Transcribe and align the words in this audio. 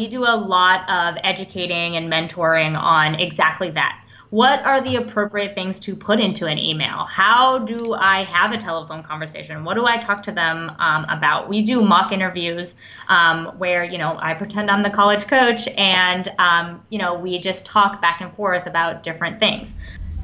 We 0.00 0.08
do 0.08 0.24
a 0.24 0.34
lot 0.34 0.90
of 0.90 1.20
educating 1.22 1.94
and 1.94 2.12
mentoring 2.12 2.76
on 2.76 3.14
exactly 3.14 3.70
that. 3.70 4.04
What 4.30 4.58
are 4.64 4.80
the 4.80 4.96
appropriate 4.96 5.54
things 5.54 5.78
to 5.78 5.94
put 5.94 6.18
into 6.18 6.46
an 6.46 6.58
email? 6.58 7.04
How 7.04 7.58
do 7.60 7.94
I 7.94 8.24
have 8.24 8.50
a 8.50 8.58
telephone 8.58 9.04
conversation? 9.04 9.62
What 9.62 9.74
do 9.74 9.86
I 9.86 9.98
talk 9.98 10.20
to 10.24 10.32
them 10.32 10.72
um, 10.80 11.04
about? 11.04 11.48
We 11.48 11.62
do 11.62 11.80
mock 11.80 12.10
interviews 12.10 12.74
um, 13.06 13.52
where, 13.56 13.84
you 13.84 13.96
know, 13.96 14.18
I 14.20 14.34
pretend 14.34 14.68
I'm 14.68 14.82
the 14.82 14.90
college 14.90 15.28
coach 15.28 15.68
and, 15.76 16.28
um, 16.40 16.84
you 16.88 16.98
know, 16.98 17.14
we 17.14 17.38
just 17.38 17.64
talk 17.64 18.02
back 18.02 18.20
and 18.20 18.34
forth 18.34 18.66
about 18.66 19.04
different 19.04 19.38
things. 19.38 19.74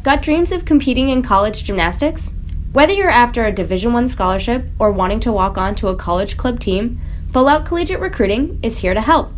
Got 0.03 0.21
dreams 0.21 0.51
of 0.51 0.65
competing 0.65 1.11
in 1.11 1.23
college 1.23 1.63
gymnastics? 1.63 2.29
Whether 2.73 2.95
you're 2.95 3.09
after 3.09 3.45
a 3.45 3.53
Division 3.53 3.93
1 3.93 4.09
scholarship 4.09 4.65
or 4.81 4.91
wanting 4.91 5.21
to 5.21 5.31
walk 5.31 5.57
on 5.57 5.77
to 5.77 5.87
a 5.87 5.95
college 5.95 6.37
club 6.37 6.59
team, 6.59 6.99
Full 7.31 7.47
Out 7.47 7.65
Collegiate 7.65 8.01
Recruiting 8.01 8.59
is 8.65 8.79
here 8.79 8.95
to 8.95 9.01
help. 9.01 9.33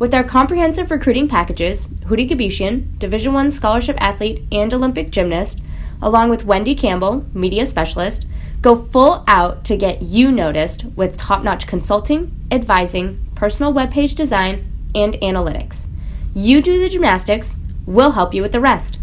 With 0.00 0.12
our 0.14 0.24
comprehensive 0.24 0.90
recruiting 0.90 1.28
packages, 1.28 1.86
Houry 2.06 2.26
Gebeshian, 2.26 2.98
Division 2.98 3.36
I 3.36 3.50
scholarship 3.50 4.00
athlete 4.00 4.42
and 4.50 4.72
Olympic 4.72 5.10
gymnast, 5.10 5.60
along 6.00 6.30
with 6.30 6.46
Wendy 6.46 6.74
Campbell, 6.74 7.26
media 7.34 7.66
specialist, 7.66 8.26
go 8.62 8.74
full 8.74 9.22
out 9.28 9.62
to 9.66 9.76
get 9.76 10.00
you 10.00 10.32
noticed 10.32 10.86
with 10.96 11.18
top 11.18 11.44
notch 11.44 11.66
consulting, 11.66 12.34
advising, 12.50 13.20
personal 13.34 13.74
webpage 13.74 14.14
design, 14.14 14.72
and 14.94 15.16
analytics. 15.16 15.86
You 16.32 16.62
do 16.62 16.78
the 16.78 16.88
gymnastics, 16.88 17.54
we'll 17.84 18.12
help 18.12 18.32
you 18.32 18.40
with 18.40 18.52
the 18.52 18.60
rest. 18.60 18.98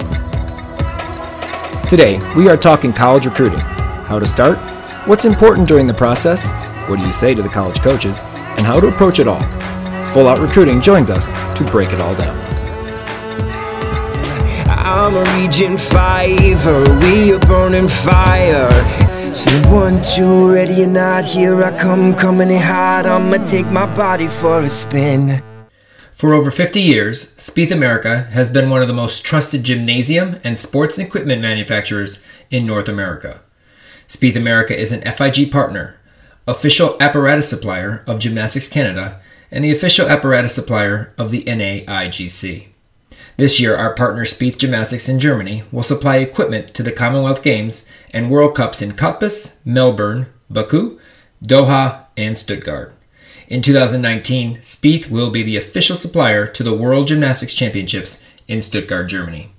Today, 1.88 2.20
we 2.34 2.48
are 2.48 2.56
talking 2.56 2.92
college 2.92 3.26
recruiting 3.26 3.58
how 3.58 4.18
to 4.18 4.26
start, 4.26 4.58
what's 5.08 5.24
important 5.24 5.66
during 5.66 5.86
the 5.86 5.94
process, 5.94 6.52
what 6.88 7.00
do 7.00 7.04
you 7.04 7.12
say 7.12 7.34
to 7.34 7.42
the 7.42 7.48
college 7.48 7.80
coaches, 7.80 8.22
and 8.22 8.60
how 8.60 8.78
to 8.78 8.86
approach 8.86 9.18
it 9.18 9.26
all. 9.26 9.42
Full 10.12 10.28
Out 10.28 10.38
Recruiting 10.38 10.80
joins 10.80 11.10
us 11.10 11.30
to 11.58 11.64
break 11.64 11.92
it 11.92 12.00
all 12.00 12.14
down. 12.14 12.38
I'm 14.68 15.16
a 15.16 15.24
Region 15.40 15.76
5, 15.76 17.02
we 17.02 17.32
are 17.32 17.38
burning 17.40 17.88
fire. 17.88 18.68
Say 19.34 19.62
one, 19.72 20.02
two, 20.02 20.52
ready 20.52 20.84
or 20.84 20.86
not, 20.86 21.24
here 21.24 21.64
I 21.64 21.74
come, 21.78 22.14
coming 22.14 22.50
in 22.50 22.60
hot. 22.60 23.06
I'ma 23.06 23.38
take 23.46 23.64
my 23.64 23.86
body 23.96 24.28
for 24.28 24.60
a 24.60 24.68
spin. 24.68 25.42
For 26.12 26.34
over 26.34 26.50
50 26.50 26.82
years, 26.82 27.34
Spieth 27.36 27.70
America 27.70 28.24
has 28.32 28.50
been 28.50 28.68
one 28.68 28.82
of 28.82 28.88
the 28.88 28.94
most 28.94 29.24
trusted 29.24 29.64
gymnasium 29.64 30.38
and 30.44 30.58
sports 30.58 30.98
equipment 30.98 31.40
manufacturers 31.40 32.22
in 32.50 32.66
North 32.66 32.90
America. 32.90 33.40
Spieth 34.06 34.36
America 34.36 34.78
is 34.78 34.92
an 34.92 35.00
FIG 35.00 35.50
partner, 35.50 35.96
official 36.46 36.98
apparatus 37.00 37.48
supplier 37.48 38.04
of 38.06 38.20
Gymnastics 38.20 38.68
Canada, 38.68 39.18
and 39.50 39.64
the 39.64 39.72
official 39.72 40.10
apparatus 40.10 40.54
supplier 40.54 41.14
of 41.16 41.30
the 41.30 41.42
NAIGC. 41.44 42.71
This 43.36 43.58
year, 43.58 43.74
our 43.74 43.94
partner 43.94 44.24
Spieth 44.24 44.58
Gymnastics 44.58 45.08
in 45.08 45.18
Germany 45.18 45.64
will 45.72 45.82
supply 45.82 46.16
equipment 46.16 46.74
to 46.74 46.82
the 46.82 46.92
Commonwealth 46.92 47.42
Games 47.42 47.88
and 48.12 48.30
World 48.30 48.54
Cups 48.54 48.82
in 48.82 48.92
Cottbus, 48.92 49.64
Melbourne, 49.64 50.26
Baku, 50.50 50.98
Doha, 51.42 52.04
and 52.16 52.36
Stuttgart. 52.36 52.94
In 53.48 53.62
2019, 53.62 54.56
Spieth 54.56 55.10
will 55.10 55.30
be 55.30 55.42
the 55.42 55.56
official 55.56 55.96
supplier 55.96 56.46
to 56.46 56.62
the 56.62 56.74
World 56.74 57.06
Gymnastics 57.06 57.54
Championships 57.54 58.22
in 58.48 58.60
Stuttgart, 58.60 59.08
Germany. 59.08 59.50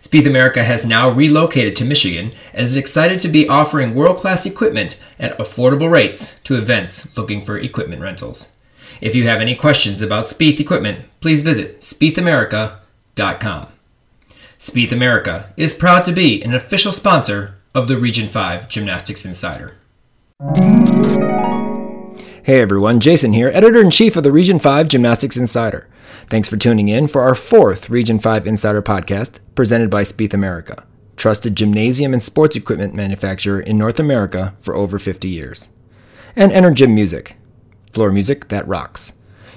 Spieth 0.00 0.26
America 0.26 0.62
has 0.62 0.84
now 0.84 1.08
relocated 1.08 1.74
to 1.76 1.84
Michigan 1.84 2.30
and 2.52 2.62
is 2.62 2.76
excited 2.76 3.18
to 3.20 3.28
be 3.28 3.48
offering 3.48 3.94
world 3.94 4.18
class 4.18 4.46
equipment 4.46 5.02
at 5.18 5.36
affordable 5.38 5.90
rates 5.90 6.40
to 6.42 6.56
events 6.56 7.16
looking 7.16 7.42
for 7.42 7.58
equipment 7.58 8.02
rentals. 8.02 8.52
If 9.00 9.14
you 9.14 9.24
have 9.24 9.40
any 9.40 9.56
questions 9.56 10.00
about 10.00 10.26
Spieth 10.26 10.60
equipment, 10.60 11.06
please 11.20 11.42
visit 11.42 11.80
spiethamerica.com. 13.14 13.68
Spieth 14.58 14.92
America 14.92 15.52
is 15.56 15.74
proud 15.74 16.04
to 16.04 16.12
be 16.12 16.42
an 16.42 16.54
official 16.54 16.92
sponsor 16.92 17.56
of 17.74 17.88
the 17.88 17.96
Region 17.96 18.28
5 18.28 18.68
Gymnastics 18.68 19.24
Insider. 19.24 19.76
Hey 22.42 22.60
everyone, 22.60 23.00
Jason 23.00 23.32
here, 23.32 23.50
editor 23.52 23.80
in 23.80 23.90
chief 23.90 24.16
of 24.16 24.22
the 24.22 24.32
Region 24.32 24.58
5 24.58 24.88
Gymnastics 24.88 25.36
Insider. 25.36 25.88
Thanks 26.28 26.48
for 26.48 26.56
tuning 26.56 26.88
in 26.88 27.08
for 27.08 27.22
our 27.22 27.34
fourth 27.34 27.90
Region 27.90 28.18
5 28.18 28.46
Insider 28.46 28.82
podcast 28.82 29.38
presented 29.54 29.90
by 29.90 30.02
Spieth 30.02 30.34
America, 30.34 30.84
trusted 31.16 31.56
gymnasium 31.56 32.12
and 32.12 32.22
sports 32.22 32.56
equipment 32.56 32.94
manufacturer 32.94 33.60
in 33.60 33.78
North 33.78 33.98
America 33.98 34.54
for 34.60 34.74
over 34.74 34.98
50 34.98 35.28
years. 35.28 35.68
And 36.36 36.52
Energym 36.52 36.94
Music, 36.94 37.36
floor 37.92 38.10
music 38.10 38.48
that 38.48 38.66
rocks. 38.66 39.14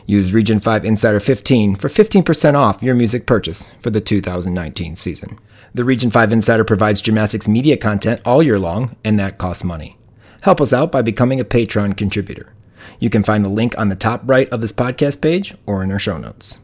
Use 0.10 0.32
Region 0.32 0.62
5 0.62 0.86
Insider 0.86 1.20
15 1.20 1.76
for 1.76 1.90
15% 1.90 2.54
off 2.54 2.82
your 2.82 2.96
music 2.96 3.26
purchase 3.26 3.68
for 3.82 3.90
the 3.90 4.00
2019 4.00 4.96
season. 4.96 5.38
The 5.74 5.84
Region 5.84 6.10
5 6.10 6.32
Insider 6.32 6.64
provides 6.64 7.02
gymnastics 7.02 7.46
media 7.46 7.76
content 7.76 8.22
all 8.24 8.42
year 8.42 8.58
long, 8.58 8.96
and 9.04 9.20
that 9.20 9.38
costs 9.38 9.66
money. 9.66 9.98
Help 10.44 10.62
us 10.62 10.72
out 10.72 10.94
by 10.94 11.02
becoming 11.02 11.42
a 11.42 11.46
Patreon 11.46 11.98
contributor. 11.98 12.54
You 13.02 13.10
can 13.10 13.22
find 13.22 13.44
the 13.44 13.50
link 13.50 13.78
on 13.78 13.90
the 13.90 13.98
top 13.98 14.22
right 14.24 14.48
of 14.50 14.62
this 14.62 14.72
podcast 14.72 15.22
page 15.22 15.54
or 15.66 15.84
in 15.84 15.92
our 15.92 16.00
show 16.00 16.18
notes. 16.18 16.60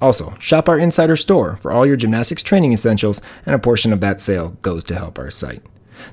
Also, 0.00 0.34
shop 0.38 0.66
our 0.66 0.78
Insider 0.78 1.16
store 1.16 1.56
for 1.58 1.70
all 1.70 1.84
your 1.84 1.96
gymnastics 1.98 2.42
training 2.42 2.72
essentials, 2.72 3.20
and 3.44 3.54
a 3.54 3.58
portion 3.58 3.92
of 3.92 4.00
that 4.00 4.22
sale 4.22 4.56
goes 4.62 4.82
to 4.84 4.94
help 4.94 5.18
our 5.18 5.30
site. 5.30 5.60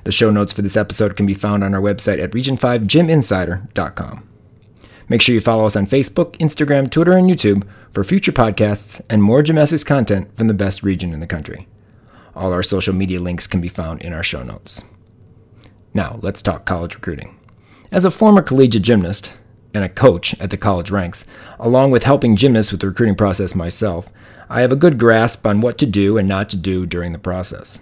The 0.04 0.12
show 0.12 0.30
notes 0.30 0.52
for 0.52 0.60
this 0.60 0.76
episode 0.76 1.16
can 1.16 1.24
be 1.24 1.32
found 1.32 1.64
on 1.64 1.74
our 1.74 1.80
website 1.80 2.22
at 2.22 2.32
region5gyminsider.com. 2.32 4.28
Make 5.08 5.22
sure 5.22 5.34
you 5.34 5.40
follow 5.40 5.66
us 5.66 5.76
on 5.76 5.86
Facebook, 5.86 6.36
Instagram, 6.38 6.90
Twitter, 6.90 7.12
and 7.12 7.30
YouTube 7.30 7.66
for 7.92 8.02
future 8.02 8.32
podcasts 8.32 9.00
and 9.08 9.22
more 9.22 9.42
gymnastics 9.42 9.84
content 9.84 10.36
from 10.36 10.48
the 10.48 10.54
best 10.54 10.82
region 10.82 11.12
in 11.12 11.20
the 11.20 11.26
country. 11.26 11.68
All 12.34 12.52
our 12.52 12.62
social 12.62 12.94
media 12.94 13.20
links 13.20 13.46
can 13.46 13.60
be 13.60 13.68
found 13.68 14.02
in 14.02 14.12
our 14.12 14.24
show 14.24 14.42
notes. 14.42 14.82
Now, 15.94 16.18
let's 16.22 16.42
talk 16.42 16.66
college 16.66 16.96
recruiting. 16.96 17.38
As 17.92 18.04
a 18.04 18.10
former 18.10 18.42
collegiate 18.42 18.82
gymnast 18.82 19.32
and 19.72 19.84
a 19.84 19.88
coach 19.88 20.38
at 20.40 20.50
the 20.50 20.56
college 20.56 20.90
ranks, 20.90 21.24
along 21.60 21.92
with 21.92 22.02
helping 22.02 22.34
gymnasts 22.34 22.72
with 22.72 22.80
the 22.80 22.88
recruiting 22.88 23.14
process 23.14 23.54
myself, 23.54 24.10
I 24.50 24.60
have 24.60 24.72
a 24.72 24.76
good 24.76 24.98
grasp 24.98 25.46
on 25.46 25.60
what 25.60 25.78
to 25.78 25.86
do 25.86 26.18
and 26.18 26.28
not 26.28 26.48
to 26.50 26.56
do 26.56 26.84
during 26.84 27.12
the 27.12 27.18
process. 27.18 27.80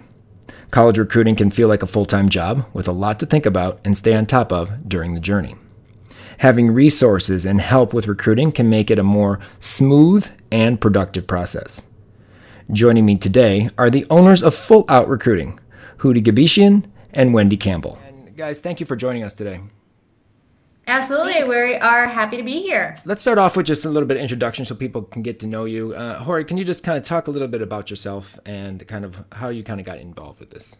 College 0.69 0.97
recruiting 0.97 1.35
can 1.35 1.49
feel 1.49 1.67
like 1.67 1.83
a 1.83 1.87
full 1.87 2.05
time 2.05 2.29
job 2.29 2.65
with 2.71 2.87
a 2.87 2.91
lot 2.91 3.19
to 3.19 3.25
think 3.25 3.45
about 3.45 3.79
and 3.83 3.97
stay 3.97 4.13
on 4.13 4.25
top 4.25 4.51
of 4.51 4.87
during 4.87 5.15
the 5.15 5.19
journey. 5.19 5.55
Having 6.39 6.71
resources 6.71 7.45
and 7.45 7.61
help 7.61 7.93
with 7.93 8.07
recruiting 8.07 8.51
can 8.51 8.69
make 8.69 8.91
it 8.91 8.99
a 8.99 9.03
more 9.03 9.39
smooth 9.59 10.29
and 10.51 10.79
productive 10.79 11.27
process. 11.27 11.81
Joining 12.71 13.05
me 13.05 13.15
today 13.15 13.69
are 13.77 13.89
the 13.89 14.05
owners 14.09 14.43
of 14.43 14.55
Full 14.55 14.85
Out 14.89 15.07
Recruiting, 15.07 15.59
Houry 15.99 16.21
Gebeshian 16.21 16.85
and 17.13 17.33
Wendy 17.33 17.57
Campbell. 17.57 17.99
And 18.05 18.35
guys, 18.35 18.59
thank 18.59 18.79
you 18.79 18.85
for 18.85 18.95
joining 18.95 19.23
us 19.23 19.33
today. 19.33 19.61
Absolutely. 20.87 21.33
Thanks. 21.33 21.49
We 21.49 21.75
are 21.75 22.07
happy 22.07 22.37
to 22.37 22.43
be 22.43 22.61
here. 22.61 22.97
Let's 23.05 23.21
start 23.21 23.37
off 23.37 23.57
with 23.57 23.65
just 23.65 23.85
a 23.85 23.89
little 23.89 24.07
bit 24.07 24.17
of 24.17 24.21
introduction 24.21 24.65
so 24.65 24.75
people 24.75 25.03
can 25.03 25.23
get 25.23 25.39
to 25.39 25.47
know 25.47 25.65
you. 25.65 25.93
Uh, 25.93 26.23
Houry, 26.23 26.45
can 26.47 26.57
you 26.57 26.65
just 26.65 26.83
kind 26.83 26.97
of 26.97 27.03
talk 27.03 27.27
a 27.27 27.31
little 27.31 27.47
bit 27.47 27.61
about 27.61 27.89
yourself 27.89 28.37
and 28.45 28.87
kind 28.87 29.05
of 29.05 29.23
how 29.31 29.49
you 29.49 29.63
kind 29.63 29.79
of 29.79 29.85
got 29.85 29.97
involved 29.97 30.39
with 30.39 30.51
this? 30.51 30.75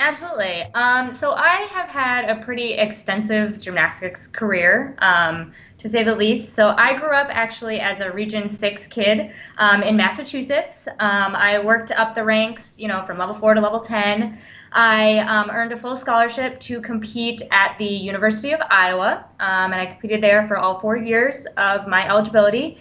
Absolutely. 0.00 0.62
Um, 0.72 1.12
so 1.12 1.32
I 1.32 1.68
have 1.70 1.90
had 1.90 2.30
a 2.30 2.42
pretty 2.42 2.72
extensive 2.72 3.60
gymnastics 3.60 4.26
career, 4.26 4.96
um, 5.00 5.52
to 5.76 5.90
say 5.90 6.02
the 6.02 6.16
least. 6.16 6.54
So 6.54 6.70
I 6.70 6.98
grew 6.98 7.10
up 7.10 7.28
actually 7.30 7.80
as 7.80 8.00
a 8.00 8.10
Region 8.10 8.48
Six 8.48 8.86
kid 8.86 9.30
um, 9.58 9.82
in 9.82 9.98
Massachusetts. 9.98 10.88
Um, 11.00 11.36
I 11.36 11.62
worked 11.62 11.90
up 11.90 12.14
the 12.14 12.24
ranks, 12.24 12.76
you 12.78 12.88
know, 12.88 13.04
from 13.04 13.18
level 13.18 13.34
four 13.34 13.52
to 13.52 13.60
level 13.60 13.80
ten. 13.80 14.38
I 14.72 15.18
um, 15.18 15.50
earned 15.50 15.72
a 15.72 15.76
full 15.76 15.96
scholarship 15.96 16.58
to 16.60 16.80
compete 16.80 17.42
at 17.50 17.76
the 17.76 17.84
University 17.84 18.52
of 18.52 18.60
Iowa, 18.70 19.26
um, 19.38 19.72
and 19.72 19.74
I 19.74 19.84
competed 19.84 20.22
there 20.22 20.48
for 20.48 20.56
all 20.56 20.80
four 20.80 20.96
years 20.96 21.44
of 21.58 21.86
my 21.86 22.08
eligibility. 22.08 22.78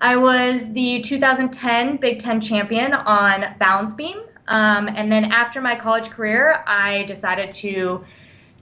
I 0.00 0.16
was 0.16 0.72
the 0.72 1.02
2010 1.02 1.98
Big 1.98 2.18
Ten 2.18 2.40
champion 2.40 2.94
on 2.94 3.56
balance 3.58 3.92
beam. 3.92 4.22
Um, 4.52 4.86
and 4.86 5.10
then 5.10 5.32
after 5.32 5.62
my 5.62 5.74
college 5.74 6.10
career, 6.10 6.62
I 6.66 7.04
decided 7.04 7.52
to 7.52 8.04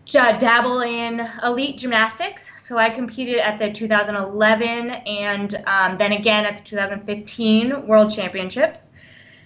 dabble 0.06 0.82
in 0.82 1.28
elite 1.42 1.78
gymnastics. 1.78 2.52
So 2.62 2.78
I 2.78 2.90
competed 2.90 3.38
at 3.38 3.58
the 3.58 3.72
2011 3.72 4.90
and 4.90 5.54
um, 5.66 5.98
then 5.98 6.12
again 6.12 6.46
at 6.46 6.58
the 6.58 6.64
2015 6.64 7.88
World 7.88 8.12
Championships. 8.12 8.92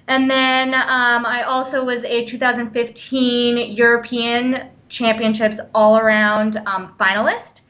And 0.07 0.31
then 0.31 0.75
um, 0.75 1.25
I 1.25 1.45
also 1.47 1.83
was 1.83 2.05
a 2.05 2.27
2015 2.27 3.75
European 3.75 4.69
championships 4.91 5.61
all 5.75 5.97
around 5.97 6.59
um, 6.67 6.95
finalist. 7.01 7.63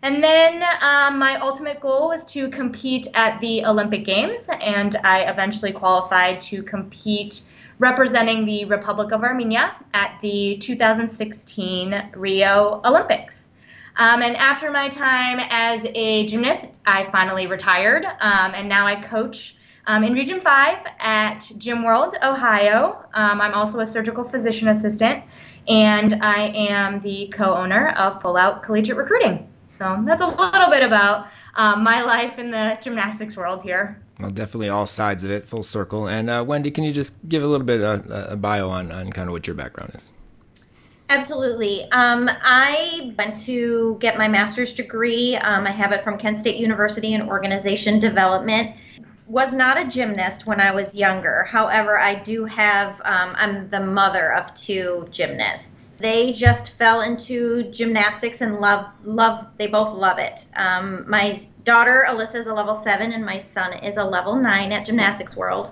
And 0.00 0.24
then 0.24 0.62
um, 0.80 1.18
my 1.18 1.38
ultimate 1.38 1.80
goal 1.80 2.08
was 2.08 2.24
to 2.32 2.48
compete 2.48 3.08
at 3.12 3.38
the 3.40 3.64
Olympic 3.66 4.04
Games, 4.04 4.48
and 4.60 4.96
I 5.04 5.30
eventually 5.30 5.70
qualified 5.70 6.42
to 6.42 6.62
compete 6.62 7.42
representing 7.82 8.46
the 8.46 8.64
Republic 8.66 9.10
of 9.10 9.24
Armenia 9.24 9.74
at 9.92 10.16
the 10.22 10.56
2016 10.58 12.10
Rio 12.14 12.80
Olympics. 12.84 13.48
Um, 13.96 14.22
and 14.22 14.36
after 14.36 14.70
my 14.70 14.88
time 14.88 15.40
as 15.50 15.84
a 15.92 16.24
gymnast, 16.26 16.66
I 16.86 17.10
finally 17.10 17.48
retired, 17.48 18.04
um, 18.04 18.54
and 18.54 18.68
now 18.68 18.86
I 18.86 19.02
coach 19.02 19.56
um, 19.88 20.04
in 20.04 20.14
Region 20.14 20.40
5 20.40 20.78
at 21.00 21.50
Gym 21.58 21.82
World, 21.82 22.16
Ohio. 22.22 23.04
Um, 23.14 23.40
I'm 23.40 23.52
also 23.52 23.80
a 23.80 23.86
surgical 23.86 24.22
physician 24.22 24.68
assistant, 24.68 25.24
and 25.66 26.22
I 26.22 26.52
am 26.54 27.00
the 27.00 27.32
co 27.34 27.52
owner 27.52 27.88
of 27.98 28.22
Full 28.22 28.36
Out 28.36 28.62
Collegiate 28.62 28.96
Recruiting. 28.96 29.48
So 29.66 30.00
that's 30.06 30.22
a 30.22 30.26
little 30.26 30.70
bit 30.70 30.84
about 30.84 31.26
um, 31.56 31.82
my 31.82 32.02
life 32.02 32.38
in 32.38 32.52
the 32.52 32.78
gymnastics 32.80 33.36
world 33.36 33.62
here. 33.62 34.00
Well, 34.22 34.30
definitely 34.30 34.68
all 34.68 34.86
sides 34.86 35.24
of 35.24 35.30
it, 35.30 35.44
full 35.44 35.64
circle. 35.64 36.06
And 36.06 36.30
uh, 36.30 36.44
Wendy, 36.46 36.70
can 36.70 36.84
you 36.84 36.92
just 36.92 37.14
give 37.28 37.42
a 37.42 37.46
little 37.46 37.66
bit 37.66 37.82
of 37.82 38.10
uh, 38.10 38.26
a 38.30 38.36
bio 38.36 38.70
on, 38.70 38.92
on 38.92 39.10
kind 39.10 39.28
of 39.28 39.32
what 39.32 39.46
your 39.46 39.56
background 39.56 39.92
is? 39.94 40.12
Absolutely. 41.08 41.90
Um, 41.90 42.30
I 42.42 43.12
went 43.18 43.36
to 43.42 43.98
get 44.00 44.16
my 44.16 44.28
master's 44.28 44.72
degree. 44.72 45.36
Um, 45.36 45.66
I 45.66 45.72
have 45.72 45.92
it 45.92 46.02
from 46.02 46.16
Kent 46.16 46.38
State 46.38 46.56
University 46.56 47.12
in 47.12 47.22
Organization 47.22 47.98
Development. 47.98 48.74
Was 49.26 49.52
not 49.52 49.78
a 49.78 49.86
gymnast 49.88 50.46
when 50.46 50.60
I 50.60 50.72
was 50.72 50.94
younger. 50.94 51.44
However, 51.44 51.98
I 51.98 52.14
do 52.14 52.44
have, 52.44 53.00
um, 53.04 53.34
I'm 53.36 53.68
the 53.68 53.80
mother 53.80 54.32
of 54.32 54.54
two 54.54 55.06
gymnasts. 55.10 55.68
They 56.02 56.32
just 56.32 56.72
fell 56.72 57.02
into 57.02 57.70
gymnastics 57.70 58.40
and 58.40 58.60
love, 58.60 58.86
love, 59.04 59.46
they 59.56 59.68
both 59.68 59.94
love 59.94 60.18
it. 60.18 60.46
Um, 60.56 61.08
my 61.08 61.38
daughter, 61.62 62.04
Alyssa, 62.08 62.34
is 62.34 62.48
a 62.48 62.54
level 62.54 62.74
seven, 62.74 63.12
and 63.12 63.24
my 63.24 63.38
son 63.38 63.72
is 63.84 63.96
a 63.96 64.04
level 64.04 64.34
nine 64.34 64.72
at 64.72 64.84
Gymnastics 64.84 65.36
World. 65.36 65.70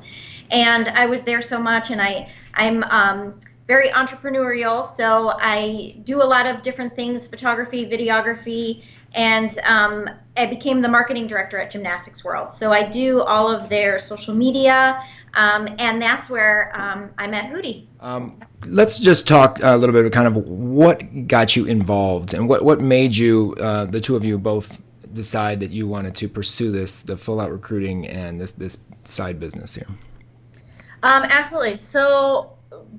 And 0.53 0.89
I 0.89 1.07
was 1.07 1.25
there 1.25 1.43
so 1.43 1.59
much, 1.59 1.91
and 1.91 2.01
I, 2.01 2.31
I'm, 2.55 2.85
um, 2.85 3.41
very 3.67 3.89
entrepreneurial. 3.91 4.97
So 4.97 5.35
I 5.39 5.95
do 6.03 6.23
a 6.23 6.29
lot 6.35 6.45
of 6.45 6.61
different 6.61 6.97
things 6.97 7.29
photography, 7.29 7.87
videography, 7.87 8.83
and 9.15 9.57
um, 9.61 10.11
I 10.37 10.47
became 10.47 10.81
the 10.81 10.89
marketing 10.89 11.29
director 11.29 11.57
at 11.61 11.71
Gymnastics 11.71 12.25
World. 12.25 12.51
So 12.51 12.73
I 12.73 12.83
do 12.83 13.23
all 13.23 13.49
of 13.49 13.69
their 13.69 13.99
social 14.01 14.35
media, 14.35 15.01
um, 15.35 15.69
and 15.79 16.01
that's 16.01 16.29
where 16.29 16.73
um, 16.75 17.11
I 17.19 17.27
met 17.27 17.47
Houry. 17.47 17.87
Um, 18.01 18.41
let's 18.67 18.99
just 18.99 19.29
talk 19.29 19.59
a 19.63 19.77
little 19.77 19.93
bit 19.93 20.05
of 20.05 20.13
kind 20.13 20.27
of 20.27 20.37
what 20.37 21.29
got 21.29 21.57
you 21.57 21.67
involved 21.67 22.35
and 22.35 22.49
what, 22.49 22.65
what 22.65 22.81
made 22.81 23.17
you, 23.17 23.55
uh, 23.61 23.85
the 23.85 24.01
two 24.01 24.17
of 24.17 24.25
you 24.25 24.39
both 24.39 24.81
decide 25.13 25.61
that 25.61 25.71
you 25.71 25.87
wanted 25.87 26.15
to 26.17 26.29
pursue 26.29 26.71
this, 26.71 27.03
the 27.03 27.17
full 27.17 27.41
out 27.41 27.51
recruiting 27.51 28.07
and 28.07 28.41
this, 28.41 28.53
this 28.53 28.85
side 29.05 29.41
business 29.41 29.75
here. 29.75 29.89
Um, 31.03 31.25
absolutely. 31.25 31.77
So 31.77 32.57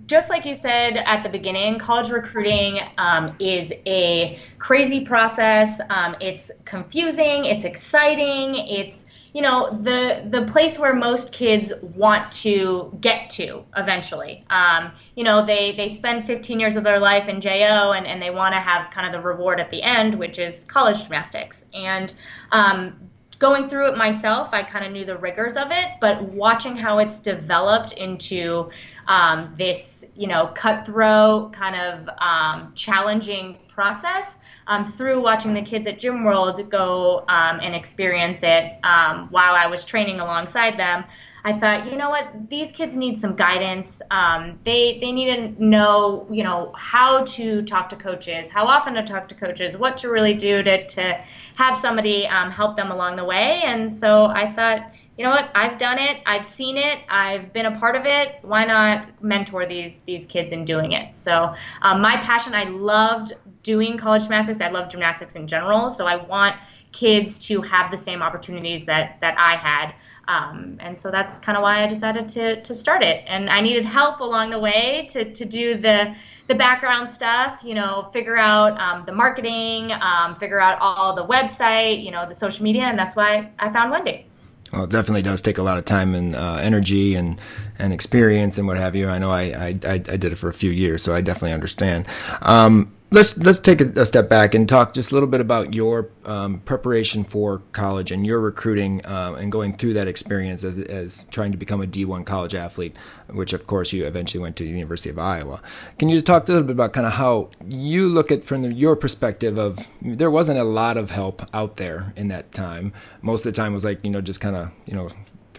just 0.08 0.30
like 0.30 0.46
you 0.46 0.56
said 0.56 0.98
at 0.98 1.24
the 1.24 1.30
beginning, 1.30 1.80
college 1.80 2.10
recruiting 2.10 2.80
um, 2.98 3.36
is 3.40 3.72
a 3.86 4.40
crazy 4.58 5.06
process. 5.06 5.80
Um, 5.90 6.16
it's 6.20 6.52
confusing. 6.66 7.46
It's 7.46 7.64
exciting. 7.64 8.56
It's 8.56 9.04
you 9.34 9.42
know 9.42 9.70
the 9.82 10.28
the 10.30 10.46
place 10.52 10.78
where 10.78 10.94
most 10.94 11.32
kids 11.32 11.72
want 11.82 12.32
to 12.32 12.96
get 13.00 13.30
to 13.32 13.64
eventually. 13.78 14.46
Um, 14.50 14.92
you 15.16 15.24
know 15.24 15.46
they 15.46 15.74
they 15.76 15.96
spend 15.96 16.28
15 16.28 16.60
years 16.60 16.76
of 16.76 16.84
their 16.84 17.00
life 17.00 17.28
in 17.30 17.40
JO 17.40 17.94
and, 17.94 18.06
and 18.06 18.22
they 18.22 18.30
want 18.30 18.54
to 18.54 18.60
have 18.60 18.92
kind 18.92 19.08
of 19.08 19.14
the 19.14 19.26
reward 19.26 19.60
at 19.60 19.70
the 19.72 19.82
end, 19.82 20.16
which 20.16 20.38
is 20.38 20.66
college 20.66 21.02
gymnastics. 21.04 21.66
And 21.74 22.14
um, 22.52 23.10
going 23.42 23.68
through 23.68 23.90
it 23.90 23.98
myself, 23.98 24.50
I 24.54 24.62
kind 24.64 24.86
of 24.86 24.92
knew 24.92 25.04
the 25.04 25.18
rigors 25.18 25.58
of 25.58 25.72
it, 25.72 25.88
but 26.00 26.22
watching 26.22 26.76
how 26.76 27.00
it's 27.00 27.18
developed 27.18 27.94
into 27.94 28.70
um, 29.08 29.56
this, 29.58 30.06
you 30.16 30.28
know, 30.28 30.52
cutthroat 30.56 31.52
kind 31.52 31.76
of 31.76 32.10
um, 32.20 32.72
challenging 32.76 33.58
process 33.68 34.38
um, 34.72 34.90
through 34.90 35.22
watching 35.22 35.54
the 35.54 35.62
kids 35.62 35.86
at 35.86 36.00
Gym 36.00 36.24
World 36.24 36.70
go 36.70 37.26
um, 37.28 37.60
and 37.60 37.76
experience 37.76 38.40
it 38.42 38.80
um, 38.86 39.28
while 39.30 39.54
I 39.54 39.68
was 39.68 39.84
training 39.84 40.22
alongside 40.22 40.80
them. 40.80 41.04
I 41.44 41.60
thought, 41.60 41.92
you 41.92 41.98
know 41.98 42.10
what, 42.10 42.50
these 42.50 42.72
kids 42.72 42.96
need 42.96 43.20
some 43.20 43.36
guidance. 43.36 44.02
Um, 44.12 44.60
they 44.64 44.98
they 45.02 45.12
need 45.12 45.36
to 45.36 45.64
know, 45.64 46.26
you 46.32 46.44
know, 46.44 46.72
how 46.78 47.26
to 47.26 47.64
talk 47.64 47.90
to 47.90 47.98
coaches, 47.98 48.50
how 48.50 48.66
often 48.66 48.94
to 48.94 49.04
talk 49.04 49.28
to 49.30 49.36
coaches, 49.36 49.76
what 49.76 49.98
to 49.98 50.10
really 50.10 50.36
do 50.36 50.64
to 50.64 50.88
to 50.88 51.22
have 51.56 51.76
somebody 51.78 52.26
um, 52.28 52.50
help 52.50 52.78
them 52.78 52.92
along 52.92 53.18
the 53.18 53.26
way. 53.26 53.62
And 53.66 53.92
so 53.92 54.28
I 54.28 54.54
thought, 54.54 54.90
you 55.18 55.26
know 55.26 55.32
what, 55.32 55.52
I've 55.54 55.78
done 55.80 56.00
it, 56.00 56.22
I've 56.26 56.46
seen 56.46 56.78
it, 56.78 57.00
I've 57.10 57.52
been 57.52 57.66
a 57.66 57.78
part 57.78 57.96
of 57.98 58.06
it. 58.06 58.38
Why 58.44 58.64
not 58.64 59.22
mentor 59.22 59.66
these 59.66 60.00
these 60.06 60.26
kids 60.28 60.54
in 60.54 60.64
doing 60.64 60.94
it? 60.94 61.18
So 61.18 61.54
um, 61.82 62.02
my 62.02 62.16
passion, 62.18 62.54
I 62.54 62.64
loved 62.64 63.34
doing 63.64 63.98
college 63.98 64.24
gymnastics. 64.24 64.62
I 64.62 64.70
love 64.70 64.90
gymnastics 64.90 65.36
in 65.36 65.48
general. 65.48 65.90
So 65.90 66.06
I 66.06 66.16
want 66.16 66.56
kids 66.92 67.40
to 67.40 67.62
have 67.62 67.92
the 67.92 67.98
same 67.98 68.22
opportunities 68.22 68.86
that 68.86 69.20
that 69.22 69.36
I 69.38 69.56
had. 69.56 69.94
Um, 70.28 70.78
and 70.80 70.98
so 70.98 71.12
that's 71.12 71.40
kind 71.40 71.58
of 71.58 71.62
why 71.62 71.84
I 71.84 71.88
decided 71.88 72.30
to, 72.30 72.62
to 72.62 72.76
start 72.76 73.04
it. 73.04 73.24
And 73.28 73.50
I 73.50 73.60
needed 73.60 73.86
help 73.86 74.20
along 74.20 74.52
the 74.52 74.60
way 74.60 75.08
to, 75.12 75.34
to 75.34 75.46
do 75.46 75.78
the, 75.78 76.16
the 76.48 76.56
background 76.56 77.10
stuff, 77.10 77.60
you 77.64 77.74
know, 77.74 78.10
figure 78.14 78.38
out 78.38 78.80
um, 78.80 79.04
the 79.06 79.12
marketing, 79.12 79.92
um, 79.92 80.36
figure 80.36 80.62
out 80.62 80.78
all 80.80 81.14
the 81.16 81.26
website, 81.26 82.04
you 82.04 82.12
know, 82.12 82.28
the 82.28 82.36
social 82.36 82.64
media. 82.64 82.84
And 82.84 82.98
that's 82.98 83.16
why 83.16 83.50
I 83.60 83.74
found 83.74 83.92
Wendy. 83.92 84.26
Well, 84.72 84.86
it 84.86 84.90
definitely 84.90 85.24
does 85.24 85.42
take 85.42 85.58
a 85.58 85.64
lot 85.64 85.78
of 85.78 85.84
time 85.84 86.16
and 86.16 86.34
uh, 86.34 86.60
energy 86.62 87.16
and, 87.16 87.42
and 87.78 87.92
experience 87.92 88.58
and 88.58 88.68
what 88.68 88.78
have 88.78 88.96
you. 88.96 89.10
I 89.10 89.18
know 89.18 89.32
I, 89.32 89.42
I, 89.42 89.68
I 89.90 89.98
did 89.98 90.26
it 90.26 90.38
for 90.38 90.48
a 90.48 90.54
few 90.54 90.72
years, 90.72 91.04
so 91.04 91.14
I 91.14 91.20
definitely 91.20 91.52
understand. 91.52 92.06
Um, 92.42 92.94
let's 93.12 93.38
let's 93.40 93.60
take 93.60 93.82
a, 93.82 94.06
step 94.06 94.30
back 94.30 94.56
and 94.56 94.68
talk 94.70 94.94
just 94.94 95.12
a 95.12 95.14
little 95.14 95.28
bit 95.28 95.42
about 95.42 95.74
your 95.74 96.10
um, 96.26 96.60
preparation 96.62 97.26
for 97.26 97.62
college 97.74 98.10
and 98.10 98.26
your 98.26 98.40
recruiting 98.40 99.06
uh, 99.06 99.36
and 99.38 99.52
going 99.52 99.76
through 99.76 99.94
that 99.94 100.08
experience 100.08 100.64
as, 100.64 100.80
as 100.80 101.26
trying 101.26 101.52
to 101.52 101.58
become 101.58 101.82
a 101.82 101.86
D1 101.86 102.26
college 102.26 102.56
athlete, 102.56 102.96
which 103.28 103.52
of 103.52 103.68
course 103.68 103.92
you 103.92 104.06
eventually 104.06 104.42
went 104.42 104.56
to 104.56 104.64
the 104.64 104.70
University 104.70 105.10
of 105.10 105.20
Iowa. 105.20 105.62
Can 106.00 106.08
you 106.08 106.16
just 106.16 106.26
talk 106.26 106.48
a 106.48 106.52
little 106.52 106.66
bit 106.66 106.74
about 106.74 106.94
kind 106.94 107.06
of 107.06 107.14
how 107.14 107.50
you 107.68 108.08
look 108.08 108.32
at 108.32 108.46
from 108.46 108.62
the, 108.62 108.72
your 108.72 108.96
perspective 108.96 109.60
of 109.60 109.90
there 110.02 110.32
wasn't 110.32 110.58
a 110.58 110.64
lot 110.64 110.96
of 110.96 111.12
help 111.12 111.44
out 111.54 111.76
there 111.76 112.14
in 112.16 112.30
that 112.30 112.54
time. 112.54 112.94
Most 113.22 113.46
of 113.46 113.54
the 113.54 113.62
time 113.62 113.74
was 113.74 113.84
like 113.84 114.04
you 114.06 114.10
know 114.10 114.22
just 114.22 114.40
kind 114.40 114.56
of 114.56 114.72
you 114.86 114.96
know 114.96 115.10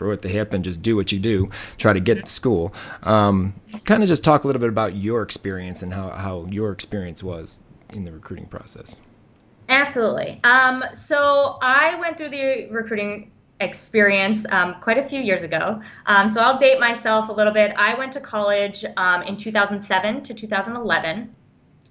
throw 0.03 0.13
at 0.13 0.23
the 0.23 0.29
hip 0.29 0.53
and 0.53 0.65
just 0.65 0.83
do 0.83 0.97
what 0.97 1.13
you 1.13 1.21
do, 1.21 1.49
try 1.79 1.93
to 1.93 2.01
get 2.01 2.25
to 2.25 2.31
school. 2.31 2.75
Um, 3.05 3.55
kind 3.85 4.03
of 4.03 4.09
just 4.09 4.25
talk 4.25 4.43
a 4.43 4.47
little 4.49 4.61
bit 4.61 4.69
about 4.69 4.97
your 4.97 5.23
experience 5.23 5.83
and 5.83 5.95
how, 5.95 6.11
how 6.11 6.47
your 6.47 6.73
experience 6.73 7.23
was 7.23 7.61
in 7.93 8.05
the 8.05 8.13
recruiting 8.13 8.47
process. 8.47 8.97
Absolutely. 9.69 10.41
Um, 10.43 10.85
so 10.93 11.59
I 11.63 11.95
went 12.01 12.17
through 12.17 12.31
the 12.31 12.69
recruiting 12.71 13.31
experience 13.61 14.45
um, 14.51 14.75
quite 14.81 14.99
a 14.99 15.09
few 15.09 15.21
years 15.21 15.43
ago. 15.43 15.81
Um, 16.07 16.29
so 16.29 16.41
I'll 16.41 16.59
date 16.59 16.81
myself 16.81 17.29
a 17.29 17.33
little 17.33 17.53
bit. 17.53 17.73
I 17.77 17.97
went 17.97 18.13
to 18.15 18.21
college 18.21 18.85
um, 18.97 19.23
in 19.23 19.37
2007 19.37 20.25
to 20.25 20.35
2011 20.35 21.33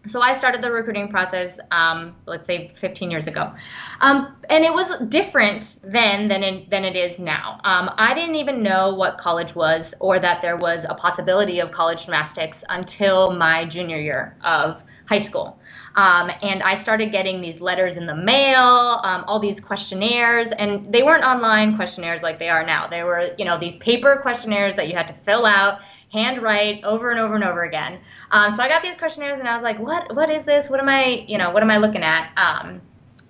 so 0.08 0.22
I 0.22 0.34
started 0.34 0.64
the 0.64 0.72
recruiting 0.72 1.10
process, 1.10 1.60
um, 1.70 2.16
let's 2.26 2.48
say 2.48 2.72
15 2.80 3.12
years 3.12 3.28
ago, 3.28 3.54
um, 4.00 4.36
and 4.50 4.66
it 4.66 4.74
was 4.74 4.92
different 5.10 5.76
then 5.84 6.28
than 6.28 6.44
in, 6.44 6.68
than 6.70 6.84
it 6.84 6.96
is 6.96 7.20
now. 7.20 7.60
Um, 7.64 7.92
I 7.98 8.14
didn't 8.16 8.36
even 8.36 8.64
know 8.64 8.96
what 8.96 9.18
college 9.18 9.54
was 9.54 9.94
or 10.00 10.20
that 10.20 10.42
there 10.42 10.58
was 10.58 10.86
a 10.90 10.96
possibility 10.96 11.60
of 11.60 11.72
college 11.72 12.06
gymnastics 12.06 12.64
until 12.70 13.32
my 13.32 13.66
junior 13.66 14.00
year 14.00 14.36
of 14.44 14.82
high 15.06 15.20
school. 15.20 15.60
Um, 15.96 16.32
and 16.42 16.64
I 16.64 16.76
started 16.76 17.12
getting 17.12 17.42
these 17.42 17.60
letters 17.60 17.98
in 17.98 18.06
the 18.06 18.16
mail, 18.16 19.02
um, 19.04 19.26
all 19.28 19.40
these 19.40 19.60
questionnaires, 19.60 20.48
and 20.58 20.92
they 20.92 21.04
weren't 21.04 21.26
online 21.26 21.76
questionnaires 21.76 22.24
like 22.24 22.40
they 22.40 22.50
are 22.50 22.66
now. 22.66 22.88
They 22.88 23.04
were, 23.04 23.32
you 23.38 23.44
know, 23.44 23.60
these 23.60 23.76
paper 23.78 24.20
questionnaires 24.22 24.74
that 24.78 24.88
you 24.88 24.96
had 24.96 25.08
to 25.10 25.14
fill 25.26 25.46
out 25.46 25.80
handwrite 26.12 26.84
over 26.84 27.12
and 27.12 27.20
over 27.20 27.36
and 27.36 27.44
over 27.44 27.64
again. 27.64 28.00
Um, 28.32 28.54
so 28.54 28.62
I 28.62 28.68
got 28.68 28.82
these 28.82 28.98
questionnaires 28.98 29.40
and 29.40 29.48
I 29.48 29.56
was 29.56 29.64
like, 29.64 29.80
what 29.80 30.16
what 30.16 30.30
is 30.30 30.46
this? 30.46 30.70
What 30.70 30.80
am 30.80 30.90
I 30.90 31.26
you 31.28 31.38
know 31.38 31.52
what 31.52 31.64
am 31.64 31.72
I 31.72 31.78
looking 31.78 32.04
at? 32.04 32.32
Um, 32.38 32.82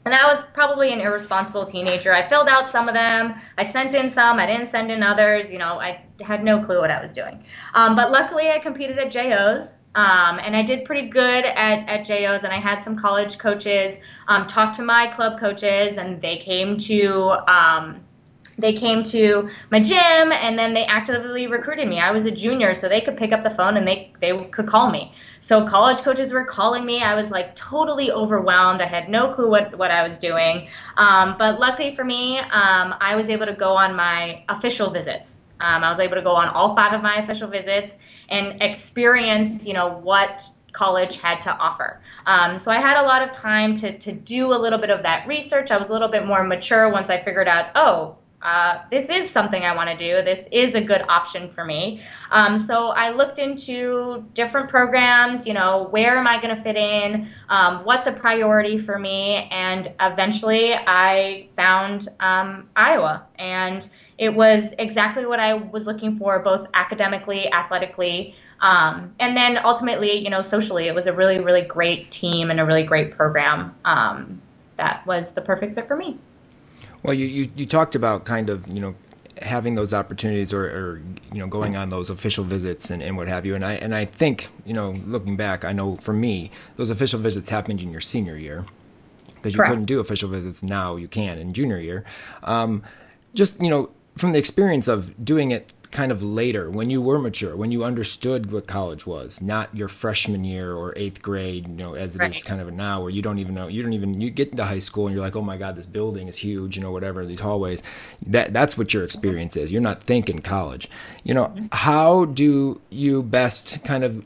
and 0.04 0.16
I 0.16 0.26
was 0.26 0.44
probably 0.54 0.92
an 0.94 1.00
irresponsible 1.00 1.66
teenager. 1.66 2.14
I 2.14 2.28
filled 2.28 2.48
out 2.48 2.70
some 2.70 2.88
of 2.88 2.96
them. 2.96 3.36
I 3.58 3.64
sent 3.64 3.94
in 3.94 4.10
some. 4.10 4.40
I 4.40 4.48
didn't 4.48 4.70
send 4.70 4.92
in 4.92 5.04
others. 5.04 5.52
You 5.52 5.60
know, 5.60 5.80
I 5.80 6.04
had 6.22 6.44
no 6.44 6.64
clue 6.64 6.80
what 6.80 6.90
I 6.90 7.02
was 7.02 7.14
doing. 7.14 7.44
Um, 7.76 7.96
but 7.96 8.12
luckily, 8.12 8.50
I 8.50 8.60
competed 8.60 8.98
at 8.98 9.12
JOs. 9.12 9.76
Um, 9.94 10.40
and 10.40 10.56
I 10.56 10.64
did 10.64 10.86
pretty 10.86 11.10
good 11.10 11.44
at, 11.44 11.88
at 11.90 12.06
JOs, 12.06 12.46
and 12.46 12.54
I 12.54 12.60
had 12.60 12.82
some 12.82 12.96
college 12.96 13.38
coaches 13.38 13.98
um, 14.30 14.48
talk 14.48 14.72
to 14.78 14.84
my 14.84 15.08
club 15.08 15.38
coaches, 15.38 15.98
and 15.98 16.22
they 16.22 16.38
came 16.38 16.78
to 16.78 17.32
um, 17.52 18.02
they 18.58 18.74
came 18.74 19.03
to 19.03 19.50
my 19.72 19.79
gym 19.79 20.31
and 20.31 20.58
then 20.58 20.74
they 20.74 20.86
actively 20.86 21.48
recruited 21.48 21.88
me. 21.88 22.00
I 22.00 22.12
was 22.12 22.25
a 22.25 22.31
junior, 22.31 22.75
so 22.75 22.88
they 22.88 23.01
could 23.01 23.17
pick 23.17 23.31
up 23.31 23.43
the 23.43 23.50
phone 23.51 23.77
and 23.77 23.88
they 23.88 24.12
they 24.20 24.38
could 24.51 24.67
call 24.67 24.91
me. 24.91 25.13
So 25.39 25.67
college 25.67 26.00
coaches 26.00 26.31
were 26.31 26.46
calling 26.46 26.86
me. 26.86 27.01
I 27.01 27.15
was 27.15 27.31
like 27.31 27.55
totally 27.55 28.12
overwhelmed. 28.12 28.81
I 28.81 28.88
had 28.88 29.10
no 29.10 29.34
clue 29.34 29.50
what 29.50 29.77
what 29.77 29.91
I 29.91 30.08
was 30.08 30.17
doing. 30.20 30.67
Um, 30.98 31.36
but 31.38 31.60
luckily 31.60 31.96
for 31.96 32.03
me, 32.03 32.39
um, 32.39 32.96
I 33.00 33.15
was 33.15 33.29
able 33.29 33.46
to 33.46 33.53
go 33.53 33.75
on 33.75 33.96
my 33.96 34.43
official 34.50 34.89
visits. 34.89 35.38
Um, 35.62 35.84
I 35.84 35.91
was 35.91 36.00
able 36.00 36.15
to 36.15 36.22
go 36.22 36.31
on 36.31 36.48
all 36.48 36.75
five 36.75 36.93
of 36.93 37.01
my 37.01 37.17
official 37.17 37.48
visits 37.48 37.93
and 38.29 38.62
experience, 38.62 39.65
you 39.65 39.74
know, 39.74 40.00
what 40.00 40.43
college 40.72 41.17
had 41.17 41.41
to 41.41 41.51
offer. 41.58 42.01
Um, 42.25 42.58
so 42.58 42.72
I 42.72 42.79
had 42.79 42.98
a 42.98 43.03
lot 43.03 43.22
of 43.22 43.31
time 43.31 43.75
to, 43.75 43.98
to 43.98 44.12
do 44.12 44.53
a 44.53 44.55
little 44.55 44.79
bit 44.79 44.89
of 44.89 45.03
that 45.03 45.27
research. 45.27 45.70
I 45.72 45.77
was 45.77 45.89
a 45.89 45.93
little 45.93 46.08
bit 46.08 46.25
more 46.25 46.43
mature 46.43 46.91
once 46.91 47.10
I 47.10 47.22
figured 47.22 47.48
out, 47.48 47.72
oh, 47.75 48.17
uh, 48.43 48.79
this 48.89 49.10
is 49.10 49.29
something 49.29 49.63
I 49.63 49.75
want 49.75 49.89
to 49.89 49.98
do. 49.98 50.24
This 50.24 50.48
is 50.51 50.74
a 50.75 50.81
good 50.81 51.01
option 51.07 51.51
for 51.51 51.63
me. 51.63 52.01
Um, 52.31 52.57
so 52.57 52.88
I 52.89 53.12
looked 53.12 53.38
into 53.38 54.25
different 54.33 54.69
programs, 54.69 55.45
you 55.45 55.53
know, 55.53 55.88
where 55.91 56.17
am 56.17 56.27
I 56.27 56.41
going 56.41 56.55
to 56.55 56.62
fit 56.62 56.75
in? 56.75 57.29
Um, 57.50 57.83
what's 57.83 58.07
a 58.07 58.12
priority 58.12 58.77
for 58.77 58.98
me? 58.98 59.48
And 59.51 59.93
eventually 60.00 60.74
I 60.74 61.50
found 61.55 62.07
um, 62.19 62.69
Iowa. 62.75 63.25
And 63.38 63.88
it 64.17 64.33
was 64.33 64.74
exactly 64.79 65.25
what 65.25 65.39
I 65.39 65.53
was 65.53 65.86
looking 65.86 66.17
for, 66.17 66.39
both 66.39 66.67
academically, 66.74 67.51
athletically. 67.51 68.36
Um, 68.60 69.13
and 69.19 69.36
then 69.36 69.60
ultimately, 69.63 70.24
you 70.24 70.29
know, 70.29 70.41
socially, 70.41 70.88
it 70.88 70.95
was 70.95 71.07
a 71.07 71.13
really, 71.13 71.39
really 71.39 71.63
great 71.63 72.12
team 72.12 72.51
and 72.51 72.60
a 72.60 72.65
really 72.65 72.83
great 72.83 73.12
program 73.12 73.75
um, 73.86 74.41
that 74.77 75.05
was 75.05 75.31
the 75.31 75.41
perfect 75.41 75.75
fit 75.75 75.88
for 75.88 75.95
me. 75.95 76.17
Well, 77.03 77.13
you, 77.13 77.25
you, 77.25 77.51
you 77.55 77.65
talked 77.65 77.96
about 77.96 78.25
kind 78.25 78.50
of, 78.50 78.67
you 78.67 78.79
know, 78.79 78.96
having 79.41 79.75
those 79.75 79.93
opportunities 79.93 80.53
or, 80.53 80.65
or, 80.65 81.01
you 81.31 81.39
know 81.39 81.48
going 81.48 81.75
on 81.75 81.89
those 81.89 82.10
official 82.10 82.43
visits 82.43 82.89
and, 82.89 83.01
and 83.01 83.15
what 83.15 83.27
have 83.27 83.46
you 83.46 83.55
and 83.55 83.65
I 83.65 83.74
and 83.74 83.96
I 83.96 84.05
think 84.05 84.50
you 84.65 84.74
know 84.74 84.91
looking 85.05 85.38
back 85.38 85.63
I 85.63 85.72
know 85.72 85.96
for 85.96 86.13
me 86.13 86.51
those 86.75 86.89
official 86.89 87.20
visits 87.20 87.50
happened 87.50 87.81
in 87.81 87.91
your 87.91 88.01
senior 88.01 88.36
year 88.36 88.65
because 89.36 89.53
you 89.53 89.60
Correct. 89.60 89.72
couldn't 89.72 89.86
do 89.86 90.00
official 90.00 90.29
visits 90.29 90.62
now 90.62 90.98
you 90.98 91.08
can 91.08 91.38
in 91.38 91.53
junior 91.53 91.79
year 91.79 92.03
um, 92.43 92.84
just 93.34 93.60
you 93.62 93.70
know 93.70 93.89
from 94.17 94.34
the 94.34 94.39
experience 94.39 94.88
of 94.88 95.24
doing 95.24 95.51
it 95.51 95.72
kind 95.91 96.12
of 96.12 96.24
later 96.24 96.69
when 96.69 96.89
you 96.89 97.01
were 97.01 97.19
mature, 97.19 97.55
when 97.55 97.71
you 97.71 97.83
understood 97.83 98.51
what 98.51 98.65
college 98.65 99.05
was, 99.05 99.41
not 99.41 99.75
your 99.75 99.89
freshman 99.89 100.43
year 100.43 100.74
or 100.74 100.93
eighth 100.95 101.21
grade, 101.21 101.67
you 101.67 101.75
know, 101.75 101.93
as 101.95 102.15
it 102.15 102.19
right. 102.19 102.36
is 102.36 102.43
kind 102.43 102.62
of 102.62 102.71
now 102.74 103.01
where 103.01 103.10
you 103.10 103.21
don't 103.21 103.39
even 103.39 103.53
know, 103.53 103.67
you 103.67 103.83
don't 103.83 103.93
even, 103.93 104.21
you 104.21 104.29
get 104.29 104.50
into 104.50 104.63
high 104.63 104.79
school 104.79 105.07
and 105.07 105.13
you're 105.13 105.24
like, 105.24 105.36
oh 105.36 105.41
my 105.41 105.57
God, 105.57 105.75
this 105.75 105.86
building 105.86 106.27
is 106.27 106.38
huge, 106.38 106.77
you 106.77 106.83
know, 106.83 106.91
whatever, 106.91 107.25
these 107.25 107.41
hallways. 107.41 107.83
That 108.25 108.53
That's 108.53 108.77
what 108.77 108.93
your 108.93 109.03
experience 109.03 109.57
is. 109.57 109.71
You're 109.71 109.81
not 109.81 110.01
thinking 110.03 110.39
college. 110.39 110.89
You 111.24 111.33
know, 111.33 111.45
mm-hmm. 111.48 111.65
how 111.71 112.25
do 112.25 112.81
you 112.89 113.21
best 113.21 113.83
kind 113.83 114.03
of 114.03 114.24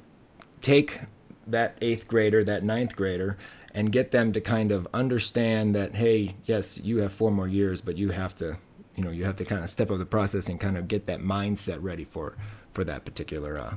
take 0.62 1.02
that 1.48 1.78
eighth 1.82 2.08
grader, 2.08 2.44
that 2.44 2.64
ninth 2.64 2.96
grader, 2.96 3.38
and 3.74 3.92
get 3.92 4.12
them 4.12 4.32
to 4.34 4.40
kind 4.40 4.72
of 4.72 4.88
understand 4.94 5.76
that, 5.76 5.96
hey, 5.96 6.36
yes, 6.46 6.80
you 6.84 7.00
have 7.00 7.12
four 7.12 7.32
more 7.32 7.48
years, 7.48 7.82
but 7.82 7.98
you 7.98 8.12
have 8.12 8.36
to 8.36 8.58
you 8.96 9.04
know 9.04 9.12
you 9.12 9.26
have 9.26 9.36
to 9.38 9.46
kind 9.46 9.64
of 9.64 9.70
step 9.70 9.92
up 9.92 9.98
the 10.00 10.06
process 10.06 10.50
and 10.50 10.60
kind 10.60 10.78
of 10.78 10.88
get 10.88 11.06
that 11.06 11.20
mindset 11.20 11.78
ready 11.82 12.04
for 12.04 12.36
for 12.72 12.84
that 12.84 13.06
particular 13.06 13.60
uh, 13.60 13.76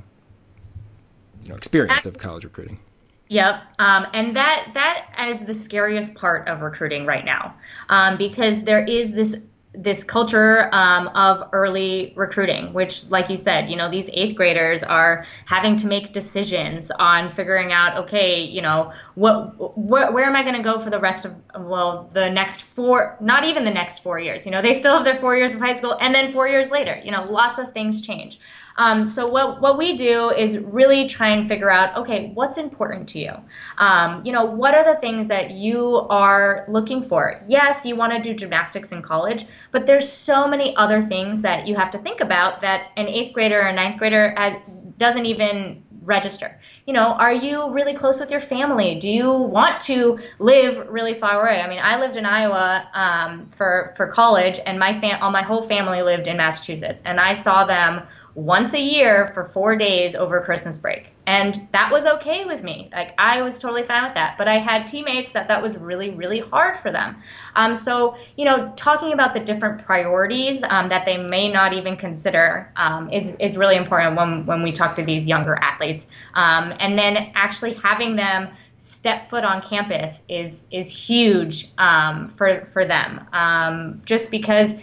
you 1.43 1.49
know 1.49 1.55
experience 1.55 2.05
of 2.05 2.17
college 2.17 2.43
recruiting. 2.43 2.79
Yep, 3.27 3.61
um, 3.77 4.07
and 4.13 4.35
that 4.35 4.71
that 4.73 5.29
is 5.29 5.45
the 5.45 5.53
scariest 5.53 6.15
part 6.15 6.47
of 6.47 6.61
recruiting 6.61 7.05
right 7.05 7.25
now, 7.25 7.53
um, 7.89 8.17
because 8.17 8.61
there 8.63 8.83
is 8.83 9.11
this 9.11 9.35
this 9.73 10.03
culture 10.03 10.73
um, 10.73 11.09
of 11.09 11.47
early 11.53 12.11
recruiting, 12.15 12.73
which, 12.73 13.05
like 13.05 13.29
you 13.29 13.37
said, 13.37 13.69
you 13.69 13.75
know, 13.75 13.89
these 13.89 14.09
eighth 14.13 14.35
graders 14.35 14.83
are 14.83 15.25
having 15.45 15.77
to 15.77 15.85
make 15.85 16.11
decisions 16.11 16.89
on 16.97 17.31
figuring 17.31 17.71
out, 17.71 17.95
okay, 17.95 18.41
you 18.41 18.63
know, 18.63 18.91
what, 19.13 19.49
wh- 19.57 20.11
where 20.11 20.23
am 20.25 20.35
I 20.35 20.41
going 20.41 20.55
to 20.55 20.63
go 20.63 20.79
for 20.79 20.89
the 20.89 20.99
rest 20.99 21.23
of, 21.23 21.35
well, 21.59 22.09
the 22.13 22.29
next 22.31 22.63
four, 22.63 23.15
not 23.21 23.43
even 23.43 23.63
the 23.63 23.71
next 23.71 24.01
four 24.01 24.19
years. 24.19 24.43
You 24.43 24.51
know, 24.51 24.61
they 24.61 24.73
still 24.73 24.95
have 24.95 25.03
their 25.03 25.19
four 25.19 25.37
years 25.37 25.53
of 25.53 25.59
high 25.59 25.75
school, 25.75 25.97
and 26.01 26.15
then 26.15 26.33
four 26.33 26.47
years 26.47 26.71
later, 26.71 26.99
you 27.03 27.11
know, 27.11 27.23
lots 27.25 27.59
of 27.59 27.71
things 27.71 28.01
change. 28.01 28.39
Um, 28.79 29.09
so 29.09 29.27
what 29.27 29.59
what 29.61 29.77
we 29.77 29.97
do 29.97 30.29
is 30.31 30.57
really 30.57 31.07
try 31.07 31.29
and 31.29 31.49
figure 31.49 31.69
out, 31.69 31.97
okay, 31.97 32.31
what's 32.33 32.57
important 32.57 33.09
to 33.09 33.19
you? 33.19 33.33
Um, 33.77 34.25
you 34.25 34.31
know, 34.31 34.45
what 34.45 34.73
are 34.73 34.85
the 34.85 34.99
things 35.01 35.27
that 35.27 35.51
you 35.51 36.07
are 36.09 36.63
looking 36.69 37.03
for? 37.03 37.35
Yes, 37.45 37.85
you 37.85 37.97
want 37.97 38.13
to 38.13 38.21
do 38.21 38.33
gymnastics 38.33 38.93
in 38.93 39.01
college, 39.01 39.45
but 39.71 39.85
there's 39.85 40.09
so 40.09 40.47
many 40.47 40.73
other 40.77 41.01
things 41.01 41.41
that 41.41 41.67
you 41.67 41.75
have 41.75 41.91
to 41.91 41.97
think 41.97 42.21
about 42.21 42.61
that 42.61 42.91
an 42.95 43.09
eighth 43.09 43.33
grader 43.33 43.59
or 43.61 43.67
a 43.67 43.73
ninth 43.73 43.97
grader 43.97 44.33
uh, 44.37 44.57
doesn't 44.97 45.25
even 45.25 45.83
register. 46.03 46.59
You 46.85 46.93
know, 46.93 47.09
are 47.25 47.33
you 47.33 47.69
really 47.71 47.93
close 47.93 48.19
with 48.19 48.31
your 48.31 48.39
family? 48.39 48.99
Do 48.99 49.09
you 49.09 49.31
want 49.31 49.81
to 49.81 50.19
live 50.39 50.87
really 50.89 51.13
far 51.13 51.41
away? 51.41 51.61
I 51.61 51.69
mean, 51.69 51.79
I 51.79 51.99
lived 51.99 52.17
in 52.17 52.25
Iowa 52.25 52.87
um, 52.93 53.49
for 53.55 53.93
for 53.97 54.07
college, 54.07 54.59
and 54.65 54.79
my 54.79 54.99
fam- 54.99 55.21
all 55.21 55.31
my 55.31 55.43
whole 55.43 55.67
family 55.67 56.01
lived 56.01 56.27
in 56.27 56.37
Massachusetts, 56.37 57.01
and 57.05 57.19
I 57.19 57.33
saw 57.33 57.65
them 57.65 58.07
once 58.39 58.73
a 58.73 58.79
year 58.79 59.31
for 59.33 59.49
four 59.53 59.75
days 59.75 60.15
over 60.15 60.41
Christmas 60.41 60.77
break. 60.77 61.11
And 61.27 61.67
that 61.73 61.91
was 61.91 62.05
okay 62.05 62.45
with 62.45 62.63
me. 62.63 62.89
Like, 62.91 63.13
I 63.19 63.41
was 63.41 63.59
totally 63.59 63.83
fine 63.83 64.03
with 64.03 64.15
that. 64.15 64.37
But 64.37 64.47
I 64.47 64.57
had 64.57 64.87
teammates 64.87 65.31
that 65.33 65.47
that 65.47 65.61
was 65.61 65.77
really, 65.77 66.09
really 66.09 66.39
hard 66.39 66.79
for 66.79 66.91
them. 66.91 67.17
Um, 67.55 67.75
so, 67.75 68.15
you 68.35 68.45
know, 68.45 68.73
talking 68.75 69.13
about 69.13 69.33
the 69.33 69.39
different 69.39 69.83
priorities 69.85 70.63
um, 70.69 70.89
that 70.89 71.05
they 71.05 71.17
may 71.17 71.51
not 71.51 71.73
even 71.73 71.97
consider 71.97 72.71
um, 72.77 73.11
is, 73.11 73.31
is 73.39 73.57
really 73.57 73.75
important 73.75 74.15
when, 74.15 74.45
when 74.45 74.63
we 74.63 74.71
talk 74.71 74.95
to 74.95 75.03
these 75.03 75.27
younger 75.27 75.55
athletes. 75.61 76.07
Um, 76.33 76.73
and 76.79 76.97
then 76.97 77.31
actually 77.35 77.73
having 77.75 78.15
them 78.15 78.49
step 78.79 79.29
foot 79.29 79.43
on 79.43 79.61
campus 79.61 80.21
is 80.29 80.65
is 80.71 80.89
huge 80.89 81.69
um, 81.77 82.33
for 82.37 82.67
for 82.71 82.85
them. 82.85 83.25
Um, 83.33 84.01
just 84.05 84.31
because, 84.31 84.73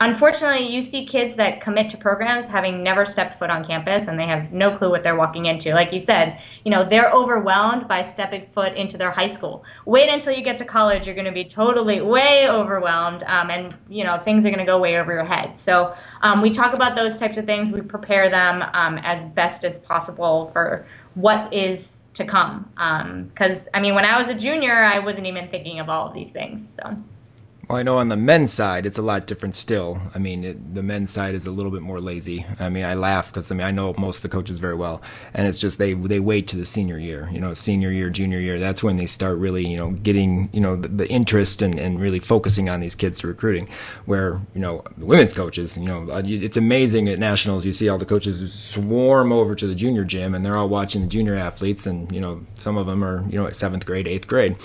unfortunately, 0.00 0.68
you 0.68 0.80
see 0.80 1.04
kids 1.04 1.34
that 1.36 1.60
commit 1.60 1.90
to 1.90 1.96
programs 1.96 2.46
having 2.46 2.82
never 2.82 3.04
stepped 3.04 3.38
foot 3.38 3.50
on 3.50 3.64
campus 3.64 4.06
and 4.06 4.18
they 4.18 4.26
have 4.26 4.52
no 4.52 4.76
clue 4.76 4.90
what 4.90 5.02
they're 5.02 5.16
walking 5.16 5.46
into. 5.46 5.74
Like 5.74 5.92
you 5.92 5.98
said, 5.98 6.40
you 6.64 6.70
know 6.70 6.88
they're 6.88 7.10
overwhelmed 7.10 7.88
by 7.88 8.02
stepping 8.02 8.46
foot 8.52 8.74
into 8.74 8.96
their 8.96 9.10
high 9.10 9.28
school. 9.28 9.64
Wait 9.84 10.08
until 10.08 10.32
you 10.32 10.42
get 10.42 10.56
to 10.58 10.64
college, 10.64 11.06
you're 11.06 11.16
going 11.16 11.26
to 11.26 11.32
be 11.32 11.44
totally 11.44 12.00
way 12.00 12.48
overwhelmed, 12.48 13.24
um, 13.24 13.50
and 13.50 13.74
you 13.88 14.04
know 14.04 14.20
things 14.24 14.46
are 14.46 14.50
going 14.50 14.60
to 14.60 14.64
go 14.64 14.78
way 14.78 14.98
over 14.98 15.12
your 15.12 15.24
head. 15.24 15.58
So 15.58 15.94
um, 16.22 16.40
we 16.40 16.50
talk 16.50 16.72
about 16.72 16.94
those 16.94 17.16
types 17.16 17.36
of 17.36 17.46
things. 17.46 17.70
We 17.70 17.80
prepare 17.80 18.30
them 18.30 18.62
um, 18.74 18.98
as 18.98 19.24
best 19.24 19.64
as 19.64 19.80
possible 19.80 20.50
for 20.52 20.86
what 21.14 21.52
is 21.52 21.99
to 22.14 22.24
come. 22.24 22.68
Because, 23.32 23.66
um, 23.66 23.70
I 23.74 23.80
mean, 23.80 23.94
when 23.94 24.04
I 24.04 24.18
was 24.18 24.28
a 24.28 24.34
junior, 24.34 24.84
I 24.84 24.98
wasn't 24.98 25.26
even 25.26 25.48
thinking 25.48 25.80
of 25.80 25.88
all 25.88 26.08
of 26.08 26.14
these 26.14 26.30
things. 26.30 26.78
So. 26.80 26.96
Well, 27.70 27.78
I 27.78 27.84
know 27.84 27.98
on 27.98 28.08
the 28.08 28.16
men's 28.16 28.52
side, 28.52 28.84
it's 28.84 28.98
a 28.98 29.02
lot 29.02 29.28
different 29.28 29.54
still. 29.54 30.02
I 30.12 30.18
mean, 30.18 30.42
it, 30.42 30.74
the 30.74 30.82
men's 30.82 31.12
side 31.12 31.36
is 31.36 31.46
a 31.46 31.52
little 31.52 31.70
bit 31.70 31.82
more 31.82 32.00
lazy. 32.00 32.44
I 32.58 32.68
mean, 32.68 32.82
I 32.82 32.94
laugh 32.94 33.28
because 33.28 33.52
I 33.52 33.54
mean 33.54 33.64
I 33.64 33.70
know 33.70 33.94
most 33.96 34.16
of 34.16 34.22
the 34.22 34.28
coaches 34.28 34.58
very 34.58 34.74
well, 34.74 35.00
and 35.34 35.46
it's 35.46 35.60
just 35.60 35.78
they 35.78 35.92
they 35.94 36.18
wait 36.18 36.48
to 36.48 36.56
the 36.56 36.64
senior 36.64 36.98
year. 36.98 37.28
You 37.30 37.38
know, 37.38 37.54
senior 37.54 37.92
year, 37.92 38.10
junior 38.10 38.40
year. 38.40 38.58
That's 38.58 38.82
when 38.82 38.96
they 38.96 39.06
start 39.06 39.38
really 39.38 39.68
you 39.68 39.76
know 39.76 39.92
getting 39.92 40.50
you 40.52 40.60
know 40.60 40.74
the, 40.74 40.88
the 40.88 41.08
interest 41.08 41.62
and, 41.62 41.78
and 41.78 42.00
really 42.00 42.18
focusing 42.18 42.68
on 42.68 42.80
these 42.80 42.96
kids 42.96 43.20
to 43.20 43.28
recruiting. 43.28 43.68
Where 44.04 44.40
you 44.52 44.60
know 44.60 44.82
women's 44.98 45.32
coaches, 45.32 45.78
you 45.78 45.86
know, 45.86 46.10
uh, 46.10 46.22
it's 46.24 46.56
amazing 46.56 47.08
at 47.08 47.20
nationals. 47.20 47.64
You 47.64 47.72
see 47.72 47.88
all 47.88 47.98
the 47.98 48.04
coaches 48.04 48.52
swarm 48.52 49.30
over 49.30 49.54
to 49.54 49.68
the 49.68 49.76
junior 49.76 50.02
gym, 50.02 50.34
and 50.34 50.44
they're 50.44 50.56
all 50.56 50.68
watching 50.68 51.02
the 51.02 51.06
junior 51.06 51.36
athletes, 51.36 51.86
and 51.86 52.10
you 52.10 52.20
know 52.20 52.44
some 52.54 52.76
of 52.76 52.88
them 52.88 53.04
are 53.04 53.24
you 53.30 53.38
know 53.38 53.48
seventh 53.52 53.86
grade, 53.86 54.08
eighth 54.08 54.26
grade. 54.26 54.56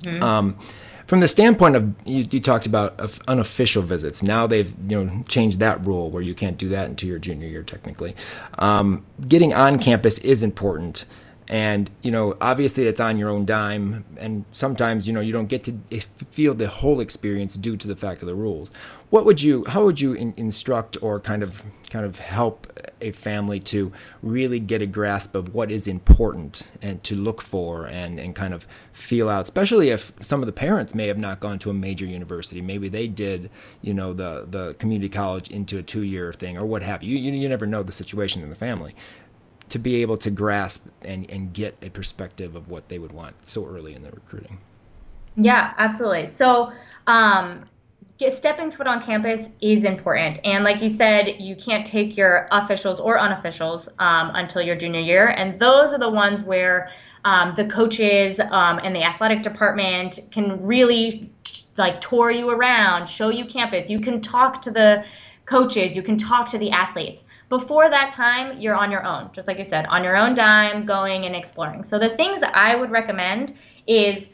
Mm-hmm. 0.00 0.22
Um, 0.24 0.58
from 1.06 1.20
the 1.20 1.28
standpoint 1.28 1.76
of 1.76 1.94
you, 2.04 2.26
you, 2.30 2.40
talked 2.40 2.66
about 2.66 2.98
unofficial 3.28 3.82
visits. 3.82 4.22
Now 4.22 4.46
they've 4.46 4.72
you 4.88 5.04
know 5.04 5.24
changed 5.28 5.58
that 5.60 5.84
rule 5.84 6.10
where 6.10 6.22
you 6.22 6.34
can't 6.34 6.58
do 6.58 6.68
that 6.70 6.88
until 6.88 7.08
your 7.08 7.18
junior 7.18 7.48
year 7.48 7.62
technically. 7.62 8.14
Um, 8.58 9.04
getting 9.28 9.52
on 9.54 9.78
campus 9.78 10.18
is 10.18 10.42
important, 10.42 11.04
and 11.52 11.90
you 12.00 12.10
know 12.10 12.34
obviously 12.40 12.86
it's 12.86 12.98
on 12.98 13.18
your 13.18 13.28
own 13.28 13.44
dime, 13.44 14.06
and 14.18 14.46
sometimes 14.52 15.06
you 15.06 15.12
know 15.12 15.20
you 15.20 15.32
don't 15.32 15.48
get 15.48 15.62
to 15.64 15.78
feel 16.00 16.54
the 16.54 16.66
whole 16.66 16.98
experience 16.98 17.54
due 17.56 17.76
to 17.76 17.86
the 17.86 17.94
fact 17.94 18.22
of 18.22 18.26
the 18.26 18.34
rules. 18.34 18.72
What 19.10 19.26
would 19.26 19.42
you? 19.42 19.64
How 19.68 19.84
would 19.84 20.00
you 20.00 20.14
in, 20.14 20.32
instruct 20.38 20.96
or 21.02 21.20
kind 21.20 21.42
of 21.42 21.62
kind 21.90 22.06
of 22.06 22.18
help 22.18 22.66
a 23.02 23.12
family 23.12 23.60
to 23.60 23.92
really 24.22 24.58
get 24.58 24.80
a 24.80 24.86
grasp 24.86 25.34
of 25.34 25.54
what 25.54 25.70
is 25.70 25.86
important 25.86 26.70
and 26.80 27.04
to 27.04 27.14
look 27.14 27.42
for 27.42 27.86
and, 27.86 28.18
and 28.18 28.34
kind 28.34 28.54
of 28.54 28.66
feel 28.92 29.28
out, 29.28 29.44
especially 29.44 29.90
if 29.90 30.12
some 30.22 30.40
of 30.40 30.46
the 30.46 30.52
parents 30.52 30.94
may 30.94 31.08
have 31.08 31.18
not 31.18 31.38
gone 31.38 31.58
to 31.58 31.68
a 31.68 31.74
major 31.74 32.06
university. 32.06 32.62
Maybe 32.62 32.88
they 32.88 33.08
did, 33.08 33.50
you 33.82 33.92
know, 33.92 34.14
the, 34.14 34.46
the 34.48 34.74
community 34.74 35.10
college 35.10 35.50
into 35.50 35.76
a 35.78 35.82
two 35.82 36.02
year 36.02 36.32
thing 36.32 36.56
or 36.56 36.64
what 36.64 36.82
have 36.82 37.02
you. 37.02 37.18
you. 37.18 37.32
You 37.32 37.48
never 37.48 37.66
know 37.66 37.82
the 37.82 37.92
situation 37.92 38.42
in 38.42 38.48
the 38.48 38.56
family. 38.56 38.94
To 39.72 39.78
be 39.78 40.02
able 40.02 40.18
to 40.18 40.30
grasp 40.30 40.86
and, 41.02 41.30
and 41.30 41.50
get 41.52 41.78
a 41.80 41.88
perspective 41.88 42.56
of 42.56 42.68
what 42.68 42.90
they 42.90 42.98
would 42.98 43.12
want 43.12 43.46
so 43.46 43.66
early 43.66 43.94
in 43.94 44.02
the 44.02 44.10
recruiting. 44.10 44.58
Yeah, 45.34 45.72
absolutely. 45.78 46.26
So, 46.26 46.72
um, 47.06 47.64
get 48.18 48.36
stepping 48.36 48.70
foot 48.70 48.86
on 48.86 49.02
campus 49.02 49.48
is 49.62 49.84
important. 49.84 50.40
And 50.44 50.62
like 50.62 50.82
you 50.82 50.90
said, 50.90 51.36
you 51.40 51.56
can't 51.56 51.86
take 51.86 52.18
your 52.18 52.48
officials 52.52 53.00
or 53.00 53.18
unofficials 53.18 53.88
um, 53.98 54.30
until 54.34 54.60
your 54.60 54.76
junior 54.76 55.00
year. 55.00 55.28
And 55.28 55.58
those 55.58 55.94
are 55.94 55.98
the 55.98 56.10
ones 56.10 56.42
where 56.42 56.90
um, 57.24 57.54
the 57.56 57.66
coaches 57.66 58.38
um, 58.40 58.78
and 58.84 58.94
the 58.94 59.02
athletic 59.02 59.42
department 59.42 60.20
can 60.30 60.64
really 60.64 61.30
like 61.78 62.00
tour 62.00 62.30
you 62.30 62.50
around, 62.50 63.08
show 63.08 63.30
you 63.30 63.46
campus. 63.46 63.88
You 63.88 64.00
can 64.00 64.20
talk 64.20 64.60
to 64.62 64.70
the 64.70 65.04
coaches, 65.46 65.96
you 65.96 66.02
can 66.02 66.18
talk 66.18 66.48
to 66.50 66.58
the 66.58 66.70
athletes. 66.70 67.24
Before 67.52 67.90
that 67.90 68.12
time, 68.12 68.56
you're 68.56 68.74
on 68.74 68.90
your 68.90 69.04
own, 69.04 69.28
just 69.34 69.46
like 69.46 69.58
you 69.58 69.64
said, 69.66 69.84
on 69.84 70.02
your 70.02 70.16
own 70.16 70.34
dime, 70.34 70.86
going 70.86 71.26
and 71.26 71.36
exploring. 71.36 71.84
So 71.84 71.98
the 71.98 72.16
things 72.16 72.40
I 72.42 72.74
would 72.74 72.90
recommend 72.90 73.54
is 73.86 74.30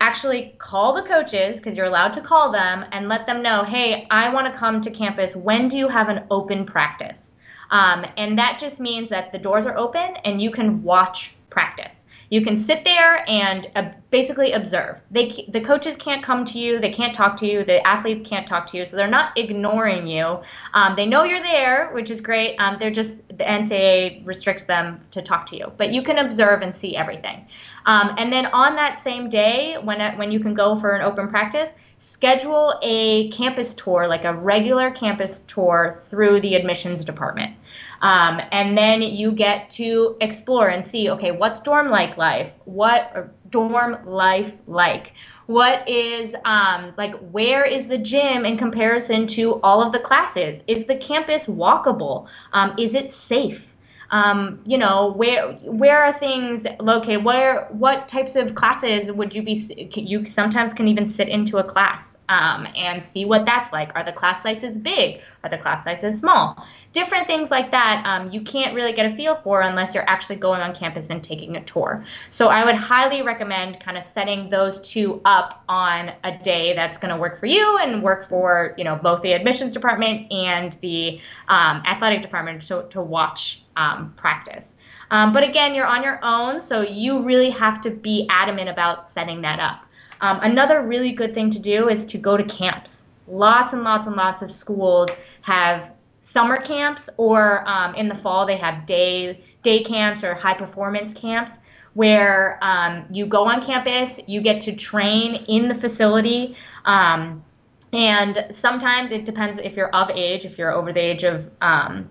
actually 0.00 0.54
call 0.56 0.94
the 0.94 1.02
coaches 1.02 1.58
because 1.58 1.76
you're 1.76 1.84
allowed 1.84 2.14
to 2.14 2.22
call 2.22 2.50
them 2.50 2.86
and 2.92 3.10
let 3.10 3.26
them 3.26 3.42
know, 3.42 3.62
hey, 3.62 4.06
I 4.10 4.32
want 4.32 4.50
to 4.50 4.58
come 4.58 4.80
to 4.80 4.90
campus. 4.90 5.36
When 5.36 5.68
do 5.68 5.76
you 5.76 5.86
have 5.86 6.08
an 6.08 6.24
open 6.30 6.64
practice? 6.64 7.34
Um, 7.70 8.06
and 8.16 8.38
that 8.38 8.58
just 8.58 8.80
means 8.80 9.10
that 9.10 9.32
the 9.32 9.38
doors 9.38 9.66
are 9.66 9.76
open 9.76 10.16
and 10.24 10.40
you 10.40 10.50
can 10.50 10.82
watch 10.82 11.34
practice. 11.50 12.01
You 12.32 12.40
can 12.40 12.56
sit 12.56 12.82
there 12.82 13.28
and 13.28 13.70
uh, 13.76 13.90
basically 14.08 14.52
observe. 14.52 14.96
They, 15.10 15.46
the 15.52 15.60
coaches 15.60 15.96
can't 15.96 16.24
come 16.24 16.46
to 16.46 16.58
you, 16.58 16.80
they 16.80 16.90
can't 16.90 17.14
talk 17.14 17.36
to 17.40 17.46
you, 17.46 17.62
the 17.62 17.86
athletes 17.86 18.26
can't 18.26 18.46
talk 18.46 18.66
to 18.68 18.78
you, 18.78 18.86
so 18.86 18.96
they're 18.96 19.06
not 19.06 19.36
ignoring 19.36 20.06
you. 20.06 20.38
Um, 20.72 20.96
they 20.96 21.04
know 21.04 21.24
you're 21.24 21.42
there, 21.42 21.90
which 21.92 22.08
is 22.08 22.22
great. 22.22 22.56
Um, 22.56 22.78
they're 22.80 22.90
just 22.90 23.18
the 23.28 23.44
NCAA 23.44 24.26
restricts 24.26 24.64
them 24.64 25.02
to 25.10 25.20
talk 25.20 25.44
to 25.48 25.58
you, 25.58 25.72
but 25.76 25.92
you 25.92 26.02
can 26.02 26.16
observe 26.16 26.62
and 26.62 26.74
see 26.74 26.96
everything. 26.96 27.46
Um, 27.84 28.14
and 28.16 28.32
then 28.32 28.46
on 28.46 28.76
that 28.76 28.98
same 28.98 29.28
day, 29.28 29.76
when 29.82 30.00
when 30.16 30.30
you 30.30 30.40
can 30.40 30.54
go 30.54 30.80
for 30.80 30.94
an 30.94 31.02
open 31.02 31.28
practice, 31.28 31.68
schedule 31.98 32.78
a 32.82 33.28
campus 33.28 33.74
tour, 33.74 34.08
like 34.08 34.24
a 34.24 34.32
regular 34.32 34.90
campus 34.90 35.40
tour 35.40 36.00
through 36.04 36.40
the 36.40 36.54
admissions 36.54 37.04
department. 37.04 37.56
Um, 38.02 38.40
and 38.50 38.76
then 38.76 39.00
you 39.00 39.30
get 39.30 39.70
to 39.70 40.16
explore 40.20 40.68
and 40.68 40.84
see, 40.84 41.08
okay, 41.10 41.30
what's 41.30 41.60
dorm 41.60 41.88
like 41.88 42.16
life? 42.16 42.52
What 42.64 43.32
dorm 43.50 44.04
life 44.04 44.52
like? 44.66 45.12
What 45.46 45.88
is 45.88 46.34
um, 46.44 46.94
like? 46.96 47.14
Where 47.30 47.64
is 47.64 47.86
the 47.86 47.98
gym 47.98 48.44
in 48.44 48.58
comparison 48.58 49.26
to 49.28 49.60
all 49.62 49.82
of 49.82 49.92
the 49.92 50.00
classes? 50.00 50.62
Is 50.66 50.84
the 50.86 50.96
campus 50.96 51.46
walkable? 51.46 52.26
Um, 52.52 52.74
is 52.78 52.94
it 52.94 53.12
safe? 53.12 53.68
Um, 54.10 54.60
you 54.66 54.76
know 54.76 55.12
where 55.16 55.52
where 55.64 56.02
are 56.04 56.12
things 56.12 56.66
located 56.80 57.24
where 57.24 57.66
what 57.70 58.08
types 58.08 58.36
of 58.36 58.54
classes 58.54 59.10
would 59.10 59.34
you 59.34 59.42
be 59.42 59.54
you 59.94 60.26
sometimes 60.26 60.74
can 60.74 60.86
even 60.86 61.06
sit 61.06 61.30
into 61.30 61.56
a 61.56 61.64
class 61.64 62.14
um, 62.28 62.66
and 62.76 63.02
see 63.02 63.24
what 63.24 63.44
that's 63.44 63.72
like 63.72 63.94
are 63.94 64.04
the 64.04 64.12
class 64.12 64.42
sizes 64.42 64.76
big 64.76 65.20
are 65.44 65.50
the 65.50 65.58
class 65.58 65.84
sizes 65.84 66.18
small 66.18 66.66
different 66.92 67.26
things 67.26 67.50
like 67.50 67.70
that 67.70 68.02
um, 68.06 68.30
you 68.30 68.40
can't 68.42 68.74
really 68.74 68.92
get 68.92 69.10
a 69.10 69.16
feel 69.16 69.40
for 69.42 69.60
unless 69.62 69.94
you're 69.94 70.08
actually 70.08 70.36
going 70.36 70.60
on 70.60 70.74
campus 70.74 71.10
and 71.10 71.22
taking 71.22 71.56
a 71.56 71.64
tour 71.64 72.04
so 72.30 72.48
i 72.48 72.64
would 72.64 72.76
highly 72.76 73.22
recommend 73.22 73.80
kind 73.80 73.96
of 73.96 74.04
setting 74.04 74.48
those 74.50 74.80
two 74.80 75.20
up 75.24 75.64
on 75.68 76.12
a 76.24 76.38
day 76.42 76.74
that's 76.74 76.96
going 76.96 77.12
to 77.12 77.20
work 77.20 77.40
for 77.40 77.46
you 77.46 77.78
and 77.78 78.02
work 78.02 78.28
for 78.28 78.74
you 78.78 78.84
know 78.84 78.96
both 78.96 79.22
the 79.22 79.32
admissions 79.32 79.74
department 79.74 80.30
and 80.32 80.76
the 80.80 81.20
um, 81.48 81.82
athletic 81.86 82.22
department 82.22 82.62
to, 82.62 82.86
to 82.90 83.00
watch 83.02 83.62
um, 83.76 84.12
practice. 84.16 84.74
Um, 85.10 85.32
but 85.32 85.42
again, 85.42 85.74
you're 85.74 85.86
on 85.86 86.02
your 86.02 86.18
own, 86.22 86.60
so 86.60 86.82
you 86.82 87.22
really 87.22 87.50
have 87.50 87.80
to 87.82 87.90
be 87.90 88.26
adamant 88.30 88.68
about 88.68 89.08
setting 89.08 89.42
that 89.42 89.60
up. 89.60 89.84
Um, 90.22 90.38
another 90.40 90.80
really 90.80 91.12
good 91.12 91.34
thing 91.34 91.50
to 91.50 91.58
do 91.58 91.88
is 91.88 92.06
to 92.06 92.18
go 92.18 92.36
to 92.36 92.44
camps. 92.44 93.04
Lots 93.28 93.72
and 93.72 93.82
lots 93.82 94.06
and 94.06 94.16
lots 94.16 94.40
of 94.40 94.50
schools 94.50 95.10
have 95.42 95.90
summer 96.22 96.56
camps, 96.56 97.10
or 97.16 97.68
um, 97.68 97.94
in 97.96 98.08
the 98.08 98.14
fall 98.14 98.46
they 98.46 98.56
have 98.56 98.86
day 98.86 99.44
day 99.62 99.82
camps 99.82 100.24
or 100.24 100.34
high 100.34 100.54
performance 100.54 101.12
camps 101.12 101.58
where 101.94 102.58
um, 102.62 103.04
you 103.10 103.26
go 103.26 103.44
on 103.44 103.60
campus, 103.60 104.18
you 104.26 104.40
get 104.40 104.62
to 104.62 104.74
train 104.74 105.34
in 105.46 105.68
the 105.68 105.74
facility. 105.74 106.56
Um, 106.84 107.44
and 107.92 108.46
sometimes 108.50 109.12
it 109.12 109.26
depends 109.26 109.58
if 109.58 109.76
you're 109.76 109.94
of 109.94 110.10
age, 110.10 110.46
if 110.46 110.56
you're 110.56 110.72
over 110.72 110.92
the 110.92 111.00
age 111.00 111.24
of 111.24 111.50
um, 111.60 112.08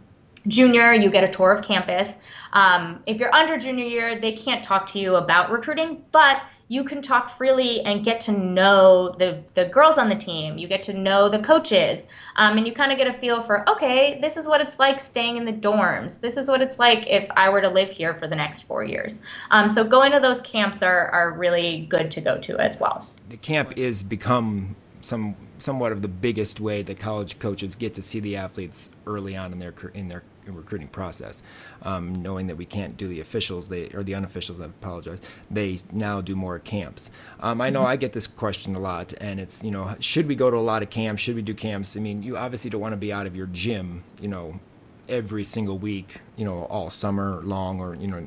junior, 0.48 0.94
you 0.94 1.10
get 1.10 1.24
a 1.24 1.30
tour 1.30 1.52
of 1.52 1.66
campus. 1.66 2.16
Um, 2.54 3.02
if 3.08 3.20
you're 3.20 3.34
under 3.34 3.58
junior 3.58 3.86
year, 3.86 4.20
they 4.20 4.34
can't 4.34 4.64
talk 4.64 4.86
to 4.88 5.00
you 5.00 5.16
about 5.16 5.50
recruiting, 5.50 6.04
but 6.12 6.42
you 6.72 6.86
can 6.86 7.02
talk 7.02 7.38
freely 7.38 7.82
and 7.82 8.06
get 8.06 8.22
to 8.22 8.32
know 8.32 9.14
the, 9.20 9.44
the 9.56 9.66
girls 9.66 9.98
on 9.98 10.08
the 10.08 10.16
team. 10.16 10.58
You 10.58 10.70
get 10.70 10.82
to 10.84 10.94
know 10.94 11.28
the 11.28 11.40
coaches, 11.44 12.06
um, 12.38 12.58
and 12.58 12.66
you 12.66 12.72
kind 12.72 12.94
of 12.94 12.98
get 12.98 13.14
a 13.14 13.20
feel 13.20 13.44
for, 13.44 13.70
okay, 13.70 14.22
this 14.22 14.38
is 14.38 14.48
what 14.48 14.62
it's 14.62 14.80
like 14.80 14.98
staying 14.98 15.36
in 15.36 15.44
the 15.44 15.52
dorms. 15.52 16.22
This 16.22 16.38
is 16.38 16.48
what 16.48 16.62
it's 16.62 16.80
like 16.80 17.06
if 17.10 17.30
I 17.36 17.50
were 17.50 17.60
to 17.60 17.68
live 17.68 17.90
here 17.90 18.14
for 18.14 18.26
the 18.26 18.38
next 18.38 18.62
four 18.62 18.86
years. 18.86 19.20
Um, 19.50 19.68
so 19.68 19.84
going 19.84 20.14
to 20.14 20.22
those 20.22 20.40
camps 20.40 20.82
are, 20.82 21.10
are 21.10 21.34
really 21.34 21.88
good 21.90 22.10
to 22.12 22.22
go 22.22 22.38
to 22.38 22.58
as 22.58 22.80
well. 22.80 23.06
The 23.28 23.36
camp 23.36 23.78
is 23.78 24.02
become 24.02 24.78
some 25.02 25.36
somewhat 25.58 25.92
of 25.92 26.02
the 26.02 26.08
biggest 26.08 26.62
way 26.62 26.84
that 26.84 27.00
college 27.00 27.38
coaches 27.38 27.76
get 27.76 27.96
to 27.96 28.02
see 28.02 28.22
the 28.22 28.38
athletes 28.38 28.92
early 29.06 29.36
on 29.36 29.52
in 29.52 29.60
their 29.60 29.74
in 29.94 30.08
their 30.08 30.24
recruiting 30.46 30.88
process. 30.88 31.42
Um, 31.84 32.14
knowing 32.22 32.48
that 32.48 32.58
we 32.58 32.66
can't 32.66 32.98
do 32.98 33.08
the 33.08 33.20
officials, 33.20 33.68
they 33.68 33.90
or 33.94 34.04
the 34.04 34.14
unofficials, 34.14 34.62
I 34.62 34.66
apologize. 34.66 35.22
They 35.50 35.80
now 35.92 36.22
do 36.22 36.36
more 36.36 36.60
camps. 36.60 37.12
Um, 37.40 37.62
I 37.62 37.70
know 37.70 37.80
mm-hmm. 37.80 37.90
I 37.90 37.96
get 37.96 38.14
this 38.14 38.28
question 38.28 38.76
a 38.76 38.80
lot, 38.80 39.14
and 39.20 39.40
it's 39.40 39.64
you 39.64 39.72
know 39.72 39.96
should 40.00 40.28
we 40.28 40.36
go 40.36 40.50
to 40.50 40.58
a 40.58 40.60
lot 40.60 40.82
of 40.82 40.90
camps? 40.90 41.22
Should 41.22 41.36
we 41.36 41.42
do 41.42 41.54
camps? 41.54 41.96
I 41.98 42.00
mean, 42.00 42.24
you 42.24 42.38
obviously 42.38 42.70
don't 42.70 42.82
want 42.82 42.94
to 42.94 42.98
be 42.98 43.14
out 43.14 43.28
of 43.28 43.36
your 43.36 43.48
gym, 43.48 44.04
you 44.20 44.28
know, 44.28 44.60
every 45.08 45.44
single 45.44 45.78
week, 45.78 46.22
you 46.36 46.46
know, 46.46 46.64
all 46.66 46.90
summer 46.90 47.42
long, 47.44 47.80
or 47.80 47.96
you 47.96 48.08
know, 48.08 48.18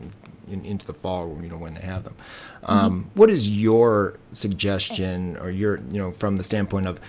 in, 0.48 0.64
into 0.64 0.86
the 0.86 0.94
fall, 0.94 1.38
you 1.42 1.48
know, 1.48 1.56
when 1.56 1.74
they 1.74 1.80
have 1.80 2.04
them. 2.04 2.14
Um, 2.64 3.00
mm-hmm. 3.00 3.18
what 3.18 3.30
is 3.30 3.50
your 3.50 4.18
suggestion, 4.32 5.36
or 5.38 5.50
your 5.50 5.80
you 5.90 5.98
know, 5.98 6.12
from 6.12 6.36
the 6.36 6.44
standpoint 6.44 6.86
of 6.86 7.00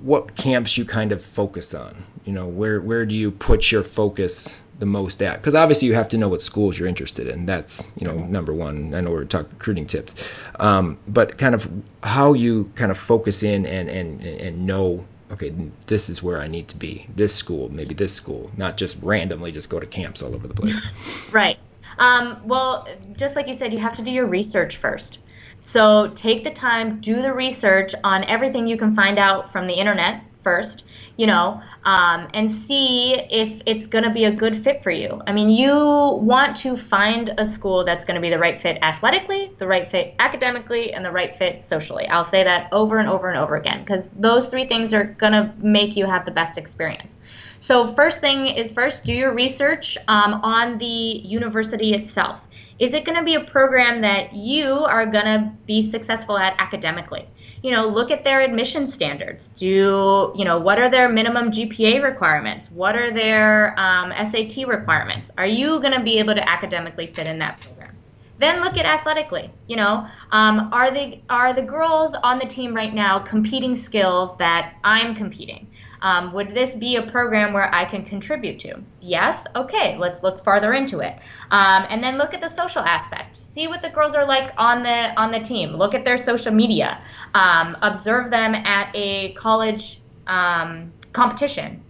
what 0.00 0.34
camps 0.34 0.78
you 0.78 0.84
kind 0.84 1.12
of 1.12 1.22
focus 1.22 1.74
on. 1.74 2.04
You 2.24 2.32
know, 2.32 2.46
where 2.46 2.80
where 2.80 3.06
do 3.06 3.14
you 3.14 3.30
put 3.30 3.70
your 3.72 3.82
focus 3.82 4.60
the 4.78 4.86
most 4.86 5.22
at? 5.22 5.38
Because 5.40 5.54
obviously 5.54 5.88
you 5.88 5.94
have 5.94 6.08
to 6.10 6.18
know 6.18 6.28
what 6.28 6.42
schools 6.42 6.78
you're 6.78 6.88
interested 6.88 7.26
in. 7.26 7.46
That's 7.46 7.92
you 7.96 8.06
know 8.06 8.18
number 8.18 8.52
one. 8.52 8.94
I 8.94 9.00
know 9.00 9.10
we're 9.10 9.24
talking 9.24 9.50
recruiting 9.52 9.86
tips, 9.86 10.14
um, 10.58 10.98
but 11.08 11.38
kind 11.38 11.54
of 11.54 11.70
how 12.02 12.32
you 12.34 12.70
kind 12.74 12.90
of 12.90 12.98
focus 12.98 13.42
in 13.42 13.66
and 13.66 13.88
and 13.88 14.22
and 14.22 14.66
know. 14.66 15.04
Okay, 15.32 15.54
this 15.86 16.10
is 16.10 16.24
where 16.24 16.40
I 16.40 16.48
need 16.48 16.66
to 16.68 16.76
be. 16.76 17.06
This 17.14 17.32
school, 17.32 17.68
maybe 17.72 17.94
this 17.94 18.12
school, 18.12 18.50
not 18.56 18.76
just 18.76 19.00
randomly 19.00 19.52
just 19.52 19.70
go 19.70 19.78
to 19.78 19.86
camps 19.86 20.22
all 20.22 20.34
over 20.34 20.48
the 20.48 20.54
place. 20.54 20.76
Right. 21.32 21.56
Um, 22.00 22.40
well, 22.44 22.88
just 23.16 23.36
like 23.36 23.46
you 23.46 23.54
said, 23.54 23.72
you 23.72 23.78
have 23.78 23.94
to 23.94 24.02
do 24.02 24.10
your 24.10 24.26
research 24.26 24.78
first. 24.78 25.18
So 25.60 26.10
take 26.14 26.44
the 26.44 26.50
time, 26.50 27.00
do 27.00 27.20
the 27.22 27.32
research 27.32 27.94
on 28.02 28.24
everything 28.24 28.66
you 28.66 28.78
can 28.78 28.96
find 28.96 29.18
out 29.18 29.52
from 29.52 29.66
the 29.66 29.74
internet 29.74 30.22
first, 30.42 30.84
you 31.16 31.26
know, 31.26 31.60
um, 31.84 32.28
and 32.34 32.50
see 32.50 33.14
if 33.14 33.62
it's 33.66 33.86
going 33.86 34.04
to 34.04 34.10
be 34.10 34.24
a 34.24 34.30
good 34.30 34.64
fit 34.64 34.82
for 34.82 34.90
you. 34.90 35.20
I 35.26 35.32
mean, 35.32 35.48
you 35.48 35.72
want 35.72 36.56
to 36.58 36.76
find 36.76 37.34
a 37.38 37.46
school 37.46 37.84
that's 37.84 38.04
going 38.04 38.16
to 38.16 38.20
be 38.20 38.30
the 38.30 38.38
right 38.38 38.60
fit 38.60 38.78
athletically, 38.82 39.52
the 39.58 39.66
right 39.66 39.90
fit 39.90 40.14
academically, 40.18 40.92
and 40.92 41.04
the 41.04 41.10
right 41.10 41.36
fit 41.38 41.64
socially. 41.64 42.06
I'll 42.06 42.24
say 42.24 42.44
that 42.44 42.72
over 42.72 42.98
and 42.98 43.08
over 43.08 43.28
and 43.28 43.38
over 43.38 43.56
again 43.56 43.80
because 43.80 44.08
those 44.16 44.48
three 44.48 44.66
things 44.66 44.92
are 44.94 45.04
going 45.04 45.32
to 45.32 45.52
make 45.58 45.96
you 45.96 46.06
have 46.06 46.24
the 46.24 46.32
best 46.32 46.58
experience. 46.58 47.18
So, 47.58 47.86
first 47.86 48.20
thing 48.20 48.46
is 48.46 48.72
first 48.72 49.04
do 49.04 49.12
your 49.12 49.34
research 49.34 49.98
um, 50.08 50.34
on 50.42 50.78
the 50.78 50.86
university 50.86 51.94
itself 51.94 52.40
is 52.80 52.94
it 52.94 53.04
going 53.04 53.18
to 53.18 53.22
be 53.22 53.34
a 53.34 53.44
program 53.44 54.00
that 54.00 54.32
you 54.32 54.66
are 54.66 55.04
going 55.04 55.26
to 55.26 55.52
be 55.66 55.82
successful 55.82 56.38
at 56.38 56.54
academically? 56.58 57.28
You 57.62 57.72
know, 57.72 57.86
look 57.86 58.10
at 58.10 58.24
their 58.24 58.40
admission 58.40 58.86
standards. 58.86 59.48
Do, 59.48 60.32
you 60.34 60.44
know, 60.44 60.58
what 60.58 60.78
are 60.78 60.90
their 60.90 61.08
minimum 61.08 61.50
GPA 61.50 62.02
requirements? 62.02 62.70
What 62.70 62.96
are 62.96 63.10
their 63.10 63.78
um, 63.78 64.12
SAT 64.30 64.66
requirements? 64.66 65.30
Are 65.36 65.46
you 65.46 65.78
going 65.80 65.92
to 65.92 66.02
be 66.02 66.18
able 66.18 66.34
to 66.34 66.48
academically 66.48 67.08
fit 67.08 67.26
in 67.26 67.38
that 67.40 67.60
program? 67.60 67.94
Then 68.38 68.62
look 68.62 68.78
at 68.78 68.86
athletically. 68.86 69.50
You 69.66 69.76
know, 69.76 70.06
um, 70.32 70.70
are 70.72 70.90
the 70.90 71.20
are 71.28 71.52
the 71.52 71.60
girls 71.60 72.14
on 72.22 72.38
the 72.38 72.46
team 72.46 72.74
right 72.74 72.94
now 72.94 73.18
competing 73.18 73.76
skills 73.76 74.34
that 74.38 74.76
I'm 74.82 75.14
competing? 75.14 75.69
Um, 76.02 76.32
would 76.32 76.50
this 76.52 76.74
be 76.74 76.96
a 76.96 77.02
program 77.02 77.52
where 77.52 77.72
I 77.74 77.84
can 77.84 78.04
contribute 78.04 78.58
to? 78.60 78.80
Yes? 79.00 79.46
Okay, 79.54 79.96
let's 79.98 80.22
look 80.22 80.42
farther 80.44 80.74
into 80.74 81.00
it. 81.00 81.14
Um, 81.50 81.86
and 81.88 82.02
then 82.02 82.16
look 82.16 82.34
at 82.34 82.40
the 82.40 82.48
social 82.48 82.82
aspect. 82.82 83.36
See 83.36 83.68
what 83.68 83.82
the 83.82 83.90
girls 83.90 84.14
are 84.14 84.24
like 84.24 84.52
on 84.56 84.82
the 84.82 85.18
on 85.20 85.30
the 85.30 85.40
team. 85.40 85.74
Look 85.74 85.94
at 85.94 86.04
their 86.04 86.18
social 86.18 86.52
media. 86.52 87.00
Um, 87.34 87.76
observe 87.82 88.30
them 88.30 88.54
at 88.54 88.90
a 88.94 89.32
college 89.34 90.00
um, 90.26 90.92
competition. 91.12 91.82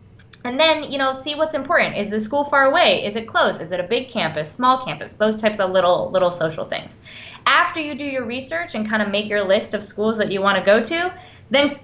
And 0.44 0.58
then, 0.58 0.84
you 0.84 0.96
know, 0.96 1.12
see 1.12 1.34
what's 1.34 1.54
important. 1.54 1.98
Is 1.98 2.08
the 2.08 2.18
school 2.18 2.44
far 2.44 2.64
away? 2.64 3.04
Is 3.04 3.14
it 3.14 3.28
close? 3.28 3.60
Is 3.60 3.72
it 3.72 3.80
a 3.80 3.82
big 3.82 4.08
campus, 4.08 4.50
small 4.50 4.82
campus? 4.84 5.12
Those 5.12 5.36
types 5.36 5.60
of 5.60 5.70
little 5.70 6.10
little 6.10 6.30
social 6.30 6.64
things. 6.64 6.96
After 7.46 7.80
you 7.80 7.94
do 7.94 8.04
your 8.04 8.24
research 8.24 8.74
and 8.74 8.88
kind 8.88 9.02
of 9.02 9.10
make 9.10 9.28
your 9.28 9.42
list 9.42 9.74
of 9.74 9.84
schools 9.84 10.16
that 10.18 10.32
you 10.32 10.40
want 10.40 10.58
to 10.58 10.64
go 10.64 10.82
to, 10.82 11.12
then 11.50 11.78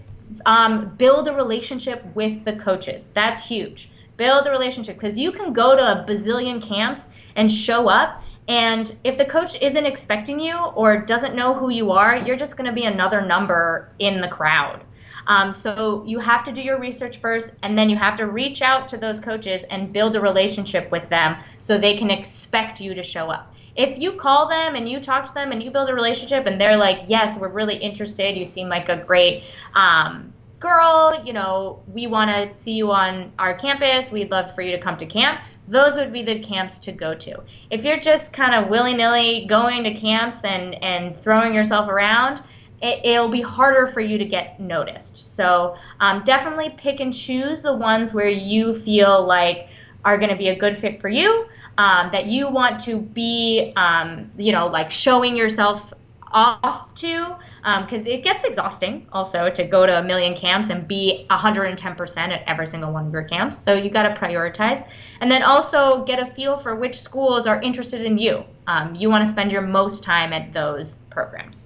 um, 0.44 0.94
build 0.96 1.28
a 1.28 1.32
relationship 1.32 2.04
with 2.14 2.44
the 2.44 2.56
coaches. 2.56 3.08
That's 3.14 3.46
huge. 3.46 3.90
Build 4.16 4.46
a 4.46 4.50
relationship 4.50 4.96
because 4.96 5.18
you 5.18 5.32
can 5.32 5.52
go 5.52 5.76
to 5.76 5.82
a 5.82 6.04
bazillion 6.06 6.62
camps 6.62 7.06
and 7.34 7.50
show 7.50 7.88
up 7.88 8.22
and 8.48 8.94
if 9.02 9.18
the 9.18 9.24
coach 9.24 9.60
isn't 9.60 9.86
expecting 9.86 10.38
you 10.38 10.56
or 10.56 10.98
doesn't 10.98 11.34
know 11.34 11.54
who 11.54 11.70
you 11.70 11.90
are, 11.90 12.16
you're 12.16 12.36
just 12.36 12.56
going 12.56 12.68
to 12.68 12.72
be 12.72 12.84
another 12.84 13.20
number 13.20 13.90
in 13.98 14.20
the 14.20 14.28
crowd. 14.28 14.84
Um, 15.26 15.52
so 15.52 16.04
you 16.06 16.20
have 16.20 16.44
to 16.44 16.52
do 16.52 16.62
your 16.62 16.78
research 16.78 17.18
first, 17.18 17.52
and 17.64 17.76
then 17.76 17.90
you 17.90 17.96
have 17.96 18.16
to 18.18 18.26
reach 18.26 18.62
out 18.62 18.88
to 18.88 18.96
those 18.96 19.18
coaches 19.18 19.64
and 19.70 19.92
build 19.92 20.14
a 20.14 20.20
relationship 20.20 20.92
with 20.92 21.08
them 21.08 21.36
so 21.58 21.76
they 21.76 21.96
can 21.96 22.10
expect 22.10 22.80
you 22.80 22.94
to 22.94 23.02
show 23.02 23.28
up. 23.28 23.52
If 23.76 23.98
you 23.98 24.12
call 24.12 24.48
them 24.48 24.74
and 24.74 24.88
you 24.88 25.00
talk 25.00 25.26
to 25.26 25.34
them 25.34 25.52
and 25.52 25.62
you 25.62 25.70
build 25.70 25.90
a 25.90 25.94
relationship 25.94 26.46
and 26.46 26.60
they're 26.60 26.76
like, 26.76 27.04
yes, 27.06 27.38
we're 27.38 27.48
really 27.48 27.76
interested, 27.76 28.36
you 28.36 28.44
seem 28.44 28.68
like 28.68 28.88
a 28.88 28.96
great 28.96 29.44
um, 29.74 30.32
girl, 30.60 31.22
you 31.24 31.32
know, 31.32 31.82
we 31.92 32.06
want 32.06 32.30
to 32.30 32.62
see 32.62 32.72
you 32.72 32.90
on 32.90 33.32
our 33.38 33.54
campus, 33.54 34.10
we'd 34.10 34.30
love 34.30 34.54
for 34.54 34.62
you 34.62 34.72
to 34.72 34.80
come 34.80 34.96
to 34.98 35.06
camp, 35.06 35.40
those 35.68 35.96
would 35.96 36.12
be 36.12 36.22
the 36.22 36.40
camps 36.40 36.78
to 36.78 36.92
go 36.92 37.14
to. 37.14 37.42
If 37.70 37.84
you're 37.84 38.00
just 38.00 38.32
kind 38.32 38.54
of 38.54 38.70
willy 38.70 38.94
nilly 38.94 39.46
going 39.48 39.84
to 39.84 39.94
camps 39.94 40.44
and, 40.44 40.82
and 40.82 41.18
throwing 41.18 41.52
yourself 41.52 41.88
around, 41.88 42.42
it, 42.82 43.02
will 43.04 43.30
be 43.30 43.40
harder 43.40 43.86
for 43.86 44.00
you 44.00 44.18
to 44.18 44.24
get 44.24 44.60
noticed. 44.60 45.34
So 45.34 45.76
um, 46.00 46.22
definitely 46.24 46.74
pick 46.76 47.00
and 47.00 47.12
choose 47.12 47.62
the 47.62 47.74
ones 47.74 48.12
where 48.12 48.28
you 48.28 48.78
feel 48.80 49.26
like 49.26 49.68
are 50.04 50.18
going 50.18 50.30
to 50.30 50.36
be 50.36 50.48
a 50.48 50.56
good 50.56 50.78
fit 50.78 51.00
for 51.00 51.08
you, 51.08 51.46
um, 51.78 52.10
that 52.12 52.26
you 52.26 52.48
want 52.48 52.80
to 52.80 52.98
be, 52.98 53.72
um, 53.76 54.30
you 54.36 54.52
know, 54.52 54.66
like 54.66 54.90
showing 54.90 55.36
yourself 55.36 55.92
off 56.32 56.94
to 56.94 57.36
because 57.62 58.06
um, 58.06 58.12
it 58.12 58.22
gets 58.22 58.44
exhausting 58.44 59.06
also 59.12 59.50
to 59.50 59.64
go 59.64 59.86
to 59.86 59.98
a 59.98 60.02
million 60.02 60.36
camps 60.36 60.68
and 60.70 60.86
be 60.86 61.26
110% 61.30 62.16
at 62.16 62.42
every 62.46 62.66
single 62.66 62.92
one 62.92 63.06
of 63.06 63.12
your 63.12 63.24
camps. 63.24 63.58
So 63.58 63.74
you 63.74 63.90
got 63.90 64.02
to 64.02 64.20
prioritize. 64.20 64.86
And 65.20 65.30
then 65.30 65.42
also 65.42 66.04
get 66.04 66.20
a 66.20 66.26
feel 66.26 66.58
for 66.58 66.76
which 66.76 67.00
schools 67.00 67.46
are 67.46 67.60
interested 67.60 68.02
in 68.02 68.18
you. 68.18 68.44
Um, 68.66 68.94
you 68.94 69.10
want 69.10 69.24
to 69.24 69.30
spend 69.30 69.50
your 69.50 69.62
most 69.62 70.04
time 70.04 70.32
at 70.32 70.52
those 70.52 70.96
programs. 71.10 71.64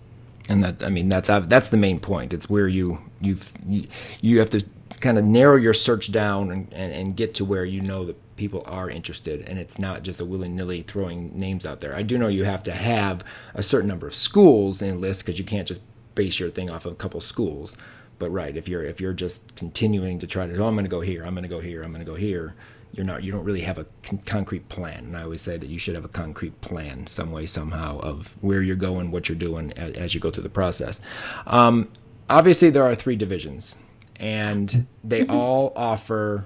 And 0.48 0.64
that, 0.64 0.82
I 0.82 0.88
mean, 0.88 1.08
that's 1.08 1.28
that's 1.28 1.68
the 1.68 1.76
main 1.76 2.00
point. 2.00 2.32
It's 2.32 2.48
where 2.48 2.66
you 2.66 2.98
you've 3.20 3.52
you, 3.66 3.86
you 4.20 4.38
have 4.40 4.50
to 4.50 4.64
kind 5.00 5.18
of 5.18 5.24
narrow 5.24 5.56
your 5.56 5.74
search 5.74 6.12
down 6.12 6.50
and, 6.50 6.72
and, 6.72 6.92
and 6.92 7.16
get 7.16 7.34
to 7.34 7.44
where 7.44 7.64
you 7.64 7.80
know 7.80 8.04
that 8.04 8.36
people 8.36 8.62
are 8.66 8.88
interested 8.88 9.42
and 9.42 9.58
it's 9.58 9.78
not 9.78 10.02
just 10.02 10.20
a 10.20 10.24
willy-nilly 10.24 10.82
throwing 10.82 11.38
names 11.38 11.66
out 11.66 11.80
there. 11.80 11.94
I 11.94 12.02
do 12.02 12.18
know 12.18 12.28
you 12.28 12.44
have 12.44 12.62
to 12.64 12.72
have 12.72 13.24
a 13.54 13.62
certain 13.62 13.88
number 13.88 14.06
of 14.06 14.14
schools 14.14 14.80
in 14.82 15.00
list 15.00 15.24
because 15.24 15.38
you 15.38 15.44
can't 15.44 15.66
just 15.66 15.80
base 16.14 16.38
your 16.38 16.50
thing 16.50 16.70
off 16.70 16.86
of 16.86 16.92
a 16.92 16.96
couple 16.96 17.20
schools. 17.20 17.76
But 18.18 18.30
right, 18.30 18.56
if 18.56 18.68
you're 18.68 18.82
if 18.82 19.00
you're 19.00 19.14
just 19.14 19.56
continuing 19.56 20.18
to 20.18 20.26
try 20.26 20.46
to 20.46 20.56
oh 20.58 20.66
I'm 20.66 20.74
going 20.74 20.84
to 20.84 20.90
go 20.90 21.00
here, 21.00 21.24
I'm 21.24 21.34
going 21.34 21.42
to 21.42 21.48
go 21.48 21.60
here, 21.60 21.82
I'm 21.82 21.90
going 21.90 22.04
to 22.04 22.10
go 22.10 22.16
here, 22.16 22.54
you're 22.92 23.06
not 23.06 23.22
you 23.22 23.32
don't 23.32 23.44
really 23.44 23.62
have 23.62 23.78
a 23.78 23.86
con- 24.02 24.18
concrete 24.26 24.68
plan. 24.68 25.06
And 25.06 25.16
I 25.16 25.22
always 25.22 25.40
say 25.40 25.56
that 25.56 25.68
you 25.68 25.78
should 25.78 25.94
have 25.94 26.04
a 26.04 26.08
concrete 26.08 26.60
plan 26.60 27.06
some 27.06 27.32
way 27.32 27.46
somehow 27.46 27.98
of 28.00 28.36
where 28.42 28.60
you're 28.60 28.76
going, 28.76 29.10
what 29.10 29.30
you're 29.30 29.38
doing 29.38 29.72
as, 29.72 29.92
as 29.92 30.14
you 30.14 30.20
go 30.20 30.30
through 30.30 30.42
the 30.42 30.50
process. 30.50 31.00
Um, 31.46 31.90
obviously 32.28 32.68
there 32.68 32.84
are 32.84 32.94
three 32.94 33.16
divisions 33.16 33.74
and 34.20 34.86
they 35.02 35.22
mm-hmm. 35.22 35.34
all 35.34 35.72
offer 35.74 36.44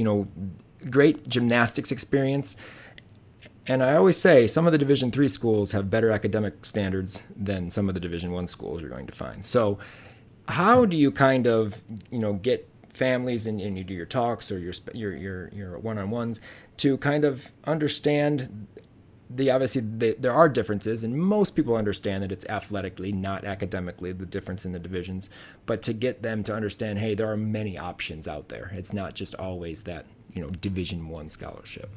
you 0.00 0.04
know, 0.04 0.26
great 0.88 1.28
gymnastics 1.28 1.92
experience. 1.92 2.56
And 3.66 3.82
I 3.82 3.94
always 3.96 4.16
say 4.16 4.46
some 4.46 4.64
of 4.64 4.72
the 4.72 4.78
Division 4.78 5.10
three 5.10 5.28
schools 5.28 5.72
have 5.72 5.90
better 5.90 6.10
academic 6.10 6.64
standards 6.64 7.22
than 7.36 7.68
some 7.68 7.86
of 7.86 7.92
the 7.92 8.00
Division 8.00 8.32
one 8.32 8.46
schools 8.46 8.80
you're 8.80 8.88
going 8.88 9.06
to 9.06 9.12
find. 9.12 9.44
So, 9.44 9.78
how 10.48 10.86
do 10.86 10.96
you 10.96 11.12
kind 11.12 11.46
of 11.46 11.82
you 12.10 12.18
know 12.18 12.32
get 12.32 12.66
families 12.88 13.46
and, 13.46 13.60
and 13.60 13.76
you 13.76 13.84
do 13.84 13.92
your 13.92 14.06
talks 14.06 14.50
or 14.50 14.58
your 14.58 14.72
your 14.94 15.14
your, 15.14 15.48
your 15.48 15.78
one-on-ones 15.78 16.40
to 16.78 16.96
kind 16.96 17.26
of 17.26 17.52
understand 17.64 18.66
the 19.32 19.50
obviously 19.50 19.82
the, 19.82 20.16
there 20.18 20.32
are 20.32 20.48
differences, 20.48 21.04
and 21.04 21.16
most 21.16 21.54
people 21.54 21.76
understand 21.76 22.22
that 22.22 22.32
it's 22.32 22.44
athletically, 22.46 23.12
not 23.12 23.44
academically, 23.44 24.12
the 24.12 24.26
difference 24.26 24.64
in 24.64 24.72
the 24.72 24.78
divisions. 24.78 25.30
But 25.66 25.82
to 25.82 25.92
get 25.92 26.22
them 26.22 26.42
to 26.44 26.54
understand, 26.54 26.98
hey, 26.98 27.14
there 27.14 27.30
are 27.30 27.36
many 27.36 27.78
options 27.78 28.26
out 28.26 28.48
there. 28.48 28.70
It's 28.74 28.92
not 28.92 29.14
just 29.14 29.34
always 29.36 29.82
that 29.82 30.06
you 30.34 30.42
know 30.42 30.50
Division 30.50 31.08
One 31.08 31.28
scholarship. 31.28 31.90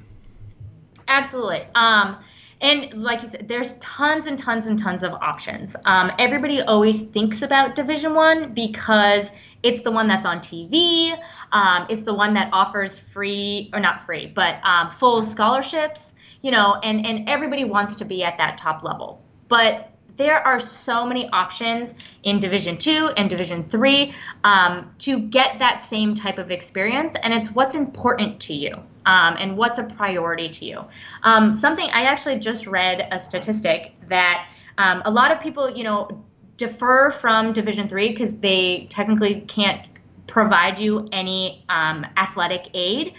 Absolutely. 1.08 1.66
Um, 1.76 2.18
and 2.62 3.04
like 3.04 3.22
you 3.24 3.28
said, 3.28 3.48
there's 3.48 3.74
tons 3.80 4.26
and 4.26 4.40
tons 4.40 4.68
and 4.68 4.80
tons 4.80 5.04
of 5.04 5.12
options. 5.14 5.76
Um, 5.84 6.12
everybody 6.18 6.62
always 6.62 7.02
thinks 7.02 7.42
about 7.42 7.76
Division 7.76 8.14
One 8.14 8.54
because 8.54 9.32
it's 9.64 9.82
the 9.82 9.92
one 9.92 10.08
that's 10.08 10.26
on 10.26 10.40
TV. 10.40 11.18
Um, 11.52 11.88
it's 11.90 12.04
the 12.04 12.14
one 12.14 12.34
that 12.36 12.50
offers 12.54 12.98
free 12.98 13.70
or 13.74 13.80
not 13.80 14.06
free, 14.06 14.28
but 14.28 14.64
um, 14.64 14.92
full 14.92 15.24
scholarships 15.24 16.13
you 16.44 16.52
know, 16.52 16.76
and, 16.76 17.06
and 17.06 17.28
everybody 17.28 17.64
wants 17.64 17.96
to 17.96 18.06
be 18.06 18.24
at 18.24 18.38
that 18.38 18.60
top 18.60 18.84
level. 18.84 19.24
But 19.48 19.90
there 20.18 20.46
are 20.46 20.60
so 20.60 21.06
many 21.06 21.28
options 21.30 21.96
in 22.22 22.40
Division 22.40 22.78
Two 22.78 23.10
and 23.18 23.30
Division 23.30 23.64
Three 23.64 24.14
um, 24.44 24.94
to 25.00 25.20
get 25.20 25.58
that 25.60 25.82
same 25.82 26.14
type 26.14 26.38
of 26.38 26.52
experience, 26.52 27.16
and 27.24 27.34
it's 27.34 27.50
what's 27.50 27.74
important 27.74 28.40
to 28.42 28.54
you 28.54 28.76
um, 29.06 29.36
and 29.40 29.58
what's 29.58 29.80
a 29.80 29.84
priority 29.84 30.50
to 30.50 30.66
you. 30.66 30.86
Um, 31.24 31.58
something 31.58 31.86
I 31.86 32.04
actually 32.04 32.38
just 32.40 32.68
read 32.68 33.08
a 33.12 33.20
statistic 33.20 33.94
that 34.10 34.48
um, 34.78 35.02
a 35.06 35.12
lot 35.12 35.32
of 35.32 35.40
people, 35.40 35.76
you 35.76 35.84
know, 35.84 36.24
defer 36.58 37.10
from 37.10 37.54
Division 37.54 37.90
Three 37.90 38.10
because 38.10 38.34
they 38.34 38.88
technically 38.92 39.42
can't 39.48 39.88
provide 40.28 40.80
you 40.80 41.08
any 41.12 41.66
um, 41.70 42.06
athletic 42.18 42.70
aid 42.74 43.14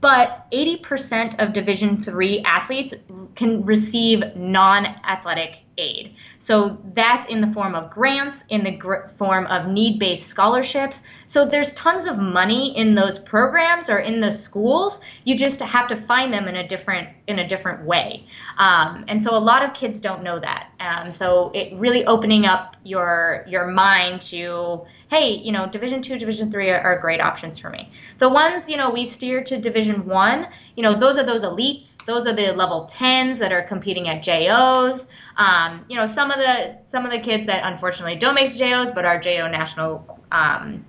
but 0.00 0.46
80% 0.52 1.38
of 1.38 1.52
division 1.52 2.02
3 2.02 2.42
athletes 2.42 2.94
can 3.34 3.64
receive 3.64 4.22
non-athletic 4.36 5.62
aid. 5.78 6.14
So 6.38 6.78
that's 6.94 7.28
in 7.28 7.40
the 7.40 7.52
form 7.52 7.74
of 7.74 7.90
grants 7.90 8.44
in 8.48 8.64
the 8.64 8.70
gr- 8.70 9.08
form 9.18 9.46
of 9.46 9.68
need-based 9.68 10.26
scholarships. 10.26 11.02
So 11.26 11.44
there's 11.44 11.72
tons 11.72 12.06
of 12.06 12.18
money 12.18 12.76
in 12.76 12.94
those 12.94 13.18
programs 13.18 13.90
or 13.90 13.98
in 13.98 14.20
the 14.20 14.30
schools. 14.30 15.00
You 15.24 15.36
just 15.36 15.60
have 15.60 15.86
to 15.88 15.96
find 15.96 16.32
them 16.32 16.48
in 16.48 16.56
a 16.56 16.66
different 16.66 17.08
in 17.26 17.40
a 17.40 17.48
different 17.48 17.84
way. 17.84 18.26
Um, 18.58 19.04
and 19.08 19.22
so 19.22 19.34
a 19.36 19.38
lot 19.38 19.64
of 19.64 19.74
kids 19.74 20.00
don't 20.00 20.22
know 20.22 20.38
that. 20.38 20.70
Um, 20.80 21.12
so 21.12 21.50
it 21.54 21.74
really 21.76 22.06
opening 22.06 22.44
up 22.46 22.76
your 22.84 23.44
your 23.48 23.66
mind 23.66 24.22
to 24.22 24.86
hey, 25.08 25.34
you 25.34 25.52
know, 25.52 25.66
Division 25.66 26.02
two, 26.02 26.18
Division 26.18 26.50
three 26.50 26.70
are, 26.70 26.80
are, 26.80 26.98
great 26.98 27.20
options 27.20 27.58
for 27.58 27.70
me. 27.70 27.90
The 28.18 28.28
ones, 28.28 28.68
you 28.68 28.76
know, 28.76 28.90
we 28.90 29.06
steer 29.06 29.42
to 29.44 29.60
Division 29.60 30.04
one, 30.06 30.48
you 30.74 30.82
know, 30.82 30.98
those 30.98 31.16
are 31.16 31.24
those 31.24 31.42
elites. 31.42 31.96
Those 32.06 32.26
are 32.26 32.34
the 32.34 32.52
level 32.52 32.86
tens 32.86 33.38
that 33.38 33.52
are 33.52 33.62
competing 33.62 34.08
at 34.08 34.22
JOs. 34.22 35.06
Um, 35.36 35.84
you 35.88 35.96
know, 35.96 36.06
some 36.06 36.30
of 36.30 36.38
the 36.38 36.78
some 36.88 37.04
of 37.04 37.12
the 37.12 37.20
kids 37.20 37.46
that 37.46 37.62
unfortunately 37.64 38.16
don't 38.16 38.34
make 38.34 38.52
JOs 38.52 38.90
but 38.90 39.04
are 39.04 39.20
JO 39.20 39.48
national 39.48 40.20
um, 40.32 40.84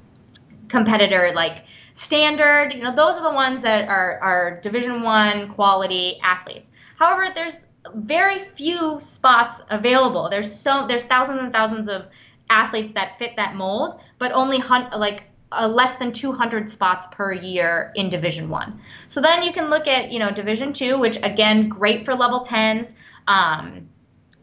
competitor 0.67 1.31
like 1.35 1.65
standard. 1.95 2.73
You 2.73 2.83
know, 2.83 2.95
those 2.95 3.17
are 3.17 3.23
the 3.23 3.35
ones 3.35 3.61
that 3.61 3.87
are 3.87 4.19
are 4.19 4.59
Division 4.61 5.01
one 5.03 5.49
quality 5.49 6.19
athletes. 6.23 6.65
However, 6.97 7.31
there's 7.33 7.61
very 7.95 8.39
few 8.39 8.99
spots 9.03 9.61
available. 9.69 10.29
There's 10.29 10.53
so 10.53 10.85
there's 10.87 11.03
thousands 11.03 11.41
and 11.41 11.53
thousands 11.53 11.89
of 11.89 12.05
athletes 12.49 12.93
that 12.93 13.17
fit 13.19 13.35
that 13.35 13.55
mold, 13.55 13.99
but 14.19 14.31
only 14.31 14.59
hun- 14.59 14.89
like 14.97 15.23
uh, 15.51 15.67
less 15.67 15.95
than 15.95 16.11
200 16.11 16.69
spots 16.69 17.07
per 17.11 17.31
year 17.31 17.91
in 17.95 18.09
Division 18.09 18.49
One. 18.49 18.79
So 19.07 19.21
then 19.21 19.43
you 19.43 19.53
can 19.53 19.69
look 19.69 19.87
at 19.87 20.11
you 20.11 20.19
know 20.19 20.31
Division 20.31 20.73
Two, 20.73 20.99
which 20.99 21.17
again 21.23 21.69
great 21.69 22.05
for 22.05 22.15
level 22.15 22.41
10s, 22.41 22.93
um, 23.27 23.87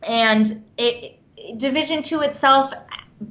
and 0.02 0.64
it, 0.78 1.20
Division 1.58 2.02
Two 2.02 2.20
itself 2.20 2.72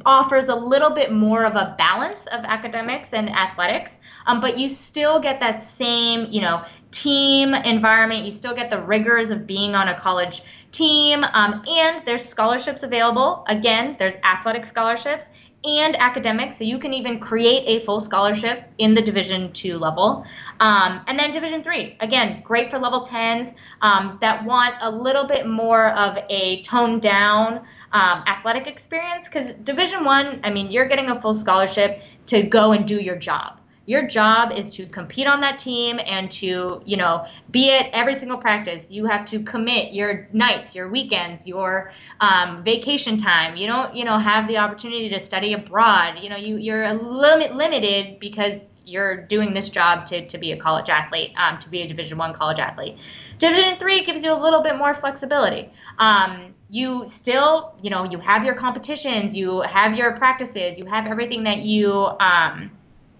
offers 0.05 0.49
a 0.49 0.55
little 0.55 0.89
bit 0.89 1.11
more 1.11 1.45
of 1.45 1.55
a 1.55 1.75
balance 1.77 2.25
of 2.27 2.43
academics 2.45 3.13
and 3.13 3.29
athletics, 3.29 3.99
um, 4.25 4.39
but 4.39 4.57
you 4.57 4.69
still 4.69 5.19
get 5.19 5.39
that 5.39 5.61
same 5.61 6.27
you 6.29 6.41
know 6.41 6.63
team 6.93 7.53
environment. 7.53 8.25
You 8.25 8.31
still 8.31 8.55
get 8.55 8.69
the 8.69 8.81
rigors 8.81 9.31
of 9.31 9.45
being 9.45 9.75
on 9.75 9.89
a 9.89 9.99
college 9.99 10.43
team, 10.71 11.23
um, 11.23 11.63
and 11.67 12.05
there's 12.05 12.23
scholarships 12.23 12.83
available. 12.83 13.43
Again, 13.47 13.95
there's 13.99 14.15
athletic 14.23 14.65
scholarships 14.65 15.25
and 15.65 15.95
academic, 15.95 16.51
so 16.53 16.63
you 16.63 16.77
can 16.77 16.93
even 16.93 17.19
create 17.19 17.63
a 17.65 17.85
full 17.85 17.99
scholarship 17.99 18.65
in 18.77 18.93
the 18.93 19.01
Division 19.01 19.51
two 19.53 19.77
level. 19.77 20.25
Um, 20.59 21.01
and 21.07 21.17
then 21.17 21.31
Division 21.31 21.63
three, 21.63 21.97
again, 21.99 22.41
great 22.43 22.69
for 22.69 22.77
level 22.79 23.01
10s 23.01 23.55
um, 23.81 24.17
that 24.21 24.43
want 24.45 24.75
a 24.81 24.91
little 24.91 25.25
bit 25.25 25.47
more 25.47 25.91
of 25.93 26.17
a 26.29 26.61
toned 26.63 27.01
down 27.01 27.65
um, 27.93 28.23
athletic 28.27 28.67
experience 28.67 29.27
because 29.29 29.53
Division 29.55 30.03
one, 30.03 30.41
I 30.43 30.49
mean, 30.49 30.69
you're 30.69 30.87
getting 30.87 31.09
a 31.09 31.21
full 31.21 31.33
scholarship 31.33 32.01
to 32.27 32.43
go 32.43 32.73
and 32.73 32.87
do 32.87 32.99
your 32.99 33.15
job 33.15 33.59
Your 33.85 34.07
job 34.07 34.51
is 34.51 34.73
to 34.75 34.85
compete 34.85 35.27
on 35.27 35.41
that 35.41 35.59
team 35.59 35.99
and 36.05 36.31
to, 36.31 36.81
you 36.85 36.97
know, 36.97 37.25
be 37.51 37.71
at 37.71 37.87
every 37.91 38.15
single 38.15 38.37
practice. 38.37 38.89
You 38.89 39.05
have 39.05 39.25
to 39.27 39.43
commit 39.43 39.93
your 39.93 40.29
nights, 40.31 40.73
your 40.73 40.89
weekends, 40.89 41.45
your 41.45 41.91
um, 42.21 42.63
vacation 42.63 43.17
time. 43.17 43.57
You 43.57 43.67
don't, 43.67 43.93
you 43.93 44.05
know, 44.05 44.17
have 44.17 44.47
the 44.47 44.57
opportunity 44.57 45.09
to 45.09 45.19
study 45.19 45.53
abroad. 45.53 46.19
You 46.21 46.29
know, 46.29 46.37
you 46.37 46.57
you're 46.57 46.83
a 46.85 46.93
limit 46.93 47.55
limited 47.55 48.19
because 48.19 48.65
you're 48.85 49.25
doing 49.27 49.53
this 49.53 49.69
job 49.69 50.05
to, 50.07 50.27
to 50.27 50.37
be 50.37 50.51
a 50.51 50.57
college 50.57 50.89
athlete, 50.89 51.31
um, 51.37 51.59
to 51.59 51.69
be 51.69 51.81
a 51.81 51.87
Division 51.87 52.17
One 52.17 52.33
college 52.33 52.59
athlete. 52.59 52.97
Division 53.37 53.77
three 53.79 54.05
gives 54.05 54.23
you 54.23 54.31
a 54.31 54.39
little 54.39 54.61
bit 54.61 54.77
more 54.77 54.93
flexibility. 54.93 55.71
Um, 55.99 56.53
you 56.69 57.05
still, 57.07 57.75
you 57.81 57.89
know, 57.89 58.03
you 58.03 58.17
have 58.19 58.43
your 58.43 58.55
competitions, 58.55 59.35
you 59.35 59.61
have 59.61 59.95
your 59.95 60.17
practices, 60.17 60.77
you 60.77 60.85
have 60.85 61.05
everything 61.05 61.43
that 61.43 61.59
you 61.59 61.91
um, 61.93 62.71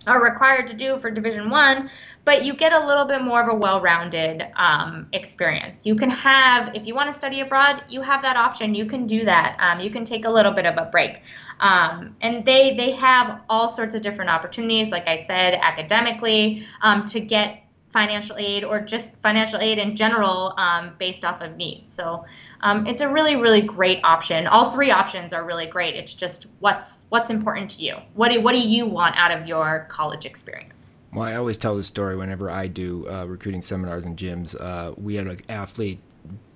are 0.08 0.24
required 0.24 0.68
to 0.68 0.74
do 0.74 1.00
for 1.00 1.10
Division 1.12 1.50
One, 1.50 1.90
but 2.26 2.44
you 2.44 2.56
get 2.56 2.74
a 2.74 2.86
little 2.86 3.06
bit 3.06 3.22
more 3.22 3.42
of 3.42 3.50
a 3.50 3.56
well-rounded 3.56 4.46
um, 4.56 5.08
experience. 5.14 5.86
You 5.86 5.96
can 5.96 6.10
have, 6.10 6.74
if 6.76 6.88
you 6.88 6.96
want 6.96 7.12
to 7.12 7.18
study 7.18 7.42
abroad, 7.42 7.84
you 7.90 8.02
have 8.02 8.22
that 8.22 8.38
option. 8.38 8.76
You 8.76 8.86
can 8.86 9.08
do 9.08 9.26
that. 9.26 9.58
Um, 9.60 9.80
you 9.80 9.90
can 9.90 10.06
take 10.06 10.26
a 10.26 10.30
little 10.30 10.52
bit 10.52 10.66
of 10.66 10.78
a 10.78 10.86
break, 10.86 11.22
um, 11.60 12.16
and 12.22 12.46
they 12.46 12.76
they 12.76 12.92
have 12.92 13.42
all 13.50 13.68
sorts 13.68 13.96
of 13.96 14.02
different 14.02 14.32
opportunities. 14.32 14.90
Like 14.90 15.08
I 15.08 15.18
said, 15.18 15.56
academically, 15.56 16.66
um, 16.82 17.06
to 17.08 17.20
get 17.20 17.63
financial 17.94 18.36
aid 18.38 18.64
or 18.64 18.82
just 18.82 19.16
financial 19.22 19.60
aid 19.60 19.78
in 19.78 19.96
general 19.96 20.54
um, 20.58 20.94
based 20.98 21.24
off 21.24 21.42
of 21.42 21.56
needs. 21.56 21.94
So 21.94 22.26
um, 22.62 22.88
it's 22.88 23.02
a 23.02 23.08
really, 23.08 23.36
really 23.36 23.62
great 23.62 24.00
option. 24.04 24.48
All 24.48 24.72
three 24.72 24.92
options 24.92 25.32
are 25.32 25.46
really 25.46 25.68
great. 25.68 25.96
It's 25.96 26.14
just 26.14 26.48
what's 26.60 27.06
what's 27.10 27.30
important 27.30 27.70
to 27.72 27.84
you. 27.84 27.96
What 28.16 28.32
do 28.32 28.42
what 28.42 28.54
do 28.54 28.60
you 28.60 28.88
want 28.88 29.16
out 29.18 29.32
of 29.32 29.48
your 29.48 29.88
college 29.90 30.26
experience? 30.26 30.94
Well, 31.14 31.24
I 31.24 31.36
always 31.36 31.58
tell 31.58 31.78
this 31.78 31.88
story 31.88 32.18
whenever 32.18 32.50
I 32.50 32.68
do 32.68 33.08
uh, 33.08 33.26
recruiting 33.26 33.62
seminars 33.62 34.04
and 34.04 34.18
gyms. 34.18 34.60
Uh, 34.60 34.94
we 34.98 35.16
had 35.16 35.28
an 35.28 35.42
athlete 35.48 36.00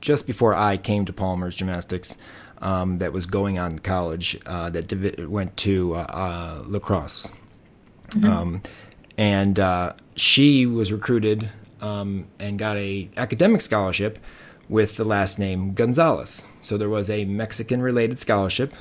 just 0.02 0.26
before 0.26 0.56
I 0.56 0.78
came 0.78 1.06
to 1.06 1.13
Palmer's 1.13 1.58
Gymnastics 1.58 2.17
um, 2.60 2.97
that 2.97 3.13
was 3.13 3.28
going 3.28 3.60
on 3.60 3.76
to 3.76 3.82
college 3.82 4.39
uh, 4.47 4.71
that 4.71 5.30
went 5.30 5.56
to 5.58 5.95
uh, 5.95 6.06
uh, 6.10 6.63
La 6.65 6.80
Crosse. 6.80 7.28
Mm-hmm. 8.10 8.30
Um, 8.30 8.62
and 9.17 9.60
uh, 9.60 9.93
she 10.17 10.65
was 10.65 10.91
recruited 10.91 11.49
um, 11.82 12.25
and 12.39 12.58
got 12.60 12.75
a 12.77 13.10
academic 13.15 13.62
scholarship 13.62 14.19
with 14.67 14.97
the 14.97 15.06
last 15.06 15.39
name 15.39 15.73
Gonzalez. 15.73 16.43
So 16.60 16.77
there 16.77 16.89
was 16.89 17.10
a 17.10 17.25
Mexican 17.25 17.82
related 17.82 18.19
scholarship 18.19 18.73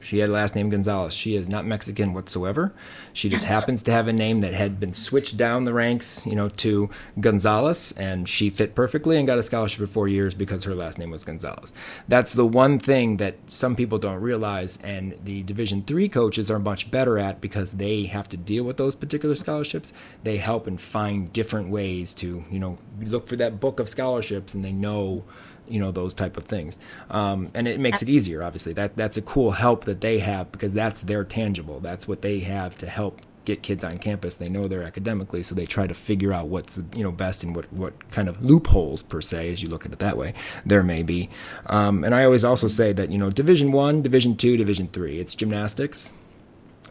she 0.00 0.18
had 0.18 0.30
last 0.30 0.56
name 0.56 0.70
Gonzalez. 0.70 1.14
She 1.14 1.36
is 1.36 1.48
not 1.48 1.66
Mexican 1.66 2.14
whatsoever. 2.14 2.72
She 3.12 3.28
just 3.28 3.44
happens 3.54 3.82
to 3.84 3.92
have 3.92 4.08
a 4.08 4.12
name 4.12 4.40
that 4.40 4.54
had 4.54 4.80
been 4.80 4.92
switched 4.92 5.36
down 5.36 5.64
the 5.64 5.74
ranks, 5.74 6.26
you 6.26 6.34
know, 6.34 6.48
to 6.48 6.90
Gonzalez, 7.20 7.92
and 7.92 8.28
she 8.28 8.50
fit 8.50 8.74
perfectly 8.74 9.18
and 9.18 9.26
got 9.26 9.38
a 9.38 9.42
scholarship 9.42 9.80
for 9.80 9.86
four 9.86 10.08
years 10.08 10.34
because 10.34 10.64
her 10.64 10.74
last 10.74 10.98
name 10.98 11.10
was 11.10 11.24
Gonzalez. 11.24 11.72
That's 12.08 12.32
the 12.32 12.46
one 12.46 12.78
thing 12.78 13.18
that 13.18 13.36
some 13.48 13.76
people 13.76 13.98
don't 13.98 14.20
realize, 14.20 14.78
and 14.82 15.18
the 15.22 15.42
Division 15.42 15.82
three 15.82 16.08
coaches 16.08 16.50
are 16.50 16.58
much 16.58 16.90
better 16.90 17.18
at 17.18 17.40
because 17.40 17.72
they 17.72 18.04
have 18.04 18.28
to 18.30 18.36
deal 18.36 18.64
with 18.64 18.78
those 18.78 18.94
particular 18.94 19.34
scholarships. 19.34 19.92
They 20.24 20.38
help 20.38 20.66
and 20.66 20.80
find 20.80 21.32
different 21.32 21.68
ways 21.68 22.14
to, 22.14 22.44
you 22.50 22.58
know, 22.58 22.78
look 23.00 23.26
for 23.26 23.36
that 23.36 23.60
book 23.60 23.78
of 23.80 23.88
scholarships, 23.88 24.54
and 24.54 24.64
they 24.64 24.72
know 24.72 25.24
you 25.70 25.80
know 25.80 25.90
those 25.90 26.14
type 26.14 26.36
of 26.36 26.44
things. 26.44 26.78
Um, 27.10 27.50
and 27.54 27.66
it 27.68 27.80
makes 27.80 28.02
it 28.02 28.08
easier 28.08 28.42
obviously. 28.42 28.72
That 28.72 28.96
that's 28.96 29.16
a 29.16 29.22
cool 29.22 29.52
help 29.52 29.84
that 29.84 30.00
they 30.00 30.18
have 30.18 30.52
because 30.52 30.72
that's 30.72 31.02
their 31.02 31.24
tangible. 31.24 31.80
That's 31.80 32.06
what 32.08 32.22
they 32.22 32.40
have 32.40 32.76
to 32.78 32.86
help 32.86 33.20
get 33.44 33.62
kids 33.62 33.82
on 33.82 33.98
campus. 33.98 34.36
They 34.36 34.48
know 34.48 34.68
they're 34.68 34.82
academically 34.82 35.42
so 35.42 35.54
they 35.54 35.66
try 35.66 35.86
to 35.86 35.94
figure 35.94 36.32
out 36.32 36.48
what's 36.48 36.78
you 36.94 37.02
know 37.02 37.12
best 37.12 37.42
and 37.42 37.54
what 37.54 37.72
what 37.72 38.10
kind 38.10 38.28
of 38.28 38.44
loopholes 38.44 39.02
per 39.02 39.20
se 39.20 39.50
as 39.52 39.62
you 39.62 39.68
look 39.68 39.86
at 39.86 39.92
it 39.92 39.98
that 39.98 40.16
way 40.16 40.34
there 40.66 40.82
may 40.82 41.02
be. 41.02 41.30
Um, 41.66 42.04
and 42.04 42.14
i 42.14 42.24
always 42.24 42.44
also 42.44 42.68
say 42.68 42.92
that 42.92 43.10
you 43.10 43.18
know 43.18 43.30
division 43.30 43.72
one 43.72 44.02
division 44.02 44.36
two 44.36 44.56
division 44.56 44.88
three 44.88 45.18
it's 45.18 45.34
gymnastics 45.34 46.12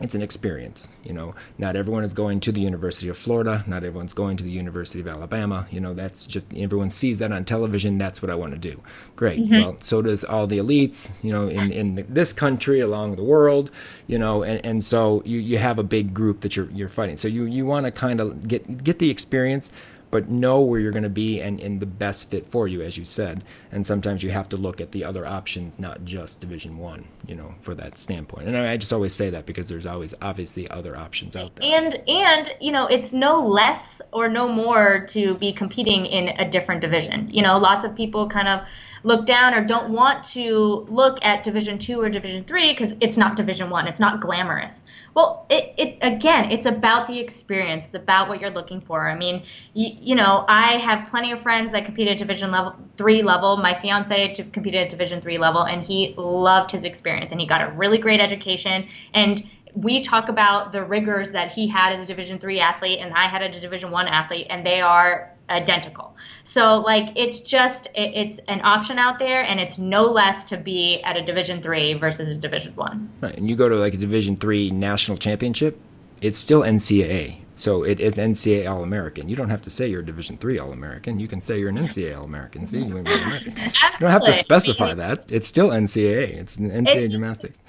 it's 0.02 0.16
an 0.16 0.22
experience. 0.22 0.90
You 1.04 1.14
know, 1.14 1.36
not 1.58 1.76
everyone 1.76 2.04
is 2.04 2.14
going 2.14 2.40
to 2.42 2.52
the 2.52 2.62
University 2.62 3.10
of 3.10 3.18
Florida. 3.18 3.64
Not 3.68 3.84
everyone's 3.84 4.14
going 4.14 4.38
to 4.38 4.44
the 4.44 4.50
University 4.50 5.00
of 5.00 5.08
Alabama. 5.08 5.68
You 5.72 5.80
know, 5.80 5.94
that's 5.94 6.26
just 6.26 6.48
everyone 6.56 6.90
sees 6.90 7.20
that 7.20 7.32
on 7.32 7.46
television. 7.46 7.98
That's 7.98 8.22
what 8.22 8.30
I 8.30 8.36
want 8.36 8.54
to 8.54 8.60
do. 8.60 8.82
Great. 9.16 9.40
Mm-hmm. 9.40 9.54
Well, 9.54 9.78
so 9.80 10.02
does 10.02 10.24
all 10.24 10.48
the 10.48 10.58
elites. 10.58 11.12
You 11.22 11.34
know, 11.34 11.48
in 11.48 11.72
in 11.72 12.06
this 12.08 12.32
country, 12.32 12.80
along 12.80 13.16
the 13.16 13.24
world. 13.24 13.72
You 14.08 14.18
know, 14.18 14.44
and, 14.44 14.66
and 14.66 14.84
so 14.84 15.22
you, 15.26 15.40
you 15.40 15.58
have 15.58 15.80
a 15.80 15.84
big 15.84 16.14
group 16.14 16.42
that 16.42 16.56
you're 16.56 16.70
you're 16.72 16.90
fighting. 16.90 17.18
So 17.18 17.28
you 17.28 17.44
you 17.46 17.66
want 17.66 17.86
to 17.86 17.92
kind 17.92 18.20
of 18.20 18.48
get 18.48 18.84
get 18.84 19.00
the 19.00 19.10
experience, 19.10 19.72
but 20.12 20.30
know 20.30 20.62
where 20.62 20.80
you're 20.80 20.92
going 20.92 21.04
to 21.04 21.10
be 21.10 21.40
and 21.42 21.60
in 21.60 21.80
the 21.80 21.86
best 21.86 22.30
fit 22.30 22.48
for 22.48 22.68
you, 22.68 22.82
as 22.82 22.98
you 22.98 23.06
said. 23.06 23.44
And 23.72 23.86
sometimes 23.86 24.24
you 24.24 24.32
have 24.32 24.50
to 24.50 24.58
look 24.58 24.82
at 24.82 24.92
the 24.92 25.04
other 25.04 25.26
options, 25.26 25.80
not 25.80 26.04
just 26.04 26.40
Division 26.40 26.78
One, 26.78 27.08
you 27.28 27.36
know, 27.36 27.56
for 27.62 27.76
that 27.76 27.98
standpoint. 27.98 28.48
And 28.48 28.58
I, 28.58 28.78
just 28.78 28.94
always 28.94 29.14
say 29.14 29.30
that 29.30 29.46
because 29.46 29.68
there's 29.68 29.86
always 29.86 30.14
obviously 30.22 30.68
other 30.70 30.96
options 30.96 31.36
out 31.36 31.56
there. 31.56 31.70
And 31.70 31.96
and 32.08 32.56
you 32.60 32.72
know, 32.72 32.88
it's 32.88 33.12
no 33.12 33.40
less 33.40 34.02
or 34.12 34.30
no 34.30 34.48
more 34.48 35.06
to 35.10 35.36
be 35.36 35.54
competing 35.54 36.06
in 36.06 36.30
a 36.40 36.50
different 36.50 36.82
division. 36.82 37.30
You 37.32 37.44
know, 37.44 37.58
lots 37.58 37.86
of 37.86 37.96
people 37.96 38.30
kind 38.30 38.48
of 38.48 38.62
look 39.04 39.26
down 39.26 39.54
or 39.54 39.64
don't 39.64 39.92
want 39.92 40.24
to 40.24 40.86
look 40.90 41.20
at 41.22 41.44
division 41.44 41.78
two 41.78 42.02
or 42.02 42.10
division 42.10 42.44
three 42.44 42.74
because 42.74 42.96
it's 43.00 43.18
not 43.18 43.36
division 43.36 43.70
one 43.70 43.88
it's 43.88 44.00
not 44.00 44.20
glamorous 44.20 44.84
well, 45.20 45.46
it, 45.50 45.74
it 45.78 45.98
again, 46.02 46.50
it's 46.50 46.66
about 46.66 47.06
the 47.06 47.20
experience. 47.20 47.84
It's 47.88 47.96
about 47.96 48.30
what 48.30 48.40
you're 48.40 48.50
looking 48.50 48.80
for. 48.80 49.10
I 49.10 49.18
mean, 49.18 49.44
you, 49.74 49.90
you 50.00 50.16
know, 50.16 50.46
I 50.48 50.78
have 50.78 51.10
plenty 51.10 51.34
of 51.34 51.42
friends 51.42 51.74
that 51.74 51.84
competed 51.84 52.14
at 52.14 52.20
Division 52.20 52.52
level 52.52 52.74
three 52.96 53.22
level. 53.22 53.58
My 53.58 53.78
fiance 53.82 54.34
competed 54.54 54.84
at 54.84 54.90
Division 54.90 55.20
three 55.20 55.38
level, 55.38 55.64
and 55.64 55.84
he 55.84 56.14
loved 56.16 56.72
his 56.72 56.86
experience, 56.86 57.34
and 57.34 57.42
he 57.42 57.46
got 57.46 57.62
a 57.62 57.70
really 57.74 57.98
great 57.98 58.22
education. 58.22 58.88
And 59.14 59.44
we 59.76 60.02
talk 60.02 60.30
about 60.30 60.72
the 60.72 60.86
rigors 60.86 61.32
that 61.32 61.52
he 61.52 61.68
had 61.68 61.92
as 61.92 62.00
a 62.00 62.06
Division 62.06 62.40
three 62.40 62.62
athlete, 62.62 63.00
and 63.02 63.14
I 63.14 63.28
had 63.28 63.42
as 63.42 63.58
a 63.58 63.60
Division 63.60 63.92
one 63.92 64.08
athlete, 64.08 64.48
and 64.50 64.66
they 64.66 64.80
are 64.80 65.36
identical. 65.50 66.16
So 66.44 66.80
like 66.80 67.12
it's 67.16 67.42
just 67.42 67.88
it, 67.88 68.14
it's 68.16 68.40
an 68.48 68.62
option 68.64 68.98
out 68.98 69.20
there, 69.20 69.44
and 69.44 69.60
it's 69.60 69.78
no 69.78 70.04
less 70.04 70.44
to 70.46 70.58
be 70.58 71.02
at 71.04 71.18
a 71.18 71.22
Division 71.22 71.62
three 71.62 71.94
versus 71.94 72.28
a 72.30 72.36
Division 72.36 72.76
one. 72.76 73.10
Right, 73.22 73.36
and 73.36 73.50
you 73.50 73.56
go 73.56 73.70
to 73.70 73.76
like 73.76 73.94
a 73.94 73.98
Division 73.98 74.36
three 74.38 74.72
national 74.72 75.18
championship, 75.18 75.80
it's 76.22 76.40
still 76.40 76.62
NCAA. 76.62 77.40
So 77.56 77.84
it 77.84 78.00
is 78.00 78.14
NCAA 78.14 78.72
All 78.72 78.84
American. 78.84 79.28
You 79.28 79.36
don't 79.36 79.50
have 79.50 79.62
to 79.64 79.70
say 79.70 79.88
you're 79.88 80.00
a 80.00 80.06
Division 80.06 80.38
three 80.38 80.58
All 80.60 80.72
American. 80.72 81.20
You 81.20 81.28
can 81.28 81.42
say 81.42 81.60
you're 81.60 81.70
an 81.70 81.78
NCAA 81.78 82.18
All 82.18 82.24
American. 82.24 82.66
See. 82.66 82.80
You 82.80 83.04
don't 83.04 84.10
have 84.10 84.24
to 84.24 84.34
specify 84.34 84.94
that. 84.94 85.26
It's 85.28 85.48
still 85.48 85.70
NCAA. 85.70 86.38
It's 86.38 86.58
NCAA 86.58 86.96
it's, 86.96 87.12
gymnastics 87.12 87.60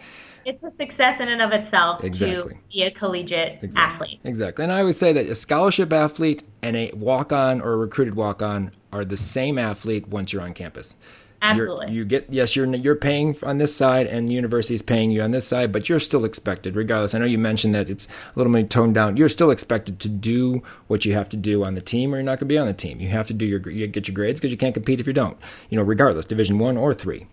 it's 0.50 0.64
a 0.64 0.70
success 0.70 1.20
in 1.20 1.28
and 1.28 1.40
of 1.40 1.52
itself 1.52 2.02
exactly. 2.02 2.54
to 2.54 2.58
be 2.72 2.82
a 2.82 2.90
collegiate 2.90 3.62
exactly. 3.62 3.80
athlete. 3.80 4.20
Exactly. 4.24 4.64
And 4.64 4.72
I 4.72 4.82
would 4.82 4.96
say 4.96 5.12
that 5.12 5.26
a 5.26 5.34
scholarship 5.34 5.92
athlete 5.92 6.42
and 6.60 6.76
a 6.76 6.90
walk 6.92 7.32
on 7.32 7.60
or 7.60 7.74
a 7.74 7.76
recruited 7.76 8.16
walk 8.16 8.42
on 8.42 8.72
are 8.92 9.04
the 9.04 9.16
same 9.16 9.58
athlete 9.58 10.08
once 10.08 10.32
you're 10.32 10.42
on 10.42 10.52
campus. 10.52 10.96
Absolutely. 11.42 11.86
You're, 11.86 11.94
you 11.94 12.04
get 12.04 12.26
yes, 12.28 12.54
you're 12.54 12.66
you're 12.66 12.96
paying 12.96 13.34
on 13.44 13.56
this 13.56 13.74
side, 13.74 14.06
and 14.06 14.28
the 14.28 14.34
university 14.34 14.74
is 14.74 14.82
paying 14.82 15.10
you 15.10 15.22
on 15.22 15.30
this 15.30 15.46
side, 15.46 15.72
but 15.72 15.88
you're 15.88 15.98
still 15.98 16.26
expected, 16.26 16.76
regardless. 16.76 17.14
I 17.14 17.18
know 17.18 17.24
you 17.24 17.38
mentioned 17.38 17.74
that 17.74 17.88
it's 17.88 18.06
a 18.06 18.38
little 18.38 18.52
bit 18.52 18.68
toned 18.68 18.94
down. 18.94 19.16
You're 19.16 19.30
still 19.30 19.50
expected 19.50 20.00
to 20.00 20.08
do 20.10 20.62
what 20.86 21.06
you 21.06 21.14
have 21.14 21.30
to 21.30 21.38
do 21.38 21.64
on 21.64 21.72
the 21.72 21.80
team, 21.80 22.12
or 22.12 22.18
you're 22.18 22.24
not 22.24 22.32
going 22.32 22.40
to 22.40 22.44
be 22.44 22.58
on 22.58 22.66
the 22.66 22.74
team. 22.74 23.00
You 23.00 23.08
have 23.08 23.26
to 23.28 23.32
do 23.32 23.46
your 23.46 23.66
you 23.70 23.86
get 23.86 24.06
your 24.06 24.14
grades 24.14 24.38
because 24.38 24.52
you 24.52 24.58
can't 24.58 24.74
compete 24.74 25.00
if 25.00 25.06
you 25.06 25.14
don't. 25.14 25.38
You 25.70 25.78
know, 25.78 25.82
regardless, 25.82 26.26
Division 26.26 26.58
one 26.58 26.76
or 26.76 26.92
three. 26.92 27.26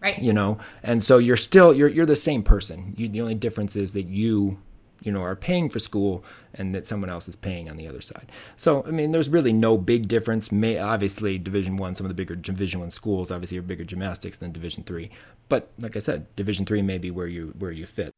Right. 0.00 0.18
You 0.20 0.32
know, 0.32 0.58
and 0.82 1.02
so 1.02 1.18
you're 1.18 1.36
still 1.36 1.74
you're 1.74 1.88
you're 1.88 2.06
the 2.06 2.16
same 2.16 2.42
person. 2.42 2.94
You, 2.96 3.08
the 3.08 3.20
only 3.20 3.34
difference 3.34 3.76
is 3.76 3.92
that 3.92 4.06
you 4.06 4.58
you 5.02 5.12
know 5.12 5.22
are 5.22 5.36
paying 5.36 5.68
for 5.68 5.78
school 5.78 6.24
and 6.54 6.74
that 6.74 6.86
someone 6.86 7.10
else 7.10 7.28
is 7.28 7.36
paying 7.36 7.70
on 7.70 7.76
the 7.76 7.88
other 7.88 8.02
side 8.02 8.30
so 8.54 8.84
i 8.86 8.90
mean 8.90 9.12
there's 9.12 9.30
really 9.30 9.52
no 9.52 9.78
big 9.78 10.06
difference 10.08 10.52
may 10.52 10.78
obviously 10.78 11.38
division 11.38 11.78
one 11.78 11.94
some 11.94 12.04
of 12.04 12.08
the 12.08 12.14
bigger 12.14 12.36
division 12.36 12.80
one 12.80 12.90
schools 12.90 13.30
obviously 13.30 13.56
are 13.56 13.62
bigger 13.62 13.82
gymnastics 13.82 14.36
than 14.36 14.52
division 14.52 14.82
three 14.82 15.10
but 15.48 15.70
like 15.78 15.96
i 15.96 15.98
said 15.98 16.26
division 16.36 16.66
three 16.66 16.82
may 16.82 16.98
be 16.98 17.10
where 17.10 17.28
you 17.28 17.54
where 17.58 17.72
you 17.72 17.86
fit 17.86 18.12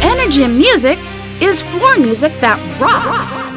Energym 0.00 0.56
Music 0.56 0.98
is 1.42 1.62
floor 1.64 1.98
music 1.98 2.32
that 2.40 2.58
rocks 2.80 3.54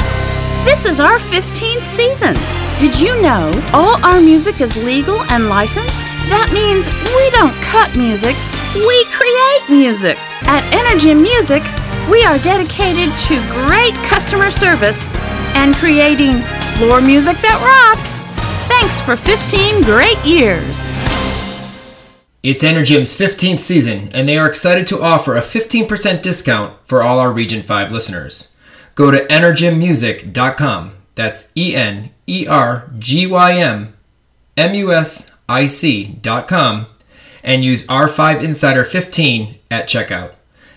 this 0.68 0.84
is 0.84 1.00
our 1.00 1.18
15th 1.18 1.86
season. 1.86 2.67
Did 2.80 3.00
you 3.00 3.20
know 3.24 3.50
all 3.74 3.98
our 4.06 4.22
music 4.22 4.62
is 4.62 4.76
legal 4.86 5.20
and 5.32 5.50
licensed? 5.50 6.06
That 6.30 6.54
means 6.54 6.86
we 7.10 7.26
don't 7.34 7.58
cut 7.66 7.90
music, 7.98 8.38
we 8.76 8.98
create 9.10 9.64
music. 9.68 10.16
At 10.46 10.62
Energym 10.70 11.20
Music, 11.20 11.66
we 12.08 12.22
are 12.22 12.38
dedicated 12.38 13.10
to 13.26 13.42
great 13.66 13.96
customer 14.06 14.52
service 14.52 15.10
and 15.58 15.74
creating 15.74 16.44
floor 16.78 17.02
music 17.02 17.42
that 17.42 17.58
rocks. 17.66 18.22
Thanks 18.70 19.02
for 19.02 19.18
15 19.18 19.82
great 19.82 20.24
years. 20.24 20.86
It's 22.44 22.62
Energym's 22.62 23.18
15th 23.18 23.62
season, 23.62 24.10
and 24.14 24.30
they 24.30 24.38
are 24.38 24.48
excited 24.48 24.86
to 24.90 25.02
offer 25.02 25.36
a 25.36 25.42
15% 25.42 26.22
discount 26.22 26.78
for 26.86 27.02
all 27.02 27.18
our 27.18 27.34
Region 27.34 27.64
5 27.64 27.92
listeners. 27.92 28.56
Go 28.94 29.10
to 29.10 29.26
energymmusic.com. 29.26 30.97
That's 31.18 31.52
E 31.58 31.76
N 31.76 32.12
E 32.28 32.46
R 32.48 32.92
G 33.00 33.26
Y 33.26 33.54
M 33.58 33.98
M 34.56 34.76
U 34.76 34.94
S 34.94 35.36
I 35.50 35.66
C 35.66 36.20
dot 36.22 36.48
com 36.48 36.86
and 37.44 37.66
use 37.66 37.88
R5 37.88 38.44
Insider 38.44 38.84
15 38.84 39.58
at 39.72 39.88
checkout. 39.88 40.34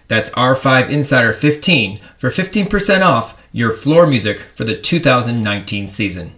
That's 0.08 0.30
R5 0.30 0.88
Insider 0.88 1.34
15 1.34 2.00
for 2.16 2.30
15% 2.30 3.02
off 3.02 3.38
your 3.52 3.70
floor 3.70 4.06
music 4.06 4.46
for 4.54 4.64
the 4.64 4.80
2019 4.80 5.88
season. 5.88 6.32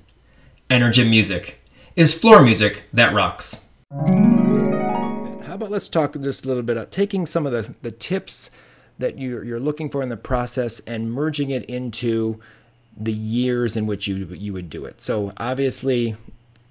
Energym 0.68 1.08
Music 1.08 1.60
is 1.94 2.18
floor 2.18 2.42
music 2.42 2.82
that 2.92 3.14
rocks. 3.14 3.70
How 5.46 5.54
about 5.54 5.70
let's 5.70 5.88
talk 5.88 6.20
just 6.20 6.44
a 6.44 6.48
little 6.48 6.64
bit 6.64 6.76
about 6.76 6.90
taking 6.90 7.24
some 7.24 7.46
of 7.46 7.52
the, 7.52 7.72
the 7.82 7.92
tips 7.92 8.50
that 8.98 9.16
you're, 9.16 9.44
you're 9.44 9.60
looking 9.60 9.88
for 9.88 10.02
in 10.02 10.08
the 10.08 10.16
process 10.16 10.80
and 10.80 11.12
merging 11.12 11.50
it 11.50 11.64
into 11.66 12.40
the 12.96 13.12
years 13.12 13.76
in 13.76 13.86
which 13.86 14.06
you 14.06 14.26
you 14.26 14.52
would 14.52 14.70
do 14.70 14.84
it. 14.84 15.00
So 15.00 15.32
obviously, 15.36 16.16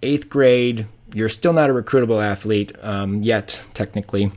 eighth 0.01 0.29
grade, 0.29 0.85
you're 1.13 1.29
still 1.29 1.53
not 1.53 1.69
a 1.69 1.73
recruitable 1.73 2.23
athlete 2.23 2.75
um, 2.81 3.21
yet, 3.21 3.61
technically, 3.73 4.31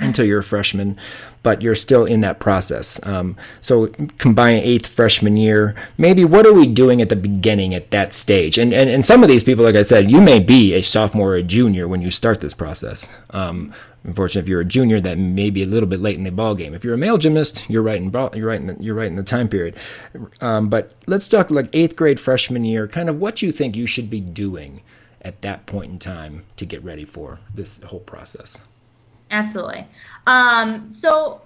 until 0.00 0.24
you're 0.24 0.40
a 0.40 0.44
freshman, 0.44 0.98
but 1.42 1.62
you're 1.62 1.74
still 1.74 2.04
in 2.04 2.20
that 2.22 2.40
process. 2.40 3.04
Um, 3.06 3.36
so 3.60 3.88
combine 4.18 4.56
eighth 4.56 4.86
freshman 4.86 5.36
year, 5.36 5.74
maybe 5.96 6.24
what 6.24 6.46
are 6.46 6.52
we 6.52 6.66
doing 6.66 7.00
at 7.00 7.08
the 7.08 7.16
beginning 7.16 7.74
at 7.74 7.90
that 7.90 8.12
stage? 8.12 8.58
And, 8.58 8.72
and 8.72 8.90
and 8.90 9.04
some 9.04 9.22
of 9.22 9.28
these 9.28 9.44
people, 9.44 9.64
like 9.64 9.76
I 9.76 9.82
said, 9.82 10.10
you 10.10 10.20
may 10.20 10.40
be 10.40 10.74
a 10.74 10.82
sophomore 10.82 11.32
or 11.32 11.36
a 11.36 11.42
junior 11.42 11.86
when 11.86 12.02
you 12.02 12.10
start 12.10 12.40
this 12.40 12.54
process. 12.54 13.14
Um, 13.30 13.72
Unfortunately, 14.02 14.46
if 14.46 14.48
you're 14.48 14.62
a 14.62 14.64
junior, 14.64 15.00
that 15.00 15.18
may 15.18 15.50
be 15.50 15.62
a 15.62 15.66
little 15.66 15.88
bit 15.88 16.00
late 16.00 16.16
in 16.16 16.24
the 16.24 16.30
ball 16.30 16.54
game. 16.54 16.72
If 16.72 16.84
you're 16.84 16.94
a 16.94 16.98
male 16.98 17.18
gymnast, 17.18 17.68
you're 17.68 17.82
right 17.82 18.00
in 18.00 18.10
you're 18.34 18.48
right 18.48 18.60
in 18.60 18.66
the, 18.66 18.76
you're 18.80 18.94
right 18.94 19.08
in 19.08 19.16
the 19.16 19.22
time 19.22 19.48
period. 19.48 19.76
Um, 20.40 20.70
but 20.70 20.92
let's 21.06 21.28
talk 21.28 21.50
like 21.50 21.68
eighth 21.74 21.96
grade 21.96 22.18
freshman 22.18 22.64
year, 22.64 22.88
kind 22.88 23.10
of 23.10 23.20
what 23.20 23.42
you 23.42 23.52
think 23.52 23.76
you 23.76 23.86
should 23.86 24.08
be 24.08 24.20
doing 24.20 24.80
at 25.20 25.42
that 25.42 25.66
point 25.66 25.92
in 25.92 25.98
time 25.98 26.44
to 26.56 26.64
get 26.64 26.82
ready 26.82 27.04
for 27.04 27.40
this 27.54 27.82
whole 27.82 28.00
process. 28.00 28.58
Absolutely. 29.30 29.86
Um, 30.26 30.90
so 30.92 31.42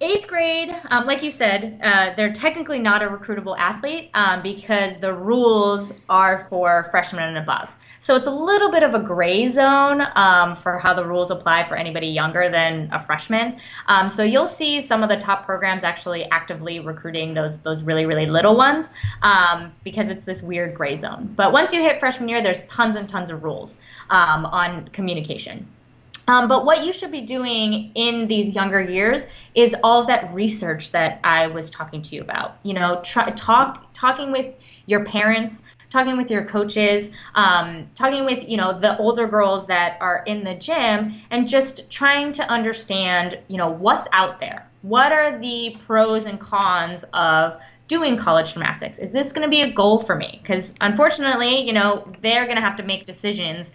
eighth 0.00 0.26
grade, 0.26 0.74
um, 0.90 1.06
like 1.06 1.22
you 1.22 1.30
said, 1.30 1.80
uh, 1.82 2.14
they're 2.16 2.32
technically 2.32 2.78
not 2.78 3.02
a 3.02 3.06
recruitable 3.06 3.56
athlete 3.58 4.10
um, 4.14 4.42
because 4.42 4.98
the 5.00 5.12
rules 5.12 5.92
are 6.08 6.46
for 6.50 6.88
freshmen 6.90 7.24
and 7.24 7.38
above. 7.38 7.68
So 8.04 8.16
it's 8.16 8.26
a 8.26 8.30
little 8.30 8.70
bit 8.70 8.82
of 8.82 8.92
a 8.92 8.98
gray 8.98 9.50
zone 9.50 10.02
um, 10.14 10.56
for 10.56 10.78
how 10.78 10.92
the 10.92 11.06
rules 11.06 11.30
apply 11.30 11.66
for 11.66 11.74
anybody 11.74 12.08
younger 12.08 12.50
than 12.50 12.90
a 12.92 13.02
freshman. 13.06 13.58
Um, 13.86 14.10
so 14.10 14.22
you'll 14.22 14.46
see 14.46 14.82
some 14.82 15.02
of 15.02 15.08
the 15.08 15.16
top 15.16 15.46
programs 15.46 15.84
actually 15.84 16.24
actively 16.24 16.80
recruiting 16.80 17.32
those 17.32 17.58
those 17.60 17.82
really 17.82 18.04
really 18.04 18.26
little 18.26 18.58
ones 18.58 18.90
um, 19.22 19.72
because 19.84 20.10
it's 20.10 20.26
this 20.26 20.42
weird 20.42 20.74
gray 20.74 20.98
zone. 20.98 21.32
But 21.34 21.52
once 21.54 21.72
you 21.72 21.80
hit 21.80 21.98
freshman 21.98 22.28
year, 22.28 22.42
there's 22.42 22.60
tons 22.66 22.96
and 22.96 23.08
tons 23.08 23.30
of 23.30 23.42
rules 23.42 23.74
um, 24.10 24.44
on 24.44 24.88
communication. 24.88 25.66
Um, 26.26 26.48
but 26.48 26.64
what 26.64 26.84
you 26.84 26.92
should 26.92 27.12
be 27.12 27.20
doing 27.20 27.92
in 27.94 28.26
these 28.28 28.54
younger 28.54 28.80
years 28.80 29.26
is 29.54 29.76
all 29.82 30.00
of 30.00 30.06
that 30.06 30.32
research 30.32 30.90
that 30.92 31.20
I 31.22 31.48
was 31.48 31.70
talking 31.70 32.02
to 32.02 32.14
you 32.14 32.22
about. 32.22 32.56
You 32.62 32.74
know, 32.74 33.00
try, 33.04 33.30
talk 33.30 33.92
talking 33.92 34.32
with 34.32 34.54
your 34.86 35.04
parents, 35.04 35.62
talking 35.90 36.16
with 36.16 36.30
your 36.30 36.44
coaches, 36.44 37.10
um, 37.34 37.88
talking 37.94 38.24
with 38.24 38.48
you 38.48 38.56
know 38.56 38.78
the 38.78 38.96
older 38.98 39.28
girls 39.28 39.66
that 39.66 39.98
are 40.00 40.24
in 40.26 40.44
the 40.44 40.54
gym, 40.54 41.14
and 41.30 41.46
just 41.46 41.88
trying 41.90 42.32
to 42.32 42.42
understand 42.50 43.38
you 43.48 43.58
know 43.58 43.70
what's 43.70 44.08
out 44.12 44.40
there. 44.40 44.68
What 44.82 45.12
are 45.12 45.38
the 45.38 45.76
pros 45.86 46.24
and 46.24 46.38
cons 46.38 47.04
of 47.12 47.60
doing 47.86 48.16
college 48.16 48.54
gymnastics? 48.54 48.98
Is 48.98 49.10
this 49.10 49.32
going 49.32 49.42
to 49.42 49.50
be 49.50 49.62
a 49.62 49.72
goal 49.72 49.98
for 50.00 50.16
me? 50.16 50.40
Because 50.42 50.74
unfortunately, 50.80 51.66
you 51.66 51.72
know, 51.72 52.10
they're 52.22 52.44
going 52.44 52.56
to 52.56 52.62
have 52.62 52.76
to 52.76 52.82
make 52.82 53.06
decisions 53.06 53.72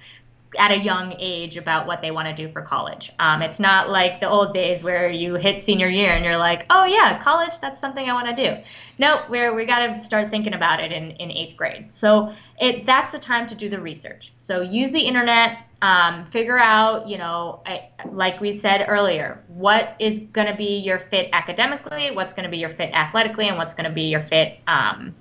at 0.58 0.72
a 0.72 0.78
young 0.78 1.14
age 1.20 1.58
about 1.58 1.86
what 1.86 2.02
they 2.02 2.12
want 2.12 2.28
to 2.28 2.34
do 2.34 2.52
for 2.52 2.62
college. 2.62 3.12
Um, 3.20 3.42
it's 3.42 3.60
not 3.60 3.90
like 3.90 4.20
the 4.20 4.28
old 4.28 4.54
days 4.54 4.84
where 4.84 5.10
you 5.10 5.36
hit 5.36 5.64
senior 5.64 5.88
year 5.88 6.12
and 6.12 6.26
you're 6.26 6.38
like, 6.38 6.66
oh 6.70 6.86
yeah, 6.86 7.22
college, 7.22 7.60
that's 7.62 7.80
something 7.80 8.10
I 8.10 8.14
want 8.14 8.36
to 8.36 8.36
do. 8.36 8.64
No, 8.98 9.24
we're, 9.30 9.54
we 9.56 9.66
got 9.66 9.86
to 9.86 10.02
start 10.02 10.30
thinking 10.30 10.54
about 10.54 10.80
it 10.80 10.92
in, 10.92 11.12
in 11.12 11.32
eighth 11.32 11.56
grade. 11.56 11.94
So 11.94 12.34
it, 12.60 12.86
that's 12.86 13.12
the 13.12 13.20
time 13.20 13.46
to 13.48 13.56
do 13.56 13.70
the 13.70 13.80
research. 13.80 14.34
So 14.40 14.62
use 14.62 14.92
the 14.92 15.02
internet, 15.02 15.60
um, 15.82 16.26
figure 16.26 16.58
out, 16.58 17.08
you 17.08 17.18
know, 17.20 17.62
I, 17.66 17.90
like 18.12 18.42
we 18.42 18.54
said 18.54 18.86
earlier, 18.88 19.44
what 19.48 19.96
is 20.00 20.20
going 20.20 20.48
to 20.48 20.56
be 20.56 20.78
your 20.80 21.00
fit 21.00 21.30
academically, 21.32 22.12
what's 22.12 22.34
going 22.34 22.46
to 22.46 22.50
be 22.50 22.58
your 22.58 22.74
fit 22.74 22.92
athletically, 22.94 23.48
and 23.50 23.58
what's 23.58 23.76
going 23.76 23.88
to 23.88 23.94
be 23.94 24.04
your 24.04 24.24
fit 24.24 24.60
um, 24.68 25.16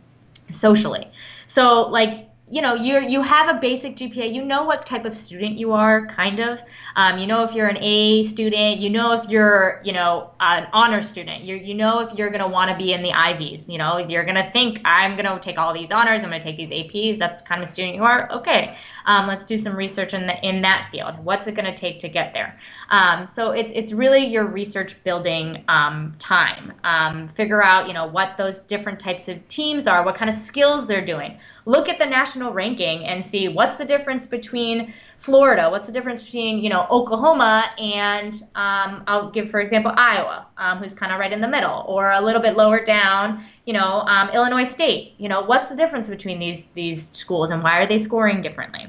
socially. 0.50 1.10
So 1.46 1.82
like 1.88 2.27
you 2.50 2.62
know 2.62 2.74
you 2.74 2.98
you 3.00 3.22
have 3.22 3.54
a 3.54 3.60
basic 3.60 3.96
GPA. 3.96 4.32
You 4.32 4.44
know 4.44 4.64
what 4.64 4.86
type 4.86 5.04
of 5.04 5.16
student 5.16 5.58
you 5.58 5.72
are, 5.72 6.06
kind 6.06 6.40
of. 6.40 6.60
Um, 6.96 7.18
you 7.18 7.26
know 7.26 7.44
if 7.44 7.54
you're 7.54 7.68
an 7.68 7.78
A 7.78 8.24
student. 8.24 8.80
You 8.80 8.90
know 8.90 9.12
if 9.12 9.28
you're 9.28 9.80
you 9.84 9.92
know 9.92 10.30
an 10.40 10.66
honor 10.72 11.02
student. 11.02 11.44
You 11.44 11.56
you 11.56 11.74
know 11.74 12.00
if 12.00 12.16
you're 12.16 12.30
gonna 12.30 12.48
want 12.48 12.70
to 12.70 12.76
be 12.76 12.92
in 12.92 13.02
the 13.02 13.12
Ivies. 13.12 13.68
You 13.68 13.78
know 13.78 13.98
you're 13.98 14.24
gonna 14.24 14.50
think 14.50 14.80
I'm 14.84 15.16
gonna 15.16 15.38
take 15.40 15.58
all 15.58 15.74
these 15.74 15.90
honors. 15.90 16.22
I'm 16.22 16.30
gonna 16.30 16.42
take 16.42 16.56
these 16.56 16.70
APs. 16.70 17.18
That's 17.18 17.40
the 17.40 17.46
kind 17.46 17.62
of 17.62 17.68
student 17.68 17.96
you 17.96 18.04
are. 18.04 18.30
Okay, 18.32 18.76
um, 19.06 19.26
let's 19.26 19.44
do 19.44 19.56
some 19.56 19.74
research 19.74 20.14
in 20.14 20.26
the 20.26 20.46
in 20.46 20.62
that 20.62 20.88
field. 20.90 21.18
What's 21.24 21.46
it 21.46 21.54
gonna 21.54 21.76
take 21.76 22.00
to 22.00 22.08
get 22.08 22.32
there? 22.32 22.58
Um, 22.90 23.26
so 23.26 23.50
it's 23.50 23.72
it's 23.74 23.92
really 23.92 24.26
your 24.26 24.46
research 24.46 24.96
building 25.04 25.64
um, 25.68 26.14
time. 26.18 26.72
Um, 26.84 27.28
figure 27.36 27.62
out 27.62 27.88
you 27.88 27.94
know 27.94 28.06
what 28.06 28.36
those 28.36 28.60
different 28.60 28.98
types 28.98 29.28
of 29.28 29.46
teams 29.48 29.86
are. 29.86 30.04
What 30.04 30.14
kind 30.14 30.28
of 30.28 30.34
skills 30.34 30.86
they're 30.86 31.04
doing 31.04 31.38
look 31.68 31.86
at 31.86 31.98
the 31.98 32.06
national 32.06 32.50
ranking 32.50 33.04
and 33.04 33.24
see 33.24 33.46
what's 33.46 33.76
the 33.76 33.84
difference 33.84 34.24
between 34.24 34.92
Florida, 35.18 35.68
what's 35.68 35.86
the 35.86 35.92
difference 35.92 36.22
between 36.24 36.58
you 36.60 36.70
know 36.70 36.86
Oklahoma 36.90 37.66
and 37.78 38.34
um, 38.54 39.04
I'll 39.06 39.30
give 39.30 39.50
for 39.50 39.60
example 39.60 39.92
Iowa, 39.94 40.46
um, 40.56 40.78
who's 40.78 40.94
kind 40.94 41.12
of 41.12 41.20
right 41.20 41.32
in 41.32 41.42
the 41.42 41.48
middle, 41.48 41.84
or 41.86 42.12
a 42.12 42.20
little 42.22 42.40
bit 42.40 42.56
lower 42.56 42.82
down, 42.82 43.44
you 43.66 43.74
know 43.74 44.00
um, 44.00 44.30
Illinois 44.30 44.64
State. 44.64 45.12
You 45.18 45.28
know 45.28 45.42
what's 45.42 45.68
the 45.68 45.76
difference 45.76 46.08
between 46.08 46.38
these 46.38 46.68
these 46.74 47.10
schools 47.12 47.50
and 47.50 47.62
why 47.62 47.78
are 47.80 47.86
they 47.86 47.98
scoring 47.98 48.40
differently, 48.40 48.86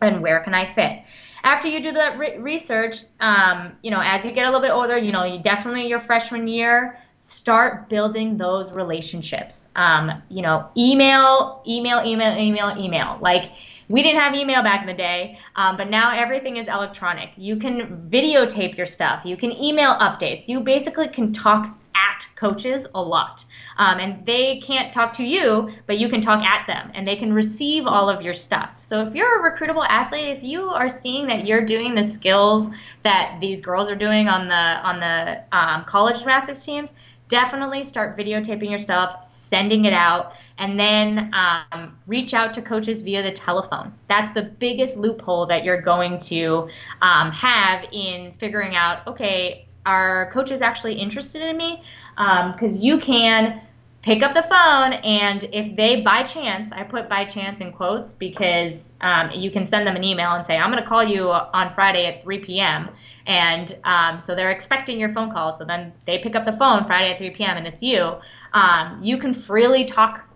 and 0.00 0.22
where 0.22 0.40
can 0.44 0.54
I 0.54 0.72
fit? 0.72 1.02
After 1.44 1.66
you 1.66 1.82
do 1.82 1.90
that 1.90 2.18
re- 2.18 2.38
research, 2.38 3.00
um, 3.18 3.72
you 3.82 3.90
know 3.90 4.00
as 4.00 4.24
you 4.24 4.30
get 4.30 4.44
a 4.44 4.46
little 4.46 4.60
bit 4.60 4.70
older, 4.70 4.96
you 4.96 5.10
know 5.10 5.24
you 5.24 5.42
definitely 5.42 5.88
your 5.88 6.00
freshman 6.00 6.46
year 6.46 7.01
start 7.22 7.88
building 7.88 8.36
those 8.36 8.72
relationships. 8.72 9.68
Um, 9.76 10.22
you 10.28 10.42
know, 10.42 10.68
email, 10.76 11.62
email, 11.66 12.02
email, 12.04 12.36
email, 12.36 12.76
email. 12.76 13.18
Like 13.20 13.52
we 13.88 14.02
didn't 14.02 14.20
have 14.20 14.34
email 14.34 14.62
back 14.62 14.80
in 14.80 14.88
the 14.88 14.94
day, 14.94 15.38
um, 15.54 15.76
but 15.76 15.88
now 15.88 16.12
everything 16.12 16.56
is 16.56 16.66
electronic. 16.66 17.30
You 17.36 17.56
can 17.56 18.08
videotape 18.10 18.76
your 18.76 18.86
stuff. 18.86 19.24
You 19.24 19.36
can 19.36 19.52
email 19.52 19.94
updates. 20.00 20.48
You 20.48 20.60
basically 20.60 21.08
can 21.08 21.32
talk 21.32 21.72
at 21.94 22.26
coaches 22.36 22.86
a 22.94 23.02
lot. 23.02 23.44
Um, 23.76 23.98
and 23.98 24.26
they 24.26 24.60
can't 24.60 24.92
talk 24.92 25.12
to 25.14 25.22
you, 25.22 25.72
but 25.86 25.98
you 25.98 26.08
can 26.08 26.20
talk 26.20 26.42
at 26.42 26.66
them 26.66 26.90
and 26.94 27.06
they 27.06 27.16
can 27.16 27.32
receive 27.32 27.86
all 27.86 28.08
of 28.08 28.22
your 28.22 28.34
stuff. 28.34 28.70
So 28.78 29.00
if 29.06 29.14
you're 29.14 29.46
a 29.46 29.50
recruitable 29.50 29.86
athlete, 29.88 30.36
if 30.36 30.42
you 30.42 30.62
are 30.62 30.88
seeing 30.88 31.26
that 31.28 31.46
you're 31.46 31.64
doing 31.64 31.94
the 31.94 32.02
skills 32.02 32.68
that 33.02 33.38
these 33.40 33.60
girls 33.60 33.88
are 33.88 33.96
doing 33.96 34.28
on 34.28 34.48
the 34.48 34.54
on 34.54 35.00
the 35.00 35.42
um, 35.56 35.84
college 35.84 36.18
gymnastics 36.18 36.64
teams, 36.64 36.92
definitely 37.32 37.82
start 37.82 38.14
videotaping 38.14 38.68
your 38.68 38.78
stuff, 38.78 39.26
sending 39.26 39.86
it 39.86 39.94
out, 39.94 40.34
and 40.58 40.78
then 40.78 41.32
um, 41.32 41.96
reach 42.06 42.34
out 42.34 42.52
to 42.52 42.60
coaches 42.60 43.00
via 43.00 43.22
the 43.22 43.32
telephone. 43.32 43.90
That's 44.06 44.30
the 44.34 44.42
biggest 44.42 44.98
loophole 44.98 45.46
that 45.46 45.64
you're 45.64 45.80
going 45.80 46.18
to 46.18 46.68
um, 47.00 47.32
have 47.32 47.86
in 47.90 48.34
figuring 48.38 48.76
out 48.76 49.06
okay, 49.06 49.66
are 49.86 50.30
coaches 50.30 50.60
actually 50.60 50.96
interested 51.00 51.40
in 51.40 51.56
me? 51.56 51.82
Because 52.16 52.76
um, 52.76 52.82
you 52.82 53.00
can 53.00 53.62
pick 54.02 54.22
up 54.22 54.34
the 54.34 54.42
phone 54.42 54.92
and 55.04 55.44
if 55.52 55.74
they 55.76 56.00
by 56.00 56.22
chance 56.24 56.70
i 56.72 56.82
put 56.82 57.08
by 57.08 57.24
chance 57.24 57.60
in 57.60 57.72
quotes 57.72 58.12
because 58.12 58.90
um, 59.00 59.30
you 59.30 59.50
can 59.50 59.64
send 59.64 59.86
them 59.86 59.94
an 59.94 60.02
email 60.02 60.32
and 60.32 60.44
say 60.44 60.56
i'm 60.56 60.70
going 60.70 60.82
to 60.82 60.88
call 60.88 61.04
you 61.04 61.30
on 61.30 61.72
friday 61.74 62.06
at 62.06 62.22
3 62.22 62.38
p.m 62.38 62.90
and 63.26 63.78
um, 63.84 64.20
so 64.20 64.34
they're 64.34 64.50
expecting 64.50 64.98
your 64.98 65.12
phone 65.14 65.32
call 65.32 65.52
so 65.52 65.64
then 65.64 65.92
they 66.06 66.18
pick 66.18 66.34
up 66.34 66.44
the 66.44 66.52
phone 66.52 66.84
friday 66.84 67.12
at 67.12 67.18
3 67.18 67.30
p.m 67.30 67.56
and 67.56 67.66
it's 67.66 67.82
you. 67.82 68.14
Um, 68.52 68.98
you 69.00 69.18
can 69.18 69.32
freely 69.32 69.84
talk 69.84 70.28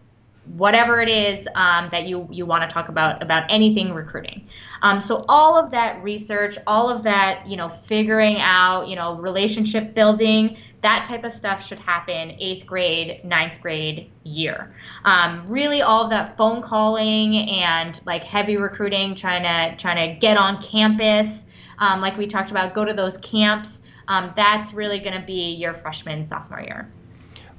whatever 0.56 1.00
it 1.00 1.08
is 1.08 1.48
um, 1.56 1.88
that 1.90 2.06
you, 2.06 2.28
you 2.30 2.46
want 2.46 2.68
to 2.68 2.72
talk 2.72 2.88
about 2.88 3.20
about 3.20 3.50
anything 3.50 3.92
recruiting. 3.92 4.46
Um, 4.82 5.00
so 5.00 5.24
all 5.28 5.58
of 5.58 5.72
that 5.72 6.02
research 6.02 6.56
all 6.66 6.88
of 6.88 7.02
that 7.02 7.46
you 7.46 7.56
know 7.56 7.68
figuring 7.68 8.38
out 8.38 8.88
you 8.88 8.96
know 8.96 9.16
relationship 9.16 9.94
building 9.94 10.56
that 10.86 11.04
type 11.04 11.24
of 11.24 11.32
stuff 11.32 11.66
should 11.66 11.80
happen 11.80 12.36
eighth 12.38 12.64
grade, 12.64 13.20
ninth 13.24 13.60
grade 13.60 14.08
year. 14.22 14.72
Um, 15.04 15.44
really, 15.48 15.82
all 15.82 16.04
of 16.04 16.10
that 16.10 16.36
phone 16.36 16.62
calling 16.62 17.50
and 17.50 18.00
like 18.06 18.22
heavy 18.22 18.56
recruiting, 18.56 19.16
trying 19.16 19.42
to 19.42 19.76
trying 19.82 20.14
to 20.14 20.20
get 20.20 20.36
on 20.36 20.62
campus. 20.62 21.44
Um, 21.80 22.00
like 22.00 22.16
we 22.16 22.28
talked 22.28 22.52
about, 22.52 22.72
go 22.72 22.84
to 22.84 22.94
those 22.94 23.16
camps. 23.18 23.80
Um, 24.06 24.32
that's 24.36 24.74
really 24.74 25.00
going 25.00 25.20
to 25.20 25.26
be 25.26 25.54
your 25.54 25.74
freshman, 25.74 26.24
sophomore 26.24 26.60
year. 26.60 26.88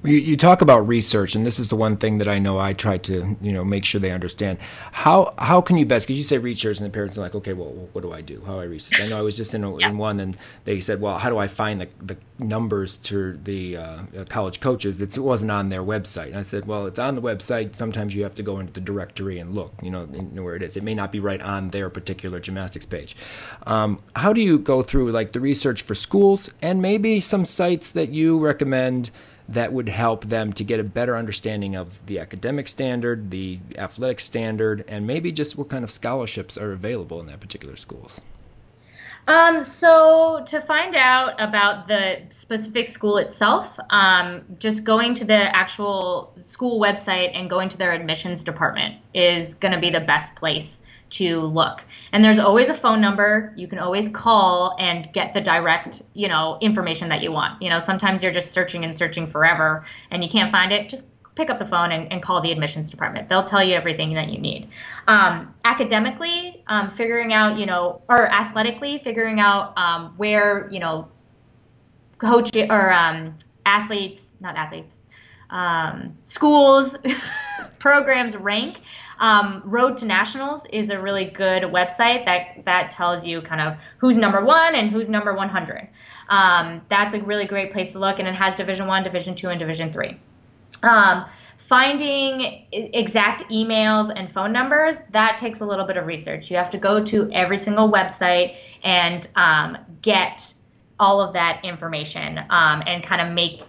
You, 0.04 0.14
you 0.14 0.38
talk 0.38 0.62
about 0.62 0.88
research, 0.88 1.36
and 1.36 1.46
this 1.46 1.58
is 1.58 1.70
the 1.70 1.76
one 1.76 1.98
thing 1.98 2.20
that 2.20 2.28
I 2.28 2.38
know 2.38 2.60
I 2.60 2.74
try 2.74 2.98
to 3.00 3.36
you 3.42 3.52
know 3.52 3.66
make 3.66 3.84
sure 3.84 4.00
they 4.00 4.12
understand. 4.12 4.60
How 4.92 5.34
how 5.40 5.60
can 5.60 5.78
you 5.78 5.86
best? 5.86 6.06
Because 6.06 6.20
you 6.20 6.24
say 6.24 6.38
research, 6.38 6.78
and 6.78 6.86
the 6.86 6.92
parents 6.92 7.18
are 7.18 7.22
like, 7.22 7.34
okay, 7.34 7.54
well, 7.54 7.90
what 7.94 8.02
do 8.02 8.14
I 8.14 8.22
do? 8.22 8.44
How 8.46 8.54
do 8.54 8.60
I 8.62 8.66
research? 8.66 9.02
I 9.02 9.08
know 9.08 9.18
I 9.18 9.22
was 9.22 9.36
just 9.36 9.56
in, 9.56 9.64
a, 9.64 9.80
yeah. 9.80 9.90
in 9.90 9.98
one, 9.98 10.20
and 10.20 10.38
they 10.66 10.80
said, 10.80 11.02
well, 11.02 11.18
how 11.18 11.30
do 11.30 11.38
I 11.38 11.48
find 11.48 11.82
the, 11.82 11.90
the 12.00 12.18
numbers 12.38 12.98
to 12.98 13.38
the 13.38 13.78
uh, 13.78 13.98
college 14.30 14.60
coaches? 14.60 15.02
It 15.02 15.18
wasn't 15.18 15.50
on 15.50 15.70
their 15.70 15.84
website. 15.84 16.28
And 16.28 16.38
I 16.38 16.44
said, 16.44 16.68
well, 16.68 16.86
it's 16.86 17.00
on 17.00 17.16
the 17.16 17.22
website. 17.22 17.76
Sometimes 17.76 18.16
you 18.16 18.22
have 18.24 18.36
to 18.36 18.44
go 18.44 18.60
into 18.60 18.74
the 18.74 18.82
directory 18.82 19.40
and 19.40 19.56
look, 19.56 19.74
you 19.82 19.90
know, 19.90 20.06
where 20.06 20.56
it 20.56 20.62
is. 20.62 20.78
It 20.78 20.84
may 20.84 20.94
not 20.94 21.12
be 21.12 21.20
right 21.20 21.42
on 21.42 21.72
their 21.72 21.90
particular 21.90 22.40
gymnastics 22.40 22.86
page. 22.86 23.16
Um, 23.66 24.00
how 24.16 24.32
do 24.32 24.42
you 24.42 24.60
go 24.60 24.84
through 24.84 25.12
like 25.12 25.32
the 25.32 25.40
research 25.40 25.82
for 25.82 25.96
schools 25.96 26.52
and 26.62 26.82
maybe 26.82 27.20
some 27.20 27.46
sites 27.46 27.92
that 27.94 28.10
you 28.10 28.38
recommend? 28.38 29.10
That 29.50 29.72
would 29.72 29.90
help 29.90 30.26
them 30.26 30.52
to 30.54 30.64
get 30.64 30.80
a 30.80 30.84
better 30.84 31.16
understanding 31.16 31.76
of 31.76 32.06
the 32.06 32.20
academic 32.20 32.68
standard, 32.68 33.32
the 33.32 33.60
athletic 33.78 34.20
standard, 34.20 34.84
and 34.88 35.08
maybe 35.08 35.32
just 35.32 35.58
what 35.58 35.70
kind 35.70 35.84
of 35.84 35.92
scholarships 35.92 36.58
are 36.58 36.72
available 36.72 37.20
in 37.20 37.28
that 37.28 37.40
particular 37.40 37.76
schools? 37.76 38.20
Um, 39.28 39.66
so 39.66 40.44
to 40.48 40.62
find 40.62 40.96
out 40.96 41.34
about 41.42 41.90
the 41.90 42.22
specific 42.30 42.88
school 42.88 43.18
itself, 43.18 43.70
um, 43.90 44.44
just 44.58 44.86
going 44.86 45.16
to 45.16 45.26
the 45.26 45.56
actual 45.56 46.34
school 46.44 46.80
website 46.80 47.32
and 47.34 47.50
going 47.50 47.68
to 47.70 47.78
their 47.78 47.92
admissions 47.92 48.44
department 48.44 48.96
is 49.14 49.56
going 49.56 49.74
to 49.74 49.80
be 49.80 49.90
the 49.90 50.00
best 50.00 50.34
place 50.36 50.82
to 51.10 51.42
look. 51.42 51.84
And 52.12 52.24
there's 52.24 52.40
always 52.40 52.70
a 52.70 52.74
phone 52.74 53.02
number. 53.02 53.54
You 53.56 53.68
can 53.68 53.80
always 53.80 54.10
call 54.10 54.76
and 54.80 55.12
get 55.14 55.34
the 55.34 55.42
direct, 55.42 56.02
you 56.14 56.28
know, 56.28 56.58
information 56.62 57.10
that 57.10 57.22
you 57.22 57.32
want. 57.32 57.62
You 57.62 57.70
know, 57.70 57.80
sometimes 57.80 58.24
you're 58.24 58.34
just 58.34 58.52
searching 58.52 58.84
and 58.84 58.96
searching 58.96 59.28
forever 59.28 59.86
and 60.12 60.24
you 60.24 60.30
can't 60.30 60.52
find 60.52 60.72
it. 60.72 60.90
Just 60.90 61.06
pick 61.36 61.50
up 61.50 61.60
the 61.60 61.66
phone 61.66 61.92
and, 61.92 62.12
and 62.12 62.22
call 62.22 62.42
the 62.42 62.52
admissions 62.52 62.90
department. 62.90 63.30
They'll 63.30 63.44
tell 63.44 63.64
you 63.64 63.76
everything 63.76 64.14
that 64.16 64.30
you 64.30 64.40
need. 64.40 64.70
Um, 65.08 65.54
academically, 65.64 66.64
um, 66.68 66.92
figuring 66.92 67.32
out, 67.32 67.58
you 67.58 67.66
know, 67.66 68.02
or 68.10 68.28
athletically, 68.28 69.00
figuring 69.04 69.40
out 69.40 69.78
um, 69.78 70.14
where, 70.18 70.68
you 70.72 70.80
know, 70.80 71.08
coach 72.18 72.56
or 72.56 72.92
um, 72.92 73.36
athletes, 73.66 74.32
not 74.40 74.56
athletes, 74.58 74.98
um, 75.52 76.18
schools, 76.26 76.96
programs 77.80 78.36
rank 78.36 78.80
um, 79.20 79.62
Road 79.66 79.98
to 79.98 80.06
Nationals 80.06 80.66
is 80.72 80.90
a 80.90 81.00
really 81.00 81.26
good 81.26 81.64
website 81.64 82.26
that 82.26 82.64
that 82.66 82.92
tells 82.92 83.26
you 83.26 83.42
kind 83.42 83.62
of 83.62 83.78
who's 83.98 84.18
number 84.18 84.44
one 84.44 84.76
and 84.76 84.90
who's 84.90 85.10
number 85.10 85.34
100. 85.34 85.88
Um, 86.30 86.82
that's 86.90 87.14
a 87.14 87.22
really 87.22 87.46
great 87.46 87.72
place 87.72 87.94
to 87.94 88.00
look, 88.00 88.20
and 88.20 88.28
it 88.28 88.36
has 88.36 88.56
Division 88.56 88.88
One, 88.88 89.04
Division 89.04 89.36
Two, 89.36 89.50
and 89.50 89.60
Division 89.60 89.92
Three. 89.92 90.18
Um, 90.84 91.26
finding 91.68 92.66
exact 92.72 93.44
emails 93.52 94.12
and 94.16 94.32
phone 94.32 94.54
numbers 94.54 94.96
that 95.12 95.38
takes 95.38 95.60
a 95.60 95.66
little 95.66 95.86
bit 95.86 95.98
of 95.98 96.06
research. 96.06 96.50
You 96.50 96.58
have 96.58 96.70
to 96.72 96.78
go 96.78 97.04
to 97.04 97.30
every 97.32 97.58
single 97.58 97.92
website 97.92 98.56
and 98.84 99.28
um, 99.36 99.78
get 100.02 100.54
all 101.00 101.20
of 101.20 101.34
that 101.34 101.64
information 101.64 102.40
um, 102.50 102.84
and 102.86 103.04
kind 103.04 103.22
of 103.22 103.34
make 103.34 103.62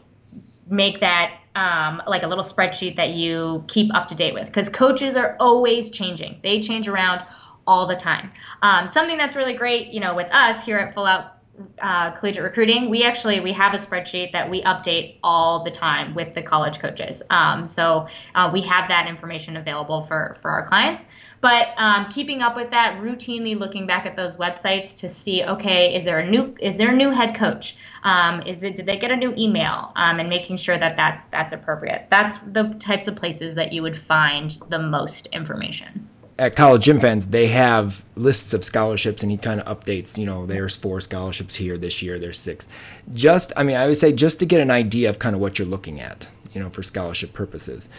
make 0.71 1.01
that 1.01 1.38
um, 1.55 2.03
like 2.07 2.23
a 2.23 2.27
little 2.27 2.45
spreadsheet 2.45 2.97
that 2.97 3.11
you 3.11 3.65
keep 3.69 3.95
up 3.95 4.09
to 4.09 4.15
date 4.15 4.35
with 4.35 4.47
because 4.47 4.69
coaches 4.69 5.17
are 5.17 5.37
always 5.41 5.91
changing. 5.91 6.41
They 6.43 6.61
change 6.61 6.89
around 6.89 7.23
all 7.67 7.87
the 7.87 7.97
time. 7.97 8.31
Um, 8.63 8.89
something 8.89 9.19
that's 9.19 9.37
really 9.37 9.55
great, 9.55 9.89
you 9.89 10.01
know, 10.01 10.15
with 10.15 10.29
us 10.33 10.65
here 10.65 10.79
at 10.79 10.95
Full 10.95 11.07
Out 11.07 11.38
uh, 11.81 12.13
collegiate 12.13 12.45
recruiting, 12.45 12.91
we 12.91 13.05
actually 13.05 13.41
we 13.41 13.53
have 13.53 13.75
a 13.75 13.79
spreadsheet 13.79 14.33
that 14.33 14.49
we 14.49 14.63
update 14.63 15.17
all 15.23 15.65
the 15.65 15.71
time 15.71 16.15
with 16.15 16.35
the 16.35 16.43
college 16.43 16.79
coaches. 16.79 17.23
Um, 17.31 17.67
so 17.67 18.07
uh, 18.35 18.51
we 18.53 18.63
have 18.63 18.89
that 18.89 19.09
information 19.09 19.57
available 19.57 20.03
for 20.07 20.37
for 20.41 20.51
our 20.51 20.67
clients. 20.67 21.05
But 21.41 21.69
um, 21.77 22.07
keeping 22.11 22.43
up 22.43 22.57
with 22.57 22.71
that, 22.71 23.01
routinely 23.01 23.59
looking 23.59 23.87
back 23.87 24.07
at 24.07 24.17
those 24.17 24.37
websites 24.37 24.95
to 24.97 25.09
see, 25.09 25.45
okay, 25.45 25.95
is 25.95 26.05
there 26.05 26.19
a 26.21 26.29
new 26.29 26.55
is 26.61 26.77
there 26.77 26.91
a 26.91 26.97
new 26.97 27.11
head 27.11 27.35
coach? 27.37 27.77
Um, 28.03 28.43
is 28.43 28.63
it 28.63 28.77
did 28.77 28.87
they 28.87 28.99
get 28.99 29.11
a 29.11 29.17
new 29.17 29.35
email? 29.37 29.93
Um, 29.97 30.21
and 30.21 30.29
making 30.29 30.57
sure 30.57 30.79
that 30.79 30.97
that's 30.97 31.25
that's 31.27 31.53
appropriate. 31.53 32.07
That's 32.11 32.39
the 32.39 32.75
types 32.79 33.09
of 33.09 33.17
places 33.17 33.55
that 33.55 33.73
you 33.73 33.83
would 33.83 33.99
find 33.99 34.57
the 34.69 34.79
most 34.79 35.27
information 35.33 36.09
at 36.39 36.55
College 36.55 36.85
Gym 36.85 37.01
Fans, 37.01 37.27
they 37.27 37.49
have 37.49 38.05
lists 38.15 38.55
of 38.55 38.65
scholarships, 38.65 39.23
and 39.23 39.33
he 39.33 39.39
kind 39.39 39.61
of 39.61 39.79
updates. 39.79 40.17
You 40.17 40.27
know, 40.27 40.47
there's 40.47 40.77
four 40.77 41.01
scholarships 41.01 41.57
here 41.57 41.77
this 41.77 42.01
year. 42.03 42.19
There's 42.19 42.39
six. 42.39 42.69
Just, 43.13 43.53
I 43.57 43.65
mean, 43.65 43.77
I 43.77 43.87
would 43.87 43.97
say 43.97 44.13
just 44.13 44.39
to 44.41 44.47
get 44.47 44.61
an 44.61 44.71
idea 44.71 45.11
of 45.11 45.19
kind 45.19 45.35
of 45.35 45.41
what 45.41 45.59
you're 45.59 45.69
looking 45.69 46.01
at. 46.01 46.29
You 46.55 46.63
know, 46.63 46.71
for 46.71 46.83
scholarship 46.83 47.35
purposes. 47.35 47.91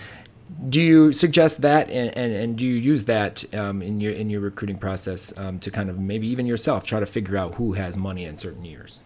Do 0.69 0.81
you 0.81 1.13
suggest 1.13 1.61
that, 1.61 1.87
and, 1.91 2.17
and, 2.17 2.33
and 2.33 2.57
do 2.57 2.65
you 2.65 2.73
use 2.73 3.05
that 3.05 3.45
um, 3.53 3.83
in 3.83 4.01
your 4.01 4.11
in 4.11 4.29
your 4.31 4.41
recruiting 4.41 4.77
process 4.77 5.31
um, 5.37 5.59
to 5.59 5.69
kind 5.69 5.87
of 5.87 5.99
maybe 5.99 6.27
even 6.27 6.47
yourself 6.47 6.87
try 6.87 6.99
to 6.99 7.05
figure 7.05 7.37
out 7.37 7.53
who 7.55 7.73
has 7.73 7.95
money 7.95 8.25
in 8.25 8.37
certain 8.37 8.65
years? 8.65 9.01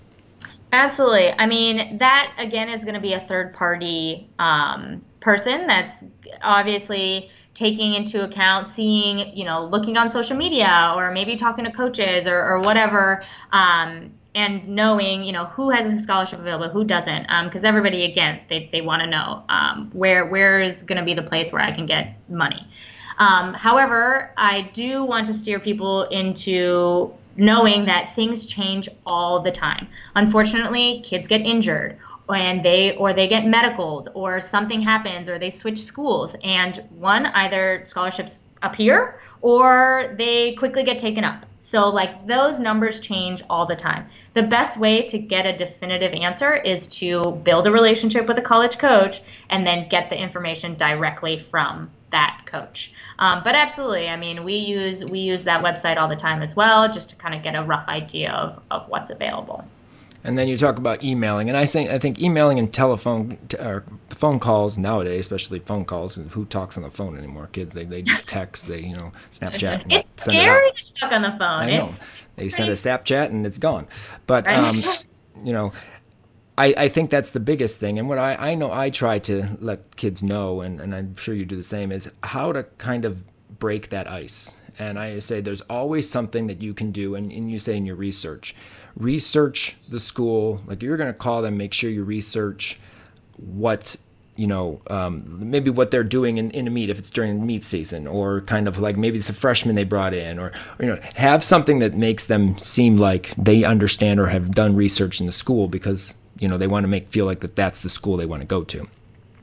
Absolutely. 0.72 1.32
I 1.34 1.46
mean, 1.46 1.98
that 1.98 2.34
again 2.38 2.70
is 2.70 2.84
going 2.84 2.96
to 2.96 3.02
be 3.02 3.14
a 3.14 3.20
third 3.20 3.54
party 3.54 4.30
um, 4.40 5.04
person 5.20 5.68
that's 5.68 6.06
obviously 6.42 7.30
taking 7.54 7.94
into 7.94 8.24
account 8.24 8.70
seeing, 8.70 9.36
you 9.36 9.46
know, 9.46 9.66
looking 9.66 9.98
on 9.98 10.10
social 10.10 10.36
media 10.36 10.94
or 10.96 11.12
maybe 11.12 11.36
talking 11.36 11.66
to 11.66 11.72
coaches 11.72 12.28
or, 12.28 12.42
or 12.44 12.60
whatever, 12.62 13.24
um, 13.52 14.12
and 14.36 14.68
knowing, 14.68 15.24
you 15.24 15.32
know, 15.32 15.46
who 15.46 15.70
has 15.70 15.92
a 15.92 16.00
scholarship 16.00 16.40
available, 16.40 16.68
who 16.68 16.84
doesn't, 16.84 17.24
because 17.46 17.64
um, 17.64 17.66
everybody, 17.66 18.06
again, 18.06 18.40
they, 18.50 18.68
they 18.72 18.82
want 18.82 19.02
to 19.04 19.08
know 19.08 19.44
um, 19.50 19.92
where 19.94 20.26
where 20.26 20.62
is 20.62 20.82
going 20.82 20.98
to 20.98 21.06
be 21.06 21.14
the 21.14 21.22
place 21.22 21.52
where 21.52 21.62
I 21.62 21.72
can 21.72 21.86
get 21.86 22.18
money. 22.30 22.68
Um, 23.20 23.54
however, 23.54 24.34
I 24.38 24.72
do 24.74 25.04
want 25.04 25.28
to 25.28 25.34
steer 25.36 25.60
people 25.60 26.04
into 26.04 27.14
knowing 27.36 27.86
that 27.86 28.16
things 28.16 28.46
change 28.48 28.90
all 29.06 29.40
the 29.40 29.52
time. 29.52 29.88
Unfortunately, 30.16 31.02
kids 31.04 31.28
get 31.28 31.42
injured 31.42 32.00
and 32.30 32.64
they 32.64 32.96
or 32.96 33.14
they 33.14 33.28
get 33.28 33.44
medicaled 33.44 34.08
or 34.14 34.40
something 34.40 34.82
happens 34.82 35.28
or 35.28 35.38
they 35.38 35.50
switch 35.50 35.84
schools 35.84 36.36
and 36.44 36.84
one 36.92 37.26
either 37.28 37.84
scholarships 37.86 38.44
appear 38.62 39.20
or 39.42 40.16
they 40.18 40.54
quickly 40.56 40.84
get 40.84 40.98
taken 40.98 41.24
up. 41.24 41.46
So 41.60 41.90
like 41.90 42.28
those 42.28 42.60
numbers 42.60 43.00
change 43.00 43.42
all 43.50 43.66
the 43.66 43.76
time. 43.76 44.08
The 44.36 44.44
best 44.44 44.78
way 44.78 45.02
to 45.08 45.18
get 45.18 45.46
a 45.46 45.58
definitive 45.58 46.14
answer 46.14 46.54
is 46.54 46.88
to 47.00 47.42
build 47.44 47.68
a 47.68 47.72
relationship 47.72 48.28
with 48.28 48.38
a 48.38 48.42
college 48.42 48.78
coach 48.78 49.22
and 49.50 49.66
then 49.66 49.90
get 49.90 50.10
the 50.10 50.16
information 50.16 50.76
directly 50.76 51.40
from 51.40 51.90
that 52.12 52.44
coach. 52.46 52.94
Um, 53.18 53.42
but 53.44 53.56
absolutely 53.56 54.08
i 54.08 54.16
mean 54.16 54.44
we 54.44 54.56
use 54.56 55.04
we 55.06 55.20
use 55.20 55.44
that 55.44 55.64
website 55.64 55.98
all 55.98 56.08
the 56.08 56.16
time 56.16 56.42
as 56.42 56.56
well 56.56 56.92
just 56.92 57.10
to 57.10 57.16
kind 57.16 57.34
of 57.34 57.44
get 57.44 57.56
a 57.56 57.64
rough 57.64 57.88
idea 57.88 58.32
of, 58.32 58.62
of 58.70 58.88
what's 58.90 59.10
available 59.10 59.66
and 60.24 60.38
then 60.38 60.48
you 60.48 60.58
talk 60.58 60.78
about 60.78 61.04
emailing, 61.04 61.50
and 61.50 61.58
I 61.58 61.66
think 61.66 61.90
I 61.90 62.00
think 62.00 62.22
emailing 62.22 62.60
and 62.60 62.74
telephone 62.74 63.38
t- 63.50 63.58
or 63.58 63.84
phone 64.10 64.40
calls 64.40 64.78
nowadays, 64.78 65.22
especially 65.22 65.60
phone 65.60 65.86
calls. 65.86 66.16
Who 66.16 66.46
talks 66.46 66.78
on 66.78 66.84
the 66.84 66.90
phone 66.90 67.18
anymore? 67.18 67.50
Kids, 67.52 67.74
they, 67.74 67.86
they 67.86 68.02
just 68.02 68.28
text, 68.30 68.68
they 68.68 68.82
you 68.82 68.96
know 68.96 69.12
Snapchat. 69.32 69.86
it's 69.90 70.24
scary 70.24 70.68
it 70.70 70.86
to 70.86 70.94
talk 70.94 71.12
on 71.12 71.22
the 71.24 71.32
phone. 71.32 71.42
I 71.42 71.72
know. 71.72 71.90
It's 71.90 72.04
they 72.36 72.50
send 72.50 72.70
a 72.70 72.74
Snapchat 72.74 73.28
and 73.28 73.46
it's 73.46 73.58
gone. 73.58 73.88
But 74.26 74.48
um, 74.48 74.84
you 75.44 75.54
know, 75.54 75.74
I, 76.58 76.74
I 76.78 76.90
think 76.90 77.10
that's 77.10 77.32
the 77.32 77.40
biggest 77.40 77.80
thing. 77.80 78.00
And 78.00 78.08
what 78.08 78.18
I, 78.18 78.52
I 78.52 78.56
know 78.56 78.72
I 78.72 78.90
try 78.90 79.20
to 79.20 79.58
let 79.60 79.96
kids 79.96 80.22
know, 80.24 80.62
and, 80.62 80.80
and 80.80 80.94
I'm 80.94 81.16
sure 81.16 81.34
you 81.36 81.46
do 81.46 81.56
the 81.56 81.64
same, 81.64 81.92
is 81.92 82.12
how 82.24 82.52
to 82.52 82.64
kind 82.78 83.06
of 83.06 83.24
break 83.60 83.90
that 83.90 84.10
ice. 84.10 84.60
And 84.80 84.98
I 84.98 85.20
say 85.20 85.42
there's 85.42 85.62
always 85.62 86.10
something 86.10 86.48
that 86.48 86.62
you 86.62 86.74
can 86.74 86.92
do, 86.92 87.16
and, 87.16 87.32
and 87.32 87.52
you 87.52 87.60
say 87.60 87.78
in 87.78 87.86
your 87.86 87.96
research 87.96 88.56
research 88.96 89.76
the 89.90 90.00
school. 90.00 90.62
Like 90.66 90.82
you're 90.82 90.98
going 90.98 91.12
to 91.12 91.18
call 91.18 91.42
them, 91.42 91.58
make 91.58 91.74
sure 91.74 91.90
you 91.90 92.04
research 92.04 92.80
what 93.38 93.98
you 94.36 94.48
know, 94.48 94.82
um, 94.88 95.52
maybe 95.52 95.70
what 95.70 95.92
they're 95.92 96.04
doing 96.04 96.38
in, 96.38 96.50
in 96.52 96.68
a 96.68 96.70
meet 96.70 96.90
if 96.90 96.98
it's 96.98 97.12
during 97.12 97.40
the 97.40 97.46
meet 97.46 97.64
season, 97.64 98.08
or 98.08 98.42
kind 98.42 98.68
of 98.68 98.80
like 98.80 98.98
maybe 98.98 99.18
it's 99.18 99.30
a 99.30 99.34
freshman 99.34 99.76
they 99.76 99.84
brought 99.84 100.14
in, 100.14 100.40
or, 100.40 100.48
or, 100.80 100.86
you 100.86 100.88
know, 100.88 101.00
have 101.16 101.44
something 101.44 101.80
that 101.80 101.94
makes 101.94 102.26
them 102.26 102.58
seem 102.58 102.98
like 102.98 103.34
they 103.38 103.64
understand 103.64 104.20
or 104.20 104.28
have 104.28 104.52
done 104.52 104.76
research 104.76 105.20
in 105.20 105.28
the 105.28 105.32
school 105.32 105.68
because 105.68 106.16
you 106.40 106.48
know 106.48 106.58
they 106.58 106.68
want 106.68 106.84
to 106.84 106.88
make 106.88 107.10
feel 107.10 107.26
like 107.26 107.42
that 107.42 107.56
that's 107.56 107.84
the 107.84 107.90
school 107.90 108.18
they 108.18 108.26
want 108.26 108.42
to 108.42 108.48
go 108.48 108.64
to. 108.64 108.88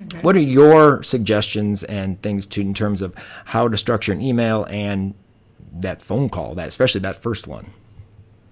Okay. 0.06 0.20
What 0.22 0.34
are 0.34 0.40
your 0.40 1.02
suggestions 1.02 1.84
and 1.84 2.20
things 2.22 2.46
to 2.48 2.60
in 2.60 2.74
terms 2.74 3.02
of 3.02 3.14
how 3.44 3.68
to 3.68 3.76
structure 3.76 4.12
an 4.12 4.20
email 4.20 4.64
and 4.64 5.14
that 5.72 6.02
phone 6.02 6.30
call, 6.30 6.54
that 6.56 6.68
especially 6.68 7.02
that 7.02 7.16
first 7.16 7.46
one? 7.46 7.70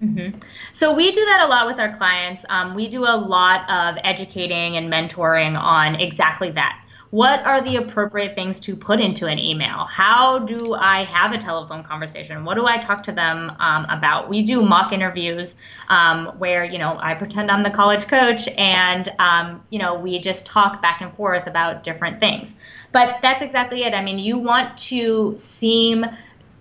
Mm-hmm. 0.03 0.39
So 0.71 0.95
we 0.95 1.11
do 1.11 1.25
that 1.25 1.45
a 1.45 1.49
lot 1.49 1.67
with 1.67 1.77
our 1.77 1.95
clients. 1.97 2.45
Um, 2.49 2.73
we 2.73 2.87
do 2.87 3.03
a 3.03 3.17
lot 3.17 3.69
of 3.69 3.97
educating 4.03 4.77
and 4.77 4.91
mentoring 4.91 5.59
on 5.59 5.95
exactly 5.95 6.51
that. 6.51 6.81
what 7.11 7.43
are 7.43 7.61
the 7.61 7.77
appropriate 7.77 8.35
things 8.35 8.59
to 8.59 8.75
put 8.75 8.99
into 8.99 9.25
an 9.25 9.39
email? 9.39 9.85
How 9.85 10.39
do 10.39 10.75
I 10.75 11.05
have 11.05 11.31
a 11.31 11.39
telephone 11.39 11.83
conversation? 11.83 12.45
What 12.45 12.55
do 12.55 12.67
I 12.67 12.77
talk 12.77 13.03
to 13.03 13.11
them 13.11 13.51
um, 13.59 13.85
about? 13.85 14.29
We 14.29 14.43
do 14.43 14.61
mock 14.61 14.93
interviews 14.93 15.55
um, 15.87 16.27
where, 16.37 16.63
you 16.63 16.77
know, 16.77 16.99
I 17.01 17.15
pretend 17.15 17.49
I'm 17.49 17.63
the 17.63 17.71
college 17.71 18.07
coach 18.07 18.47
and, 18.47 19.11
um, 19.17 19.63
you 19.71 19.79
know, 19.79 19.95
we 19.95 20.19
just 20.19 20.45
talk 20.45 20.81
back 20.83 21.01
and 21.01 21.11
forth 21.15 21.47
about 21.47 21.83
different 21.83 22.19
things. 22.19 22.53
But 22.91 23.17
that's 23.23 23.41
exactly 23.41 23.83
it. 23.83 23.93
I 23.93 24.03
mean, 24.03 24.19
you 24.19 24.37
want 24.37 24.77
to 24.77 25.35
seem 25.37 26.05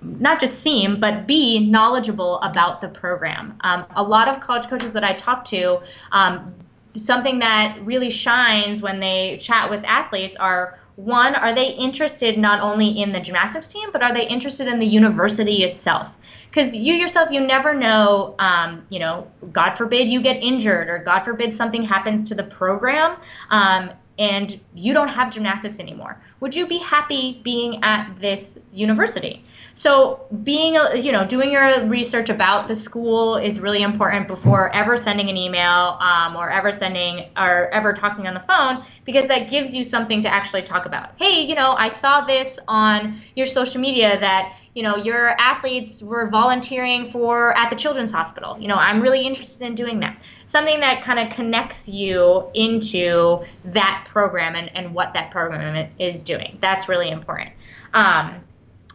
not 0.01 0.41
just 0.41 0.61
seem, 0.63 1.01
but 1.01 1.27
be 1.27 1.59
knowledgeable 1.59 2.41
about 2.41 2.81
the 2.81 2.89
program. 2.89 3.59
Um, 3.63 3.85
a 3.97 4.03
lot 4.03 4.29
of 4.29 4.41
college 4.41 4.69
coaches 4.69 4.93
that 4.93 5.05
I 5.05 5.15
talk 5.15 5.45
to, 5.47 5.81
um, 6.13 6.55
something 6.95 7.41
that 7.41 7.79
really 7.85 8.11
shines 8.11 8.81
when 8.81 9.01
they 9.01 9.39
chat 9.41 9.71
with 9.71 9.85
athletes 9.85 10.37
are 10.39 10.79
one, 10.97 11.37
are 11.37 11.55
they 11.55 11.69
interested 11.69 12.39
not 12.39 12.61
only 12.61 13.01
in 13.01 13.13
the 13.13 13.21
gymnastics 13.21 13.69
team, 13.69 13.91
but 13.93 14.03
are 14.03 14.13
they 14.13 14.27
interested 14.27 14.67
in 14.67 14.81
the 14.81 14.87
university 14.87 15.63
itself? 15.63 16.09
Because 16.51 16.75
you 16.75 16.95
yourself, 16.95 17.31
you 17.31 17.41
never 17.41 17.73
know, 17.73 18.35
um, 18.41 18.85
you 18.89 18.99
know, 18.99 19.29
God 19.53 19.75
forbid 19.75 20.09
you 20.09 20.21
get 20.23 20.43
injured 20.43 20.89
or 20.89 20.99
God 20.99 21.21
forbid 21.23 21.55
something 21.55 21.85
happens 21.85 22.29
to 22.31 22.35
the 22.35 22.43
program. 22.43 23.17
Um, 23.51 23.91
and 24.19 24.59
you 24.75 24.93
don't 24.93 25.09
have 25.09 25.33
gymnastics 25.33 25.79
anymore. 25.79 26.21
Would 26.41 26.55
you 26.55 26.67
be 26.67 26.79
happy 26.79 27.41
being 27.45 27.85
at 27.85 28.19
this 28.21 28.59
university? 28.73 29.45
So 29.79 30.27
being, 30.43 30.75
you 30.97 31.13
know, 31.13 31.25
doing 31.25 31.53
your 31.53 31.87
research 31.87 32.31
about 32.31 32.67
the 32.67 32.75
school 32.75 33.37
is 33.37 33.61
really 33.61 33.83
important 33.83 34.27
before 34.27 34.75
ever 34.75 34.97
sending 34.97 35.31
an 35.31 35.37
email 35.37 35.97
um, 36.01 36.35
or 36.35 36.51
ever 36.51 36.73
sending 36.73 37.27
or 37.37 37.69
ever 37.73 37.93
talking 37.93 38.27
on 38.27 38.35
the 38.35 38.41
phone 38.41 38.85
because 39.05 39.29
that 39.29 39.51
gives 39.51 39.73
you 39.73 39.85
something 39.85 40.21
to 40.23 40.29
actually 40.29 40.63
talk 40.63 40.85
about. 40.85 41.11
Hey, 41.17 41.43
you 41.43 41.55
know, 41.55 41.77
I 41.79 41.91
saw 41.91 42.27
this 42.27 42.59
on 42.67 43.21
your 43.37 43.47
social 43.47 43.81
media 43.81 44.19
that 44.19 44.57
you 44.75 44.83
know 44.83 44.97
your 44.97 45.41
athletes 45.41 46.03
were 46.03 46.29
volunteering 46.29 47.13
for 47.13 47.57
at 47.57 47.71
the 47.71 47.77
children's 47.77 48.11
hospital. 48.11 48.59
You 48.61 48.69
know 48.69 48.77
i'm 48.77 49.01
really 49.01 49.27
interested 49.27 49.63
in 49.63 49.77
doing 49.77 50.01
that. 50.01 50.21
Something 50.47 50.81
that 50.81 51.05
kind 51.05 51.21
of 51.21 51.35
connects 51.35 51.89
you 51.89 52.51
into 52.53 53.45
that 53.67 54.09
program 54.11 54.57
and, 54.57 54.71
and 54.77 54.93
what 54.93 55.15
that 55.15 55.31
program 55.31 55.89
is 56.01 56.25
doing. 56.25 56.59
That's 56.61 56.89
really 56.89 57.11
important. 57.11 57.51
Um, 57.95 58.43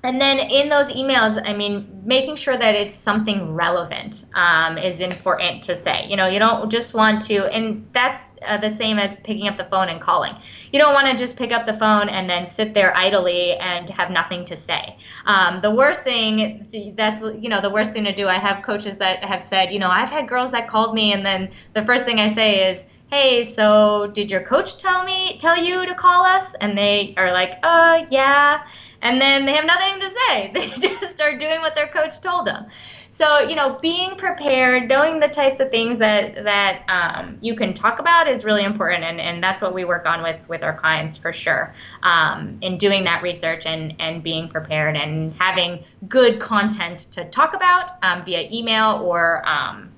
and 0.05 0.19
then 0.19 0.37
in 0.37 0.67
those 0.67 0.87
emails, 0.87 1.41
I 1.47 1.53
mean, 1.53 2.01
making 2.03 2.35
sure 2.35 2.57
that 2.57 2.75
it's 2.75 2.93
something 2.93 3.53
relevant 3.53 4.25
um, 4.35 4.77
is 4.77 4.99
important 4.99 5.63
to 5.63 5.77
say. 5.77 6.05
You 6.09 6.17
know, 6.17 6.27
you 6.27 6.39
don't 6.39 6.69
just 6.69 6.93
want 6.93 7.21
to, 7.23 7.45
and 7.45 7.87
that's 7.93 8.21
uh, 8.45 8.57
the 8.57 8.69
same 8.69 8.99
as 8.99 9.15
picking 9.23 9.47
up 9.47 9.55
the 9.55 9.63
phone 9.63 9.87
and 9.87 10.01
calling. 10.01 10.35
You 10.73 10.79
don't 10.79 10.93
want 10.93 11.07
to 11.07 11.15
just 11.15 11.37
pick 11.37 11.53
up 11.53 11.65
the 11.65 11.77
phone 11.77 12.09
and 12.09 12.29
then 12.29 12.47
sit 12.47 12.73
there 12.73 12.93
idly 12.97 13.53
and 13.53 13.89
have 13.91 14.11
nothing 14.11 14.43
to 14.45 14.57
say. 14.57 14.97
Um, 15.25 15.61
the 15.61 15.71
worst 15.71 16.03
thing, 16.03 16.67
that's, 16.97 17.21
you 17.21 17.47
know, 17.47 17.61
the 17.61 17.69
worst 17.69 17.93
thing 17.93 18.03
to 18.03 18.13
do. 18.13 18.27
I 18.27 18.39
have 18.39 18.61
coaches 18.61 18.97
that 18.97 19.23
have 19.23 19.41
said, 19.41 19.71
you 19.71 19.79
know, 19.79 19.89
I've 19.89 20.11
had 20.11 20.27
girls 20.27 20.51
that 20.51 20.67
called 20.67 20.93
me 20.93 21.13
and 21.13 21.25
then 21.25 21.49
the 21.75 21.83
first 21.83 22.03
thing 22.03 22.19
I 22.19 22.33
say 22.33 22.71
is, 22.71 22.83
hey, 23.09 23.45
so 23.45 24.11
did 24.13 24.29
your 24.29 24.43
coach 24.43 24.75
tell 24.77 25.05
me, 25.05 25.37
tell 25.39 25.57
you 25.57 25.85
to 25.85 25.95
call 25.95 26.25
us? 26.25 26.55
And 26.55 26.77
they 26.77 27.13
are 27.15 27.31
like, 27.31 27.59
uh, 27.63 28.05
yeah 28.09 28.63
and 29.03 29.21
then 29.21 29.45
they 29.45 29.53
have 29.53 29.65
nothing 29.65 29.99
to 29.99 30.09
say. 30.09 30.51
They 30.53 30.69
just 30.69 31.11
start 31.11 31.39
doing 31.39 31.61
what 31.61 31.75
their 31.75 31.89
coach 31.89 32.19
told 32.21 32.47
them. 32.47 32.65
So 33.09 33.41
you 33.41 33.55
know, 33.55 33.77
being 33.79 34.15
prepared, 34.15 34.89
knowing 34.89 35.19
the 35.19 35.27
types 35.27 35.59
of 35.59 35.69
things 35.69 35.99
that 35.99 36.43
that 36.43 36.83
um, 36.89 37.37
you 37.41 37.55
can 37.55 37.75
talk 37.75 37.99
about 37.99 38.27
is 38.27 38.43
really 38.43 38.63
important, 38.63 39.03
and, 39.03 39.21
and 39.21 39.43
that's 39.43 39.61
what 39.61 39.73
we 39.73 39.85
work 39.85 40.07
on 40.07 40.23
with 40.23 40.39
with 40.47 40.63
our 40.63 40.75
clients 40.75 41.15
for 41.17 41.31
sure. 41.31 41.75
Um, 42.01 42.57
in 42.61 42.79
doing 42.79 43.03
that 43.03 43.21
research 43.21 43.67
and 43.67 43.93
and 43.99 44.23
being 44.23 44.49
prepared 44.49 44.95
and 44.95 45.33
having 45.33 45.83
good 46.07 46.39
content 46.39 46.99
to 47.11 47.25
talk 47.29 47.53
about 47.53 47.91
um, 48.01 48.25
via 48.25 48.49
email 48.51 49.01
or 49.03 49.47
um, 49.47 49.91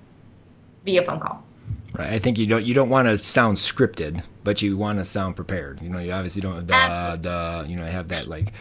via 0.84 1.03
phone 1.03 1.22
call. 1.22 1.41
Right. 1.93 2.10
I 2.10 2.20
think 2.20 2.38
you 2.38 2.47
don't 2.47 2.66
you 2.66 2.74
don't 2.74 2.89
want 2.89 3.08
to 3.08 3.18
sound 3.18 3.58
scripted, 3.58 4.24
but 4.43 4.62
you 4.62 4.76
want 4.78 4.99
to 4.99 5.06
sound 5.06 5.38
prepared. 5.38 5.82
You 5.82 5.89
know, 5.89 5.99
you 5.99 6.12
obviously 6.12 6.41
don't 6.41 6.68
the, 6.68 7.20
the 7.22 7.66
you 7.70 7.78
know 7.78 7.86
have 7.86 8.10
that 8.10 8.28
like 8.28 8.51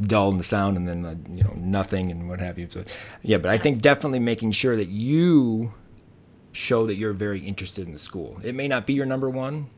dull 0.00 0.30
in 0.30 0.38
the 0.38 0.44
sound 0.44 0.76
and 0.76 0.88
then 0.88 1.26
you 1.34 1.42
know 1.42 1.54
nothing 1.56 2.10
and 2.10 2.28
what 2.28 2.40
have 2.40 2.58
you. 2.58 2.68
So 2.70 2.84
yeah, 3.22 3.38
but 3.38 3.50
I 3.50 3.58
think 3.58 3.80
definitely 3.80 4.20
making 4.20 4.52
sure 4.52 4.76
that 4.76 4.88
you 4.88 5.74
show 6.52 6.86
that 6.86 6.96
you're 6.96 7.12
very 7.12 7.40
interested 7.40 7.86
in 7.86 7.92
the 7.92 7.98
school. 7.98 8.40
It 8.42 8.54
may 8.54 8.68
not 8.68 8.86
be 8.86 8.92
your 8.92 9.06
number 9.06 9.30
one, 9.30 9.70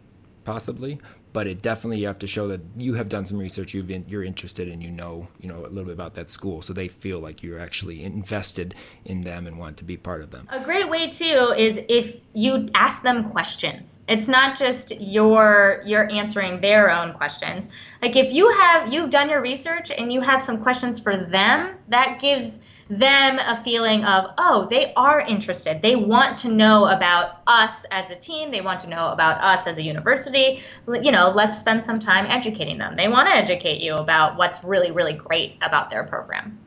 possibly, 0.45 1.01
but 1.33 1.49
it 1.49 1.63
definitely 1.63 1.99
you 1.99 2.07
have 2.07 2.21
to 2.21 2.27
show 2.27 2.47
that 2.49 2.61
you 2.79 2.95
have 2.95 3.09
done 3.09 3.27
some 3.27 3.39
research 3.39 3.75
you've 3.75 3.91
in, 3.91 4.05
you're 4.09 4.23
interested 4.23 4.69
and 4.69 4.83
you 4.83 4.91
know 4.91 5.27
you 5.41 5.49
know 5.49 5.67
a 5.67 5.69
little 5.69 5.85
bit 5.85 5.93
about 5.93 6.15
that 6.15 6.31
school 6.31 6.63
so 6.63 6.73
they 6.73 6.87
feel 6.87 7.19
like 7.19 7.43
you're 7.43 7.59
actually 7.59 8.05
invested 8.05 8.75
in 9.05 9.21
them 9.23 9.47
and 9.47 9.59
want 9.59 9.77
to 9.77 9.85
be 9.85 9.97
part 9.97 10.23
of 10.23 10.31
them. 10.31 10.49
A 10.51 10.63
great 10.63 10.89
way 10.89 11.11
too 11.11 11.53
is 11.59 11.81
if 11.89 12.17
you 12.35 12.69
ask 12.75 13.03
them 13.03 13.31
questions. 13.31 13.99
It's 14.09 14.29
not 14.29 14.57
just 14.57 14.93
your 14.93 15.83
you're 15.85 16.11
answering 16.11 16.61
their 16.61 16.91
own 16.91 17.15
questions. 17.15 17.69
Like 18.01 18.17
if 18.17 18.33
you 18.33 18.51
have 18.53 18.93
you've 18.93 19.11
done 19.11 19.29
your 19.29 19.41
research 19.41 19.91
and 19.91 20.13
you 20.13 20.21
have 20.21 20.43
some 20.43 20.63
questions 20.63 21.01
for 21.01 21.17
them 21.17 21.75
that 21.89 22.21
gives 22.21 22.59
them 22.89 23.39
a 23.39 23.63
feeling 23.65 24.05
of, 24.05 24.31
oh, 24.39 24.67
they 24.71 24.93
are 24.95 25.21
interested. 25.21 25.81
They 25.83 25.97
want 25.97 26.39
to 26.39 26.49
know 26.49 26.87
about 26.87 27.41
us 27.47 27.85
as 27.91 28.11
a 28.11 28.17
team. 28.17 28.51
They 28.51 28.61
want 28.61 28.81
to 28.83 28.89
know 28.89 29.09
about 29.09 29.43
us 29.43 29.67
as 29.67 29.79
a 29.79 29.83
university. 29.83 30.63
You 30.87 31.11
know, 31.11 31.33
let's 31.35 31.59
spend 31.59 31.85
some 31.85 31.99
time 31.99 32.27
educating 32.27 32.79
them. 32.79 32.97
They 32.97 33.09
want 33.09 33.29
to 33.29 33.35
educate 33.35 33.81
you 33.81 33.95
about 33.95 34.37
what's 34.37 34.63
really, 34.63 34.91
really 34.91 35.15
great 35.15 35.57
about 35.63 35.91
their 35.91 36.05
program. 36.05 36.59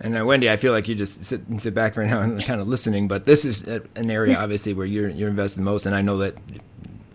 And 0.00 0.18
uh, 0.18 0.26
Wendy, 0.26 0.50
I 0.50 0.56
feel 0.56 0.72
like 0.72 0.88
you 0.88 0.94
just 0.94 1.24
sit 1.24 1.40
sit 1.58 1.72
back 1.72 1.96
right 1.96 2.08
now 2.08 2.20
and 2.20 2.42
kind 2.42 2.60
of 2.60 2.68
listening, 2.68 3.08
but 3.08 3.24
this 3.24 3.44
is 3.46 3.66
an 3.66 4.10
area 4.10 4.38
obviously 4.38 4.74
where 4.74 4.84
you're 4.84 5.08
you're 5.08 5.30
invested 5.30 5.62
most, 5.62 5.86
and 5.86 5.94
I 5.94 6.02
know 6.02 6.18
that 6.18 6.36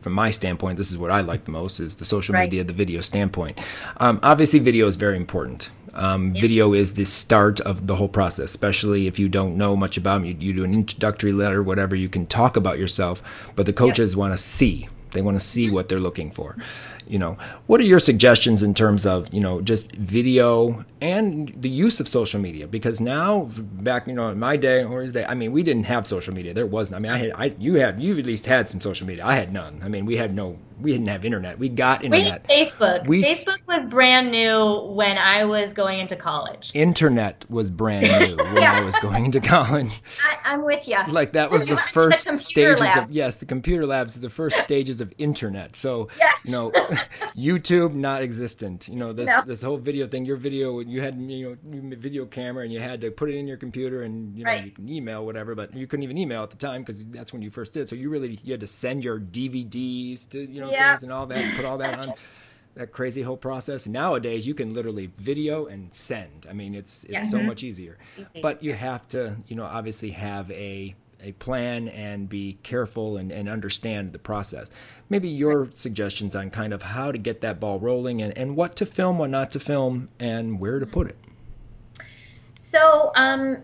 from 0.02 0.14
my 0.14 0.32
standpoint, 0.32 0.78
this 0.78 0.92
is 0.92 0.98
what 0.98 1.12
I 1.12 1.22
like 1.22 1.46
the 1.46 1.52
most 1.52 1.80
is 1.80 1.96
the 1.96 2.06
social 2.06 2.34
right. 2.34 2.46
media, 2.46 2.64
the 2.64 2.74
video 2.74 3.02
standpoint. 3.02 3.60
Um, 3.98 4.20
obviously, 4.24 4.60
video 4.60 4.88
is 4.88 4.96
very 4.96 5.16
important. 5.16 5.70
Um, 5.94 6.34
yeah. 6.34 6.42
Video 6.42 6.74
is 6.74 6.94
the 6.94 7.06
start 7.06 7.60
of 7.62 7.88
the 7.88 7.96
whole 7.96 8.10
process, 8.10 8.46
especially 8.46 9.08
if 9.08 9.20
you 9.20 9.30
don't 9.30 9.58
know 9.58 9.76
much 9.76 9.98
about 9.98 10.16
them. 10.16 10.26
You, 10.26 10.36
you 10.40 10.54
do 10.54 10.64
an 10.64 10.74
introductory 10.74 11.34
letter, 11.34 11.62
whatever, 11.62 11.96
you 11.96 12.10
can 12.10 12.26
talk 12.26 12.56
about 12.56 12.80
yourself, 12.80 13.22
but 13.56 13.66
the 13.66 13.74
coaches 13.74 14.12
yep. 14.12 14.18
want 14.18 14.34
to 14.34 14.38
see. 14.38 14.88
They 15.12 15.22
want 15.22 15.36
to 15.36 15.46
see 15.46 15.70
what 15.70 15.90
they're 15.90 16.00
looking 16.00 16.32
for 16.32 16.56
you 17.12 17.20
know 17.20 17.38
what 17.68 17.82
are 17.82 17.84
your 17.84 18.00
suggestions 18.00 18.64
in 18.64 18.74
terms 18.74 19.06
of 19.06 19.32
you 19.34 19.40
know 19.42 19.60
just 19.62 19.92
video 19.92 20.86
and 21.02 21.54
the 21.58 21.70
use 21.70 22.00
of 22.00 22.08
social 22.08 22.40
media 22.40 22.68
because 22.68 23.02
now 23.02 23.50
back 23.60 24.08
you 24.08 24.14
know 24.14 24.30
in 24.30 24.40
my 24.40 24.56
day 24.56 24.84
or 24.84 25.02
is 25.02 25.12
that 25.12 25.30
i 25.30 25.34
mean 25.34 25.52
we 25.52 25.62
didn't 25.62 25.84
have 25.84 26.08
social 26.08 26.34
media 26.34 26.54
there 26.54 26.66
wasn't 26.66 26.96
i 26.96 27.00
mean 27.00 27.12
i 27.12 27.18
had 27.18 27.32
i 27.36 27.54
you 27.60 27.76
have 27.76 28.00
you 28.00 28.18
at 28.18 28.26
least 28.26 28.46
had 28.46 28.70
some 28.70 28.80
social 28.80 29.06
media 29.06 29.26
i 29.26 29.36
had 29.36 29.52
none 29.52 29.82
i 29.84 29.90
mean 29.90 30.06
we 30.06 30.16
had 30.16 30.34
no 30.34 30.58
we 30.82 30.92
didn't 30.92 31.08
have 31.08 31.24
internet. 31.24 31.60
We 31.60 31.70
got 31.70 32.04
internet. 32.04 32.46
We 32.48 32.56
Facebook. 32.56 33.08
We, 33.08 33.22
Facebook 33.22 33.60
was 33.68 33.90
brand 33.90 34.32
new 34.32 34.94
when 34.94 35.18
I 35.18 35.46
was 35.46 35.74
going 35.74 36.00
into 36.00 36.16
college. 36.16 36.72
Internet 36.74 37.50
was 37.50 37.70
brand 37.70 38.08
new 38.30 38.36
when 38.36 38.58
yeah. 38.58 38.74
I 38.74 38.82
was 38.82 38.96
going 38.98 39.26
into 39.26 39.40
college. 39.40 40.02
I, 40.24 40.54
am 40.54 40.66
with 40.66 40.88
you. 40.88 40.98
Like 41.08 41.34
that 41.34 41.52
was 41.52 41.66
the 41.66 41.78
first 41.78 42.26
the 42.26 42.38
stages 42.38 42.82
lab. 42.82 43.06
of 43.06 43.12
yes, 43.12 43.36
the 43.38 43.46
computer 43.46 43.86
labs, 43.86 44.20
the 44.20 44.30
first 44.30 44.58
stages 44.58 45.02
of 45.02 45.14
internet. 45.18 45.76
So 45.76 46.10
yes. 46.18 46.46
you 46.46 46.52
know, 46.52 46.72
YouTube 47.38 47.94
not 47.94 48.22
existent. 48.22 48.88
You 48.88 48.96
know 48.96 49.14
this 49.14 49.28
no. 49.28 49.42
this 49.46 49.62
whole 49.62 49.78
video 49.78 50.08
thing. 50.08 50.26
Your 50.26 50.38
video, 50.38 50.80
you 50.80 51.02
had 51.02 51.20
you 51.20 51.58
know 51.64 51.96
video 51.98 52.26
camera, 52.26 52.64
and 52.64 52.74
you 52.74 52.80
had 52.80 53.02
to 53.02 53.12
put 53.12 53.30
it 53.30 53.36
in 53.36 53.48
your 53.48 53.58
computer, 53.58 54.04
and 54.04 54.38
you 54.38 54.44
know 54.44 54.52
right. 54.52 54.66
you 54.66 54.72
can 54.72 54.90
email 54.90 55.26
whatever, 55.26 55.56
but 55.56 55.76
you 55.76 55.88
couldn't 55.88 56.04
even 56.04 56.18
email 56.18 56.44
at 56.44 56.50
the 56.50 56.58
time 56.58 56.82
because 56.82 57.04
that's 57.06 57.34
when 57.34 57.42
you 57.42 57.50
first 57.50 57.74
did. 57.74 57.90
So 57.90 57.96
you 57.96 58.10
really 58.10 58.40
you 58.44 58.54
had 58.54 58.62
to 58.62 58.68
send 58.68 59.04
your 59.04 59.20
DVDs 59.20 60.30
to 60.30 60.40
you 60.40 60.62
know 60.62 60.72
yeah. 60.72 60.92
things 60.92 61.04
and 61.04 61.12
all 61.12 61.26
that, 61.28 61.38
and 61.38 61.56
put 61.56 61.66
all 61.66 61.78
that 61.80 62.00
on 62.00 62.14
that 62.76 62.92
crazy 62.92 63.22
whole 63.22 63.38
process. 63.38 63.88
Nowadays, 63.88 64.48
you 64.48 64.54
can 64.54 64.74
literally 64.74 65.08
video 65.18 65.66
and 65.66 65.94
send. 65.94 66.48
I 66.50 66.54
mean, 66.54 66.76
it's 66.76 67.04
it's 67.04 67.14
yeah. 67.14 67.22
so 67.22 67.38
mm-hmm. 67.38 67.48
much 67.48 67.64
easier. 67.64 67.98
But 68.42 68.64
you 68.64 68.74
have 68.74 69.08
to, 69.10 69.38
you 69.48 69.56
know, 69.56 69.66
obviously 69.66 70.12
have 70.12 70.50
a 70.52 70.96
a 71.22 71.32
plan 71.34 71.88
and 71.90 72.28
be 72.28 72.58
careful 72.64 73.18
and, 73.18 73.32
and 73.32 73.48
understand 73.50 74.14
the 74.14 74.20
process. 74.20 74.70
Maybe 75.10 75.30
your 75.30 75.70
suggestions 75.74 76.36
on 76.36 76.50
kind 76.50 76.74
of 76.74 76.82
how 76.82 77.12
to 77.12 77.18
get 77.18 77.42
that 77.42 77.60
ball 77.60 77.80
rolling 77.80 78.22
and, 78.22 78.38
and 78.38 78.56
what 78.56 78.76
to 78.78 78.86
film, 78.86 79.18
what 79.18 79.30
not 79.30 79.52
to 79.52 79.60
film, 79.60 80.10
and 80.20 80.60
where 80.60 80.80
to 80.80 80.86
put 80.86 81.08
it. 81.08 81.18
So, 82.58 83.12
um, 83.16 83.58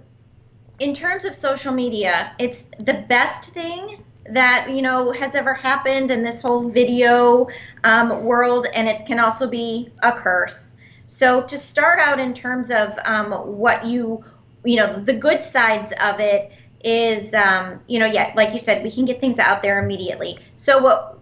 in 0.80 0.94
terms 0.94 1.26
of 1.26 1.34
social 1.34 1.74
media, 1.74 2.34
it's 2.40 2.66
the 2.80 3.06
best 3.08 3.54
thing 3.54 4.04
that 4.30 4.68
you 4.70 4.82
know 4.82 5.12
has 5.12 5.36
ever 5.36 5.54
happened 5.54 6.12
in 6.12 6.22
this 6.24 6.42
whole 6.42 6.70
video 6.70 7.48
um, 7.84 8.24
world, 8.24 8.68
and 8.74 8.88
it 8.88 9.06
can 9.06 9.20
also 9.20 9.48
be 9.48 9.90
a 10.04 10.12
curse. 10.12 10.76
So 11.08 11.42
to 11.44 11.58
start 11.58 12.00
out 12.00 12.20
in 12.20 12.34
terms 12.34 12.70
of 12.70 12.94
um, 13.06 13.32
what 13.32 13.86
you 13.86 14.24
you 14.64 14.76
know 14.76 14.98
the 15.00 15.14
good 15.14 15.44
sides 15.44 15.94
of 16.04 16.20
it 16.20 16.52
is 16.84 17.34
um, 17.34 17.80
you 17.88 18.00
know 18.00 18.06
yeah 18.06 18.34
like 18.36 18.54
you 18.54 18.60
said 18.60 18.84
we 18.84 18.92
can 18.92 19.06
get 19.06 19.20
things 19.20 19.40
out 19.40 19.62
there 19.62 19.84
immediately. 19.84 20.38
So 20.56 20.82
what 20.82 21.18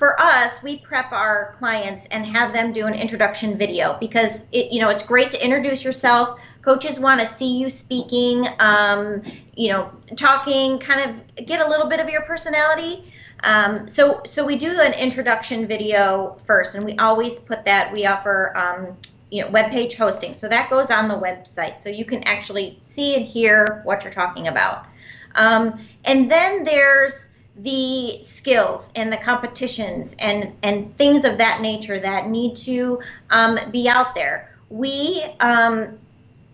for 0.00 0.18
us, 0.18 0.62
we 0.62 0.78
prep 0.78 1.12
our 1.12 1.52
clients 1.58 2.06
and 2.10 2.24
have 2.24 2.54
them 2.54 2.72
do 2.72 2.86
an 2.86 2.94
introduction 2.94 3.58
video 3.58 3.98
because 4.00 4.48
it, 4.50 4.72
you 4.72 4.80
know, 4.80 4.88
it's 4.88 5.02
great 5.02 5.30
to 5.30 5.44
introduce 5.44 5.84
yourself. 5.84 6.40
Coaches 6.62 6.98
want 6.98 7.20
to 7.20 7.26
see 7.26 7.58
you 7.58 7.68
speaking, 7.68 8.46
um, 8.60 9.22
you 9.54 9.68
know, 9.68 9.92
talking, 10.16 10.78
kind 10.78 11.10
of 11.38 11.46
get 11.46 11.60
a 11.60 11.68
little 11.68 11.86
bit 11.86 12.00
of 12.00 12.08
your 12.08 12.22
personality. 12.22 13.12
Um, 13.44 13.86
so, 13.88 14.22
so 14.24 14.42
we 14.42 14.56
do 14.56 14.80
an 14.80 14.94
introduction 14.94 15.66
video 15.66 16.40
first, 16.46 16.76
and 16.76 16.84
we 16.86 16.96
always 16.96 17.38
put 17.38 17.66
that. 17.66 17.92
We 17.92 18.06
offer, 18.06 18.56
um, 18.56 18.96
you 19.30 19.44
know, 19.44 19.50
web 19.50 19.70
page 19.70 19.96
hosting, 19.96 20.32
so 20.32 20.48
that 20.48 20.70
goes 20.70 20.90
on 20.90 21.08
the 21.08 21.14
website, 21.14 21.82
so 21.82 21.90
you 21.90 22.06
can 22.06 22.22
actually 22.22 22.78
see 22.80 23.16
and 23.16 23.26
hear 23.26 23.82
what 23.84 24.02
you're 24.02 24.12
talking 24.14 24.48
about. 24.48 24.86
Um, 25.34 25.86
and 26.04 26.30
then 26.30 26.64
there's 26.64 27.12
the 27.56 28.22
skills 28.22 28.90
and 28.94 29.12
the 29.12 29.18
competitions 29.18 30.16
and, 30.18 30.52
and 30.62 30.96
things 30.96 31.24
of 31.24 31.38
that 31.38 31.60
nature 31.60 32.00
that 32.00 32.28
need 32.28 32.56
to 32.56 33.00
um, 33.30 33.58
be 33.70 33.88
out 33.88 34.14
there. 34.14 34.56
We 34.70 35.22
um, 35.40 35.98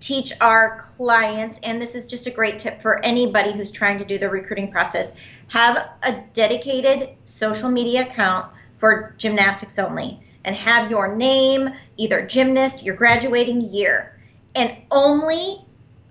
teach 0.00 0.32
our 0.40 0.80
clients, 0.96 1.58
and 1.62 1.80
this 1.80 1.94
is 1.94 2.06
just 2.06 2.26
a 2.26 2.30
great 2.30 2.58
tip 2.58 2.80
for 2.80 3.04
anybody 3.04 3.52
who's 3.52 3.70
trying 3.70 3.98
to 3.98 4.04
do 4.04 4.18
the 4.18 4.28
recruiting 4.28 4.70
process 4.70 5.12
have 5.48 5.90
a 6.02 6.22
dedicated 6.34 7.10
social 7.24 7.70
media 7.70 8.02
account 8.02 8.52
for 8.78 9.14
gymnastics 9.16 9.78
only 9.78 10.20
and 10.44 10.54
have 10.54 10.90
your 10.90 11.14
name, 11.16 11.70
either 11.96 12.26
gymnast, 12.26 12.84
your 12.84 12.94
graduating 12.94 13.60
year, 13.60 14.18
and 14.54 14.76
only, 14.90 15.64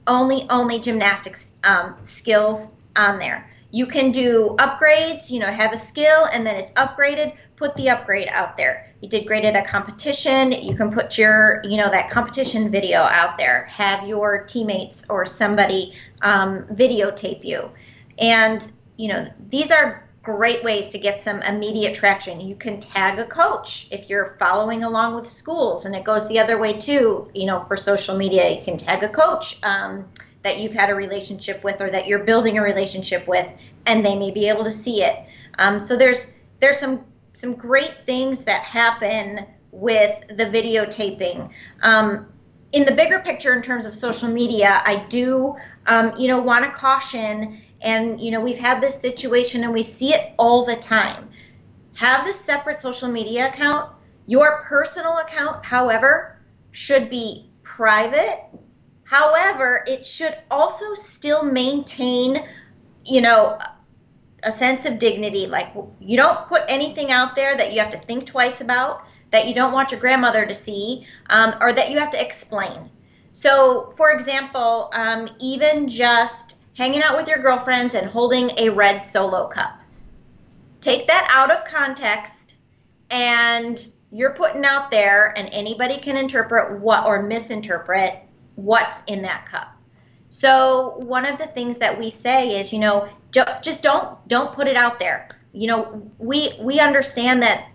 only, 0.08 0.46
only 0.50 0.80
gymnastics 0.80 1.46
um, 1.66 1.96
skills 2.04 2.70
on 2.96 3.20
there. 3.20 3.50
You 3.72 3.86
can 3.86 4.12
do 4.12 4.56
upgrades, 4.60 5.30
you 5.30 5.40
know, 5.40 5.52
have 5.52 5.74
a 5.74 5.78
skill 5.78 6.26
and 6.32 6.48
then 6.48 6.56
it's 6.56 6.72
upgraded, 6.72 7.36
put 7.58 7.76
the 7.76 7.90
upgrade 7.90 8.30
out 8.30 8.56
there. 8.56 8.90
You 9.02 9.10
did 9.10 9.28
great 9.28 9.44
at 9.44 9.56
a 9.56 9.68
competition, 9.70 10.54
you 10.54 10.78
can 10.78 10.92
put 10.92 11.18
your, 11.18 11.62
you 11.66 11.76
know, 11.76 11.92
that 11.92 12.10
competition 12.10 12.72
video 12.72 13.00
out 13.02 13.38
there. 13.38 13.66
Have 13.66 14.08
your 14.08 14.46
teammates 14.46 15.04
or 15.10 15.26
somebody 15.26 15.94
um, 16.22 16.64
videotape 16.72 17.44
you. 17.44 17.70
And, 18.18 18.72
you 18.96 19.10
know, 19.10 19.28
these 19.50 19.72
are 19.72 20.08
great 20.24 20.64
ways 20.64 20.90
to 20.90 20.98
get 20.98 21.22
some 21.22 21.42
immediate 21.44 21.94
traction. 21.94 22.42
You 22.42 22.56
can 22.56 22.80
tag 22.80 23.20
a 23.20 23.28
coach 23.28 23.88
if 23.92 24.10
you're 24.10 24.36
following 24.40 24.84
along 24.84 25.16
with 25.16 25.30
schools, 25.30 25.86
and 25.86 25.96
it 25.96 26.04
goes 26.04 26.28
the 26.28 26.40
other 26.40 26.58
way 26.58 26.80
too. 26.80 27.30
You 27.34 27.46
know, 27.46 27.64
for 27.68 27.78
social 27.78 28.18
media, 28.18 28.50
you 28.58 28.64
can 28.64 28.78
tag 28.78 29.04
a 29.04 29.10
coach. 29.10 29.60
Um, 29.62 30.08
that 30.46 30.60
you've 30.60 30.74
had 30.74 30.92
a 30.92 30.96
relationship 30.96 31.64
with 31.64 31.82
or 31.82 31.90
that 31.90 32.06
you're 32.06 32.24
building 32.24 32.60
a 32.60 32.62
relationship 32.62 33.28
with, 33.28 33.48
and 33.88 34.06
they 34.06 34.16
may 34.16 34.30
be 34.30 34.48
able 34.48 34.64
to 34.64 34.70
see 34.70 35.02
it. 35.02 35.26
Um, 35.58 35.80
so 35.80 35.98
there's 35.98 36.28
there's 36.60 36.78
some 36.78 37.04
some 37.36 37.56
great 37.56 37.96
things 38.06 38.44
that 38.44 38.62
happen 38.62 39.48
with 39.72 40.24
the 40.30 40.46
videotaping. 40.46 41.50
Um, 41.82 42.28
in 42.74 42.86
the 42.86 42.94
bigger 42.94 43.20
picture, 43.20 43.56
in 43.56 43.64
terms 43.64 43.88
of 43.88 43.96
social 43.96 44.30
media, 44.30 44.84
I 44.86 45.08
do 45.10 45.56
um, 45.88 46.14
you 46.16 46.28
know 46.28 46.40
want 46.40 46.64
to 46.64 46.70
caution, 46.70 47.60
and 47.82 48.22
you 48.22 48.30
know 48.30 48.40
we've 48.40 48.60
had 48.60 48.80
this 48.80 49.02
situation 49.02 49.64
and 49.64 49.74
we 49.74 49.82
see 49.82 50.14
it 50.14 50.34
all 50.38 50.64
the 50.64 50.76
time. 50.76 51.28
Have 51.96 52.24
this 52.24 52.40
separate 52.40 52.82
social 52.82 53.10
media 53.10 53.48
account. 53.48 53.92
Your 54.28 54.64
personal 54.68 55.18
account, 55.18 55.66
however, 55.66 56.38
should 56.72 57.10
be 57.10 57.50
private 57.64 58.44
However, 59.06 59.84
it 59.88 60.06
should 60.06 60.36
also 60.52 60.94
still 60.96 61.44
maintain, 61.44 62.48
you 63.06 63.22
know, 63.22 63.58
a 64.44 64.52
sense 64.52 64.86
of 64.86 65.00
dignity. 65.00 65.48
Like 65.48 65.74
you 66.00 66.18
don't 66.18 66.48
put 66.48 66.64
anything 66.68 67.12
out 67.12 67.36
there 67.36 67.56
that 67.56 67.72
you 67.72 67.80
have 67.80 67.92
to 67.92 68.00
think 68.00 68.26
twice 68.26 68.62
about, 68.62 69.06
that 69.32 69.48
you 69.48 69.54
don't 69.54 69.74
want 69.74 69.92
your 69.92 70.00
grandmother 70.00 70.46
to 70.46 70.54
see, 70.54 71.06
um, 71.30 71.56
or 71.62 71.72
that 71.74 71.92
you 71.92 72.00
have 72.00 72.10
to 72.12 72.22
explain. 72.22 72.90
So, 73.34 73.94
for 73.96 74.12
example, 74.12 74.90
um, 74.94 75.30
even 75.40 75.88
just 75.88 76.56
hanging 76.76 77.04
out 77.04 77.18
with 77.18 77.28
your 77.28 77.40
girlfriends 77.40 77.96
and 77.96 78.08
holding 78.08 78.52
a 78.58 78.70
red 78.70 79.00
solo 79.00 79.48
cup. 79.48 79.80
Take 80.82 81.08
that 81.08 81.28
out 81.32 81.52
of 81.52 81.66
context 81.66 82.56
and 83.12 83.88
you're 84.12 84.34
putting 84.34 84.64
out 84.64 84.92
there, 84.92 85.38
and 85.38 85.50
anybody 85.52 85.98
can 85.98 86.16
interpret 86.16 86.80
what 86.80 87.06
or 87.06 87.22
misinterpret 87.22 88.25
what's 88.56 89.02
in 89.08 89.22
that 89.24 89.46
cup. 89.46 89.76
So 90.30 90.96
one 91.00 91.26
of 91.26 91.38
the 91.38 91.48
things 91.48 91.78
that 91.78 91.98
we 91.98 92.10
say 92.10 92.60
is, 92.60 92.74
you 92.74 92.80
know, 92.80 93.10
just 93.62 93.82
don't 93.82 94.28
don't 94.28 94.54
put 94.54 94.68
it 94.68 94.76
out 94.76 95.00
there. 95.00 95.30
You 95.54 95.68
know, 95.68 96.12
we 96.18 96.58
we 96.60 96.80
understand 96.80 97.42
that 97.44 97.70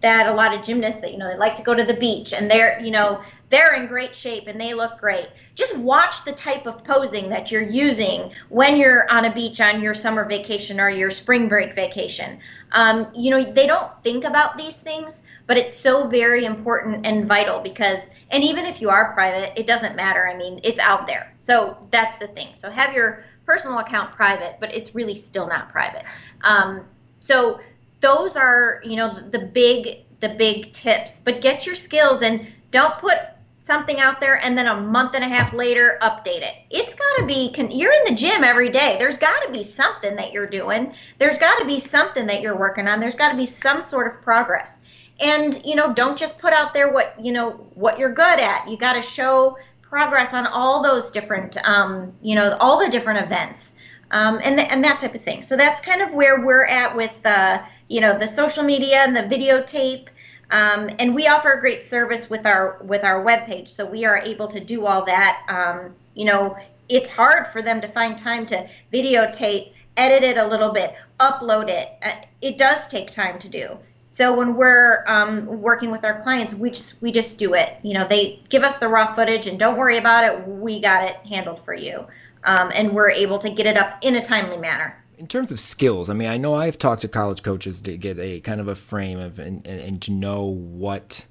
that 0.00 0.28
a 0.28 0.32
lot 0.32 0.54
of 0.54 0.64
gymnasts 0.64 1.00
that 1.00 1.12
you 1.12 1.18
know 1.18 1.28
they 1.28 1.36
like 1.36 1.56
to 1.56 1.62
go 1.62 1.74
to 1.74 1.84
the 1.84 1.94
beach 1.94 2.32
and 2.32 2.50
they're 2.50 2.80
you 2.80 2.90
know 2.90 3.22
they're 3.50 3.74
in 3.74 3.86
great 3.86 4.14
shape 4.14 4.46
and 4.46 4.60
they 4.60 4.72
look 4.72 4.98
great. 4.98 5.28
Just 5.56 5.76
watch 5.76 6.24
the 6.24 6.32
type 6.32 6.66
of 6.66 6.84
posing 6.84 7.28
that 7.30 7.50
you're 7.50 7.60
using 7.60 8.30
when 8.48 8.76
you're 8.76 9.10
on 9.12 9.24
a 9.24 9.34
beach 9.34 9.60
on 9.60 9.82
your 9.82 9.92
summer 9.92 10.24
vacation 10.24 10.80
or 10.80 10.88
your 10.88 11.10
spring 11.10 11.48
break 11.48 11.74
vacation. 11.74 12.38
Um, 12.72 13.08
you 13.14 13.30
know, 13.30 13.42
they 13.52 13.66
don't 13.66 13.90
think 14.04 14.24
about 14.24 14.56
these 14.56 14.76
things, 14.76 15.24
but 15.50 15.58
it's 15.58 15.76
so 15.76 16.06
very 16.06 16.44
important 16.44 17.04
and 17.04 17.26
vital 17.26 17.58
because, 17.58 18.08
and 18.30 18.44
even 18.44 18.64
if 18.64 18.80
you 18.80 18.88
are 18.88 19.12
private, 19.14 19.52
it 19.58 19.66
doesn't 19.66 19.96
matter. 19.96 20.28
I 20.28 20.36
mean, 20.36 20.60
it's 20.62 20.78
out 20.78 21.08
there. 21.08 21.34
So 21.40 21.76
that's 21.90 22.18
the 22.18 22.28
thing. 22.28 22.54
So 22.54 22.70
have 22.70 22.94
your 22.94 23.24
personal 23.46 23.80
account 23.80 24.12
private, 24.12 24.58
but 24.60 24.72
it's 24.72 24.94
really 24.94 25.16
still 25.16 25.48
not 25.48 25.68
private. 25.68 26.04
Um, 26.42 26.84
so 27.18 27.58
those 27.98 28.36
are, 28.36 28.80
you 28.84 28.94
know, 28.94 29.12
the, 29.12 29.38
the 29.38 29.44
big 29.44 30.04
the 30.20 30.28
big 30.28 30.72
tips. 30.72 31.20
But 31.24 31.40
get 31.40 31.66
your 31.66 31.74
skills 31.74 32.22
and 32.22 32.46
don't 32.70 32.96
put 32.98 33.18
something 33.60 33.98
out 33.98 34.20
there 34.20 34.36
and 34.44 34.56
then 34.56 34.68
a 34.68 34.80
month 34.80 35.16
and 35.16 35.24
a 35.24 35.28
half 35.28 35.52
later 35.52 35.98
update 36.00 36.42
it. 36.42 36.54
It's 36.70 36.94
got 36.94 37.16
to 37.16 37.26
be 37.26 37.52
you're 37.70 37.92
in 37.92 38.04
the 38.04 38.14
gym 38.14 38.44
every 38.44 38.68
day. 38.68 38.94
There's 39.00 39.18
got 39.18 39.40
to 39.46 39.50
be 39.50 39.64
something 39.64 40.14
that 40.14 40.30
you're 40.30 40.46
doing. 40.46 40.94
There's 41.18 41.38
got 41.38 41.58
to 41.58 41.64
be 41.64 41.80
something 41.80 42.28
that 42.28 42.40
you're 42.40 42.56
working 42.56 42.86
on. 42.86 43.00
There's 43.00 43.16
got 43.16 43.30
to 43.30 43.36
be 43.36 43.46
some 43.46 43.82
sort 43.82 44.14
of 44.14 44.22
progress. 44.22 44.74
And 45.20 45.60
you 45.64 45.74
know, 45.74 45.92
don't 45.92 46.18
just 46.18 46.38
put 46.38 46.52
out 46.52 46.72
there 46.72 46.92
what, 46.92 47.14
you 47.22 47.32
know, 47.32 47.52
what 47.74 47.98
you're 47.98 48.12
good 48.12 48.40
at. 48.40 48.68
You 48.68 48.76
got 48.76 48.94
to 48.94 49.02
show 49.02 49.58
progress 49.82 50.32
on 50.32 50.46
all 50.46 50.82
those 50.82 51.10
different 51.10 51.56
um, 51.64 52.12
you 52.22 52.34
know, 52.34 52.56
all 52.60 52.78
the 52.78 52.88
different 52.88 53.24
events. 53.24 53.74
Um, 54.12 54.40
and, 54.42 54.58
and 54.58 54.82
that 54.82 54.98
type 54.98 55.14
of 55.14 55.22
thing. 55.22 55.44
So 55.44 55.56
that's 55.56 55.80
kind 55.80 56.02
of 56.02 56.12
where 56.12 56.40
we're 56.44 56.66
at 56.66 56.96
with, 56.96 57.14
uh, 57.24 57.62
you 57.86 58.00
know, 58.00 58.18
the 58.18 58.26
social 58.26 58.64
media 58.64 59.04
and 59.04 59.14
the 59.14 59.22
videotape 59.22 60.08
um, 60.50 60.90
and 60.98 61.14
we 61.14 61.28
offer 61.28 61.52
a 61.52 61.60
great 61.60 61.84
service 61.84 62.28
with 62.28 62.44
our 62.44 62.78
with 62.82 63.04
our 63.04 63.24
webpage, 63.24 63.68
so 63.68 63.86
we 63.86 64.04
are 64.04 64.18
able 64.18 64.48
to 64.48 64.58
do 64.60 64.84
all 64.84 65.04
that. 65.04 65.42
Um, 65.48 65.94
you 66.14 66.24
know, 66.24 66.56
it's 66.88 67.08
hard 67.08 67.46
for 67.48 67.62
them 67.62 67.80
to 67.80 67.88
find 67.88 68.18
time 68.18 68.46
to 68.46 68.68
videotape, 68.92 69.72
edit 69.96 70.24
it 70.24 70.36
a 70.36 70.46
little 70.46 70.72
bit, 70.72 70.94
upload 71.20 71.68
it. 71.68 71.90
Uh, 72.02 72.20
it 72.42 72.58
does 72.58 72.88
take 72.88 73.10
time 73.10 73.38
to 73.38 73.48
do. 73.48 73.78
So 74.20 74.34
when 74.34 74.54
we're 74.54 75.02
um, 75.06 75.46
working 75.46 75.90
with 75.90 76.04
our 76.04 76.20
clients, 76.20 76.52
we 76.52 76.68
just 76.68 77.00
we 77.00 77.10
just 77.10 77.38
do 77.38 77.54
it. 77.54 77.78
You 77.82 77.94
know, 77.94 78.06
they 78.06 78.42
give 78.50 78.64
us 78.64 78.78
the 78.78 78.86
raw 78.86 79.14
footage, 79.14 79.46
and 79.46 79.58
don't 79.58 79.78
worry 79.78 79.96
about 79.96 80.24
it. 80.24 80.46
We 80.46 80.78
got 80.78 81.04
it 81.04 81.16
handled 81.26 81.64
for 81.64 81.72
you, 81.72 82.06
um, 82.44 82.70
and 82.74 82.92
we're 82.92 83.08
able 83.08 83.38
to 83.38 83.48
get 83.48 83.64
it 83.64 83.78
up 83.78 83.96
in 84.02 84.16
a 84.16 84.22
timely 84.22 84.58
manner 84.58 85.02
in 85.16 85.26
terms 85.26 85.52
of 85.52 85.60
skills, 85.60 86.08
I 86.08 86.14
mean, 86.14 86.28
I 86.28 86.38
know 86.38 86.54
I've 86.54 86.78
talked 86.78 87.02
to 87.02 87.08
college 87.08 87.42
coaches 87.42 87.82
to 87.82 87.94
get 87.98 88.18
a 88.18 88.40
kind 88.40 88.58
of 88.58 88.68
a 88.68 88.74
frame 88.74 89.18
of 89.18 89.38
and, 89.38 89.66
and, 89.66 89.78
and, 89.78 90.02
to 90.02 90.10
know 90.10 90.44
what 90.44 91.26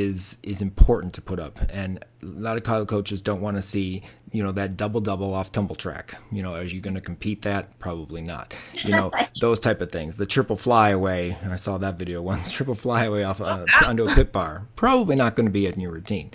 is 0.00 0.38
is 0.42 0.62
important 0.62 1.12
to 1.14 1.22
put 1.22 1.38
up. 1.38 1.58
And 1.70 2.04
a 2.22 2.26
lot 2.26 2.56
of 2.56 2.62
college 2.62 2.88
coaches 2.88 3.20
don't 3.20 3.40
want 3.40 3.56
to 3.56 3.62
see, 3.62 4.02
you 4.32 4.42
know, 4.42 4.52
that 4.52 4.76
double 4.76 5.00
double 5.00 5.34
off 5.34 5.52
tumble 5.52 5.74
track. 5.74 6.14
You 6.32 6.42
know, 6.42 6.54
are 6.54 6.64
you 6.64 6.80
going 6.80 6.94
to 6.94 7.00
compete 7.00 7.42
that? 7.42 7.78
Probably 7.78 8.22
not. 8.22 8.54
You 8.72 8.92
know, 8.92 9.12
those 9.40 9.60
type 9.60 9.80
of 9.80 9.92
things. 9.92 10.16
The 10.16 10.26
triple 10.26 10.56
flyaway. 10.56 11.36
I 11.48 11.56
saw 11.56 11.78
that 11.78 11.98
video 11.98 12.22
once. 12.32 12.50
Triple 12.50 12.74
flyaway 12.74 13.22
off 13.22 13.40
uh, 13.40 13.64
onto 13.84 14.08
a 14.08 14.14
pit 14.14 14.32
bar. 14.32 14.66
Probably 14.76 15.16
not 15.16 15.36
going 15.36 15.46
to 15.46 15.52
be 15.52 15.66
in 15.66 15.80
your 15.80 15.92
routine. 15.92 16.30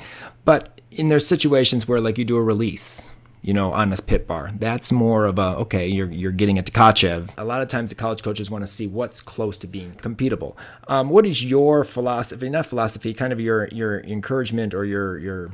But 0.45 0.81
in 0.91 1.07
there's 1.07 1.27
situations 1.27 1.87
where 1.87 2.01
like 2.01 2.17
you 2.17 2.25
do 2.25 2.37
a 2.37 2.43
release 2.43 3.11
you 3.41 3.53
know, 3.53 3.71
on 3.71 3.89
this 3.89 3.99
pit 3.99 4.27
bar. 4.27 4.51
That's 4.53 4.91
more 4.91 5.25
of 5.25 5.39
a 5.39 5.55
okay, 5.57 5.87
you're 5.87 6.11
you're 6.11 6.31
getting 6.31 6.59
a 6.59 6.63
Tkachev. 6.63 7.33
A 7.37 7.45
lot 7.45 7.61
of 7.61 7.67
times 7.67 7.89
the 7.89 7.95
college 7.95 8.21
coaches 8.21 8.49
want 8.49 8.63
to 8.63 8.67
see 8.67 8.87
what's 8.87 9.21
close 9.21 9.57
to 9.59 9.67
being 9.67 9.93
competable. 9.93 10.55
Um, 10.87 11.09
what 11.09 11.25
is 11.25 11.43
your 11.43 11.83
philosophy? 11.83 12.49
Not 12.49 12.65
philosophy, 12.65 13.13
kind 13.13 13.31
of 13.31 13.39
your 13.39 13.67
your 13.69 14.01
encouragement 14.01 14.73
or 14.73 14.83
your 14.85 15.17
your 15.17 15.51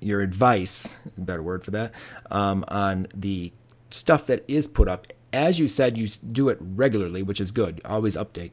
your 0.00 0.20
advice, 0.20 0.96
better 1.16 1.42
word 1.42 1.64
for 1.64 1.70
that, 1.72 1.92
um, 2.30 2.64
on 2.68 3.06
the 3.14 3.52
stuff 3.90 4.26
that 4.26 4.44
is 4.46 4.68
put 4.68 4.88
up. 4.88 5.06
As 5.32 5.58
you 5.58 5.66
said, 5.66 5.98
you 5.98 6.06
do 6.06 6.48
it 6.48 6.58
regularly, 6.60 7.22
which 7.22 7.40
is 7.40 7.50
good. 7.50 7.80
Always 7.84 8.14
update. 8.14 8.52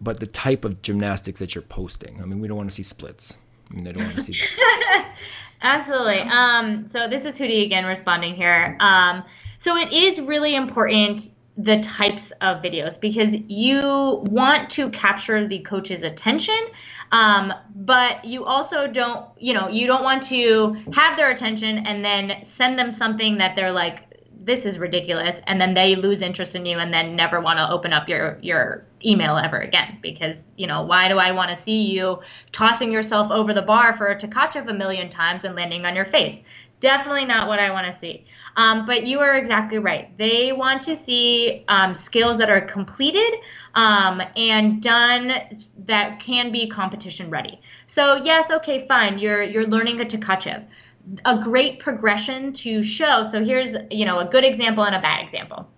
But 0.00 0.18
the 0.18 0.26
type 0.26 0.64
of 0.64 0.80
gymnastics 0.80 1.40
that 1.40 1.54
you're 1.54 1.60
posting. 1.60 2.22
I 2.22 2.24
mean, 2.24 2.40
we 2.40 2.48
don't 2.48 2.56
want 2.56 2.70
to 2.70 2.74
see 2.74 2.82
splits. 2.82 3.36
I 3.70 3.74
mean, 3.74 3.84
they 3.84 3.92
don't 3.92 4.04
want 4.04 4.16
to 4.16 4.22
see. 4.22 4.32
Absolutely. 5.62 6.20
Um, 6.20 6.88
so 6.88 7.08
this 7.08 7.24
is 7.24 7.38
Houry 7.38 7.64
again 7.64 7.84
responding 7.84 8.34
here. 8.34 8.76
Um, 8.80 9.24
so 9.58 9.76
it 9.76 9.92
is 9.92 10.20
really 10.20 10.56
important 10.56 11.28
the 11.56 11.80
types 11.80 12.32
of 12.40 12.62
videos 12.62 12.98
because 12.98 13.34
you 13.48 13.80
want 14.30 14.70
to 14.70 14.88
capture 14.90 15.46
the 15.46 15.58
coach's 15.60 16.02
attention 16.02 16.58
um, 17.12 17.52
but 17.74 18.24
you 18.24 18.44
also 18.44 18.86
don't 18.86 19.26
you 19.38 19.52
know 19.52 19.68
you 19.68 19.86
don't 19.86 20.02
want 20.02 20.22
to 20.22 20.76
have 20.92 21.16
their 21.18 21.30
attention 21.30 21.78
and 21.86 22.04
then 22.04 22.44
send 22.46 22.78
them 22.78 22.90
something 22.90 23.36
that 23.38 23.56
they're 23.56 23.72
like 23.72 24.04
this 24.42 24.64
is 24.64 24.78
ridiculous 24.78 25.40
and 25.46 25.60
then 25.60 25.74
they 25.74 25.94
lose 25.94 26.22
interest 26.22 26.54
in 26.56 26.64
you 26.64 26.78
and 26.78 26.92
then 26.92 27.14
never 27.14 27.40
want 27.40 27.58
to 27.58 27.70
open 27.70 27.92
up 27.92 28.08
your 28.08 28.38
your 28.40 28.84
email 29.04 29.36
ever 29.36 29.58
again 29.58 29.98
because 30.02 30.48
you 30.56 30.66
know 30.66 30.82
why 30.82 31.08
do 31.08 31.18
i 31.18 31.30
want 31.30 31.50
to 31.50 31.62
see 31.62 31.82
you 31.82 32.18
tossing 32.52 32.90
yourself 32.92 33.30
over 33.30 33.52
the 33.52 33.62
bar 33.62 33.96
for 33.96 34.08
a 34.08 34.18
tkachev 34.18 34.68
a 34.68 34.74
million 34.74 35.08
times 35.10 35.44
and 35.44 35.54
landing 35.54 35.84
on 35.84 35.94
your 35.94 36.06
face? 36.06 36.36
Definitely 36.80 37.26
not 37.26 37.46
what 37.46 37.58
i 37.58 37.70
want 37.70 37.92
to 37.92 37.98
see. 37.98 38.24
Um, 38.56 38.86
but 38.86 39.06
you 39.06 39.18
are 39.20 39.34
exactly 39.36 39.78
right. 39.78 40.16
They 40.16 40.52
want 40.52 40.80
to 40.84 40.96
see 40.96 41.62
um, 41.68 41.94
skills 41.94 42.38
that 42.38 42.48
are 42.48 42.62
completed 42.62 43.34
um, 43.74 44.22
and 44.34 44.82
done 44.82 45.30
that 45.84 46.20
can 46.20 46.50
be 46.50 46.70
competition 46.70 47.28
ready. 47.28 47.60
So 47.86 48.16
yes 48.16 48.50
okay 48.50 48.86
fine 48.88 49.18
you're 49.18 49.42
you're 49.42 49.66
learning 49.66 50.00
a 50.00 50.04
tkachev 50.04 50.64
a 51.24 51.38
great 51.42 51.78
progression 51.78 52.52
to 52.52 52.82
show. 52.82 53.22
So 53.22 53.44
here's, 53.44 53.74
you 53.90 54.04
know, 54.04 54.18
a 54.18 54.24
good 54.24 54.44
example 54.44 54.84
and 54.84 54.94
a 54.94 55.00
bad 55.00 55.24
example. 55.24 55.68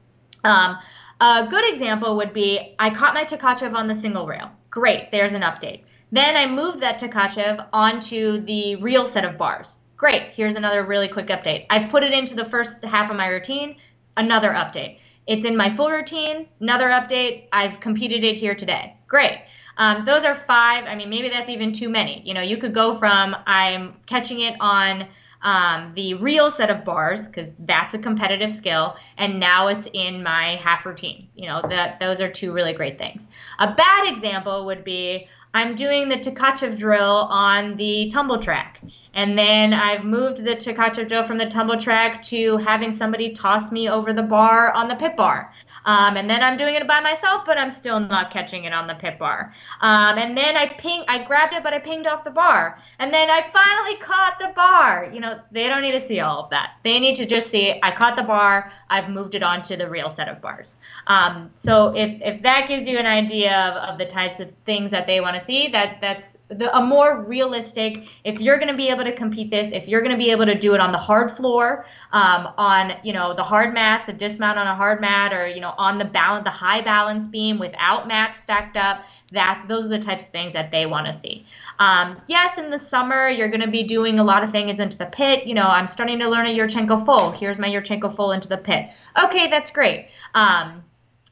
Um, 0.45 0.79
a 1.21 1.47
good 1.49 1.73
example 1.73 2.17
would 2.17 2.33
be 2.33 2.75
I 2.79 2.91
caught 2.91 3.15
my 3.15 3.25
Tkachev 3.25 3.75
on 3.75 3.87
the 3.87 3.95
single 3.95 4.27
rail. 4.27 4.51
Great, 4.71 5.11
there's 5.13 5.35
an 5.35 5.43
update. 5.43 5.85
Then 6.11 6.37
I 6.37 6.47
moved 6.47 6.81
that 6.81 7.01
Tkachev 7.01 7.67
onto 7.73 8.45
the 8.45 8.77
real 8.77 9.07
set 9.07 9.25
of 9.25 9.39
bars. 9.39 9.77
Great, 9.97 10.33
here's 10.35 10.57
another 10.57 10.85
really 10.85 11.09
quick 11.09 11.29
update. 11.29 11.67
I've 11.71 11.91
put 11.91 12.03
it 12.03 12.13
into 12.13 12.35
the 12.35 12.45
first 12.45 12.83
half 12.85 13.11
of 13.11 13.17
my 13.17 13.29
routine, 13.29 13.77
another 14.17 14.51
update. 14.51 14.99
It's 15.27 15.45
in 15.45 15.57
my 15.57 15.75
full 15.75 15.91
routine, 15.91 16.49
another 16.61 16.89
update. 16.89 17.49
I've 17.53 17.81
competed 17.81 18.25
it 18.25 18.37
here 18.37 18.55
today. 18.55 18.97
Great. 19.07 19.43
Um, 19.77 20.05
those 20.05 20.25
are 20.25 20.35
five. 20.47 20.85
I 20.85 20.95
mean, 20.95 21.09
maybe 21.09 21.29
that's 21.29 21.49
even 21.49 21.73
too 21.73 21.89
many. 21.89 22.23
You 22.25 22.35
know, 22.35 22.43
you 22.43 22.59
could 22.59 22.75
go 22.75 22.99
from 22.99 23.37
I'm 23.47 23.95
catching 24.07 24.41
it 24.41 24.55
on 24.61 25.09
um, 25.43 25.93
the 25.95 26.15
real 26.15 26.51
set 26.51 26.71
of 26.71 26.85
bars 26.85 27.27
because 27.27 27.51
that's 27.61 27.95
a 27.95 27.99
competitive 27.99 28.53
skill, 28.53 28.97
and 29.19 29.41
now 29.41 29.69
it's 29.69 29.89
in 29.93 30.23
my 30.23 30.57
half 30.57 30.87
routine. 30.87 31.29
You 31.35 31.49
know, 31.49 31.63
that 31.69 31.99
those 32.01 32.21
are 32.21 32.31
two 32.31 32.53
really 32.53 32.73
great 32.73 32.99
things. 32.99 33.23
A 33.59 33.75
bad 33.75 34.13
example 34.13 34.67
would 34.67 34.85
be 34.85 35.29
I'm 35.55 35.77
doing 35.77 36.09
the 36.09 36.17
Tkachev 36.17 36.79
drill 36.79 37.29
on 37.31 37.77
the 37.77 38.11
tumble 38.11 38.39
track. 38.39 38.81
And 39.15 39.37
then 39.37 39.75
I've 39.75 40.05
moved 40.05 40.39
the 40.39 40.57
Tkachev 40.57 41.09
drill 41.09 41.27
from 41.27 41.37
the 41.37 41.47
tumble 41.47 41.79
track 41.79 42.23
to 42.23 42.57
having 42.59 42.95
somebody 42.95 43.35
toss 43.35 43.71
me 43.71 43.89
over 43.89 44.15
the 44.15 44.23
bar 44.23 44.73
on 44.73 44.89
the 44.89 44.95
pit 44.95 45.15
bar. 45.17 45.53
Um, 45.85 46.17
and 46.17 46.31
then 46.31 46.43
I'm 46.43 46.57
doing 46.57 46.75
it 46.77 46.87
by 46.87 47.01
myself, 47.01 47.43
but 47.45 47.59
I'm 47.59 47.71
still 47.71 47.99
not 47.99 48.31
catching 48.31 48.65
it 48.65 48.73
on 48.73 48.87
the 48.87 48.95
pit 48.95 49.19
bar. 49.19 49.53
Um, 49.81 50.17
and 50.17 50.37
then 50.37 50.57
I 50.57 50.69
ping, 50.79 51.05
I 51.09 51.25
grabbed 51.25 51.55
it, 51.55 51.63
but 51.63 51.75
I 51.75 51.81
pinged 51.81 52.07
off 52.07 52.25
the 52.25 52.31
bar. 52.31 52.79
And 52.99 53.13
then 53.13 53.29
I 53.31 53.43
finally 53.53 53.97
caught 53.99 54.39
the 54.39 54.53
bar. 54.55 55.11
You 55.13 55.21
know, 55.21 55.41
they 55.51 55.67
don't 55.69 55.83
need 55.83 55.93
to 55.93 56.01
see 56.01 56.21
all 56.21 56.45
of 56.45 56.51
that. 56.51 56.75
They 56.85 57.01
need 57.01 57.17
to 57.17 57.27
just 57.27 57.49
see 57.49 57.79
I 57.83 57.95
caught 57.95 58.17
the 58.17 58.23
bar. 58.23 58.73
I've 58.93 59.09
moved 59.09 59.35
it 59.35 59.43
on 59.43 59.63
to 59.63 59.77
the 59.77 59.89
real 59.89 60.11
set 60.11 60.29
of 60.29 60.43
bars. 60.43 60.77
Um, 61.07 61.51
so 61.55 61.97
if 61.97 62.21
if 62.21 62.43
that 62.43 62.69
gives 62.69 62.87
you 62.87 62.99
an 62.99 63.07
idea 63.07 63.59
of, 63.69 63.91
of 63.91 63.99
the 63.99 64.05
types 64.05 64.39
of 64.39 64.51
things 64.67 64.91
that 64.91 65.07
they 65.07 65.21
want 65.21 65.39
to 65.39 65.45
see, 65.45 65.69
that 65.69 65.99
that's 66.01 66.37
the, 66.49 66.77
a 66.77 66.85
more 66.85 67.23
realistic. 67.23 68.09
If 68.25 68.41
you're 68.41 68.59
going 68.59 68.69
to 68.69 68.77
be 68.77 68.89
able 68.89 69.05
to 69.05 69.15
compete 69.15 69.51
this, 69.51 69.73
if 69.73 69.89
you're 69.89 70.03
going 70.03 70.13
to 70.13 70.19
be 70.19 70.31
able 70.31 70.45
to 70.45 70.59
do 70.59 70.75
it 70.75 70.81
on 70.81 70.93
the 70.93 70.99
hard 70.99 71.33
floor, 71.33 71.87
um, 72.13 72.49
on 72.59 72.93
you 73.03 73.15
know 73.15 73.35
the 73.35 73.43
hard 73.43 73.73
mats, 73.73 74.11
a 74.11 74.13
dismount 74.13 74.59
on 74.59 74.67
a 74.67 74.75
hard 74.75 75.01
mat, 75.01 75.33
or 75.33 75.49
you 75.49 75.61
know 75.61 75.75
on 75.79 75.97
the 75.97 76.05
balance, 76.05 76.45
the 76.45 76.51
high 76.51 76.83
balance 76.83 77.27
beam 77.27 77.59
without 77.59 78.07
mats 78.07 78.43
stacked 78.43 78.77
up. 78.77 79.05
That 79.33 79.65
those 79.69 79.87
are 79.87 79.89
the 79.89 79.99
types 79.99 80.25
of 80.25 80.31
things 80.31 80.53
that 80.53 80.71
they 80.71 80.87
want 80.87 81.07
to 81.07 81.13
see. 81.13 81.47
Um, 81.79 82.21
yes, 82.27 82.59
in 82.59 82.71
the 82.71 82.79
summer 82.79 83.29
you're 83.29 83.49
going 83.49 83.63
to 83.63 83.71
be 83.71 83.83
doing 83.83 84.19
a 84.19 84.25
lot 84.25 84.45
of 84.45 84.51
things 84.53 84.79
into 84.79 84.99
the 84.99 85.07
pit. 85.07 85.47
You 85.47 85.55
know, 85.55 85.67
I'm 85.67 85.89
starting 85.89 86.19
to 86.21 86.29
learn 86.29 86.47
a 86.47 86.51
Yurchenko 86.51 87.05
full. 87.05 87.33
Here's 87.33 87.59
my 87.59 87.69
Yurchenko 87.69 88.15
full 88.15 88.33
into 88.33 88.49
the 88.49 88.59
pit. 88.59 88.91
Okay, 89.25 89.49
that's 89.49 89.71
great. 89.71 90.09
Um, 90.35 90.83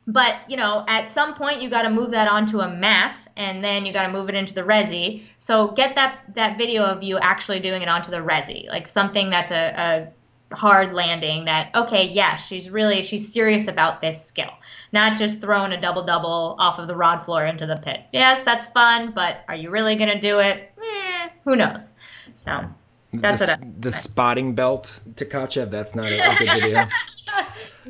but 0.07 0.37
you 0.49 0.57
know, 0.57 0.85
at 0.89 1.13
some 1.13 1.35
point 1.35 1.63
you 1.63 1.71
got 1.71 1.83
to 1.83 1.91
move 1.91 2.11
that 2.11 2.27
onto 2.27 2.61
a 2.61 2.69
mat, 2.69 3.27
and 3.37 3.63
then 3.63 3.87
you 3.87 3.93
got 3.93 4.07
to 4.07 4.13
move 4.13 4.29
it 4.29 4.35
into 4.35 4.55
the 4.55 4.63
resi. 4.63 5.23
So 5.39 5.69
get 5.69 5.95
that 5.95 6.21
that 6.35 6.59
video 6.59 6.83
of 6.85 7.03
you 7.03 7.19
actually 7.19 7.61
doing 7.61 7.83
it 7.83 7.89
onto 7.89 8.11
the 8.11 8.19
resi, 8.19 8.69
like 8.69 8.89
something 8.89 9.31
that's 9.31 9.51
a, 9.51 9.75
a 9.77 10.20
hard 10.53 10.93
landing 10.93 11.45
that 11.45 11.71
okay 11.75 12.09
yeah 12.09 12.35
she's 12.35 12.71
really 12.71 13.03
she's 13.03 13.33
serious 13.33 13.69
about 13.69 14.01
this 14.01 14.25
skill 14.25 14.51
not 14.93 15.17
just 15.17 15.41
throwing 15.41 15.73
a 15.73 15.81
double 15.81 16.05
double 16.05 16.57
off 16.59 16.79
of 16.79 16.89
the 16.89 16.97
rod 16.97 17.25
floor 17.25 17.47
into 17.47 17.67
the 17.67 17.77
pit 17.77 18.01
yes 18.13 18.43
that's 18.45 18.69
fun 18.71 19.13
but 19.15 19.45
are 19.49 19.55
you 19.55 19.71
really 19.71 19.95
going 19.97 20.11
to 20.11 20.21
do 20.21 20.41
it 20.41 20.73
eh, 20.79 21.29
who 21.45 21.55
knows 21.55 21.93
so 22.35 22.65
that's 23.13 23.45
the, 23.45 23.53
what 23.53 23.63
I, 23.63 23.71
the 23.79 23.93
spotting 23.93 24.55
belt 24.55 25.01
Tkachev. 25.15 25.71
That's 25.71 25.95
not 25.95 26.07
a, 26.07 26.33
a 26.33 26.39
good 26.39 26.61
video. 26.61 26.85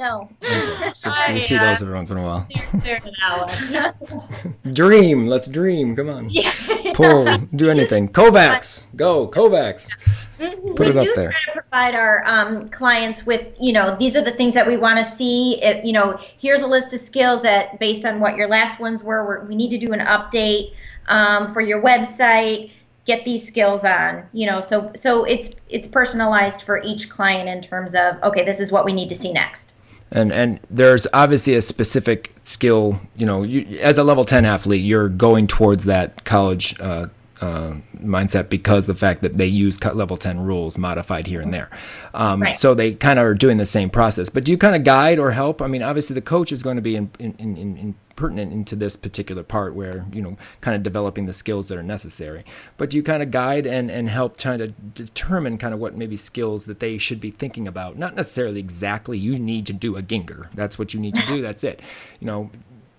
No. 0.00 0.30
Okay. 0.42 0.92
Just, 1.04 1.20
I, 1.28 1.34
we 1.34 1.40
see 1.40 1.58
uh, 1.58 1.60
those 1.60 1.82
every 1.82 1.94
once 1.94 2.10
in 2.10 2.16
a 2.16 2.22
while. 2.22 2.46
Steer 2.80 3.00
to 3.00 3.10
that 3.20 3.94
one. 4.10 4.56
Dream. 4.72 5.26
Let's 5.26 5.46
dream. 5.46 5.94
Come 5.94 6.08
on. 6.08 6.30
yeah. 6.30 6.50
Pull. 6.94 7.36
Do 7.54 7.68
anything. 7.76 8.08
Kovacs. 8.08 8.86
Go. 8.96 9.28
Kovacs. 9.28 9.90
Mhm. 10.38 10.74
Put 10.74 10.86
we 10.86 10.86
it 10.86 10.96
up 10.96 11.04
do 11.04 11.12
there. 11.14 11.32
try 11.32 11.40
to 11.52 11.60
provide 11.60 11.94
our 11.94 12.26
um, 12.26 12.66
clients 12.70 13.26
with, 13.26 13.54
you 13.60 13.74
know, 13.74 13.94
these 14.00 14.16
are 14.16 14.22
the 14.22 14.32
things 14.32 14.54
that 14.54 14.66
we 14.66 14.78
want 14.78 14.98
to 14.98 15.16
see. 15.16 15.62
If, 15.62 15.84
you 15.84 15.92
know, 15.92 16.18
here's 16.38 16.62
a 16.62 16.66
list 16.66 16.94
of 16.94 17.00
skills 17.00 17.42
that, 17.42 17.78
based 17.78 18.06
on 18.06 18.20
what 18.20 18.36
your 18.36 18.48
last 18.48 18.80
ones 18.80 19.04
were, 19.04 19.26
we're, 19.26 19.44
we 19.44 19.54
need 19.54 19.68
to 19.68 19.78
do 19.78 19.92
an 19.92 20.00
update 20.00 20.72
um, 21.08 21.52
for 21.52 21.60
your 21.60 21.82
website. 21.82 22.70
Get 23.04 23.26
these 23.26 23.46
skills 23.46 23.84
on, 23.84 24.24
you 24.32 24.46
know. 24.46 24.62
So, 24.62 24.92
so 24.94 25.24
it's 25.24 25.50
it's 25.68 25.88
personalized 25.88 26.62
for 26.62 26.80
each 26.84 27.10
client 27.10 27.50
in 27.50 27.60
terms 27.60 27.94
of, 27.94 28.22
okay, 28.22 28.44
this 28.46 28.60
is 28.60 28.72
what 28.72 28.86
we 28.86 28.94
need 28.94 29.08
to 29.10 29.14
see 29.14 29.32
next. 29.32 29.69
And 30.12 30.32
and 30.32 30.60
there's 30.70 31.06
obviously 31.12 31.54
a 31.54 31.62
specific 31.62 32.34
skill 32.42 33.00
you 33.16 33.26
know 33.26 33.42
you, 33.42 33.78
as 33.80 33.98
a 33.98 34.04
level 34.04 34.24
10 34.24 34.44
athlete 34.44 34.82
you're 34.82 35.08
going 35.08 35.46
towards 35.46 35.84
that 35.84 36.24
college 36.24 36.78
uh, 36.80 37.06
uh, 37.40 37.74
mindset 37.96 38.48
because 38.48 38.86
the 38.86 38.94
fact 38.94 39.22
that 39.22 39.36
they 39.36 39.46
use 39.46 39.78
cut 39.78 39.96
level 39.96 40.16
10 40.16 40.40
rules 40.40 40.76
modified 40.76 41.26
here 41.26 41.40
and 41.40 41.52
there. 41.54 41.70
Um, 42.12 42.42
Right. 42.42 42.54
so 42.54 42.74
they 42.74 42.92
kind 42.92 43.18
of 43.18 43.24
are 43.24 43.34
doing 43.34 43.56
the 43.56 43.66
same 43.66 43.90
process. 43.90 44.28
But 44.28 44.44
do 44.44 44.52
you 44.52 44.58
kind 44.58 44.74
of 44.76 44.84
guide 44.84 45.18
or 45.18 45.30
help? 45.30 45.62
I 45.62 45.66
mean 45.66 45.82
obviously 45.82 46.14
the 46.14 46.20
coach 46.22 46.52
is 46.52 46.62
going 46.62 46.76
to 46.76 46.82
be 46.82 46.96
in, 46.96 47.10
in, 47.18 47.34
in, 47.38 47.56
in 47.56 47.94
pertinent 48.16 48.52
into 48.52 48.76
this 48.76 48.96
particular 48.96 49.42
part 49.42 49.74
where 49.74 50.04
you 50.12 50.20
know 50.20 50.36
kind 50.60 50.76
of 50.76 50.82
developing 50.82 51.24
the 51.24 51.32
skills 51.32 51.68
that 51.68 51.78
are 51.78 51.82
necessary. 51.82 52.44
But 52.76 52.90
do 52.90 52.98
you 52.98 53.02
kind 53.02 53.22
of 53.22 53.30
guide 53.30 53.66
and 53.66 53.90
and 53.90 54.10
help 54.10 54.36
trying 54.36 54.58
to 54.58 54.68
determine 54.68 55.56
kind 55.56 55.72
of 55.72 55.80
what 55.80 55.96
maybe 55.96 56.16
skills 56.18 56.66
that 56.66 56.80
they 56.80 56.98
should 56.98 57.20
be 57.20 57.30
thinking 57.30 57.66
about? 57.66 57.96
Not 57.96 58.14
necessarily 58.14 58.60
exactly 58.60 59.18
you 59.18 59.38
need 59.38 59.64
to 59.66 59.72
do 59.72 59.96
a 59.96 60.02
Gienger. 60.02 60.52
That's 60.52 60.78
what 60.78 60.92
you 60.92 61.00
need 61.00 61.14
to 61.14 61.26
do. 61.26 61.40
That's 61.48 61.64
it. 61.64 61.80
You 62.20 62.26
know 62.26 62.50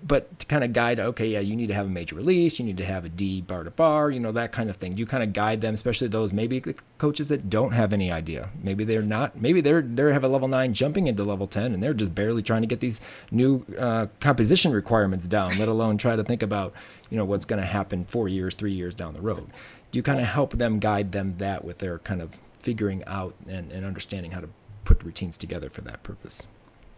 but 0.03 0.39
to 0.39 0.45
kind 0.45 0.63
of 0.63 0.73
guide 0.73 0.99
okay 0.99 1.27
yeah 1.27 1.39
you 1.39 1.55
need 1.55 1.67
to 1.67 1.73
have 1.73 1.85
a 1.85 1.89
major 1.89 2.15
release 2.15 2.59
you 2.59 2.65
need 2.65 2.77
to 2.77 2.85
have 2.85 3.05
a 3.05 3.09
d 3.09 3.41
bar 3.41 3.63
to 3.63 3.71
bar 3.71 4.09
you 4.09 4.19
know 4.19 4.31
that 4.31 4.51
kind 4.51 4.69
of 4.69 4.77
thing. 4.77 4.93
Do 4.93 4.99
you 4.99 5.05
kind 5.05 5.23
of 5.23 5.33
guide 5.33 5.61
them 5.61 5.73
especially 5.73 6.07
those 6.07 6.33
maybe 6.33 6.59
the 6.59 6.75
coaches 6.97 7.27
that 7.29 7.49
don't 7.49 7.71
have 7.71 7.93
any 7.93 8.11
idea. 8.11 8.49
Maybe 8.61 8.83
they're 8.83 9.01
not 9.01 9.39
maybe 9.39 9.61
they're 9.61 9.81
they 9.81 10.11
have 10.11 10.23
a 10.23 10.27
level 10.27 10.47
9 10.47 10.73
jumping 10.73 11.07
into 11.07 11.23
level 11.23 11.47
10 11.47 11.73
and 11.73 11.81
they're 11.83 11.93
just 11.93 12.15
barely 12.15 12.41
trying 12.41 12.61
to 12.61 12.67
get 12.67 12.79
these 12.79 13.01
new 13.29 13.65
uh, 13.77 14.07
composition 14.19 14.71
requirements 14.71 15.27
down 15.27 15.57
let 15.57 15.67
alone 15.67 15.97
try 15.97 16.15
to 16.15 16.23
think 16.23 16.41
about 16.41 16.73
you 17.09 17.17
know 17.17 17.25
what's 17.25 17.45
going 17.45 17.61
to 17.61 17.67
happen 17.67 18.05
four 18.05 18.27
years 18.27 18.53
three 18.55 18.73
years 18.73 18.95
down 18.95 19.13
the 19.13 19.21
road. 19.21 19.49
Do 19.91 19.99
you 19.99 20.03
kind 20.03 20.19
of 20.19 20.27
help 20.27 20.57
them 20.57 20.79
guide 20.79 21.11
them 21.11 21.35
that 21.37 21.65
with 21.65 21.79
their 21.79 21.99
kind 21.99 22.21
of 22.21 22.39
figuring 22.59 23.03
out 23.05 23.35
and, 23.47 23.71
and 23.71 23.85
understanding 23.85 24.31
how 24.31 24.39
to 24.39 24.49
put 24.85 25.03
routines 25.03 25.37
together 25.37 25.69
for 25.69 25.81
that 25.81 26.03
purpose 26.03 26.47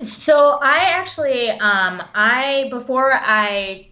So 0.02 0.60
I 0.62 0.78
actually, 0.90 1.50
um, 1.50 2.02
I 2.14 2.68
before 2.70 3.14
I 3.14 3.88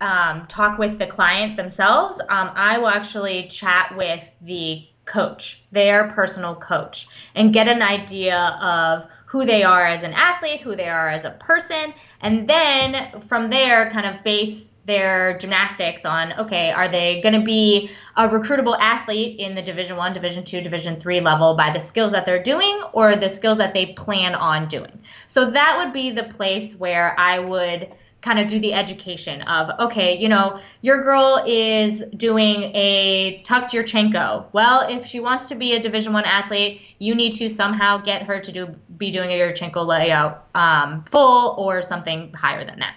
um, 0.00 0.46
talk 0.46 0.78
with 0.78 0.98
the 0.98 1.06
client 1.06 1.56
themselves, 1.56 2.20
um, 2.20 2.50
I 2.54 2.78
will 2.78 2.88
actually 2.88 3.48
chat 3.48 3.96
with 3.96 4.22
the 4.42 4.86
coach, 5.04 5.62
their 5.72 6.08
personal 6.08 6.54
coach, 6.54 7.06
and 7.34 7.52
get 7.52 7.68
an 7.68 7.82
idea 7.82 8.58
of 8.60 9.08
who 9.26 9.44
they 9.44 9.62
are 9.62 9.84
as 9.84 10.02
an 10.02 10.12
athlete, 10.12 10.60
who 10.60 10.76
they 10.76 10.88
are 10.88 11.08
as 11.08 11.24
a 11.24 11.30
person, 11.30 11.94
and 12.20 12.48
then 12.48 13.22
from 13.28 13.50
there, 13.50 13.90
kind 13.90 14.06
of 14.06 14.22
base 14.22 14.70
their 14.86 15.38
gymnastics 15.38 16.04
on 16.04 16.32
okay 16.34 16.70
are 16.70 16.90
they 16.90 17.20
going 17.22 17.38
to 17.38 17.44
be 17.44 17.90
a 18.16 18.28
recruitable 18.28 18.76
athlete 18.78 19.38
in 19.38 19.54
the 19.54 19.62
division 19.62 19.96
1 19.96 20.12
division 20.12 20.44
2 20.44 20.60
division 20.60 21.00
3 21.00 21.20
level 21.20 21.56
by 21.56 21.72
the 21.72 21.80
skills 21.80 22.12
that 22.12 22.26
they're 22.26 22.42
doing 22.42 22.82
or 22.92 23.16
the 23.16 23.28
skills 23.28 23.58
that 23.58 23.72
they 23.74 23.86
plan 23.94 24.34
on 24.34 24.68
doing? 24.68 25.00
So 25.28 25.50
that 25.50 25.78
would 25.78 25.92
be 25.92 26.10
the 26.10 26.24
place 26.24 26.74
where 26.74 27.18
i 27.18 27.38
would 27.38 27.94
kind 28.20 28.38
of 28.38 28.48
do 28.48 28.58
the 28.58 28.72
education 28.72 29.42
of 29.42 29.78
okay 29.78 30.16
you 30.18 30.28
know 30.28 30.58
your 30.80 31.02
girl 31.02 31.42
is 31.46 32.02
doing 32.16 32.64
a 32.74 33.42
tucked 33.44 33.72
yurchenko. 33.72 34.46
Well 34.52 34.86
if 34.88 35.06
she 35.06 35.20
wants 35.20 35.46
to 35.46 35.54
be 35.54 35.74
a 35.74 35.82
division 35.82 36.12
one 36.12 36.24
athlete 36.24 36.80
you 36.98 37.14
need 37.14 37.34
to 37.36 37.48
somehow 37.48 37.98
get 37.98 38.22
her 38.22 38.40
to 38.40 38.52
do 38.52 38.74
be 38.98 39.10
doing 39.10 39.30
a 39.30 39.34
yurchenko 39.34 39.86
layout 39.86 40.46
um, 40.54 41.04
full 41.10 41.54
or 41.58 41.82
something 41.82 42.32
higher 42.32 42.64
than 42.64 42.78
that 42.80 42.94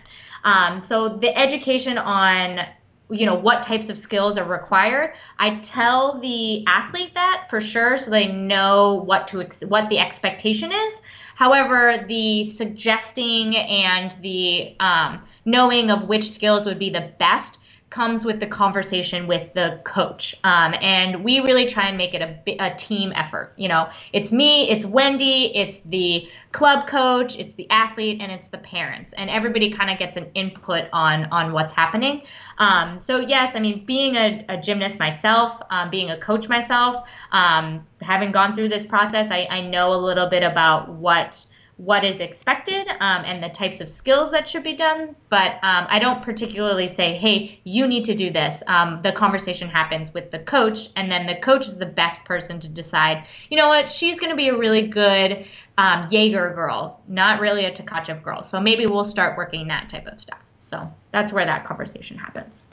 um, 0.48 0.82
so 0.82 1.10
the 1.10 1.38
education 1.38 1.98
on 1.98 2.66
you 3.10 3.26
know 3.26 3.36
what 3.36 3.64
types 3.64 3.90
of 3.90 3.98
skills 3.98 4.38
are 4.38 4.44
required 4.44 5.14
i 5.40 5.56
tell 5.60 6.20
the 6.20 6.66
athlete 6.68 7.14
that 7.14 7.48
for 7.50 7.62
sure 7.62 7.98
so 7.98 8.10
they 8.10 8.32
know 8.32 8.96
what 9.06 9.28
to 9.30 9.42
ex- 9.42 9.62
what 9.62 9.90
the 9.90 10.00
expectation 10.00 10.72
is. 10.72 11.02
However 11.36 12.06
the 12.08 12.44
suggesting 12.46 13.56
and 13.56 14.12
the 14.22 14.76
um, 14.80 15.22
knowing 15.46 15.92
of 15.92 16.08
which 16.08 16.32
skills 16.32 16.66
would 16.66 16.80
be 16.80 16.90
the 16.90 17.12
best 17.20 17.58
comes 17.98 18.24
with 18.24 18.40
the 18.40 18.46
conversation 18.46 19.26
with 19.26 19.52
the 19.56 19.82
coach. 19.84 20.36
Um, 20.44 20.76
and 20.82 21.24
we 21.24 21.40
really 21.40 21.66
try 21.66 21.88
and 21.88 21.98
make 21.98 22.14
it 22.14 22.22
a, 22.22 22.64
a 22.64 22.76
team 22.76 23.12
effort. 23.16 23.54
You 23.58 23.70
know, 23.70 23.90
it's 24.14 24.32
me, 24.32 24.70
it's 24.70 24.86
Wendy, 24.86 25.52
it's 25.56 25.80
the 25.86 26.30
club 26.52 26.88
coach, 26.88 27.40
it's 27.40 27.56
the 27.56 27.68
athlete, 27.72 28.22
and 28.22 28.32
it's 28.32 28.50
the 28.50 28.60
parents. 28.60 29.14
And 29.18 29.32
everybody 29.32 29.72
kind 29.72 29.90
of 29.90 29.98
gets 29.98 30.16
an 30.16 30.30
input 30.36 30.84
on 30.94 31.26
on 31.32 31.54
what's 31.54 31.74
happening. 31.74 32.22
Um, 32.60 33.02
so 33.02 33.18
yes, 33.18 33.56
I 33.56 33.60
mean, 33.60 33.84
being 33.84 34.16
a, 34.16 34.46
a 34.48 34.58
gymnast 34.58 35.00
myself, 35.00 35.60
um, 35.72 35.90
being 35.90 36.12
a 36.12 36.20
coach 36.20 36.48
myself, 36.48 37.10
um, 37.32 37.84
having 38.02 38.32
gone 38.32 38.56
through 38.56 38.70
this 38.70 38.86
process, 38.86 39.32
I, 39.32 39.48
I 39.50 39.62
know 39.62 39.92
a 39.96 40.02
little 40.10 40.30
bit 40.30 40.44
about 40.44 40.90
what 40.90 41.44
what 41.78 42.04
is 42.04 42.20
expected 42.20 42.88
um, 42.88 43.24
and 43.24 43.42
the 43.42 43.50
types 43.50 43.82
of 43.82 43.88
skills 43.88 44.32
that 44.32 44.50
should 44.50 44.64
be 44.64 44.76
done. 44.76 45.16
But 45.30 45.54
um, 45.64 45.86
I 45.90 46.00
don't 46.00 46.22
particularly 46.24 46.88
say, 46.88 47.16
hey, 47.16 47.60
you 47.64 47.88
need 47.88 48.04
to 48.06 48.16
do 48.16 48.32
this. 48.32 48.64
Um, 48.68 49.00
the 49.04 49.12
conversation 49.12 49.70
happens 49.70 50.14
with 50.14 50.32
the 50.32 50.40
coach, 50.40 50.90
and 50.96 51.10
then 51.10 51.28
the 51.28 51.36
coach 51.36 51.68
is 51.68 51.76
the 51.76 51.86
best 51.86 52.26
person 52.26 52.60
to 52.60 52.68
decide, 52.68 53.26
you 53.50 53.58
know 53.58 53.68
what, 53.68 53.88
she's 53.88 54.20
going 54.20 54.32
to 54.32 54.36
be 54.36 54.50
a 54.50 54.58
really 54.58 54.88
good 54.88 55.46
um, 55.78 56.08
Jaeger 56.10 56.52
girl, 56.56 57.00
not 57.08 57.40
really 57.40 57.66
a 57.66 57.72
Tkachev 57.72 58.24
girl. 58.24 58.42
So 58.42 58.60
maybe 58.60 58.88
we'll 58.88 59.06
start 59.06 59.38
working 59.38 59.68
that 59.68 59.90
type 59.90 60.08
of 60.08 60.20
stuff. 60.20 60.42
So 60.60 60.92
that's 61.12 61.32
where 61.32 61.46
that 61.46 61.64
conversation 61.66 62.18
happens. 62.18 62.66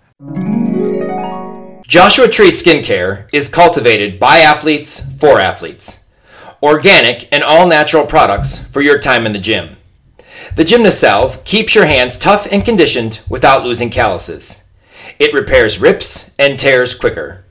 Joshua 1.87 2.29
Tree 2.29 2.49
Skincare 2.49 3.29
is 3.33 3.51
cultivated 3.51 4.19
by 4.19 4.39
athletes 4.39 5.01
for 5.21 5.39
athletes 5.39 6.04
organic, 6.63 7.29
and 7.33 7.43
all 7.43 7.69
natural 7.69 8.07
products 8.07 8.59
for 8.59 8.81
your 8.81 8.99
time 8.99 9.27
in 9.27 9.33
the 9.33 9.39
gym. 9.39 9.77
The 10.57 10.65
Gymnast 10.65 11.01
Salve 11.01 11.43
keeps 11.45 11.75
your 11.75 11.87
hands 11.87 12.19
tough 12.19 12.47
and 12.51 12.65
conditioned 12.65 13.21
without 13.29 13.65
losing 13.65 13.91
calluses. 13.91 14.69
It 15.19 15.35
repairs 15.35 15.81
rips 15.81 16.35
and 16.39 16.59
tears 16.59 16.95
quicker. 16.95 17.45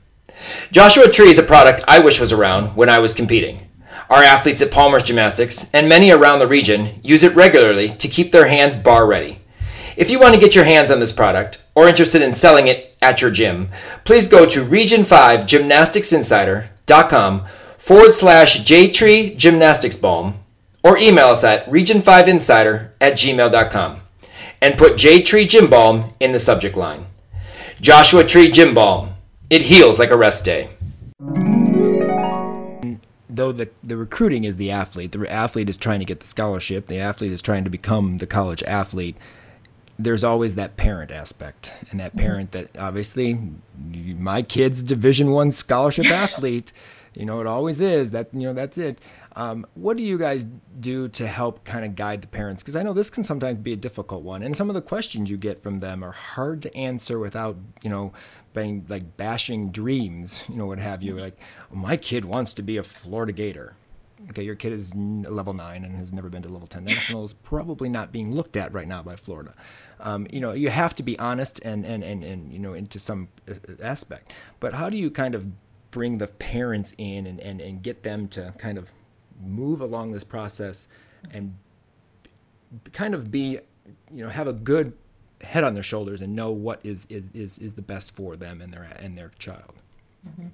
Joshua 0.70 1.10
Tree 1.10 1.30
is 1.30 1.38
a 1.38 1.42
product 1.42 1.82
I 1.88 1.98
wish 1.98 2.20
was 2.20 2.32
around 2.32 2.76
when 2.76 2.88
I 2.88 2.98
was 2.98 3.14
competing. 3.14 3.68
Our 4.10 4.22
athletes 4.22 4.62
at 4.62 4.70
Palmer's 4.70 5.02
Gymnastics 5.02 5.70
and 5.72 5.88
many 5.88 6.10
around 6.10 6.38
the 6.38 6.46
region 6.46 7.00
use 7.02 7.22
it 7.22 7.34
regularly 7.34 7.94
to 7.96 8.08
keep 8.08 8.32
their 8.32 8.48
hands 8.48 8.76
bar 8.76 9.06
ready. 9.06 9.40
If 9.96 10.10
you 10.10 10.18
want 10.18 10.34
to 10.34 10.40
get 10.40 10.54
your 10.54 10.64
hands 10.64 10.90
on 10.90 11.00
this 11.00 11.12
product 11.12 11.62
or 11.74 11.88
interested 11.88 12.20
in 12.20 12.34
selling 12.34 12.68
it 12.68 12.94
at 13.00 13.22
your 13.22 13.30
gym, 13.30 13.70
please 14.04 14.28
go 14.28 14.44
to 14.46 14.64
region5gymnasticsinsider.com 14.64 17.46
forward 17.84 18.14
slash 18.14 18.64
JTree 18.64 19.36
Gymnastics 19.36 19.96
Balm 19.96 20.38
or 20.82 20.96
email 20.96 21.26
us 21.26 21.44
at 21.44 21.66
region5insider 21.66 22.92
at 22.98 23.12
gmail.com 23.12 24.00
and 24.62 24.78
put 24.78 24.94
JTree 24.94 25.46
Gym 25.46 25.68
Balm 25.68 26.14
in 26.18 26.32
the 26.32 26.40
subject 26.40 26.76
line. 26.76 27.04
Joshua 27.82 28.24
Tree 28.24 28.50
Gym 28.50 28.72
Balm. 28.72 29.10
It 29.50 29.62
heals 29.62 29.98
like 29.98 30.10
a 30.10 30.16
rest 30.16 30.46
day. 30.46 30.70
Though 33.28 33.52
the, 33.52 33.68
the 33.82 33.98
recruiting 33.98 34.44
is 34.44 34.56
the 34.56 34.70
athlete, 34.70 35.12
the 35.12 35.30
athlete 35.30 35.68
is 35.68 35.76
trying 35.76 35.98
to 35.98 36.06
get 36.06 36.20
the 36.20 36.26
scholarship, 36.26 36.86
the 36.86 36.98
athlete 36.98 37.32
is 37.32 37.42
trying 37.42 37.64
to 37.64 37.70
become 37.70 38.16
the 38.16 38.26
college 38.26 38.62
athlete 38.62 39.16
there's 39.96 40.24
always 40.24 40.56
that 40.56 40.76
parent 40.76 41.12
aspect 41.12 41.72
and 41.92 42.00
that 42.00 42.16
parent 42.16 42.50
that 42.50 42.68
obviously 42.76 43.38
my 43.78 44.42
kid's 44.42 44.82
division 44.82 45.30
one 45.30 45.52
scholarship 45.52 46.06
athlete 46.10 46.72
you 47.14 47.24
know, 47.24 47.40
it 47.40 47.46
always 47.46 47.80
is. 47.80 48.10
That 48.10 48.28
you 48.32 48.42
know, 48.42 48.52
that's 48.52 48.78
it. 48.78 49.00
Um, 49.36 49.66
what 49.74 49.96
do 49.96 50.02
you 50.02 50.18
guys 50.18 50.46
do 50.78 51.08
to 51.08 51.26
help 51.26 51.64
kind 51.64 51.84
of 51.84 51.96
guide 51.96 52.22
the 52.22 52.28
parents? 52.28 52.62
Because 52.62 52.76
I 52.76 52.82
know 52.82 52.92
this 52.92 53.10
can 53.10 53.24
sometimes 53.24 53.58
be 53.58 53.72
a 53.72 53.76
difficult 53.76 54.22
one, 54.22 54.42
and 54.42 54.56
some 54.56 54.68
of 54.68 54.74
the 54.74 54.82
questions 54.82 55.30
you 55.30 55.36
get 55.36 55.62
from 55.62 55.80
them 55.80 56.02
are 56.02 56.12
hard 56.12 56.62
to 56.62 56.76
answer 56.76 57.18
without 57.18 57.56
you 57.82 57.90
know 57.90 58.12
being 58.54 58.86
like 58.88 59.16
bashing 59.16 59.70
dreams, 59.70 60.44
you 60.48 60.56
know, 60.56 60.66
what 60.66 60.78
have 60.78 61.02
you. 61.02 61.16
Like, 61.16 61.38
my 61.70 61.96
kid 61.96 62.24
wants 62.24 62.54
to 62.54 62.62
be 62.62 62.76
a 62.76 62.82
Florida 62.82 63.32
Gator. 63.32 63.76
Okay, 64.30 64.42
your 64.42 64.54
kid 64.54 64.72
is 64.72 64.94
level 64.94 65.52
nine 65.52 65.84
and 65.84 65.96
has 65.96 66.12
never 66.12 66.30
been 66.30 66.42
to 66.42 66.48
level 66.48 66.66
ten 66.66 66.84
nationals. 66.84 67.34
Probably 67.34 67.90
not 67.90 68.10
being 68.10 68.34
looked 68.34 68.56
at 68.56 68.72
right 68.72 68.88
now 68.88 69.02
by 69.02 69.16
Florida. 69.16 69.54
Um, 70.00 70.26
you 70.30 70.40
know, 70.40 70.52
you 70.52 70.70
have 70.70 70.94
to 70.94 71.02
be 71.02 71.18
honest 71.18 71.60
and 71.62 71.84
and 71.84 72.02
and 72.02 72.24
and 72.24 72.52
you 72.52 72.58
know 72.58 72.72
into 72.72 72.98
some 72.98 73.28
uh, 73.48 73.54
aspect. 73.82 74.32
But 74.60 74.74
how 74.74 74.88
do 74.88 74.96
you 74.96 75.10
kind 75.10 75.34
of 75.34 75.48
bring 75.94 76.18
the 76.18 76.26
parents 76.26 76.92
in 76.98 77.24
and, 77.24 77.38
and, 77.38 77.60
and 77.60 77.80
get 77.80 78.02
them 78.02 78.26
to 78.26 78.52
kind 78.58 78.78
of 78.78 78.90
move 79.40 79.80
along 79.80 80.10
this 80.10 80.24
process 80.24 80.88
and 81.32 81.54
kind 82.92 83.14
of 83.14 83.30
be 83.30 83.60
you 84.12 84.24
know 84.24 84.28
have 84.28 84.48
a 84.48 84.52
good 84.52 84.92
head 85.40 85.62
on 85.62 85.74
their 85.74 85.84
shoulders 85.84 86.20
and 86.20 86.34
know 86.34 86.50
what 86.50 86.80
is 86.82 87.06
is 87.08 87.30
is, 87.32 87.58
is 87.58 87.74
the 87.74 87.82
best 87.82 88.12
for 88.12 88.34
them 88.34 88.60
and 88.60 88.74
their 88.74 88.82
and 88.98 89.16
their 89.16 89.30
child 89.38 89.74
mm-hmm. 90.28 90.48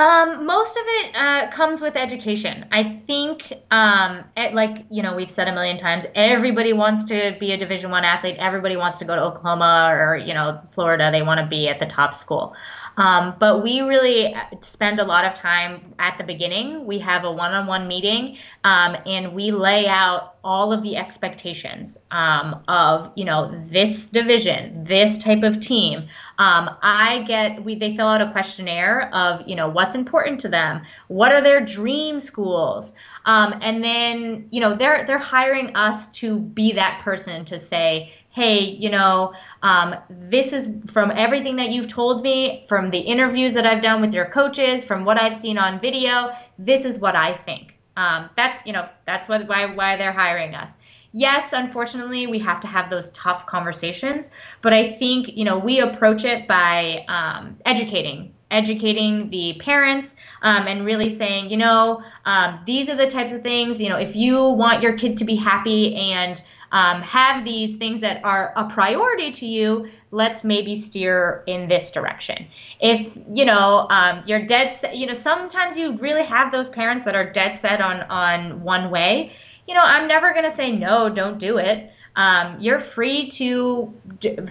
Um, 0.00 0.46
most 0.46 0.78
of 0.78 0.82
it 0.86 1.14
uh, 1.14 1.50
comes 1.50 1.82
with 1.82 1.94
education. 1.94 2.64
I 2.72 3.02
think, 3.06 3.52
um, 3.70 4.24
at, 4.34 4.54
like 4.54 4.86
you 4.90 5.02
know, 5.02 5.14
we've 5.14 5.30
said 5.30 5.46
a 5.46 5.52
million 5.52 5.76
times, 5.76 6.06
everybody 6.14 6.72
wants 6.72 7.04
to 7.04 7.36
be 7.38 7.52
a 7.52 7.58
Division 7.58 7.90
One 7.90 8.02
athlete. 8.02 8.36
Everybody 8.38 8.78
wants 8.78 8.98
to 9.00 9.04
go 9.04 9.14
to 9.14 9.20
Oklahoma 9.20 9.90
or 9.92 10.16
you 10.16 10.32
know 10.32 10.58
Florida. 10.72 11.10
They 11.12 11.20
want 11.20 11.40
to 11.40 11.46
be 11.46 11.68
at 11.68 11.80
the 11.80 11.84
top 11.84 12.14
school. 12.14 12.54
Um, 12.96 13.34
but 13.38 13.62
we 13.62 13.80
really 13.80 14.34
spend 14.62 15.00
a 15.00 15.04
lot 15.04 15.26
of 15.26 15.34
time 15.34 15.94
at 15.98 16.16
the 16.16 16.24
beginning. 16.24 16.86
We 16.86 16.98
have 17.00 17.24
a 17.24 17.30
one 17.30 17.52
on 17.52 17.66
one 17.66 17.86
meeting 17.86 18.38
um, 18.64 18.96
and 19.04 19.34
we 19.34 19.50
lay 19.50 19.86
out 19.86 20.36
all 20.42 20.72
of 20.72 20.82
the 20.82 20.96
expectations 20.96 21.98
um, 22.10 22.62
of, 22.68 23.12
you 23.16 23.24
know, 23.24 23.64
this 23.70 24.06
division, 24.06 24.84
this 24.84 25.18
type 25.18 25.42
of 25.42 25.60
team. 25.60 26.08
Um, 26.38 26.70
I 26.82 27.24
get, 27.26 27.64
we, 27.64 27.74
they 27.74 27.96
fill 27.96 28.08
out 28.08 28.20
a 28.20 28.30
questionnaire 28.30 29.14
of, 29.14 29.46
you 29.46 29.56
know, 29.56 29.68
what's 29.68 29.94
important 29.94 30.40
to 30.40 30.48
them, 30.48 30.82
what 31.08 31.34
are 31.34 31.42
their 31.42 31.60
dream 31.60 32.20
schools. 32.20 32.92
Um, 33.24 33.58
and 33.60 33.82
then, 33.82 34.48
you 34.50 34.60
know, 34.60 34.76
they're, 34.76 35.04
they're 35.06 35.18
hiring 35.18 35.76
us 35.76 36.06
to 36.18 36.38
be 36.38 36.72
that 36.72 37.02
person 37.04 37.44
to 37.46 37.58
say, 37.58 38.12
hey, 38.30 38.60
you 38.60 38.90
know, 38.90 39.34
um, 39.62 39.96
this 40.08 40.52
is 40.52 40.68
from 40.92 41.10
everything 41.10 41.56
that 41.56 41.70
you've 41.70 41.88
told 41.88 42.22
me, 42.22 42.64
from 42.68 42.90
the 42.90 42.98
interviews 42.98 43.54
that 43.54 43.66
I've 43.66 43.82
done 43.82 44.00
with 44.00 44.14
your 44.14 44.26
coaches, 44.26 44.84
from 44.84 45.04
what 45.04 45.20
I've 45.20 45.34
seen 45.34 45.58
on 45.58 45.80
video, 45.80 46.30
this 46.58 46.84
is 46.84 46.98
what 46.98 47.16
I 47.16 47.36
think. 47.44 47.79
Um, 48.00 48.30
that's, 48.34 48.58
you 48.66 48.72
know, 48.72 48.88
that's 49.04 49.28
what, 49.28 49.46
why, 49.46 49.66
why 49.66 49.96
they're 49.96 50.18
hiring 50.24 50.54
us. 50.54 50.70
Yes, 51.12 51.52
unfortunately, 51.52 52.26
we 52.26 52.38
have 52.38 52.60
to 52.60 52.68
have 52.68 52.88
those 52.88 53.10
tough 53.10 53.44
conversations, 53.44 54.30
but 54.62 54.72
I 54.72 54.92
think, 54.92 55.36
you 55.36 55.44
know, 55.44 55.58
we 55.58 55.80
approach 55.80 56.24
it 56.24 56.48
by 56.48 57.04
um, 57.08 57.58
educating, 57.66 58.32
educating 58.50 59.28
the 59.28 59.58
parents, 59.60 60.14
um, 60.42 60.66
and 60.66 60.84
really 60.84 61.14
saying, 61.14 61.50
you 61.50 61.56
know, 61.56 62.02
um, 62.24 62.60
these 62.66 62.88
are 62.88 62.96
the 62.96 63.06
types 63.06 63.32
of 63.32 63.42
things, 63.42 63.80
you 63.80 63.88
know, 63.88 63.96
if 63.96 64.16
you 64.16 64.42
want 64.42 64.82
your 64.82 64.96
kid 64.96 65.16
to 65.18 65.24
be 65.24 65.36
happy 65.36 65.94
and 65.96 66.42
um, 66.72 67.02
have 67.02 67.44
these 67.44 67.76
things 67.76 68.00
that 68.00 68.24
are 68.24 68.52
a 68.56 68.68
priority 68.68 69.32
to 69.32 69.46
you, 69.46 69.88
let's 70.10 70.44
maybe 70.44 70.76
steer 70.76 71.42
in 71.46 71.68
this 71.68 71.90
direction. 71.90 72.46
If, 72.80 73.16
you 73.32 73.44
know, 73.44 73.88
um, 73.90 74.22
you're 74.26 74.46
dead 74.46 74.74
set, 74.74 74.96
you 74.96 75.06
know, 75.06 75.12
sometimes 75.14 75.76
you 75.76 75.96
really 75.98 76.24
have 76.24 76.52
those 76.52 76.70
parents 76.70 77.04
that 77.04 77.14
are 77.14 77.30
dead 77.30 77.58
set 77.58 77.80
on, 77.80 78.02
on 78.02 78.62
one 78.62 78.90
way. 78.90 79.32
You 79.66 79.74
know, 79.74 79.82
I'm 79.82 80.08
never 80.08 80.32
going 80.32 80.48
to 80.48 80.54
say, 80.54 80.72
no, 80.72 81.08
don't 81.08 81.38
do 81.38 81.58
it. 81.58 81.90
Um, 82.16 82.56
you're 82.60 82.80
free 82.80 83.28
to 83.30 83.92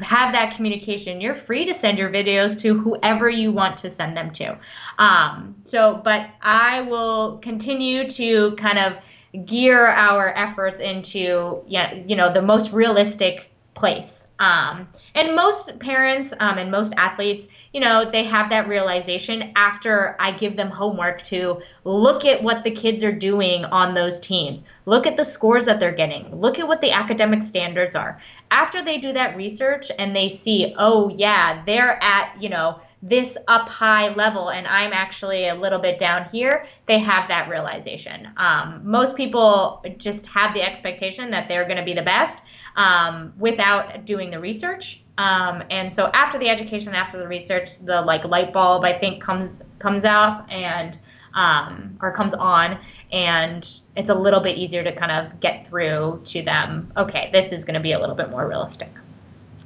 have 0.01 0.33
that 0.33 0.55
communication. 0.55 1.21
You're 1.21 1.35
free 1.35 1.65
to 1.65 1.73
send 1.73 1.97
your 1.97 2.09
videos 2.09 2.59
to 2.61 2.77
whoever 2.77 3.29
you 3.29 3.51
want 3.51 3.77
to 3.77 3.89
send 3.89 4.15
them 4.15 4.31
to. 4.33 4.57
Um, 4.97 5.55
so, 5.63 6.01
but 6.03 6.27
I 6.41 6.81
will 6.81 7.37
continue 7.39 8.09
to 8.11 8.55
kind 8.55 8.79
of 8.79 9.45
gear 9.45 9.87
our 9.87 10.35
efforts 10.35 10.81
into, 10.81 11.61
you 11.67 12.15
know, 12.15 12.33
the 12.33 12.41
most 12.41 12.71
realistic 12.71 13.51
place 13.75 14.25
Um, 14.39 14.87
and 15.15 15.35
most 15.35 15.77
parents 15.79 16.33
um, 16.39 16.57
and 16.57 16.71
most 16.71 16.93
athletes, 16.97 17.47
you 17.73 17.79
know, 17.79 18.09
they 18.09 18.23
have 18.23 18.49
that 18.49 18.67
realization 18.67 19.51
after 19.55 20.15
I 20.19 20.31
give 20.31 20.55
them 20.55 20.69
homework 20.69 21.23
to 21.23 21.61
look 21.83 22.25
at 22.25 22.41
what 22.41 22.63
the 22.63 22.71
kids 22.71 23.03
are 23.03 23.11
doing 23.11 23.65
on 23.65 23.93
those 23.93 24.19
teams, 24.19 24.63
look 24.85 25.05
at 25.05 25.17
the 25.17 25.25
scores 25.25 25.65
that 25.65 25.79
they're 25.79 25.91
getting, 25.91 26.39
look 26.39 26.59
at 26.59 26.67
what 26.67 26.81
the 26.81 26.91
academic 26.91 27.43
standards 27.43 27.95
are. 27.95 28.21
After 28.51 28.83
they 28.83 28.97
do 28.97 29.13
that 29.13 29.37
research 29.37 29.91
and 29.97 30.15
they 30.15 30.29
see, 30.29 30.73
oh, 30.77 31.09
yeah, 31.09 31.63
they're 31.65 32.01
at, 32.01 32.35
you 32.41 32.49
know, 32.49 32.79
this 33.01 33.37
up 33.47 33.69
high 33.69 34.13
level 34.13 34.49
and 34.49 34.67
I'm 34.67 34.91
actually 34.91 35.47
a 35.47 35.55
little 35.55 35.79
bit 35.79 35.99
down 35.99 36.29
here, 36.31 36.65
they 36.87 36.99
have 36.99 37.27
that 37.29 37.49
realization. 37.49 38.27
Um, 38.37 38.81
most 38.83 39.15
people 39.15 39.83
just 39.97 40.27
have 40.27 40.53
the 40.53 40.61
expectation 40.61 41.31
that 41.31 41.47
they're 41.47 41.65
going 41.65 41.77
to 41.77 41.85
be 41.85 41.93
the 41.93 42.01
best 42.01 42.41
um, 42.75 43.33
without 43.37 44.05
doing 44.05 44.31
the 44.31 44.39
research. 44.39 45.01
Um, 45.17 45.63
and 45.69 45.91
so 45.93 46.07
after 46.13 46.37
the 46.37 46.49
education, 46.49 46.93
after 46.93 47.17
the 47.17 47.27
research, 47.27 47.69
the 47.83 48.01
like 48.01 48.23
light 48.25 48.53
bulb 48.53 48.83
I 48.83 48.97
think 48.97 49.21
comes 49.23 49.61
comes 49.79 50.05
out 50.05 50.49
and 50.49 50.97
um, 51.33 51.97
or 52.01 52.11
comes 52.13 52.33
on, 52.33 52.79
and 53.11 53.69
it's 53.95 54.09
a 54.09 54.15
little 54.15 54.39
bit 54.39 54.57
easier 54.57 54.83
to 54.83 54.95
kind 54.95 55.11
of 55.11 55.39
get 55.39 55.67
through 55.67 56.21
to 56.25 56.41
them. 56.41 56.91
Okay, 56.97 57.29
this 57.31 57.51
is 57.51 57.63
going 57.63 57.75
to 57.75 57.79
be 57.79 57.91
a 57.91 57.99
little 57.99 58.15
bit 58.15 58.29
more 58.29 58.47
realistic. 58.47 58.89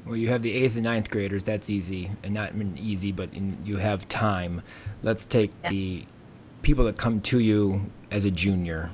Well, 0.06 0.18
you 0.18 0.28
have 0.30 0.42
the 0.42 0.54
eighth 0.54 0.76
and 0.76 0.84
ninth 0.84 1.10
graders. 1.10 1.44
That's 1.44 1.70
easy, 1.70 2.12
and 2.24 2.34
not 2.34 2.54
easy, 2.78 3.12
but 3.12 3.34
in, 3.34 3.58
you 3.64 3.78
have 3.78 4.08
time. 4.08 4.62
Let's 5.02 5.26
take 5.26 5.52
yeah. 5.64 5.70
the 5.70 6.06
people 6.62 6.86
that 6.86 6.98
come 6.98 7.22
to 7.22 7.40
you 7.40 7.90
as 8.12 8.26
a 8.26 8.32
junior, 8.32 8.92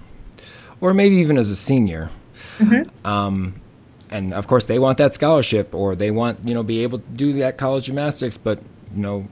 or 0.80 0.94
maybe 0.94 1.16
even 1.16 1.38
as 1.38 1.50
a 1.50 1.56
senior. 1.56 2.10
Mm-hmm. 2.60 3.08
Um, 3.08 3.60
and 4.12 4.34
of 4.34 4.48
course, 4.48 4.66
they 4.66 4.78
want 4.78 4.98
that 5.00 5.14
scholarship, 5.14 5.74
or 5.74 5.96
they 5.96 6.12
want 6.12 6.40
you 6.48 6.54
know 6.54 6.64
be 6.64 6.84
able 6.84 7.00
to 7.00 7.06
do 7.14 7.34
that 7.34 7.58
college 7.58 7.86
gymnastics, 7.86 8.38
but 8.38 8.60
you 8.96 9.02
know 9.02 9.28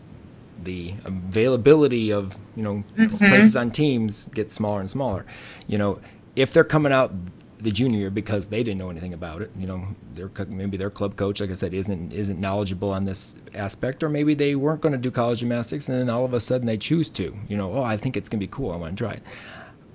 the 0.62 0.96
availability 1.06 2.12
of 2.12 2.38
you 2.56 2.64
know 2.64 2.84
mm-hmm. 2.98 3.16
places 3.18 3.56
on 3.56 3.70
teams 3.70 4.28
get 4.34 4.52
smaller 4.52 4.80
and 4.80 4.90
smaller. 4.90 5.26
You 5.68 5.78
know, 5.78 6.00
if 6.36 6.54
they're 6.54 6.64
coming 6.64 6.92
out 6.92 7.14
the 7.60 7.72
junior 7.72 8.00
year 8.00 8.10
because 8.10 8.48
they 8.48 8.64
didn't 8.64 8.78
know 8.78 8.90
anything 8.90 9.14
about 9.14 9.42
it. 9.42 9.52
You 9.58 9.68
know, 9.68 9.88
their 10.14 10.30
maybe 10.48 10.78
their 10.78 10.90
club 10.90 11.16
coach, 11.16 11.42
like 11.42 11.52
I 11.52 11.56
said, 11.56 11.74
isn't 11.74 12.14
isn't 12.14 12.40
knowledgeable 12.40 12.92
on 12.92 13.06
this 13.06 13.34
aspect, 13.54 14.04
or 14.04 14.10
maybe 14.10 14.34
they 14.34 14.56
weren't 14.56 14.82
going 14.82 14.94
to 14.94 14.98
do 14.98 15.12
college 15.12 15.40
gymnastics, 15.40 15.90
and 15.90 15.98
then 15.98 16.10
all 16.10 16.26
of 16.26 16.34
a 16.34 16.40
sudden 16.40 16.68
they 16.68 16.78
choose 16.78 17.10
to. 17.12 17.36
You 17.48 17.58
know, 17.58 17.74
oh, 17.74 17.84
I 17.84 17.98
think 17.98 18.16
it's 18.16 18.30
going 18.30 18.40
to 18.40 18.46
be 18.46 18.52
cool. 18.52 18.72
I 18.72 18.76
want 18.76 18.98
to 18.98 19.04
try 19.04 19.14
it. 19.14 19.24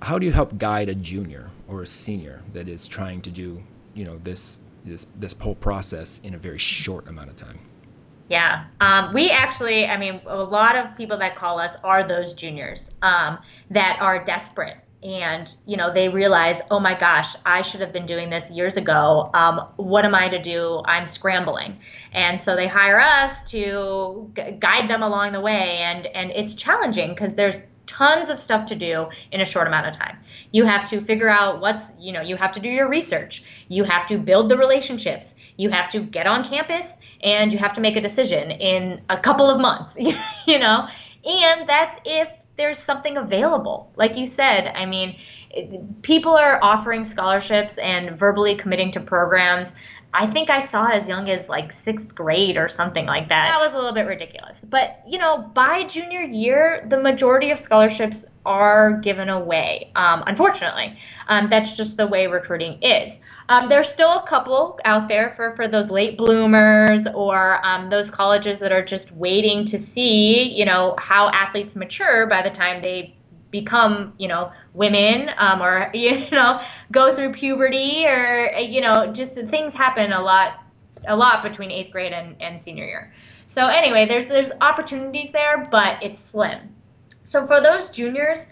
How 0.01 0.19
do 0.19 0.25
you 0.25 0.33
help 0.33 0.57
guide 0.57 0.89
a 0.89 0.95
junior 0.95 1.49
or 1.67 1.81
a 1.81 1.87
senior 1.87 2.41
that 2.53 2.67
is 2.67 2.87
trying 2.87 3.21
to 3.21 3.31
do, 3.31 3.63
you 3.93 4.03
know, 4.03 4.17
this 4.17 4.59
this 4.83 5.07
this 5.15 5.33
whole 5.39 5.55
process 5.55 6.19
in 6.23 6.33
a 6.33 6.37
very 6.37 6.59
short 6.59 7.07
amount 7.07 7.29
of 7.29 7.35
time? 7.35 7.59
Yeah, 8.29 8.65
um, 8.79 9.13
we 9.13 9.29
actually, 9.29 9.85
I 9.85 9.97
mean, 9.97 10.21
a 10.25 10.35
lot 10.35 10.75
of 10.75 10.95
people 10.97 11.17
that 11.17 11.35
call 11.35 11.59
us 11.59 11.75
are 11.83 12.07
those 12.07 12.33
juniors 12.33 12.89
um, 13.01 13.37
that 13.69 13.97
are 14.01 14.23
desperate 14.23 14.77
and 15.03 15.55
you 15.65 15.77
know 15.77 15.93
they 15.93 16.09
realize 16.09 16.61
oh 16.71 16.79
my 16.79 16.97
gosh 16.97 17.35
i 17.45 17.61
should 17.61 17.81
have 17.81 17.91
been 17.91 18.05
doing 18.05 18.29
this 18.29 18.49
years 18.49 18.77
ago. 18.77 19.29
Um, 19.33 19.67
what 19.75 20.05
am 20.05 20.15
i 20.15 20.29
to 20.29 20.41
do? 20.41 20.81
I'm 20.85 21.07
scrambling. 21.07 21.77
And 22.13 22.39
so 22.39 22.55
they 22.55 22.67
hire 22.67 22.99
us 22.99 23.41
to 23.51 24.31
g- 24.35 24.51
guide 24.59 24.89
them 24.89 25.03
along 25.03 25.33
the 25.33 25.41
way 25.41 25.77
and 25.79 26.05
and 26.07 26.31
it's 26.31 26.55
challenging 26.55 27.09
because 27.09 27.33
there's 27.33 27.57
tons 27.85 28.29
of 28.29 28.39
stuff 28.39 28.65
to 28.67 28.75
do 28.75 29.07
in 29.31 29.41
a 29.41 29.45
short 29.45 29.67
amount 29.67 29.87
of 29.87 29.95
time. 29.95 30.17
You 30.51 30.65
have 30.65 30.89
to 30.89 31.01
figure 31.01 31.29
out 31.29 31.59
what's 31.59 31.91
you 31.99 32.13
know 32.13 32.21
you 32.21 32.37
have 32.37 32.53
to 32.53 32.59
do 32.59 32.69
your 32.69 32.89
research. 32.89 33.43
You 33.67 33.83
have 33.83 34.07
to 34.07 34.17
build 34.17 34.49
the 34.49 34.57
relationships. 34.57 35.35
You 35.57 35.69
have 35.69 35.89
to 35.91 36.01
get 36.01 36.27
on 36.27 36.43
campus 36.43 36.97
and 37.21 37.53
you 37.53 37.59
have 37.59 37.73
to 37.73 37.81
make 37.81 37.95
a 37.95 38.01
decision 38.01 38.51
in 38.51 39.01
a 39.09 39.17
couple 39.17 39.49
of 39.49 39.59
months 39.59 39.97
you 40.47 40.59
know? 40.59 40.87
And 41.25 41.69
that's 41.69 41.97
if 42.05 42.27
there's 42.63 42.79
something 42.79 43.17
available. 43.17 43.91
Like 43.97 44.15
you 44.15 44.25
said, 44.25 44.67
I 44.67 44.85
mean, 44.85 45.17
people 46.01 46.31
are 46.31 46.63
offering 46.63 47.03
scholarships 47.03 47.77
and 47.77 48.17
verbally 48.17 48.55
committing 48.55 48.89
to 48.93 49.01
programs. 49.01 49.73
I 50.13 50.27
think 50.27 50.49
I 50.49 50.61
saw 50.61 50.87
as 50.87 51.05
young 51.05 51.29
as 51.29 51.49
like 51.49 51.73
sixth 51.73 52.15
grade 52.15 52.55
or 52.55 52.69
something 52.69 53.05
like 53.05 53.27
that. 53.27 53.49
That 53.49 53.59
was 53.59 53.73
a 53.73 53.77
little 53.77 53.91
bit 53.91 54.05
ridiculous. 54.05 54.59
But, 54.63 55.01
you 55.05 55.19
know, 55.19 55.39
by 55.53 55.83
junior 55.83 56.21
year, 56.21 56.85
the 56.87 56.97
majority 56.97 57.51
of 57.51 57.59
scholarships 57.59 58.25
are 58.45 58.93
given 59.01 59.27
away, 59.27 59.91
um, 59.95 60.23
unfortunately. 60.25 60.97
Um, 61.27 61.49
that's 61.49 61.75
just 61.75 61.97
the 61.97 62.07
way 62.07 62.27
recruiting 62.27 62.81
is. 62.81 63.19
Um, 63.49 63.67
there's 63.67 63.89
still 63.89 64.19
a 64.19 64.27
couple 64.27 64.79
out 64.85 65.07
there 65.07 65.33
for, 65.35 65.55
for 65.55 65.67
those 65.67 65.89
late 65.89 66.17
bloomers 66.17 67.07
or 67.13 67.63
um, 67.65 67.89
those 67.89 68.09
colleges 68.09 68.59
that 68.59 68.71
are 68.71 68.83
just 68.83 69.11
waiting 69.11 69.65
to 69.65 69.77
see, 69.77 70.43
you 70.43 70.65
know, 70.65 70.95
how 70.97 71.29
athletes 71.29 71.75
mature 71.75 72.25
by 72.27 72.41
the 72.41 72.49
time 72.49 72.81
they 72.81 73.15
become, 73.51 74.13
you 74.17 74.27
know, 74.27 74.51
women 74.73 75.29
um, 75.37 75.61
or, 75.61 75.89
you 75.93 76.29
know, 76.31 76.61
go 76.91 77.15
through 77.15 77.33
puberty 77.33 78.05
or, 78.05 78.51
you 78.57 78.81
know, 78.81 79.11
just 79.13 79.35
things 79.35 79.75
happen 79.75 80.13
a 80.13 80.21
lot, 80.21 80.63
a 81.07 81.15
lot 81.15 81.43
between 81.43 81.69
eighth 81.69 81.91
grade 81.91 82.13
and, 82.13 82.35
and 82.41 82.61
senior 82.61 82.85
year. 82.85 83.13
So 83.47 83.67
anyway, 83.67 84.07
there's, 84.07 84.27
there's 84.27 84.51
opportunities 84.61 85.31
there, 85.31 85.67
but 85.69 86.01
it's 86.01 86.19
slim. 86.19 86.73
So 87.23 87.45
for 87.45 87.61
those 87.61 87.89
juniors, 87.89 88.45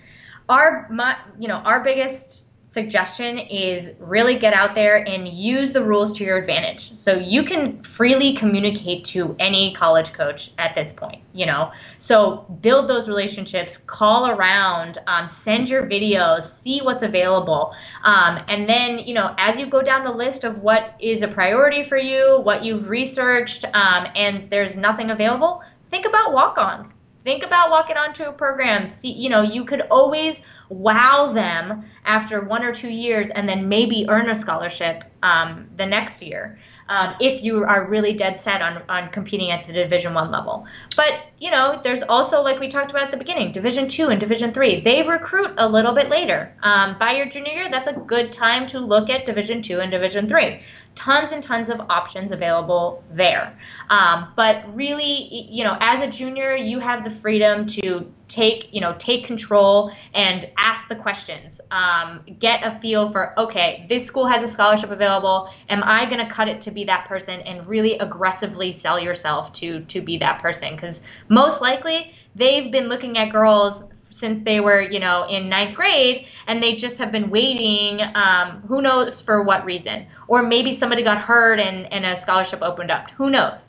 our, 0.50 0.88
my, 0.90 1.18
you 1.40 1.48
know, 1.48 1.56
our 1.58 1.82
biggest 1.82 2.46
suggestion 2.72 3.38
is 3.38 3.92
really 4.00 4.40
get 4.40 4.54
out 4.54 4.76
there 4.76 5.06
and 5.06 5.28
use 5.28 5.74
the 5.74 5.84
rules 5.84 6.18
to 6.18 6.24
your 6.24 6.38
advantage. 6.38 6.98
So 6.98 7.14
you 7.14 7.44
can 7.44 7.84
freely 7.84 8.34
communicate 8.34 9.04
to 9.06 9.36
any 9.40 9.76
college 9.76 10.14
coach 10.14 10.54
at 10.58 10.74
this 10.74 10.94
point, 10.94 11.22
you 11.34 11.46
know. 11.46 11.74
So 12.00 12.46
build 12.62 12.88
those 12.88 13.10
relationships, 13.10 13.78
call 13.78 14.32
around, 14.32 15.00
um, 15.08 15.28
send 15.28 15.68
your 15.68 15.84
videos, 15.84 16.44
see 16.44 16.80
what's 16.82 17.04
available. 17.04 17.76
Um, 18.06 18.40
and 18.48 18.70
then, 18.70 19.00
you 19.00 19.16
know, 19.16 19.36
as 19.38 19.60
you 19.60 19.66
go 19.66 19.82
down 19.82 20.06
the 20.06 20.12
list 20.12 20.46
of 20.46 20.60
what 20.60 20.96
is 21.02 21.24
a 21.24 21.28
priority 21.28 21.84
for 21.84 21.98
you, 21.98 22.40
what 22.42 22.64
you've 22.64 22.88
researched, 22.88 23.66
um, 23.66 24.08
and 24.16 24.50
there's 24.50 24.78
nothing 24.78 25.10
available, 25.10 25.62
think 25.90 26.06
about 26.06 26.32
walk 26.32 26.58
ons. 26.58 26.96
Think 27.24 27.44
about 27.44 27.70
walking 27.70 27.98
onto 27.98 28.24
a 28.24 28.32
program. 28.32 28.88
See, 28.88 29.12
you 29.12 29.30
know, 29.30 29.42
you 29.42 29.64
could 29.64 29.82
always 29.92 30.42
wow 30.70 31.32
them 31.32 31.84
after 32.06 32.42
one 32.42 32.64
or 32.64 32.74
two 32.74 32.90
years 32.90 33.30
and 33.30 33.48
then 33.48 33.70
maybe 33.70 34.06
earn 34.10 34.30
a 34.30 34.36
scholarship 34.36 35.04
um, 35.22 35.70
the 35.78 35.86
next 35.86 36.24
year 36.24 36.58
um, 36.92 37.16
if 37.22 37.42
you 37.42 37.64
are 37.64 37.88
really 37.88 38.14
dead 38.14 38.38
set 38.38 38.62
on, 38.62 38.84
on 38.90 39.10
competing 39.12 39.50
at 39.50 39.66
the 39.66 39.72
division 39.72 40.14
one 40.14 40.30
level. 40.30 40.66
But 40.98 41.22
you 41.40 41.50
know 41.50 41.80
there's 41.84 42.02
also 42.04 42.42
like 42.42 42.60
we 42.60 42.68
talked 42.68 42.92
about 42.92 43.06
at 43.06 43.12
the 43.12 43.18
beginning 43.18 43.54
division 43.54 43.88
two 43.88 44.10
and 44.10 44.20
division 44.20 44.54
three 44.54 44.82
they 44.82 45.02
recruit 45.02 45.54
a 45.58 45.68
little 45.68 45.94
bit 45.94 46.10
later. 46.10 46.54
Um, 46.62 46.98
by 47.00 47.14
your 47.14 47.28
junior 47.28 47.54
year 47.54 47.72
that's 47.72 47.88
a 47.88 47.94
good 47.94 48.32
time 48.32 48.68
to 48.68 48.80
look 48.80 49.10
at 49.10 49.26
division 49.26 49.62
two 49.62 49.80
and 49.80 49.90
division 49.90 50.28
three 50.28 50.62
tons 50.96 51.32
and 51.32 51.42
tons 51.42 51.70
of 51.70 51.80
options 51.90 52.32
available 52.32 53.04
there. 53.12 53.58
Um, 53.90 54.34
but 54.36 54.76
really, 54.76 55.48
you 55.50 55.64
know, 55.64 55.78
as 55.80 56.02
a 56.02 56.08
junior, 56.08 56.56
you 56.56 56.80
have 56.80 57.04
the 57.04 57.10
freedom 57.10 57.66
to 57.68 58.12
take, 58.28 58.74
you 58.74 58.82
know, 58.82 58.96
take 58.98 59.26
control 59.26 59.92
and 60.14 60.50
ask 60.58 60.88
the 60.88 60.96
questions. 60.96 61.60
Um, 61.72 62.22
get 62.40 62.64
a 62.64 62.80
feel 62.80 63.12
for, 63.12 63.38
okay, 63.40 63.86
this 63.90 64.06
school 64.06 64.28
has 64.28 64.44
a 64.44 64.48
scholarship 64.48 64.92
available. 64.92 65.50
Am 65.70 65.82
I 65.84 66.06
going 66.06 66.26
to 66.26 66.32
cut 66.32 66.48
it 66.48 66.62
to 66.64 66.72
be 66.72 66.86
that 66.86 67.08
person 67.08 67.42
and 67.42 67.68
really 67.68 67.98
aggressively 67.98 68.72
sell 68.72 69.00
yourself 69.00 69.54
to 69.54 69.82
to 69.86 70.02
be 70.02 70.18
that 70.18 70.42
person? 70.42 70.76
Because 70.76 71.02
most 71.30 71.62
likely 71.62 72.14
they've 72.36 72.72
been 72.72 72.88
looking 72.88 73.18
at 73.18 73.32
girls 73.32 73.84
since 74.22 74.40
they 74.46 74.62
were, 74.62 74.82
you 74.82 75.00
know, 75.00 75.28
in 75.28 75.50
ninth 75.50 75.76
grade, 75.76 76.28
and 76.48 76.64
they 76.64 76.76
just 76.76 76.98
have 77.00 77.12
been 77.12 77.30
waiting. 77.30 78.00
Um, 78.16 78.62
who 78.68 78.82
knows 78.82 79.20
for 79.20 79.44
what 79.44 79.66
reason? 79.66 80.06
Or 80.30 80.42
maybe 80.44 80.74
somebody 80.74 81.04
got 81.04 81.18
hurt 81.18 81.60
and, 81.60 81.92
and 81.92 82.06
a 82.06 82.16
scholarship 82.16 82.62
opened 82.62 82.92
up. 82.92 83.10
Who 83.18 83.30
knows? 83.30 83.60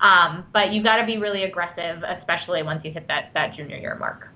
Um, 0.00 0.44
but 0.52 0.72
you 0.72 0.82
got 0.82 0.96
to 0.96 1.06
be 1.06 1.16
really 1.18 1.42
aggressive, 1.42 2.04
especially 2.06 2.62
once 2.62 2.84
you 2.84 2.92
hit 2.92 3.08
that 3.08 3.32
that 3.34 3.54
junior 3.54 3.78
year 3.78 3.96
mark. 3.96 4.28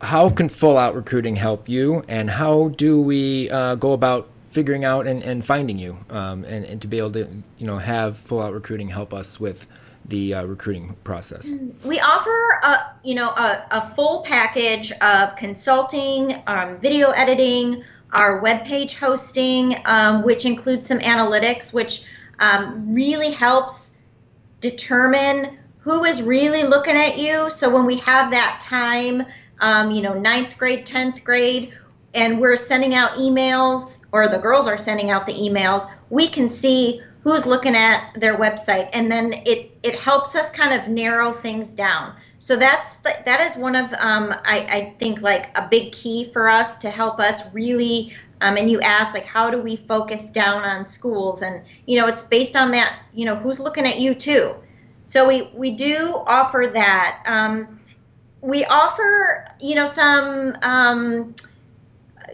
How 0.00 0.30
can 0.30 0.48
full 0.48 0.78
out 0.78 0.94
recruiting 0.94 1.36
help 1.36 1.68
you, 1.68 2.04
and 2.08 2.30
how 2.30 2.68
do 2.68 3.00
we 3.00 3.50
uh, 3.50 3.74
go 3.74 3.92
about 3.92 4.28
figuring 4.50 4.84
out 4.84 5.06
and, 5.06 5.22
and 5.22 5.44
finding 5.44 5.78
you, 5.78 5.98
um, 6.10 6.44
and, 6.44 6.64
and 6.64 6.80
to 6.82 6.86
be 6.86 6.98
able 6.98 7.12
to 7.12 7.28
you 7.58 7.66
know 7.66 7.78
have 7.78 8.16
full 8.16 8.40
out 8.40 8.52
recruiting 8.52 8.88
help 8.88 9.12
us 9.12 9.40
with 9.40 9.66
the 10.08 10.34
uh, 10.34 10.44
recruiting 10.44 10.96
process? 11.04 11.54
We 11.84 12.00
offer 12.00 12.60
a 12.62 12.94
you 13.04 13.14
know 13.14 13.30
a, 13.30 13.66
a 13.70 13.94
full 13.94 14.22
package 14.22 14.92
of 14.92 15.36
consulting, 15.36 16.42
um, 16.46 16.78
video 16.78 17.10
editing, 17.10 17.82
our 18.12 18.40
web 18.40 18.64
page 18.64 18.94
hosting, 18.94 19.76
um, 19.84 20.22
which 20.22 20.44
includes 20.44 20.86
some 20.86 20.98
analytics, 21.00 21.72
which 21.72 22.04
um, 22.38 22.94
really 22.94 23.30
helps 23.30 23.92
determine 24.60 25.58
who 25.78 26.04
is 26.04 26.22
really 26.22 26.64
looking 26.64 26.96
at 26.96 27.18
you. 27.18 27.48
So 27.50 27.70
when 27.70 27.86
we 27.86 27.96
have 27.98 28.30
that 28.32 28.58
time, 28.60 29.24
um, 29.60 29.90
you 29.90 30.02
know, 30.02 30.18
ninth 30.18 30.58
grade, 30.58 30.84
tenth 30.84 31.22
grade, 31.22 31.72
and 32.14 32.40
we're 32.40 32.56
sending 32.56 32.94
out 32.94 33.12
emails, 33.12 34.00
or 34.12 34.28
the 34.28 34.38
girls 34.38 34.66
are 34.66 34.78
sending 34.78 35.10
out 35.10 35.26
the 35.26 35.32
emails, 35.32 35.88
we 36.10 36.28
can 36.28 36.48
see 36.48 37.02
who's 37.26 37.44
looking 37.44 37.74
at 37.74 38.12
their 38.14 38.36
website, 38.38 38.88
and 38.92 39.10
then 39.10 39.32
it 39.32 39.76
it 39.82 39.96
helps 39.96 40.36
us 40.36 40.48
kind 40.48 40.80
of 40.80 40.86
narrow 40.88 41.32
things 41.32 41.74
down. 41.74 42.14
So 42.38 42.54
that's 42.54 42.94
that 43.02 43.40
is 43.40 43.56
one 43.56 43.74
of 43.74 43.92
um, 43.94 44.32
I, 44.44 44.58
I 44.60 44.94
think 45.00 45.22
like 45.22 45.48
a 45.58 45.66
big 45.68 45.90
key 45.90 46.30
for 46.32 46.48
us 46.48 46.78
to 46.78 46.88
help 46.88 47.18
us 47.18 47.42
really. 47.52 48.14
Um, 48.42 48.56
and 48.56 48.70
you 48.70 48.80
ask 48.82 49.12
like 49.12 49.24
how 49.24 49.50
do 49.50 49.58
we 49.58 49.76
focus 49.76 50.30
down 50.30 50.62
on 50.62 50.84
schools 50.84 51.40
and 51.40 51.62
you 51.86 51.98
know 51.98 52.06
it's 52.06 52.22
based 52.22 52.54
on 52.54 52.70
that 52.72 52.98
you 53.14 53.24
know 53.24 53.34
who's 53.34 53.58
looking 53.58 53.86
at 53.86 53.98
you 53.98 54.14
too 54.14 54.54
so 55.06 55.26
we 55.26 55.50
we 55.54 55.70
do 55.70 56.22
offer 56.26 56.70
that 56.70 57.22
um, 57.24 57.80
we 58.42 58.66
offer 58.66 59.48
you 59.58 59.74
know 59.74 59.86
some 59.86 60.54
um, 60.60 61.34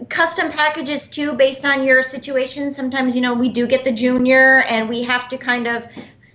custom 0.08 0.50
packages 0.50 1.06
too 1.06 1.34
based 1.34 1.64
on 1.64 1.84
your 1.84 2.02
situation. 2.02 2.72
Sometimes 2.72 3.14
you 3.14 3.20
know 3.20 3.34
we 3.34 3.48
do 3.48 3.66
get 3.66 3.84
the 3.84 3.92
junior 3.92 4.62
and 4.62 4.88
we 4.88 5.02
have 5.02 5.28
to 5.28 5.38
kind 5.38 5.66
of 5.66 5.84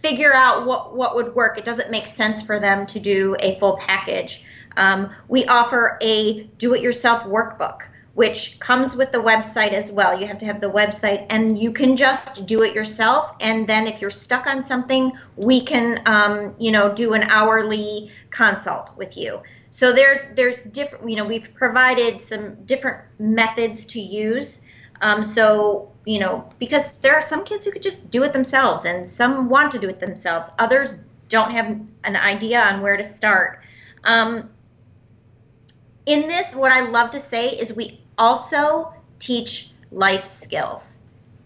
figure 0.01 0.33
out 0.33 0.65
what 0.65 0.95
what 0.95 1.15
would 1.15 1.35
work. 1.35 1.57
It 1.57 1.65
doesn't 1.65 1.91
make 1.91 2.07
sense 2.07 2.41
for 2.41 2.59
them 2.59 2.85
to 2.87 2.99
do 2.99 3.35
a 3.39 3.59
full 3.59 3.77
package. 3.77 4.43
Um, 4.75 5.11
we 5.27 5.45
offer 5.45 5.97
a 6.01 6.43
do 6.57 6.73
it 6.73 6.81
yourself 6.81 7.23
workbook 7.23 7.81
which 8.17 8.59
comes 8.59 8.95
with 8.95 9.11
the 9.11 9.17
website 9.19 9.73
as 9.73 9.91
well. 9.91 10.19
You 10.19 10.25
have 10.25 10.39
to 10.39 10.45
have 10.47 10.59
the 10.59 10.71
website 10.71 11.27
and 11.29 11.59
you 11.59 11.71
can 11.71 11.95
just 11.95 12.47
do 12.47 12.63
it 12.63 12.73
yourself. 12.73 13.35
And 13.39 13.67
then 13.67 13.85
if 13.85 14.01
you're 14.01 14.09
stuck 14.09 14.47
on 14.47 14.63
something 14.63 15.11
we 15.35 15.61
can 15.61 16.01
um, 16.07 16.55
you 16.57 16.71
know 16.71 16.91
do 16.91 17.13
an 17.13 17.21
hourly 17.23 18.09
consult 18.31 18.97
with 18.97 19.17
you 19.17 19.39
so 19.71 19.93
there's 19.93 20.19
there's 20.35 20.63
different 20.63 21.09
you 21.09 21.15
know 21.15 21.25
we've 21.25 21.53
provided 21.53 22.21
some 22.21 22.55
different 22.65 23.01
methods 23.19 23.85
to 23.85 23.99
use. 24.01 24.61
Um, 25.01 25.23
so 25.23 25.91
you 26.05 26.19
know 26.19 26.49
because 26.59 26.97
there 26.97 27.13
are 27.13 27.21
some 27.21 27.43
kids 27.43 27.65
who 27.65 27.71
could 27.71 27.83
just 27.83 28.09
do 28.09 28.23
it 28.23 28.33
themselves 28.33 28.85
and 28.85 29.07
some 29.07 29.49
want 29.49 29.71
to 29.71 29.79
do 29.79 29.89
it 29.89 29.99
themselves. 29.99 30.49
Others 30.57 30.95
don't 31.29 31.51
have 31.51 31.79
an 32.03 32.15
idea 32.15 32.61
on 32.61 32.81
where 32.81 32.97
to 32.97 33.03
start. 33.03 33.61
Um, 34.03 34.49
in 36.05 36.27
this 36.27 36.55
what 36.55 36.71
i 36.71 36.89
love 36.89 37.09
to 37.09 37.19
say 37.19 37.49
is 37.49 37.73
we 37.73 37.99
also 38.17 38.93
teach 39.19 39.71
life 39.91 40.25
skills. 40.25 40.99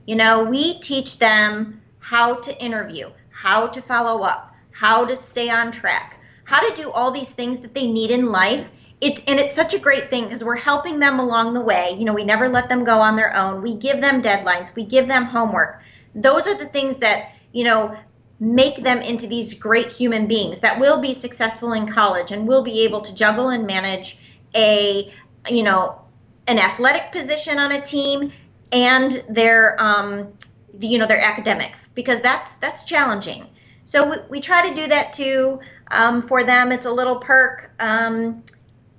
You 0.06 0.16
know 0.16 0.44
we 0.44 0.80
teach 0.80 1.18
them 1.20 1.82
how 2.00 2.36
to 2.36 2.64
interview 2.64 3.10
how 3.30 3.68
to 3.68 3.82
follow 3.82 4.24
up 4.24 4.54
how 4.72 5.06
to 5.06 5.16
stay 5.16 5.50
on 5.50 5.72
track 5.72 6.21
how 6.52 6.60
to 6.68 6.76
do 6.76 6.92
all 6.92 7.12
these 7.12 7.32
things 7.32 7.62
that 7.62 7.74
they 7.74 7.90
need 7.90 8.12
in 8.12 8.26
life. 8.26 8.68
It, 9.00 9.24
and 9.30 9.40
it's 9.40 9.56
such 9.56 9.74
a 9.74 9.80
great 9.80 10.10
thing 10.10 10.26
because 10.26 10.44
we're 10.44 10.58
helping 10.58 11.00
them 11.00 11.18
along 11.18 11.54
the 11.54 11.62
way. 11.62 11.96
You 11.98 12.04
know, 12.04 12.14
we 12.14 12.26
never 12.26 12.50
let 12.50 12.68
them 12.68 12.84
go 12.84 13.00
on 13.00 13.16
their 13.16 13.34
own. 13.34 13.62
We 13.62 13.74
give 13.74 14.02
them 14.02 14.22
deadlines, 14.22 14.76
we 14.76 14.84
give 14.84 15.08
them 15.08 15.24
homework. 15.24 15.82
Those 16.14 16.48
are 16.48 16.54
the 16.54 16.66
things 16.66 16.98
that, 16.98 17.30
you 17.54 17.64
know, 17.64 17.96
make 18.42 18.84
them 18.84 19.00
into 19.00 19.28
these 19.28 19.54
great 19.54 19.88
human 19.88 20.28
beings 20.28 20.60
that 20.60 20.78
will 20.78 21.00
be 21.00 21.14
successful 21.14 21.72
in 21.72 21.88
college 21.88 22.32
and 22.32 22.46
will 22.46 22.64
be 22.64 22.82
able 22.82 23.00
to 23.00 23.16
juggle 23.16 23.50
and 23.50 23.66
manage 23.66 24.18
a, 24.54 25.10
you 25.50 25.64
know, 25.64 26.02
an 26.48 26.60
athletic 26.60 27.14
position 27.14 27.60
on 27.60 27.72
a 27.72 27.82
team 27.82 28.30
and 28.74 29.24
their, 29.30 29.82
um, 29.82 30.28
you 30.82 30.98
know, 30.98 31.08
their 31.08 31.22
academics 31.22 31.88
because 31.96 32.20
that's 32.20 32.52
that's 32.60 32.84
challenging. 32.84 33.48
So 33.86 34.10
we, 34.10 34.18
we 34.30 34.40
try 34.42 34.68
to 34.70 34.76
do 34.76 34.88
that 34.88 35.14
too 35.14 35.60
um, 35.92 36.28
for 36.28 36.44
them. 36.44 36.72
It's 36.72 36.86
a 36.86 36.92
little 36.92 37.18
perk. 37.18 37.72
Um, 37.80 38.44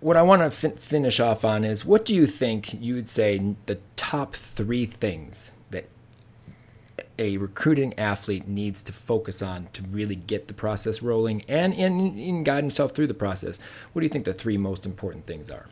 What 0.00 0.16
I 0.16 0.22
want 0.22 0.42
to 0.42 0.50
fin- 0.50 0.76
finish 0.76 1.20
off 1.20 1.44
on 1.44 1.64
is 1.64 1.84
what 1.84 2.04
do 2.04 2.14
you 2.14 2.26
think 2.26 2.74
you 2.80 2.94
would 2.94 3.08
say 3.08 3.54
the 3.66 3.78
top 3.96 4.34
three 4.34 4.86
things 4.86 5.52
that 5.70 5.88
a 7.18 7.38
recruiting 7.38 7.98
athlete 7.98 8.46
needs 8.46 8.82
to 8.84 8.92
focus 8.92 9.40
on 9.40 9.68
to 9.72 9.82
really 9.82 10.14
get 10.14 10.48
the 10.48 10.54
process 10.54 11.02
rolling 11.02 11.42
and 11.48 11.72
in, 11.72 12.18
in 12.18 12.44
guide 12.44 12.62
himself 12.62 12.92
through 12.92 13.06
the 13.06 13.14
process? 13.14 13.58
What 13.92 14.00
do 14.00 14.04
you 14.04 14.10
think 14.10 14.26
the 14.26 14.34
three 14.34 14.58
most 14.58 14.84
important 14.84 15.26
things 15.26 15.50
are? 15.50 15.66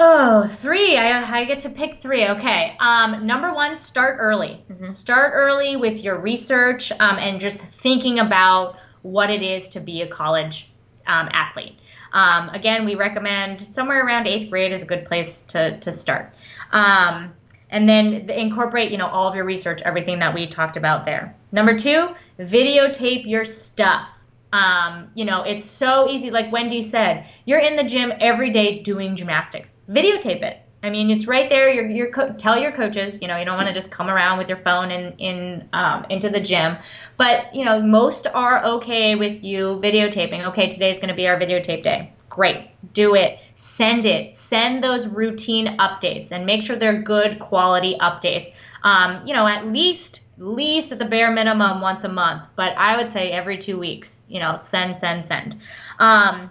Oh, 0.00 0.48
three. 0.60 0.96
I, 0.96 1.40
I 1.40 1.44
get 1.44 1.58
to 1.60 1.70
pick 1.70 2.00
three. 2.00 2.24
Okay. 2.24 2.76
Um, 2.78 3.26
number 3.26 3.52
one, 3.52 3.74
start 3.74 4.18
early. 4.20 4.64
Mm-hmm. 4.70 4.88
Start 4.88 5.32
early 5.34 5.76
with 5.76 6.04
your 6.04 6.18
research 6.18 6.92
um, 6.92 7.18
and 7.18 7.40
just 7.40 7.58
thinking 7.58 8.20
about 8.20 8.76
what 9.10 9.30
it 9.30 9.42
is 9.42 9.68
to 9.70 9.80
be 9.80 10.02
a 10.02 10.06
college 10.08 10.70
um, 11.06 11.28
athlete. 11.32 11.78
Um, 12.12 12.48
again, 12.50 12.84
we 12.84 12.94
recommend 12.94 13.74
somewhere 13.74 14.04
around 14.04 14.26
eighth 14.26 14.50
grade 14.50 14.72
is 14.72 14.82
a 14.82 14.86
good 14.86 15.06
place 15.06 15.42
to, 15.48 15.78
to 15.80 15.92
start. 15.92 16.34
Um, 16.72 17.32
and 17.70 17.88
then 17.88 18.30
incorporate, 18.30 18.90
you 18.90 18.98
know, 18.98 19.06
all 19.08 19.28
of 19.28 19.34
your 19.34 19.44
research, 19.44 19.82
everything 19.82 20.18
that 20.20 20.34
we 20.34 20.46
talked 20.46 20.76
about 20.76 21.04
there. 21.04 21.36
Number 21.52 21.76
two, 21.76 22.08
videotape 22.38 23.26
your 23.26 23.44
stuff. 23.44 24.08
Um, 24.52 25.10
you 25.14 25.26
know, 25.26 25.42
it's 25.42 25.66
so 25.66 26.08
easy. 26.08 26.30
Like 26.30 26.50
Wendy 26.50 26.82
said, 26.82 27.26
you're 27.44 27.58
in 27.58 27.76
the 27.76 27.84
gym 27.84 28.12
every 28.20 28.50
day 28.50 28.82
doing 28.82 29.16
gymnastics. 29.16 29.74
Videotape 29.90 30.42
it. 30.42 30.62
I 30.82 30.90
mean, 30.90 31.10
it's 31.10 31.26
right 31.26 31.50
there. 31.50 31.68
You're, 31.68 32.12
co- 32.12 32.32
tell 32.34 32.58
your 32.58 32.70
coaches, 32.70 33.18
you 33.20 33.26
know, 33.26 33.36
you 33.36 33.44
don't 33.44 33.56
want 33.56 33.68
to 33.68 33.74
just 33.74 33.90
come 33.90 34.08
around 34.08 34.38
with 34.38 34.48
your 34.48 34.58
phone 34.58 34.90
in, 34.90 35.12
in 35.18 35.68
um, 35.72 36.06
into 36.08 36.28
the 36.28 36.40
gym. 36.40 36.76
But 37.16 37.52
you 37.54 37.64
know, 37.64 37.80
most 37.80 38.26
are 38.28 38.64
okay 38.64 39.16
with 39.16 39.42
you 39.42 39.80
videotaping. 39.82 40.46
Okay, 40.48 40.70
today's 40.70 40.98
going 40.98 41.08
to 41.08 41.14
be 41.14 41.26
our 41.26 41.38
videotape 41.38 41.82
day. 41.82 42.12
Great, 42.28 42.70
do 42.94 43.16
it. 43.16 43.40
Send 43.56 44.06
it. 44.06 44.36
Send 44.36 44.84
those 44.84 45.08
routine 45.08 45.78
updates 45.78 46.30
and 46.30 46.46
make 46.46 46.62
sure 46.62 46.76
they're 46.76 47.02
good 47.02 47.40
quality 47.40 47.96
updates. 48.00 48.52
Um, 48.84 49.26
you 49.26 49.34
know, 49.34 49.48
at 49.48 49.66
least 49.66 50.20
least 50.38 50.92
at 50.92 51.00
the 51.00 51.04
bare 51.04 51.32
minimum 51.32 51.80
once 51.80 52.04
a 52.04 52.08
month, 52.08 52.44
but 52.54 52.76
I 52.76 52.96
would 52.96 53.12
say 53.12 53.32
every 53.32 53.58
two 53.58 53.78
weeks. 53.78 54.22
You 54.28 54.38
know, 54.38 54.58
send, 54.58 55.00
send, 55.00 55.24
send. 55.24 55.58
Um, 55.98 56.50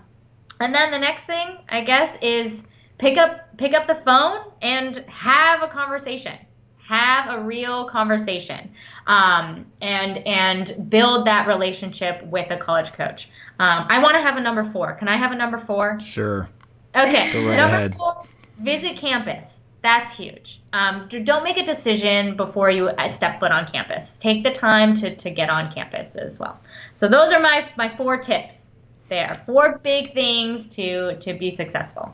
and 0.59 0.75
then 0.75 0.91
the 0.91 0.99
next 0.99 1.23
thing, 1.23 1.59
I 1.69 1.82
guess, 1.82 2.17
is 2.21 2.63
pick 2.97 3.17
up 3.17 3.46
pick 3.57 3.73
up 3.73 3.87
the 3.87 4.01
phone 4.05 4.51
and 4.61 4.97
have 5.07 5.63
a 5.63 5.67
conversation. 5.67 6.37
Have 6.87 7.37
a 7.37 7.41
real 7.41 7.89
conversation 7.89 8.71
um, 9.07 9.65
and 9.81 10.19
and 10.19 10.89
build 10.89 11.27
that 11.27 11.45
relationship 11.47 12.23
with 12.23 12.49
a 12.49 12.57
college 12.57 12.93
coach. 12.93 13.29
Um, 13.59 13.87
i 13.89 13.99
want 14.01 14.15
to 14.15 14.21
have 14.21 14.37
a 14.37 14.41
number 14.41 14.63
four. 14.71 14.93
Can 14.93 15.09
i 15.09 15.17
have 15.17 15.33
a 15.33 15.35
number 15.35 15.59
four? 15.59 15.99
Sure. 15.99 16.49
Okay. 16.95 17.33
Go 17.33 17.45
right 17.45 17.57
number 17.57 17.75
ahead. 17.75 17.95
four 17.95 18.23
visit 18.59 18.97
campus. 18.97 19.59
That's 19.83 20.13
huge. 20.13 20.61
Um, 20.73 21.07
don't 21.23 21.43
make 21.43 21.57
a 21.57 21.65
decision 21.65 22.35
before 22.35 22.69
you 22.71 22.89
uh, 22.89 23.07
step 23.09 23.39
foot 23.39 23.51
on 23.51 23.67
campus. 23.67 24.17
Take 24.17 24.43
the 24.43 24.51
time 24.51 24.95
to, 24.95 25.15
to 25.15 25.29
get 25.29 25.49
on 25.49 25.71
campus 25.71 26.15
as 26.15 26.39
well. 26.39 26.59
So 26.93 27.07
those 27.07 27.31
are 27.31 27.39
my, 27.39 27.69
my 27.77 27.95
four 27.95 28.17
tips 28.17 28.67
there. 29.07 29.41
Four 29.45 29.79
big 29.83 30.13
things 30.13 30.67
to 30.75 31.17
to 31.19 31.33
be 31.33 31.55
successful 31.55 32.13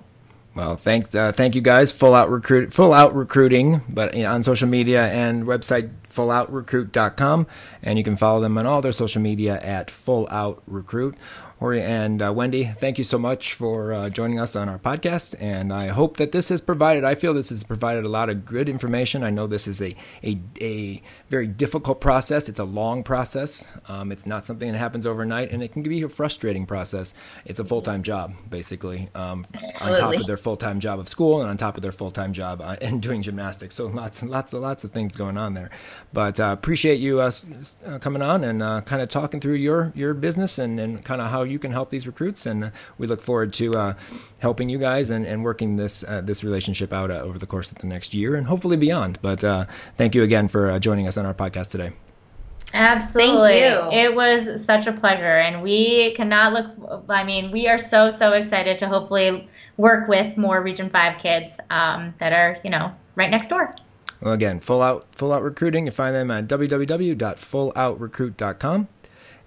well, 0.56 0.76
thank 0.76 1.16
uh, 1.16 1.32
thank 1.32 1.56
you 1.56 1.62
guys. 1.62 1.92
Full 1.92 2.14
out 2.14 2.30
recruit, 2.30 2.74
full 2.74 2.94
out 2.94 3.16
recruiting, 3.16 3.82
but 3.90 4.14
you 4.16 4.24
know, 4.24 4.34
on 4.34 4.44
social 4.44 4.68
media 4.68 5.08
and 5.08 5.46
website 5.46 5.90
fulloutrecruit.com, 6.10 7.48
and 7.82 7.98
you 7.98 8.04
can 8.04 8.16
follow 8.16 8.40
them 8.40 8.58
on 8.58 8.68
all 8.68 8.82
their 8.82 8.92
social 8.92 9.22
media 9.22 9.60
at 9.62 9.90
full 9.90 10.28
out 10.30 10.62
recruit. 10.68 11.16
And 11.72 12.22
uh, 12.22 12.34
Wendy, 12.34 12.66
thank 12.66 12.98
you 12.98 13.06
so 13.06 13.18
much 13.18 13.54
for 13.54 13.94
uh, 13.94 14.10
joining 14.10 14.38
us 14.38 14.54
on 14.54 14.68
our 14.68 14.78
podcast. 14.78 15.34
And 15.40 15.72
I 15.72 15.88
hope 15.88 16.18
that 16.18 16.34
this 16.34 16.50
has 16.50 16.60
provided, 16.60 17.06
I 17.06 17.16
feel 17.16 17.34
this 17.34 17.50
has 17.50 17.64
provided 17.64 18.04
a 18.04 18.10
lot 18.10 18.30
of 18.30 18.44
good 18.44 18.68
information. 18.68 19.24
I 19.24 19.30
know 19.30 19.48
this 19.48 19.66
is 19.66 19.82
a, 19.82 19.96
a, 20.24 20.38
a 20.60 21.02
very 21.30 21.48
difficult 21.48 22.02
process. 22.02 22.50
It's 22.50 22.60
a 22.60 22.66
long 22.66 23.02
process. 23.02 23.72
Um, 23.88 24.12
it's 24.12 24.26
not 24.26 24.46
something 24.46 24.70
that 24.70 24.78
happens 24.78 25.06
overnight, 25.06 25.52
and 25.52 25.64
it 25.64 25.72
can 25.72 25.84
be 25.84 26.02
a 26.02 26.10
frustrating 26.10 26.66
process. 26.66 27.14
It's 27.46 27.62
a 27.62 27.66
full 27.66 27.82
time 27.82 28.04
job, 28.04 28.34
basically, 28.50 29.08
um, 29.16 29.48
on 29.80 29.96
top 29.96 30.16
of 30.16 30.28
their 30.28 30.36
full 30.36 30.58
time 30.58 30.82
job 30.82 31.00
of 31.00 31.08
school 31.08 31.40
and 31.40 31.50
on 31.50 31.56
top 31.56 31.78
of 31.78 31.82
their 31.82 31.94
full 31.94 32.12
time 32.12 32.34
job 32.34 32.60
uh, 32.60 32.76
and 32.82 33.02
doing 33.02 33.22
gymnastics. 33.22 33.76
So 33.76 33.88
lots 33.88 34.22
and 34.22 34.30
lots 34.30 34.52
and 34.52 34.62
lots 34.62 34.84
of 34.84 34.92
things 34.92 35.16
going 35.16 35.38
on 35.38 35.54
there. 35.54 35.70
But 36.12 36.42
uh, 36.42 36.50
appreciate 36.52 37.00
you 37.00 37.22
uh, 37.22 37.32
coming 38.02 38.22
on 38.22 38.44
and 38.44 38.62
uh, 38.62 38.82
kind 38.82 39.02
of 39.02 39.08
talking 39.08 39.40
through 39.40 39.56
your, 39.56 39.94
your 39.96 40.14
business 40.14 40.60
and, 40.60 40.78
and 40.78 41.06
kind 41.06 41.22
of 41.22 41.32
how 41.32 41.44
you 41.44 41.53
you 41.54 41.60
can 41.60 41.72
help 41.72 41.90
these 41.90 42.06
recruits. 42.06 42.46
And 42.46 42.74
we 42.98 43.08
look 43.08 43.22
forward 43.22 43.54
to 43.54 43.74
uh, 43.74 43.94
helping 44.40 44.68
you 44.68 44.78
guys 44.78 45.10
and, 45.10 45.26
and 45.26 45.44
working 45.44 45.78
this 45.78 46.04
uh, 46.04 46.22
this 46.22 46.44
relationship 46.44 46.92
out 46.92 47.12
uh, 47.12 47.16
over 47.16 47.40
the 47.40 47.48
course 47.48 47.72
of 47.72 47.78
the 47.78 47.88
next 47.88 48.14
year 48.14 48.36
and 48.36 48.48
hopefully 48.48 48.76
beyond. 48.76 49.20
But 49.22 49.44
uh, 49.44 49.66
thank 49.98 50.16
you 50.16 50.24
again 50.24 50.50
for 50.50 50.70
uh, 50.70 50.80
joining 50.80 51.08
us 51.08 51.18
on 51.18 51.26
our 51.26 51.34
podcast 51.34 51.70
today. 51.70 51.94
Absolutely. 52.74 53.60
Thank 53.60 53.94
you. 53.94 54.00
It 54.00 54.16
was 54.16 54.66
such 54.66 54.88
a 54.88 54.94
pleasure. 54.94 55.38
And 55.38 55.62
we 55.62 56.16
cannot 56.16 56.54
look, 56.54 56.72
I 57.08 57.24
mean, 57.24 57.52
we 57.52 57.68
are 57.68 57.78
so, 57.78 58.10
so 58.10 58.32
excited 58.34 58.80
to 58.80 58.88
hopefully 58.88 59.48
work 59.78 60.08
with 60.08 60.36
more 60.38 60.64
Region 60.64 60.90
5 60.90 61.22
kids 61.22 61.54
um, 61.70 62.16
that 62.18 62.34
are, 62.34 62.58
you 62.64 62.72
know, 62.72 62.92
right 63.16 63.30
next 63.30 63.50
door. 63.50 63.76
Well, 64.22 64.34
again, 64.34 64.60
Full 64.60 64.82
Out 64.82 65.06
Full 65.12 65.32
Out 65.34 65.44
Recruiting. 65.44 65.86
You 65.86 65.92
find 65.92 66.16
them 66.16 66.32
at 66.32 66.48
www.fulloutrecruit.com, 66.48 68.88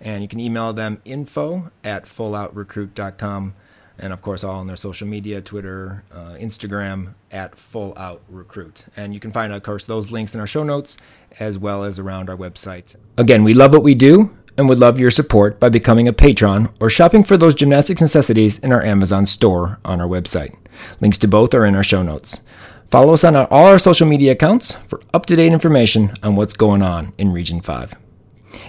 and 0.01 0.23
you 0.23 0.29
can 0.29 0.41
email 0.41 0.73
them 0.73 1.01
info 1.05 1.71
at 1.83 2.05
fulloutrecruit.com, 2.05 3.55
and 3.99 4.13
of 4.13 4.23
course, 4.23 4.45
all 4.45 4.61
on 4.61 4.67
their 4.67 4.77
social 4.77 5.07
media, 5.07 5.41
Twitter, 5.41 6.05
uh, 6.13 6.35
Instagram 6.39 7.15
at 7.31 7.57
Full 7.57 7.95
Out 7.97 8.23
Recruit. 8.29 8.85
And 8.97 9.15
you 9.15 9.21
can 9.21 9.31
find, 9.31 9.53
of 9.53 9.63
course, 9.63 9.85
those 9.85 10.13
links 10.13 10.35
in 10.35 10.41
our 10.41 10.47
show 10.47 10.65
notes 10.65 10.97
as 11.41 11.59
well 11.59 11.85
as 11.85 11.99
around 11.99 12.29
our 12.29 12.37
website. 12.37 12.97
Again, 13.17 13.43
we 13.45 13.55
love 13.55 13.73
what 13.73 13.83
we 13.83 13.95
do 13.95 14.37
and 14.59 14.69
would 14.69 14.79
love 14.79 14.99
your 14.99 15.11
support 15.11 15.61
by 15.61 15.69
becoming 15.69 16.09
a 16.09 16.13
patron 16.13 16.69
or 16.81 16.91
shopping 16.91 17.25
for 17.25 17.37
those 17.37 17.55
gymnastics 17.55 18.01
necessities 18.01 18.59
in 18.59 18.73
our 18.73 18.83
Amazon 18.83 19.27
store 19.27 19.79
on 19.85 20.01
our 20.01 20.09
website. 20.09 20.57
Links 21.01 21.19
to 21.19 21.29
both 21.29 21.55
are 21.55 21.67
in 21.67 21.75
our 21.75 21.85
show 21.85 22.03
notes. 22.03 22.41
Follow 22.91 23.15
us 23.15 23.25
on 23.25 23.35
all 23.35 23.67
our 23.67 23.79
social 23.79 24.07
media 24.07 24.33
accounts 24.33 24.73
for 24.87 25.01
up 25.13 25.27
to 25.27 25.37
date 25.37 25.53
information 25.53 26.13
on 26.23 26.37
what's 26.37 26.55
going 26.55 26.83
on 26.83 27.13
in 27.19 27.33
Region 27.33 27.61
5. 27.61 28.06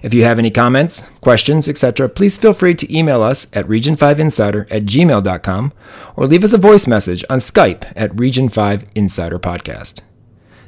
If 0.03 0.14
you 0.14 0.23
have 0.23 0.39
any 0.39 0.51
comments, 0.51 1.01
questions, 1.22 1.68
etc., 1.68 2.09
please 2.09 2.38
feel 2.38 2.53
free 2.53 2.76
to 2.76 2.95
email 2.95 3.22
us 3.22 3.47
at 3.53 3.68
region5insider 3.68 4.68
at 4.72 4.85
gmail.com 4.85 5.73
or 6.15 6.27
leave 6.27 6.43
us 6.43 6.53
a 6.53 6.57
voice 6.57 6.88
message 6.88 7.23
on 7.30 7.39
Skype 7.39 7.91
at 7.95 8.18
Region 8.18 8.49
5 8.49 8.85
Insider 8.95 9.39
Podcast. 9.39 10.01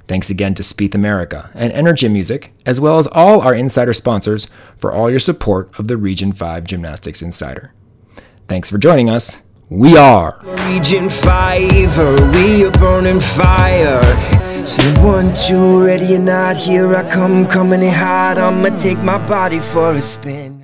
Thanks 0.08 0.32
again 0.32 0.56
to 0.56 0.64
Spieth 0.64 0.96
America 0.96 1.52
and 1.54 1.72
Energym 1.72 2.12
Music, 2.14 2.52
as 2.66 2.80
well 2.80 2.98
as 2.98 3.06
all 3.08 3.41
our 3.41 3.54
insider 3.54 3.94
sponsors, 3.94 4.48
for 4.76 4.91
all 4.91 5.10
your 5.10 5.20
support 5.20 5.78
of 5.78 5.88
the 5.88 5.98
Region 5.98 6.32
5 6.32 6.64
Gymnastics 6.64 7.22
Insider. 7.22 7.74
Thanks 8.48 8.72
for 8.72 8.80
joining 8.80 9.10
us. 9.10 9.44
We 9.70 9.98
are 9.98 10.41
Region 10.68 11.12
5, 11.12 12.34
we 12.34 12.64
a 12.64 12.72
burning 12.72 13.20
fire? 13.20 14.49
Say 14.65 14.94
one, 15.02 15.34
two, 15.34 15.86
ready 15.86 16.15
or 16.15 16.19
not, 16.19 16.57
here 16.57 16.95
I 16.95 17.10
come, 17.10 17.48
coming 17.48 17.81
in 17.81 17.94
hot. 17.94 18.38
I'ma 18.38 18.69
take 18.77 18.99
my 18.99 19.18
body 19.27 19.60
for 19.60 19.94
a 19.94 20.02
spin. 20.02 20.59